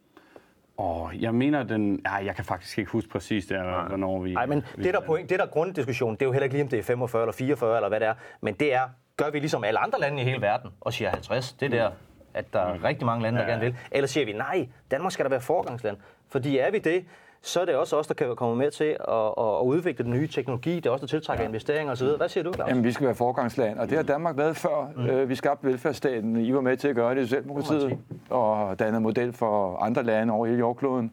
Og 0.78 1.12
jeg 1.20 1.36
mener, 1.36 1.64
den... 1.64 2.02
Ej, 2.06 2.24
jeg 2.26 2.36
kan 2.36 2.46
faktisk 2.46 2.78
ikke 2.78 2.92
huske 2.92 3.10
præcis, 3.10 3.46
der, 3.46 3.64
Nej. 3.64 3.88
hvornår 3.88 4.22
vi... 4.22 4.34
Nej, 4.34 4.46
men 4.46 4.64
vi 4.78 4.84
det 4.84 4.94
der, 4.94 5.00
point, 5.00 5.30
det 5.30 5.40
der 5.40 5.46
grunddiskussion, 5.46 6.14
det 6.14 6.22
er 6.22 6.26
jo 6.26 6.32
heller 6.32 6.44
ikke 6.44 6.54
lige, 6.56 6.64
om 6.64 6.70
det 6.70 6.80
er 6.80 6.84
45 6.84 7.22
eller 7.22 7.34
44 7.34 7.76
eller 7.76 7.90
hvad 7.90 8.00
det 8.00 8.08
er, 8.08 8.14
men 8.42 8.54
det 8.54 8.74
er, 8.74 8.82
gør 9.18 9.30
vi 9.30 9.40
ligesom 9.40 9.64
alle 9.64 9.80
andre 9.80 10.00
lande 10.00 10.22
i 10.22 10.26
hele 10.26 10.42
verden 10.42 10.72
og 10.82 10.94
siger 10.94 11.10
50. 11.10 11.54
Det 11.54 11.72
der 11.72 11.92
at 12.36 12.54
der 12.54 12.60
er 12.60 12.74
mm. 12.74 12.84
rigtig 12.84 13.06
mange 13.06 13.24
lande, 13.24 13.40
der 13.40 13.46
ja. 13.46 13.50
gerne 13.50 13.66
vil. 13.66 13.76
Eller 13.92 14.08
siger 14.08 14.26
vi, 14.26 14.34
nej, 14.34 14.68
Danmark 14.92 15.12
skal 15.12 15.26
da 15.26 15.30
være 15.30 15.42
forgangsland. 15.42 15.98
Fordi 16.30 16.58
er 16.58 16.72
vi 16.72 16.80
det, 16.80 17.06
så 17.42 17.62
er 17.62 17.66
det 17.66 17.76
også 17.76 17.98
os, 17.98 18.08
der 18.08 18.14
kan 18.14 18.36
komme 18.36 18.56
med 18.56 18.72
til 18.72 18.98
at, 19.08 19.26
at, 19.38 19.62
udvikle 19.64 20.04
den 20.04 20.14
nye 20.14 20.28
teknologi. 20.28 20.76
Det 20.76 20.86
er 20.86 20.90
også 20.90 21.02
der 21.02 21.08
tiltrækker 21.08 21.44
ja. 21.44 21.48
investeringer 21.48 21.94
osv. 21.94 22.08
Hvad 22.08 22.30
siger 22.30 22.44
du, 22.44 22.54
Claus? 22.54 22.70
Jamen, 22.70 22.84
vi 22.84 22.92
skal 22.92 23.06
være 23.06 23.16
forgangsland, 23.16 23.80
og 23.80 23.90
det 23.90 23.98
har 23.98 24.04
Danmark 24.04 24.38
været 24.38 24.58
før. 24.58 24.92
Mm. 24.96 25.06
Øh, 25.06 25.30
vi 25.30 25.36
skabte 25.36 25.68
velfærdsstaten. 25.68 26.36
I 26.38 26.54
var 26.54 26.62
med 26.62 26.78
til 26.78 26.88
at 26.88 26.96
gøre 26.96 27.16
det 27.16 27.22
i 27.22 27.24
Socialdemokratiet, 27.24 27.98
og 28.30 28.80
dannet 28.80 29.02
model 29.02 29.34
for 29.34 29.78
andre 29.78 30.04
lande 30.04 30.34
over 30.34 30.46
hele 30.46 30.60
jordkloden. 30.60 31.12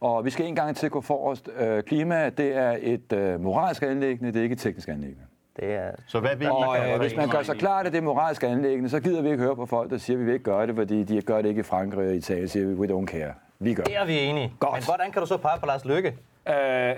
Og 0.00 0.24
vi 0.24 0.30
skal 0.30 0.46
en 0.46 0.54
gang 0.54 0.76
til 0.76 0.90
gå 0.90 1.00
forrest. 1.00 1.50
Øh, 1.58 1.82
klima, 1.82 2.30
det 2.30 2.56
er 2.56 2.76
et 2.80 3.12
øh, 3.12 3.40
moralsk 3.40 3.82
anlæggende, 3.82 4.32
det 4.32 4.38
er 4.38 4.42
ikke 4.42 4.52
et 4.52 4.58
teknisk 4.58 4.88
anlæggende. 4.88 5.24
Det 5.56 5.74
er... 5.74 5.90
Så 6.06 6.20
hvad 6.20 6.36
vil 6.36 6.50
og, 6.50 6.76
man 6.80 6.92
øh, 6.92 7.00
hvis 7.00 7.16
man 7.16 7.28
gør 7.28 7.42
sig 7.42 7.56
klart, 7.56 7.86
at 7.86 7.92
det 7.92 7.98
er 7.98 8.02
moralsk 8.02 8.42
anlæggende, 8.42 8.90
så 8.90 9.00
gider 9.00 9.22
vi 9.22 9.30
ikke 9.30 9.42
høre 9.42 9.56
på 9.56 9.66
folk, 9.66 9.90
der 9.90 9.98
siger, 9.98 10.16
at 10.16 10.20
vi 10.20 10.24
vil 10.24 10.32
ikke 10.34 10.44
gøre 10.44 10.66
det, 10.66 10.76
fordi 10.76 11.02
de 11.02 11.22
gør 11.22 11.42
det 11.42 11.48
ikke 11.48 11.60
i 11.60 11.62
Frankrig 11.62 12.08
og 12.08 12.14
Italien, 12.14 12.48
siger 12.48 12.66
vi, 12.66 12.74
we 12.74 12.86
don't 12.86 13.06
care. 13.06 13.32
Vi 13.58 13.74
gør 13.74 13.82
det. 13.82 13.96
er 13.96 14.04
vi 14.04 14.18
enige. 14.18 14.54
Godt. 14.60 14.72
Men 14.72 14.84
hvordan 14.84 15.12
kan 15.12 15.20
du 15.22 15.26
så 15.26 15.36
pege 15.36 15.60
på 15.60 15.66
Lars 15.66 15.84
Lykke? 15.84 16.14
Uh, 16.46 16.54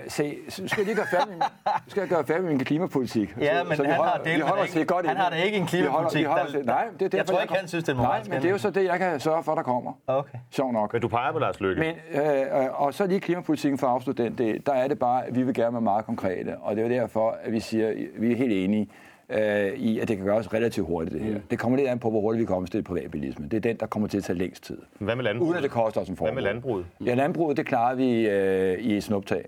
se, 0.07 0.37
skal 0.49 0.69
jeg 0.77 0.85
lige 0.85 0.95
gøre 0.95 1.05
færdig, 1.11 1.33
skal 1.87 2.01
jeg 2.01 2.09
gøre 2.09 2.25
færdig 2.25 2.43
med 2.43 2.51
min 2.51 2.59
klimapolitik? 2.59 3.35
Ja, 3.41 3.63
men 3.63 3.71
så, 3.71 3.83
så 3.83 3.83
han, 3.83 3.95
holder, 3.95 4.11
har 4.11 4.23
del, 4.23 4.41
holder 4.41 4.63
ikke, 4.63 4.85
godt 4.85 5.07
han 5.07 5.17
har 5.17 5.29
da 5.29 5.35
ikke 5.35 5.57
en 5.57 5.65
klimapolitik. 5.65 6.19
Vi 6.19 6.25
holder, 6.25 6.45
vi 6.45 6.53
holder, 6.53 6.65
nej, 6.65 6.85
det 6.99 7.05
er 7.05 7.09
derfor, 7.09 7.17
jeg 7.17 7.25
tror 7.25 7.41
ikke, 7.41 7.53
han 7.53 7.67
synes, 7.67 7.83
det 7.83 7.97
er 7.97 8.01
Nej, 8.01 8.21
men 8.29 8.41
det 8.41 8.45
er 8.45 8.51
jo 8.51 8.57
så 8.57 8.69
det, 8.69 8.83
jeg 8.83 8.99
kan 8.99 9.19
sørge 9.19 9.43
for, 9.43 9.55
der 9.55 9.63
kommer. 9.63 9.93
Okay. 10.07 10.37
Sjov 10.51 10.71
nok. 10.71 10.93
Men 10.93 11.01
du 11.01 11.07
peger 11.07 11.31
på 11.31 11.39
Lars 11.39 11.59
Løkke. 11.59 11.95
Men, 12.13 12.25
uh, 12.25 12.81
og 12.81 12.93
så 12.93 13.07
lige 13.07 13.19
klimapolitikken 13.19 13.77
for 13.77 13.87
at 13.87 13.93
afslutte 13.93 14.23
den 14.23 14.37
del. 14.37 14.65
Der 14.65 14.73
er 14.73 14.87
det 14.87 14.99
bare, 14.99 15.25
at 15.25 15.35
vi 15.35 15.43
vil 15.43 15.53
gerne 15.53 15.73
være 15.73 15.81
meget 15.81 16.05
konkrete. 16.05 16.57
Og 16.57 16.75
det 16.75 16.85
er 16.85 16.87
jo 16.87 17.01
derfor, 17.01 17.37
at 17.43 17.51
vi 17.51 17.59
siger, 17.59 17.87
at 17.87 17.95
vi 18.17 18.31
er 18.31 18.35
helt 18.37 18.53
enige 18.53 18.89
øh, 19.29 19.73
i, 19.73 19.99
at 19.99 20.07
det 20.07 20.17
kan 20.17 20.25
gøres 20.25 20.53
relativt 20.53 20.87
hurtigt, 20.87 21.13
det 21.13 21.21
her. 21.21 21.33
Mm. 21.33 21.41
Det 21.49 21.59
kommer 21.59 21.77
lidt 21.77 21.89
an 21.89 21.99
på, 21.99 22.09
hvor 22.09 22.21
hurtigt 22.21 22.41
vi 22.41 22.45
kommer 22.45 22.67
til 22.67 22.83
privatbilisme. 22.83 23.47
Det 23.47 23.57
er 23.57 23.61
den, 23.61 23.77
der 23.77 23.85
kommer 23.85 24.07
til 24.07 24.17
at 24.17 24.23
tage 24.23 24.39
længst 24.39 24.63
tid. 24.63 24.77
Hvad 24.99 25.15
med 25.15 25.23
landbruget? 25.23 25.49
Uden 25.49 25.57
at 25.57 25.63
det 25.63 25.71
koster 25.71 26.01
os 26.01 26.09
en 26.09 26.15
forhold. 26.15 26.33
Hvad 26.33 26.43
med 26.43 26.51
landbruget? 26.51 26.85
Ja, 27.05 27.13
landbruget, 27.13 27.57
det 27.57 27.65
klarer 27.65 27.95
vi 27.95 28.27
øh, 28.27 28.85
i 28.85 29.01
snuptag. 29.01 29.45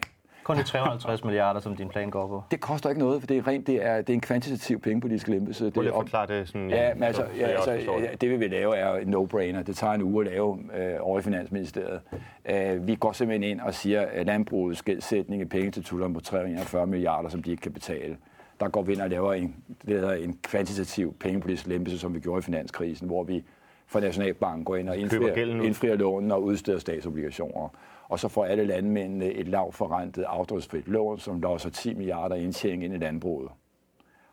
Kun 0.48 0.58
de 0.58 0.64
350 0.64 1.24
milliarder, 1.24 1.60
som 1.60 1.76
din 1.76 1.90
plan 1.90 2.10
går 2.10 2.28
på? 2.28 2.44
Det 2.52 2.60
koster 2.60 2.90
ikke 2.90 3.00
noget, 3.00 3.22
for 3.22 3.28
det 3.28 3.38
er 3.38 3.48
rent, 3.48 3.68
det 3.68 3.86
er, 3.86 3.98
det 3.98 4.10
er 4.10 4.14
en 4.14 4.22
kvantitativ 4.22 4.82
pengepolitisk 4.82 5.28
lempelse. 5.28 5.66
Det 5.66 5.78
er 5.78 5.92
op... 5.92 6.04
forklare 6.04 6.28
det 6.28 6.48
sådan... 6.48 6.70
Ja, 6.70 6.94
men 6.94 7.04
altså, 7.04 7.26
ja, 7.40 7.48
altså 7.48 7.72
ja, 7.72 8.08
det 8.22 8.30
vi 8.30 8.36
vil 8.36 8.52
lave 8.52 8.78
er 8.78 8.96
en 8.96 9.16
no-brainer. 9.16 9.64
Det 9.64 9.76
tager 9.76 9.94
en 9.94 10.02
uge 10.02 10.26
at 10.26 10.32
lave 10.32 10.60
øh, 10.78 10.96
over 11.00 11.20
i 11.20 11.22
Finansministeriet. 11.22 12.02
Øh, 12.50 12.88
vi 12.88 12.96
går 12.96 13.12
simpelthen 13.12 13.52
ind 13.52 13.62
og 13.62 13.74
siger, 13.74 14.02
at 14.02 14.26
landbrugets 14.26 14.82
gældsætning 14.82 15.42
i 15.42 15.46
penge 15.46 15.72
til 15.72 15.84
tullerne 15.84 16.14
på 16.14 16.20
340 16.20 16.88
milliarder, 16.88 17.30
som 17.30 17.44
de 17.44 17.52
ikke 17.52 17.62
kan 17.62 17.74
betale 17.74 18.18
der 18.60 18.70
går 18.70 18.82
vi 18.82 18.94
ind 18.94 19.02
og 19.02 19.10
laver 19.10 19.34
en, 19.34 19.56
det 19.68 20.00
hedder 20.00 20.14
en 20.14 20.40
kvantitativ 20.44 21.16
pengepolitisk 21.20 21.68
lempelse, 21.68 22.00
som 22.00 22.14
vi 22.14 22.20
gjorde 22.20 22.40
i 22.40 22.42
finanskrisen, 22.42 23.08
hvor 23.08 23.24
vi 23.24 23.44
fra 23.88 24.00
Nationalbanken 24.00 24.66
går 24.66 24.76
ind 24.76 24.90
og 24.90 24.98
indfrier, 24.98 25.64
indfrier 25.64 25.96
lånen 25.96 26.32
og 26.32 26.44
udsteder 26.44 26.80
statsobligationer. 26.80 27.70
Og 28.10 28.20
så 28.20 28.28
får 28.28 28.46
alle 28.46 28.66
landmændene 28.66 29.26
et 29.26 29.48
lavt 29.48 29.76
forrentet 29.76 30.24
afdragsfrit 30.24 30.88
lån, 30.88 31.20
som 31.20 31.42
låser 31.42 31.70
10 31.70 31.94
milliarder 31.94 32.36
indtjening 32.36 32.84
ind 32.84 32.94
i 32.94 32.98
landbruget. 32.98 33.50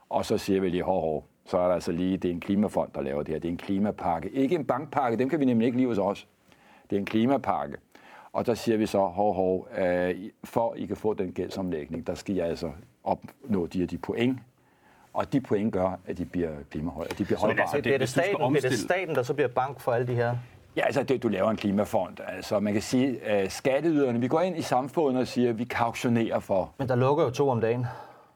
Og 0.09 0.25
så 0.25 0.39
siger 0.39 0.61
vi 0.61 0.68
lige, 0.68 0.83
hov, 0.83 1.01
hov, 1.01 1.27
så 1.47 1.59
er 1.59 1.66
der 1.66 1.75
altså 1.75 1.93
lige, 1.93 2.16
det 2.16 2.29
er 2.29 2.33
en 2.33 2.41
klimafond, 2.41 2.91
der 2.95 3.03
laver 3.03 3.22
det 3.22 3.33
her. 3.33 3.39
Det 3.39 3.49
er 3.49 3.53
en 3.53 3.59
klimapakke. 3.59 4.31
Ikke 4.31 4.55
en 4.55 4.64
bankpakke, 4.64 5.18
dem 5.18 5.29
kan 5.29 5.41
vi 5.41 5.45
nemlig 5.45 5.66
ikke 5.66 5.79
lide 5.79 5.89
hos 5.89 5.99
os. 5.99 6.29
Det 6.91 6.97
er 6.97 7.01
en 7.01 7.07
klimapakke. 7.07 7.77
Og 8.35 8.47
der 8.47 8.55
siger 8.55 8.78
vi 8.78 8.87
så, 8.87 8.99
hov, 8.99 9.35
hov, 9.35 9.68
øh, 9.78 10.14
for 10.45 10.74
I 10.74 10.87
kan 10.87 10.97
få 10.97 11.14
den 11.14 11.32
gældsomlægning, 11.32 12.07
der 12.07 12.14
skal 12.14 12.37
I 12.37 12.39
altså 12.39 12.70
opnå 13.05 13.66
de 13.66 13.78
her 13.78 13.87
de 13.87 13.99
point, 13.99 14.39
og 15.12 15.32
de 15.32 15.41
point 15.41 15.72
gør, 15.72 15.99
at 16.07 16.18
de 16.18 16.24
bliver 16.24 16.51
klimahøje, 16.70 17.07
at 17.11 17.18
de 17.18 17.24
bliver 17.24 17.39
holdbare. 17.39 17.62
Altså, 17.62 17.80
det, 17.80 17.95
er, 17.95 17.99
det 17.99 18.09
staten, 18.09 18.55
det 18.55 18.78
staten, 18.78 19.14
der 19.14 19.22
så 19.22 19.35
bliver 19.35 19.49
bank 19.49 19.80
for 19.80 19.93
alle 19.93 20.07
de 20.07 20.14
her? 20.14 20.37
Ja, 20.76 20.82
altså 20.87 21.03
det, 21.03 21.22
du 21.22 21.28
laver 21.28 21.51
en 21.51 21.57
klimafond. 21.57 22.16
Altså 22.28 22.61
man 22.61 22.72
kan 22.72 22.82
sige, 22.82 23.24
at 23.24 23.53
skatteyderne, 23.53 24.20
vi 24.20 24.28
går 24.28 24.41
ind 24.41 24.59
i 24.59 24.62
samfundet 24.62 25.20
og 25.20 25.26
siger, 25.26 25.51
at 25.51 25.59
vi 25.59 25.64
kauktionerer 25.64 26.39
for. 26.39 26.72
Men 26.78 26.89
der 26.89 26.95
lukker 26.95 27.24
jo 27.24 27.30
to 27.30 27.49
om 27.49 27.61
dagen. 27.61 27.87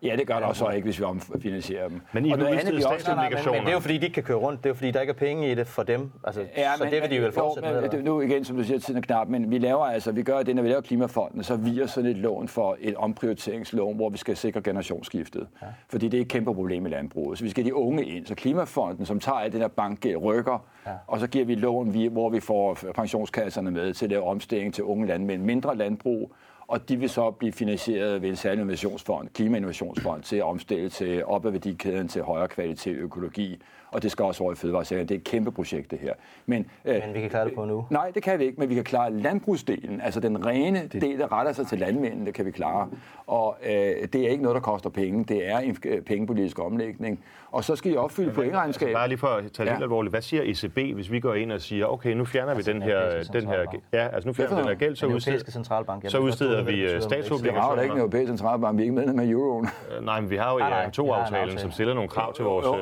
Ja, 0.03 0.16
det 0.16 0.26
gør 0.26 0.38
der 0.38 0.46
også 0.46 0.68
ikke, 0.68 0.84
hvis 0.84 0.99
vi 0.99 1.05
omfinansierer 1.05 1.88
dem. 1.88 2.01
Men 2.12 2.26
I 2.26 2.32
og 2.32 2.38
noget 2.38 2.59
andet, 2.59 2.76
vi 2.76 2.82
også, 2.82 3.14
nej, 3.14 3.30
men, 3.30 3.38
men 3.53 3.61
det 3.61 3.68
er 3.68 3.72
jo 3.72 3.80
fordi, 3.80 3.99
de 3.99 4.05
ikke 4.05 4.14
kan 4.14 4.22
køre 4.22 4.36
rundt. 4.36 4.59
Det 4.59 4.66
er 4.66 4.70
jo 4.70 4.74
fordi, 4.74 4.90
der 4.90 5.01
ikke 5.01 5.11
er 5.11 5.14
penge 5.14 5.53
i 5.53 5.55
det 5.55 5.66
for 5.66 5.82
dem. 5.82 6.12
Altså, 6.24 6.46
ja, 6.57 6.70
så 6.76 6.84
men, 6.84 6.92
det 6.92 7.03
vil 7.03 7.11
de 7.11 7.22
vel 7.22 7.32
fortsætte 7.32 7.68
jo, 7.68 7.80
med. 7.80 8.03
Nu 8.03 8.20
igen, 8.20 8.44
som 8.44 8.57
du 8.57 8.64
siger, 8.64 8.78
tiden 8.78 8.99
er 8.99 9.03
knap, 9.03 9.28
men 9.28 9.51
vi 9.51 9.59
laver 9.59 9.84
altså, 9.84 10.12
vi 10.12 10.22
gør 10.22 10.42
det, 10.42 10.57
når 10.57 10.62
vi 10.62 10.68
laver 10.68 10.80
klimafonden, 10.80 11.42
så 11.42 11.57
vi 11.57 11.80
sådan 11.86 12.11
et 12.11 12.16
lån 12.16 12.49
for 12.49 12.76
et 12.80 12.94
omprioriteringslån, 12.94 13.96
hvor 13.96 14.09
vi 14.09 14.18
skal 14.18 14.36
sikre 14.36 14.61
generationsskiftet. 14.61 15.46
Ja. 15.62 15.66
Fordi 15.88 16.09
det 16.09 16.18
er 16.18 16.22
et 16.22 16.28
kæmpe 16.28 16.55
problem 16.55 16.86
i 16.86 16.88
landbruget. 16.88 17.38
Så 17.38 17.44
vi 17.44 17.51
skal 17.51 17.64
de 17.64 17.74
unge 17.74 18.05
ind. 18.05 18.26
Så 18.26 18.34
klimafonden, 18.34 19.07
som 19.07 19.20
tager 19.20 19.49
den 19.49 19.61
her 19.61 19.68
bankgæld, 19.68 20.16
rykker, 20.16 20.66
ja. 20.86 20.92
og 21.07 21.20
så 21.20 21.26
giver 21.26 21.44
vi 21.44 21.55
lån, 21.55 22.09
hvor 22.12 22.28
vi 22.28 22.40
får 22.40 22.78
pensionskasserne 22.94 23.70
med 23.70 23.94
til 23.94 24.07
at 24.07 24.11
lave 24.11 24.24
omstilling 24.24 24.74
til 24.74 24.84
unge 24.84 25.07
landmænd, 25.07 25.42
mindre 25.42 25.76
landbrug, 25.76 26.32
og 26.68 26.88
de 26.88 26.96
vil 26.96 27.08
så 27.08 27.30
blive 27.30 27.52
finansieret 27.52 28.22
ved 28.22 28.28
en 28.28 28.36
særlig 28.36 28.60
innovationsfond, 28.60 29.28
klimainnovationsfond, 29.28 30.22
til 30.22 30.36
at 30.36 30.42
omstille 30.42 30.88
til 30.88 31.24
op 31.24 31.46
ad 31.46 31.50
værdikæden 31.50 32.08
til 32.08 32.22
højere 32.22 32.48
kvalitet 32.48 32.96
økologi, 32.96 33.62
og 33.91 34.03
det 34.03 34.11
skal 34.11 34.24
også 34.24 34.43
over 34.43 34.53
i 34.53 34.57
fødevaresektoren. 34.57 35.09
Det 35.09 35.14
er 35.14 35.18
et 35.18 35.24
kæmpe 35.24 35.53
projekt, 35.53 35.91
det 35.91 35.99
her. 35.99 36.12
Men, 36.47 36.66
øh, 36.84 36.95
men 37.07 37.14
vi 37.14 37.20
kan 37.20 37.30
klare 37.30 37.45
det 37.45 37.55
på 37.55 37.64
nu? 37.64 37.86
Nej, 37.91 38.11
det 38.14 38.22
kan 38.22 38.39
vi 38.39 38.45
ikke, 38.45 38.61
men 38.61 38.68
vi 38.68 38.74
kan 38.74 38.84
klare 38.84 39.12
landbrugsdelen, 39.12 40.01
altså 40.01 40.20
den 40.20 40.47
rene 40.47 40.89
det. 40.93 41.03
del, 41.03 41.18
der 41.18 41.32
retter 41.32 41.53
sig 41.53 41.66
til 41.66 41.78
landmændene, 41.78 42.26
det 42.26 42.34
kan 42.34 42.47
vi 42.47 42.51
klare. 42.51 42.89
Og 43.26 43.57
øh, 43.66 43.72
det 44.12 44.14
er 44.14 44.28
ikke 44.28 44.43
noget, 44.43 44.55
der 44.55 44.61
koster 44.61 44.91
penge, 44.91 45.24
det 45.24 45.49
er 45.49 45.59
en 45.59 45.76
øh, 45.84 46.03
pengepolitisk 46.03 46.59
omlægning. 46.59 47.24
Og 47.51 47.64
så 47.64 47.76
skal 47.76 47.93
I 47.93 47.97
opfylde 47.97 48.32
pointregnskab. 48.32 48.86
Altså, 48.86 48.99
bare 48.99 49.09
lige 49.09 49.18
for 49.18 49.26
at 49.26 49.53
tage 49.53 49.68
ja. 49.68 49.74
lidt 49.74 49.82
alvorligt, 49.82 50.12
hvad 50.12 50.22
siger 50.22 50.43
ECB, 50.45 50.95
hvis 50.95 51.11
vi 51.11 51.20
går 51.20 51.34
ind 51.34 51.53
og 51.53 51.61
siger, 51.61 51.86
okay, 51.86 52.12
nu 52.12 52.24
fjerner 52.24 52.53
altså, 52.55 52.72
vi 52.72 52.78
den 52.78 52.82
her, 52.82 53.22
den 53.32 53.47
her, 53.47 53.64
ja, 53.93 54.09
altså 54.09 54.28
nu 54.28 54.32
fjerner 54.32 54.55
vi 54.55 54.61
den 54.61 54.68
her 54.68 54.74
gæld, 54.74 54.97
så, 54.97 55.07
udsteder, 55.07 55.51
centralbank, 55.51 56.11
så 56.11 56.18
udsteder 56.18 56.62
vi 56.62 57.01
statsobligationer. 57.01 57.70
Det 57.70 57.78
er 57.78 57.82
ikke 57.82 57.93
en 57.93 57.99
europæisk 57.99 58.28
centralbank, 58.28 58.76
vi 58.76 58.82
er 58.82 58.84
ikke 58.84 58.95
medlem 58.95 59.18
af 59.18 59.26
euroen. 59.26 59.68
Øh, 59.97 60.05
nej, 60.05 60.20
men 60.20 60.30
vi 60.30 60.36
har 60.36 60.53
jo 60.53 60.59
ja, 60.59 60.91
to 60.91 61.12
aftalen, 61.12 61.59
som 61.59 61.70
stiller 61.70 61.95
nogle 61.95 62.09
krav 62.09 62.34
til 62.34 62.45
vores... 62.45 62.66
Jo, 62.66 62.76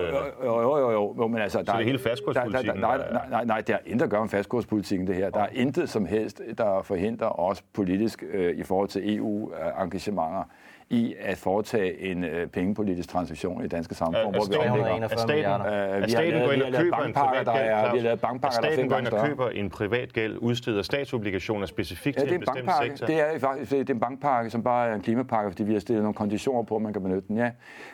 jo, 0.44 0.60
jo, 0.60 0.90
jo, 0.90 0.95
jo 0.96 1.26
men 1.26 1.40
altså, 1.40 1.58
så 1.58 1.72
det 1.72 1.80
er 1.80 1.84
hele 1.84 1.98
fastkurspolitikken? 1.98 2.80
Nej, 2.80 2.98
nej, 3.12 3.28
nej, 3.30 3.44
nej, 3.44 3.60
det 3.60 3.74
har 3.74 3.82
intet 3.86 4.04
at 4.04 4.10
gøre 4.10 4.20
med 4.20 4.28
fastkurspolitikken, 4.28 5.06
det 5.06 5.14
her. 5.14 5.30
Der 5.30 5.40
er 5.40 5.48
intet 5.52 5.90
som 5.90 6.06
helst, 6.06 6.42
der 6.58 6.82
forhindrer 6.82 7.40
os 7.40 7.62
politisk 7.62 8.24
øh, 8.32 8.56
i 8.56 8.62
forhold 8.62 8.88
til 8.88 9.16
EU-engagementer 9.16 10.42
i 10.90 11.14
at 11.20 11.36
foretage 11.38 12.00
en 12.00 12.24
øh, 12.24 12.46
pengepolitisk 12.46 13.08
transaktion 13.08 13.60
i 13.60 13.62
det 13.62 13.70
danske 13.70 13.94
samfund. 13.94 14.16
Er, 14.16 14.22
hvor 14.22 14.32
vi 14.32 14.54
er 15.02 15.16
staten, 15.16 15.66
øh, 15.66 16.04
vi 16.04 16.10
staten 16.10 16.44
går 16.44 16.52
ind 16.52 16.62
og 16.62 16.72
køber 16.72 16.96
en 16.96 17.12
privat 17.12 17.46
gæld? 17.46 17.46
Der, 17.46 17.92
vi 17.92 17.98
har 17.98 18.04
lavet 18.04 18.20
bankpakker, 18.20 18.60
der 18.60 18.70
staten 18.72 18.88
går 18.88 18.96
ind 18.98 19.06
og 19.06 19.26
køber 19.26 19.48
en 19.48 19.70
privat 19.70 20.12
gæld, 20.12 20.38
udsteder 20.38 20.82
statsobligationer 20.82 21.66
specifikt 21.66 22.16
ja, 22.16 22.22
til 22.22 22.28
en, 22.28 22.34
en 22.34 22.40
bestemt 22.40 22.70
sektor? 22.82 23.06
Det 23.06 23.20
er 23.20 23.38
faktisk 23.38 23.70
det 23.70 23.90
er 23.90 23.94
en 23.94 24.00
bankpakke, 24.00 24.50
som 24.50 24.62
bare 24.62 24.88
er 24.88 24.94
en 24.94 25.00
klimapakke, 25.00 25.50
fordi 25.50 25.62
vi 25.62 25.72
har 25.72 25.80
stillet 25.80 26.02
nogle 26.02 26.14
konditioner 26.14 26.62
på, 26.62 26.76
at 26.76 26.82
man 26.82 26.92
kan 26.92 27.02
benytte 27.02 27.28
den. 27.28 27.36
Ja. 27.36 27.50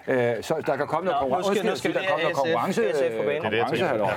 Øh, 0.09 0.43
så 0.43 0.55
der 0.66 0.76
kan 0.76 0.86
komme 0.86 1.05
noget 1.05 1.20
konkurrence. 1.20 1.51
Nu 1.51 1.55
skal, 1.57 1.70
nu 1.70 1.76
skal 1.76 1.95
der 1.95 2.01
komme 2.09 2.22
noget 2.22 2.36
konkurrence. 2.36 2.82
Er. 3.84 3.97
Ja. 3.97 4.09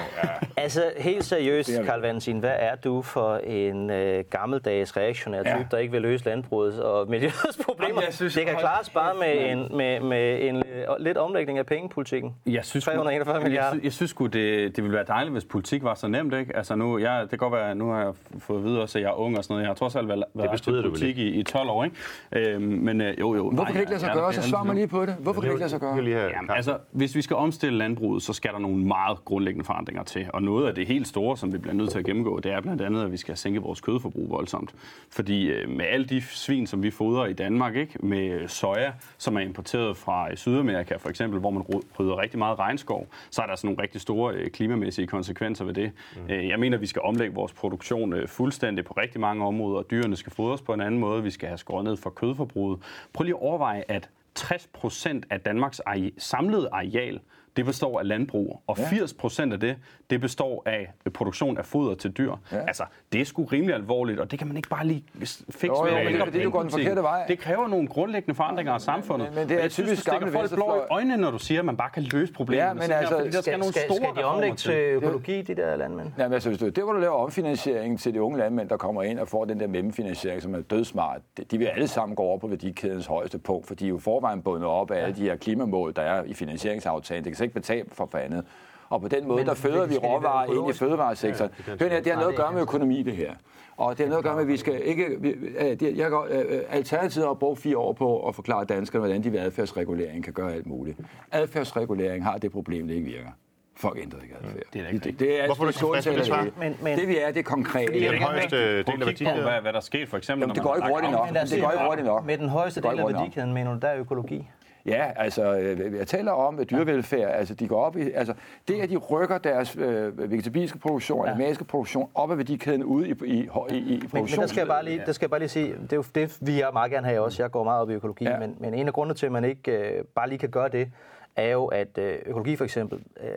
Altså, 0.58 0.92
helt 0.98 1.24
seriøst, 1.24 1.70
er. 1.70 1.84
Karl 1.86 2.02
Valentin, 2.02 2.40
hvad 2.40 2.56
er 2.60 2.76
du 2.76 3.02
for 3.02 3.36
en 3.38 3.90
øh, 3.90 4.24
gammeldags 4.30 4.98
reaktionær 4.98 5.44
type, 5.44 5.68
der 5.72 5.78
ikke 5.78 5.92
vil 5.92 6.02
løse 6.02 6.26
landbrugets 6.26 6.78
og 6.78 7.10
miljøets 7.10 7.60
problemer? 7.66 7.90
Jamen, 7.90 8.04
jeg 8.04 8.14
synes- 8.14 8.34
det 8.34 8.46
kan 8.46 8.56
klares 8.66 8.90
bare 8.90 9.14
med 9.20 9.52
en, 9.52 9.78
med, 9.78 10.00
med 10.00 10.50
en 10.50 10.56
øh, 10.56 10.64
lidt 11.00 11.18
omlægning 11.18 11.58
af 11.58 11.66
pengepolitikken. 11.66 12.36
Jeg 12.46 12.66
synes, 12.66 12.86
341 12.86 13.36
jeg, 13.36 13.44
milliarder. 13.44 13.70
synes- 13.72 13.84
jeg 13.84 13.94
synes 13.94 14.10
sgu, 14.12 14.26
det, 14.26 14.76
det 14.76 14.84
ville 14.84 14.96
være 14.96 15.06
dejligt, 15.08 15.34
hvis 15.34 15.46
politik 15.46 15.84
var 15.84 15.94
så 15.96 16.08
nemt, 16.08 16.34
ikke? 16.34 16.56
Altså 16.56 16.76
nu, 16.76 16.98
jeg, 16.98 17.22
det 17.22 17.30
kan 17.30 17.38
godt 17.38 17.54
være, 17.54 17.76
nu 17.76 17.90
har 17.90 18.00
jeg 18.04 18.14
fået 18.40 18.58
at 18.58 18.64
vide 18.64 18.82
også, 18.82 18.98
at 18.98 19.04
jeg 19.04 19.10
er 19.10 19.20
ung 19.20 19.38
og 19.38 19.44
sådan 19.44 19.54
noget. 19.54 19.62
Jeg 19.64 19.70
har 19.70 19.76
trods 19.76 19.96
alt 19.96 20.08
været, 20.08 20.24
været 20.34 20.84
politik 20.84 21.18
i, 21.18 21.28
i 21.28 21.44
12 21.44 21.70
år, 21.70 21.84
ikke? 21.84 21.96
Øhm, 22.32 22.62
men 22.64 23.02
øh, 23.02 23.20
jo, 23.20 23.36
jo. 23.36 23.50
Hvorfor 23.50 23.66
kan 23.66 23.74
det 23.74 23.80
ikke 23.80 23.92
lade 23.92 24.00
sig 24.00 24.12
gøre? 24.14 24.34
Så 24.34 24.42
svar 24.42 24.64
mig 24.64 24.76
lige 24.76 24.88
på 24.88 25.06
det. 25.06 25.16
Hvorfor 25.20 25.42
kan 25.42 25.48
det 25.50 25.54
ikke 25.54 25.60
lade 25.60 25.70
sig 25.70 25.82
Jeg 25.82 25.96
gøre? 25.96 26.14
have 26.14 26.30
Jamen, 26.36 26.50
altså, 26.50 26.78
hvis 26.92 27.16
vi 27.16 27.22
skal 27.22 27.36
omstille 27.36 27.78
landbruget, 27.78 28.24
så 28.24 28.34
skal 28.34 28.52
der 28.54 28.60
nogle 28.60 28.78
meget 28.78 29.26
grundlæggende 29.26 29.66
forandringer 29.66 30.04
til. 30.04 30.26
Og 30.34 30.44
noget 30.44 30.68
af 30.68 30.76
det 30.76 30.88
helt 30.88 31.08
store, 31.08 31.38
som 31.38 31.54
vi 31.54 31.58
bliver 31.58 31.74
nødt 31.74 31.90
til 31.92 32.00
at 32.00 32.06
gennemgå, 32.06 32.40
det 32.40 32.52
er 32.52 32.62
blandt 32.62 32.82
andet, 32.82 33.04
at 33.04 33.12
vi 33.12 33.18
skal 33.18 33.38
sænke 33.38 33.60
vores 33.60 33.82
kødforbrug 33.82 34.30
voldsomt. 34.30 34.74
Fordi 35.12 35.48
øh, 35.48 35.70
med 35.70 35.86
alle 35.86 36.06
de 36.06 36.22
svin, 36.22 36.68
som 36.68 36.84
vi 36.84 36.92
fodrer 36.92 37.26
i 37.26 37.34
Danmark, 37.34 37.76
ikke? 37.76 37.94
med 38.06 38.48
soja, 38.56 38.92
som 39.18 39.36
er 39.36 39.40
importeret 39.40 39.98
fra 39.98 40.32
øh, 40.32 40.38
Sydamerika 40.38 40.96
for 40.96 41.10
eksempel, 41.10 41.40
hvor 41.40 41.50
man 41.50 41.64
bryder 41.94 42.18
rigtig 42.18 42.40
meget 42.40 42.60
regnskov, 42.60 43.08
så 43.30 43.42
er 43.42 43.46
der 43.46 43.56
sådan 43.56 43.68
nogle 43.68 43.82
rigtig 43.82 44.02
store 44.02 44.34
øh, 44.34 44.50
klimamæssige 44.50 45.08
konsekvenser 45.08 45.66
ved 45.66 45.74
det. 45.74 45.92
Mm. 46.16 46.30
Jeg 46.30 46.60
mener, 46.60 46.78
at 46.78 46.82
vi 46.82 46.88
skal 46.88 47.02
omlægge 47.02 47.36
vores 47.36 47.54
produktion 47.54 48.14
øh, 48.14 48.28
fuldstændig 48.28 48.86
på 48.86 48.94
rigtig 48.94 49.22
mange 49.22 49.46
områder. 49.46 49.84
Dyrene 49.84 50.16
skal 50.16 50.32
fodres 50.32 50.62
på 50.62 50.74
en 50.74 50.82
anden 50.82 51.00
måde. 51.00 51.24
Vi 51.24 51.32
skal 51.32 51.48
have 51.48 51.58
skåret 51.58 51.84
ned 51.84 51.98
for 51.98 52.10
kødforbruget. 52.10 52.80
Prøv 53.14 53.24
lige 53.24 53.36
at 53.36 53.42
overveje, 53.42 53.84
at 53.88 54.10
60 54.36 54.70
procent 54.74 55.26
af 55.30 55.40
Danmarks 55.40 55.80
areal, 55.80 56.12
samlede 56.18 56.70
areal, 56.72 57.20
det 57.56 57.66
består 57.66 58.00
af 58.00 58.08
landbrug, 58.08 58.64
og 58.68 58.78
80 58.78 59.14
procent 59.14 59.54
af 59.54 59.60
det, 59.60 59.76
det 60.10 60.22
består 60.22 60.64
af 60.66 60.94
produktion 61.14 61.58
af 61.58 61.66
foder 61.66 61.96
til 61.96 62.12
dyr. 62.12 62.36
Ja. 62.52 62.58
Altså, 62.68 62.84
det 63.14 63.22
er 63.22 63.26
sgu 63.26 63.44
rimelig 63.44 63.76
alvorligt, 63.76 64.20
og 64.20 64.32
det 64.32 64.40
kan 64.40 64.48
man 64.48 64.58
ikke 64.58 64.70
bare 64.70 64.88
lige 64.88 65.04
fikse 65.16 65.44
Jo, 65.66 65.88
jo, 65.88 65.96
ved 65.96 66.02
at 66.02 66.26
men 66.26 66.34
det 66.34 66.44
du 66.44 66.50
går 66.50 66.62
den 66.62 66.72
forkerte 66.72 67.02
vej. 67.02 67.26
Det 67.28 67.40
kræver 67.40 67.68
nogle 67.68 67.88
grundlæggende 67.88 68.36
forandringer 68.36 68.74
af 68.74 68.82
samfundet. 68.82 69.36
men 69.36 69.50
det 69.50 69.58
er 69.58 69.62
jeg 69.62 69.72
synes, 69.72 69.90
typisk 69.90 70.06
du 70.06 70.12
stikker 70.12 70.32
folk 70.32 70.54
blå 70.54 70.76
i 70.76 70.80
øjnene, 70.90 71.18
når 71.18 71.32
du 71.32 71.40
siger, 71.40 71.60
at 71.60 71.66
man 71.66 71.78
bare 71.78 71.90
kan 71.90 72.04
løse 72.04 72.34
problemerne. 72.34 72.68
Ja, 72.68 72.74
men 72.74 72.84
her, 72.84 72.98
altså, 72.98 73.16
fordi 73.16 73.26
der 73.26 73.32
skal, 73.32 73.44
Skal, 73.44 73.60
nogle 73.60 73.74
store 73.74 74.14
skal 74.14 74.24
de 74.24 74.24
omlægge 74.24 74.58
til 74.58 74.74
økologi, 74.74 75.42
de 75.42 75.56
der 75.56 75.76
landmænd? 75.76 76.12
Jamen, 76.18 76.34
altså, 76.34 76.50
hvis 76.50 76.60
du, 76.60 76.70
det 76.70 76.84
hvor 76.84 76.94
du 76.94 77.00
laver 77.00 77.16
omfinansiering 77.16 78.00
til 78.00 78.14
de 78.14 78.22
unge 78.22 78.38
landmænd, 78.38 78.70
der 78.70 78.78
kommer 78.78 79.04
ind 79.04 79.20
og 79.20 79.28
får 79.28 79.46
den 79.46 79.60
der 79.60 79.68
mellemfinansiering, 79.68 80.42
som 80.42 80.56
er 80.56 80.62
dødsmart, 80.62 81.22
de, 81.38 81.44
de 81.44 81.58
vil 81.58 81.66
alle 81.66 81.88
sammen 81.88 82.16
gå 82.16 82.24
over 82.24 82.38
på 82.38 82.48
værdikædens 82.48 83.06
højeste 83.06 83.38
punkt, 83.38 83.68
for 83.68 83.76
de 83.76 83.86
er 83.86 83.90
jo 83.90 83.98
forvejen 83.98 84.42
bundet 84.42 84.70
op 84.70 84.92
af 84.92 85.04
alle 85.04 85.16
de 85.16 85.22
her 85.22 85.36
klimamål, 85.36 85.94
der 85.96 86.02
er 86.02 86.24
i 86.24 86.34
finansieringsaftalen. 86.34 87.24
Det 87.24 87.32
kan 87.32 87.38
så 87.38 87.44
ikke 87.44 87.54
betale 87.54 87.86
for 87.92 88.08
for 88.12 88.18
andet. 88.18 88.46
Og 88.90 89.02
på 89.02 89.08
den 89.08 89.28
måde, 89.28 89.38
Men 89.38 89.46
der 89.48 89.54
føder 89.54 89.86
vi 89.86 89.98
råvarer 89.98 90.46
ind 90.54 90.70
i 90.70 90.74
fødevaresektoren. 90.74 91.52
Hør 91.68 91.90
her, 91.90 92.00
det 92.02 92.12
har 92.12 92.20
noget 92.20 92.32
at 92.34 92.38
gøre 92.40 92.52
med 92.54 92.62
økonomi, 92.62 93.04
det 93.04 93.14
her. 93.16 93.32
Og 93.78 93.98
det 93.98 94.06
har 94.06 94.10
noget 94.10 94.18
at 94.18 94.24
gøre 94.24 94.36
med, 94.36 94.42
at 94.42 94.48
vi 94.48 94.58
skal 94.58 94.82
ikke... 94.84 95.06
Vi, 95.20 95.30
øh, 95.30 95.66
det, 95.80 95.98
jeg, 95.98 96.10
kan- 96.10 96.38
øh, 96.38 96.62
Alternativet 96.70 97.28
har 97.28 97.34
brugt 97.34 97.60
fire 97.60 97.78
år 97.78 97.94
på 97.94 98.28
at 98.28 98.36
forklare 98.36 98.66
danskerne, 98.66 99.00
hvordan 99.06 99.24
de 99.24 99.32
ved 99.32 99.40
adfærdsregulering 99.40 100.24
kan 100.24 100.34
gøre 100.34 100.54
alt 100.54 100.66
muligt. 100.68 100.98
Adfærdsregulering 101.32 102.24
har 102.24 102.38
det 102.38 102.52
problem, 102.52 102.88
det 102.88 102.94
ikke 102.96 103.08
virker. 103.08 103.30
Folk 103.78 103.98
ændrer 104.02 104.20
ikke 104.22 104.36
adfærd. 104.44 104.64
Det 104.74 104.82
er 104.82 104.88
ikke 104.88 105.00
det, 105.00 105.20
det 105.20 105.42
er 105.42 105.46
Hvorfor 105.46 105.64
er 105.64 105.66
du 105.66 105.70
ikke 105.70 105.80
tilfreds 105.80 106.06
med 106.08 106.18
det 106.18 106.26
svar? 106.26 106.48
Men- 106.60 106.78
men- 106.82 107.00
det 107.00 107.08
vi 107.08 107.18
er, 107.18 107.28
det 107.32 107.40
er 107.40 107.44
konkret. 107.44 107.90
Det 107.90 108.06
er 108.08 108.12
den 108.12 108.22
højeste 108.22 108.56
del 108.58 108.80
af 108.90 109.00
værdikæden. 109.00 109.42
hvad, 109.44 109.62
hvad 109.62 109.74
der 109.74 109.80
sker 109.80 110.08
for 110.08 110.18
eksempel, 110.18 110.42
Jamen, 110.42 110.56
det 110.56 110.64
går 110.64 110.76
ikke 110.76 110.88
hurtigt 110.88 111.16
om. 111.16 111.28
nok. 111.34 111.44
Det 111.52 111.62
går 111.62 111.72
ikke 111.72 111.84
hurtigt 111.86 112.06
nok. 112.08 112.26
Med 112.26 112.38
den 112.38 112.50
højeste 112.50 112.82
Det 112.82 112.90
går 112.90 112.92
del 112.98 113.00
af 113.00 113.14
værdikæden, 113.20 113.54
mener 113.54 113.74
du, 113.74 113.80
der 113.80 113.88
er 113.88 114.00
økologi? 114.00 114.50
Ja, 114.86 115.12
altså, 115.16 115.54
øh, 115.58 115.98
jeg 115.98 116.08
taler 116.08 116.32
om 116.32 116.60
at 116.60 116.70
dyrevelfærd. 116.70 117.32
Altså, 117.32 117.54
de 117.54 117.68
går 117.68 117.82
op 117.82 117.98
i, 117.98 118.12
altså, 118.12 118.34
det, 118.68 118.82
at 118.82 118.90
de 118.90 118.98
rykker 118.98 119.38
deres 119.38 119.76
øh, 119.78 120.32
vegetabilske 120.32 120.78
produktion, 120.80 121.26
ja. 121.26 121.32
animalske 121.32 121.64
produktion, 121.64 122.10
op 122.16 122.32
ad 122.32 122.36
værdikæden 122.36 122.84
ude 122.84 123.10
i, 123.10 123.14
i, 123.26 123.32
i, 123.34 123.50
i, 123.72 123.78
i 123.78 124.00
Men, 124.02 124.10
men 124.14 124.26
der 124.28 124.48
skal 124.48 124.60
jeg 124.62 124.68
bare 124.68 124.86
lige, 124.86 125.02
der 125.06 125.12
skal 125.12 125.26
jeg 125.26 125.30
bare 125.30 125.40
lige 125.40 125.50
sige, 125.50 125.74
det 125.82 125.94
er 125.94 125.98
jo 125.98 126.04
det, 126.16 126.38
vi 126.42 126.60
jeg 126.60 126.70
meget 126.74 126.92
gerne 126.92 127.08
have 127.08 127.22
også. 127.22 127.44
Jeg 127.44 127.52
går 127.52 127.64
meget 127.64 127.82
op 127.82 127.90
i 127.90 127.94
økologi, 127.94 128.24
Ja. 128.24 128.32
ja. 128.32 128.40
men, 128.40 128.56
men 128.60 128.74
en 128.74 128.88
af 128.88 128.94
grundene 128.94 129.16
til, 129.16 129.26
at 129.26 129.32
man 129.32 129.44
ikke 129.46 129.72
øh, 129.72 130.04
bare 130.16 130.30
lige 130.30 130.40
kan 130.40 130.50
gøre 130.50 130.70
det, 130.70 130.92
er 131.36 131.52
jo, 131.52 131.66
at 131.66 131.98
øh, 131.98 132.16
økologi 132.26 132.56
for 132.56 132.64
eksempel, 132.64 133.00
øh, 133.22 133.30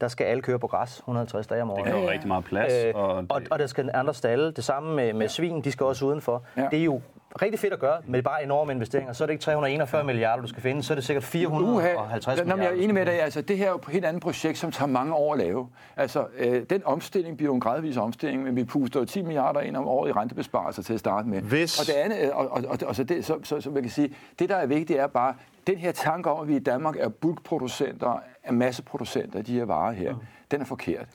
der 0.00 0.08
skal 0.08 0.24
alle 0.24 0.42
køre 0.42 0.58
på 0.58 0.66
græs 0.66 0.96
150 0.98 1.46
dage 1.46 1.62
om 1.62 1.70
året. 1.70 1.84
Det 1.84 1.92
kræver 1.92 2.10
rigtig 2.10 2.28
meget 2.28 2.44
plads. 2.44 2.84
Øh, 2.84 2.92
og 2.94 3.24
og, 3.28 3.42
og 3.50 3.58
der 3.58 3.66
skal 3.66 3.90
andre 3.94 4.14
stalle. 4.14 4.50
Det 4.50 4.64
samme 4.64 4.96
med, 4.96 5.12
med 5.12 5.28
svin, 5.28 5.60
de 5.60 5.72
skal 5.72 5.86
også 5.86 6.04
udenfor. 6.06 6.42
Ja. 6.56 6.62
Ja. 6.62 6.68
Det 6.70 6.78
er 6.78 6.84
jo 6.84 7.00
rigtig 7.42 7.60
fedt 7.60 7.72
at 7.72 7.78
gøre, 7.78 8.00
med 8.06 8.22
bare 8.22 8.44
enorme 8.44 8.72
investeringer. 8.72 9.12
Så 9.12 9.24
er 9.24 9.26
det 9.26 9.32
ikke 9.32 9.42
341 9.42 10.04
milliarder, 10.04 10.42
du 10.42 10.48
skal 10.48 10.62
finde, 10.62 10.82
så 10.82 10.92
er 10.92 10.94
det 10.94 11.04
sikkert 11.04 11.24
450 11.24 12.26
Nå, 12.26 12.44
men 12.44 12.46
milliarder. 12.48 12.62
jeg 12.72 12.78
er 12.78 12.82
enig 12.82 12.94
med 12.94 13.06
dig. 13.06 13.22
Altså, 13.22 13.40
det 13.40 13.58
her 13.58 13.66
er 13.66 13.70
jo 13.70 13.76
et 13.76 13.84
helt 13.88 14.04
andet 14.04 14.22
projekt, 14.22 14.58
som 14.58 14.72
tager 14.72 14.88
mange 14.88 15.14
år 15.14 15.32
at 15.32 15.38
lave. 15.38 15.68
Altså, 15.96 16.26
øh, 16.38 16.62
den 16.70 16.82
omstilling 16.84 17.36
bliver 17.36 17.50
jo 17.50 17.54
en 17.54 17.60
gradvis 17.60 17.96
omstilling, 17.96 18.42
men 18.42 18.56
vi 18.56 18.64
puster 18.64 19.00
jo 19.00 19.06
10 19.06 19.22
milliarder 19.22 19.60
ind 19.60 19.76
om 19.76 19.88
året 19.88 20.08
i 20.08 20.12
rentebesparelser 20.12 20.82
til 20.82 20.92
at 20.94 21.00
starte 21.00 21.28
med. 21.28 21.40
Hvis- 21.42 21.80
Og 21.80 21.86
det 21.86 21.92
andet, 21.92 22.18
øh, 22.22 22.36
og, 22.36 22.48
og, 22.52 22.62
og, 22.68 22.78
og 22.86 22.96
så, 22.96 23.04
det, 23.04 23.24
så, 23.24 23.38
så, 23.42 23.60
så, 23.60 23.70
man 23.70 23.82
kan 23.82 23.90
sige, 23.90 24.14
det 24.38 24.48
der 24.48 24.56
er 24.56 24.66
vigtigt 24.66 24.98
er 24.98 25.06
bare, 25.06 25.34
den 25.66 25.76
her 25.78 25.92
tanke 25.92 26.30
om, 26.30 26.40
at 26.42 26.48
vi 26.48 26.56
i 26.56 26.58
Danmark 26.58 26.96
er 26.96 27.08
bulkproducenter, 27.08 28.20
er 28.44 28.52
masseproducenter 28.52 29.38
af 29.38 29.44
de 29.44 29.54
her 29.58 29.64
varer 29.64 29.92
her, 29.92 30.14
den 30.50 30.60
er 30.60 30.64
forkert. 30.64 31.06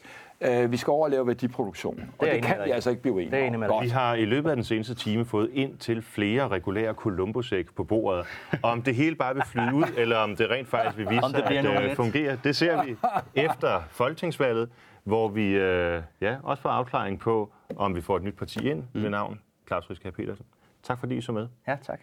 Øh, 0.42 0.72
vi 0.72 0.78
skal 0.78 0.92
over 0.92 1.04
og 1.06 1.12
lave 1.12 1.28
værdiproduktion, 1.28 2.14
og 2.18 2.26
det 2.26 2.34
enig 2.34 2.44
kan 2.44 2.58
med 2.58 2.66
vi 2.66 2.72
altså 2.72 2.90
ikke 2.90 3.02
blive 3.02 3.22
enige 3.22 3.52
Det 3.52 3.60
med. 3.60 3.68
Godt. 3.68 3.84
Vi 3.84 3.90
har 3.90 4.16
i 4.16 4.26
løbet 4.26 4.50
af 4.50 4.56
den 4.56 4.66
seneste 4.66 4.96
time 4.96 5.26
fået 5.26 5.50
ind 5.54 5.78
til 5.78 6.02
flere 6.02 6.48
regulære 6.48 6.94
Columbusæg 6.94 7.66
på 7.76 7.84
bordet. 7.84 8.26
Om 8.64 8.82
det 8.82 8.96
hele 8.96 9.16
bare 9.16 9.34
vil 9.34 9.44
flyde 9.46 9.74
ud, 9.74 9.84
eller 9.98 10.18
om 10.18 10.36
det 10.36 10.50
rent 10.50 10.68
faktisk 10.68 10.98
vil 10.98 11.10
vise 11.10 11.24
Om 11.24 11.32
det 11.32 11.40
sig 11.48 11.58
at 11.58 11.64
nummer 11.64 11.82
øh, 11.82 11.90
et. 11.90 11.96
fungere, 11.96 12.38
det 12.44 12.56
ser 12.56 12.84
vi 12.84 12.96
efter 13.36 13.82
folketingsvalget, 13.90 14.70
hvor 15.04 15.28
vi 15.28 15.48
øh, 15.48 16.02
ja, 16.22 16.38
også 16.44 16.62
får 16.62 16.70
afklaring 16.70 17.20
på, 17.20 17.52
om 17.76 17.96
vi 17.96 18.02
får 18.02 18.18
et 18.18 18.24
nyt 18.24 18.38
parti 18.38 18.70
ind 18.70 18.84
ved 18.94 19.10
navn 19.10 19.40
Claus 19.68 19.90
Riskær 19.90 20.12
Petersen. 20.12 20.46
Tak 20.84 21.00
fordi 21.00 21.16
I 21.18 21.22
så 21.22 21.32
med. 21.32 21.48
Ja, 21.68 21.76
tak. 21.84 22.00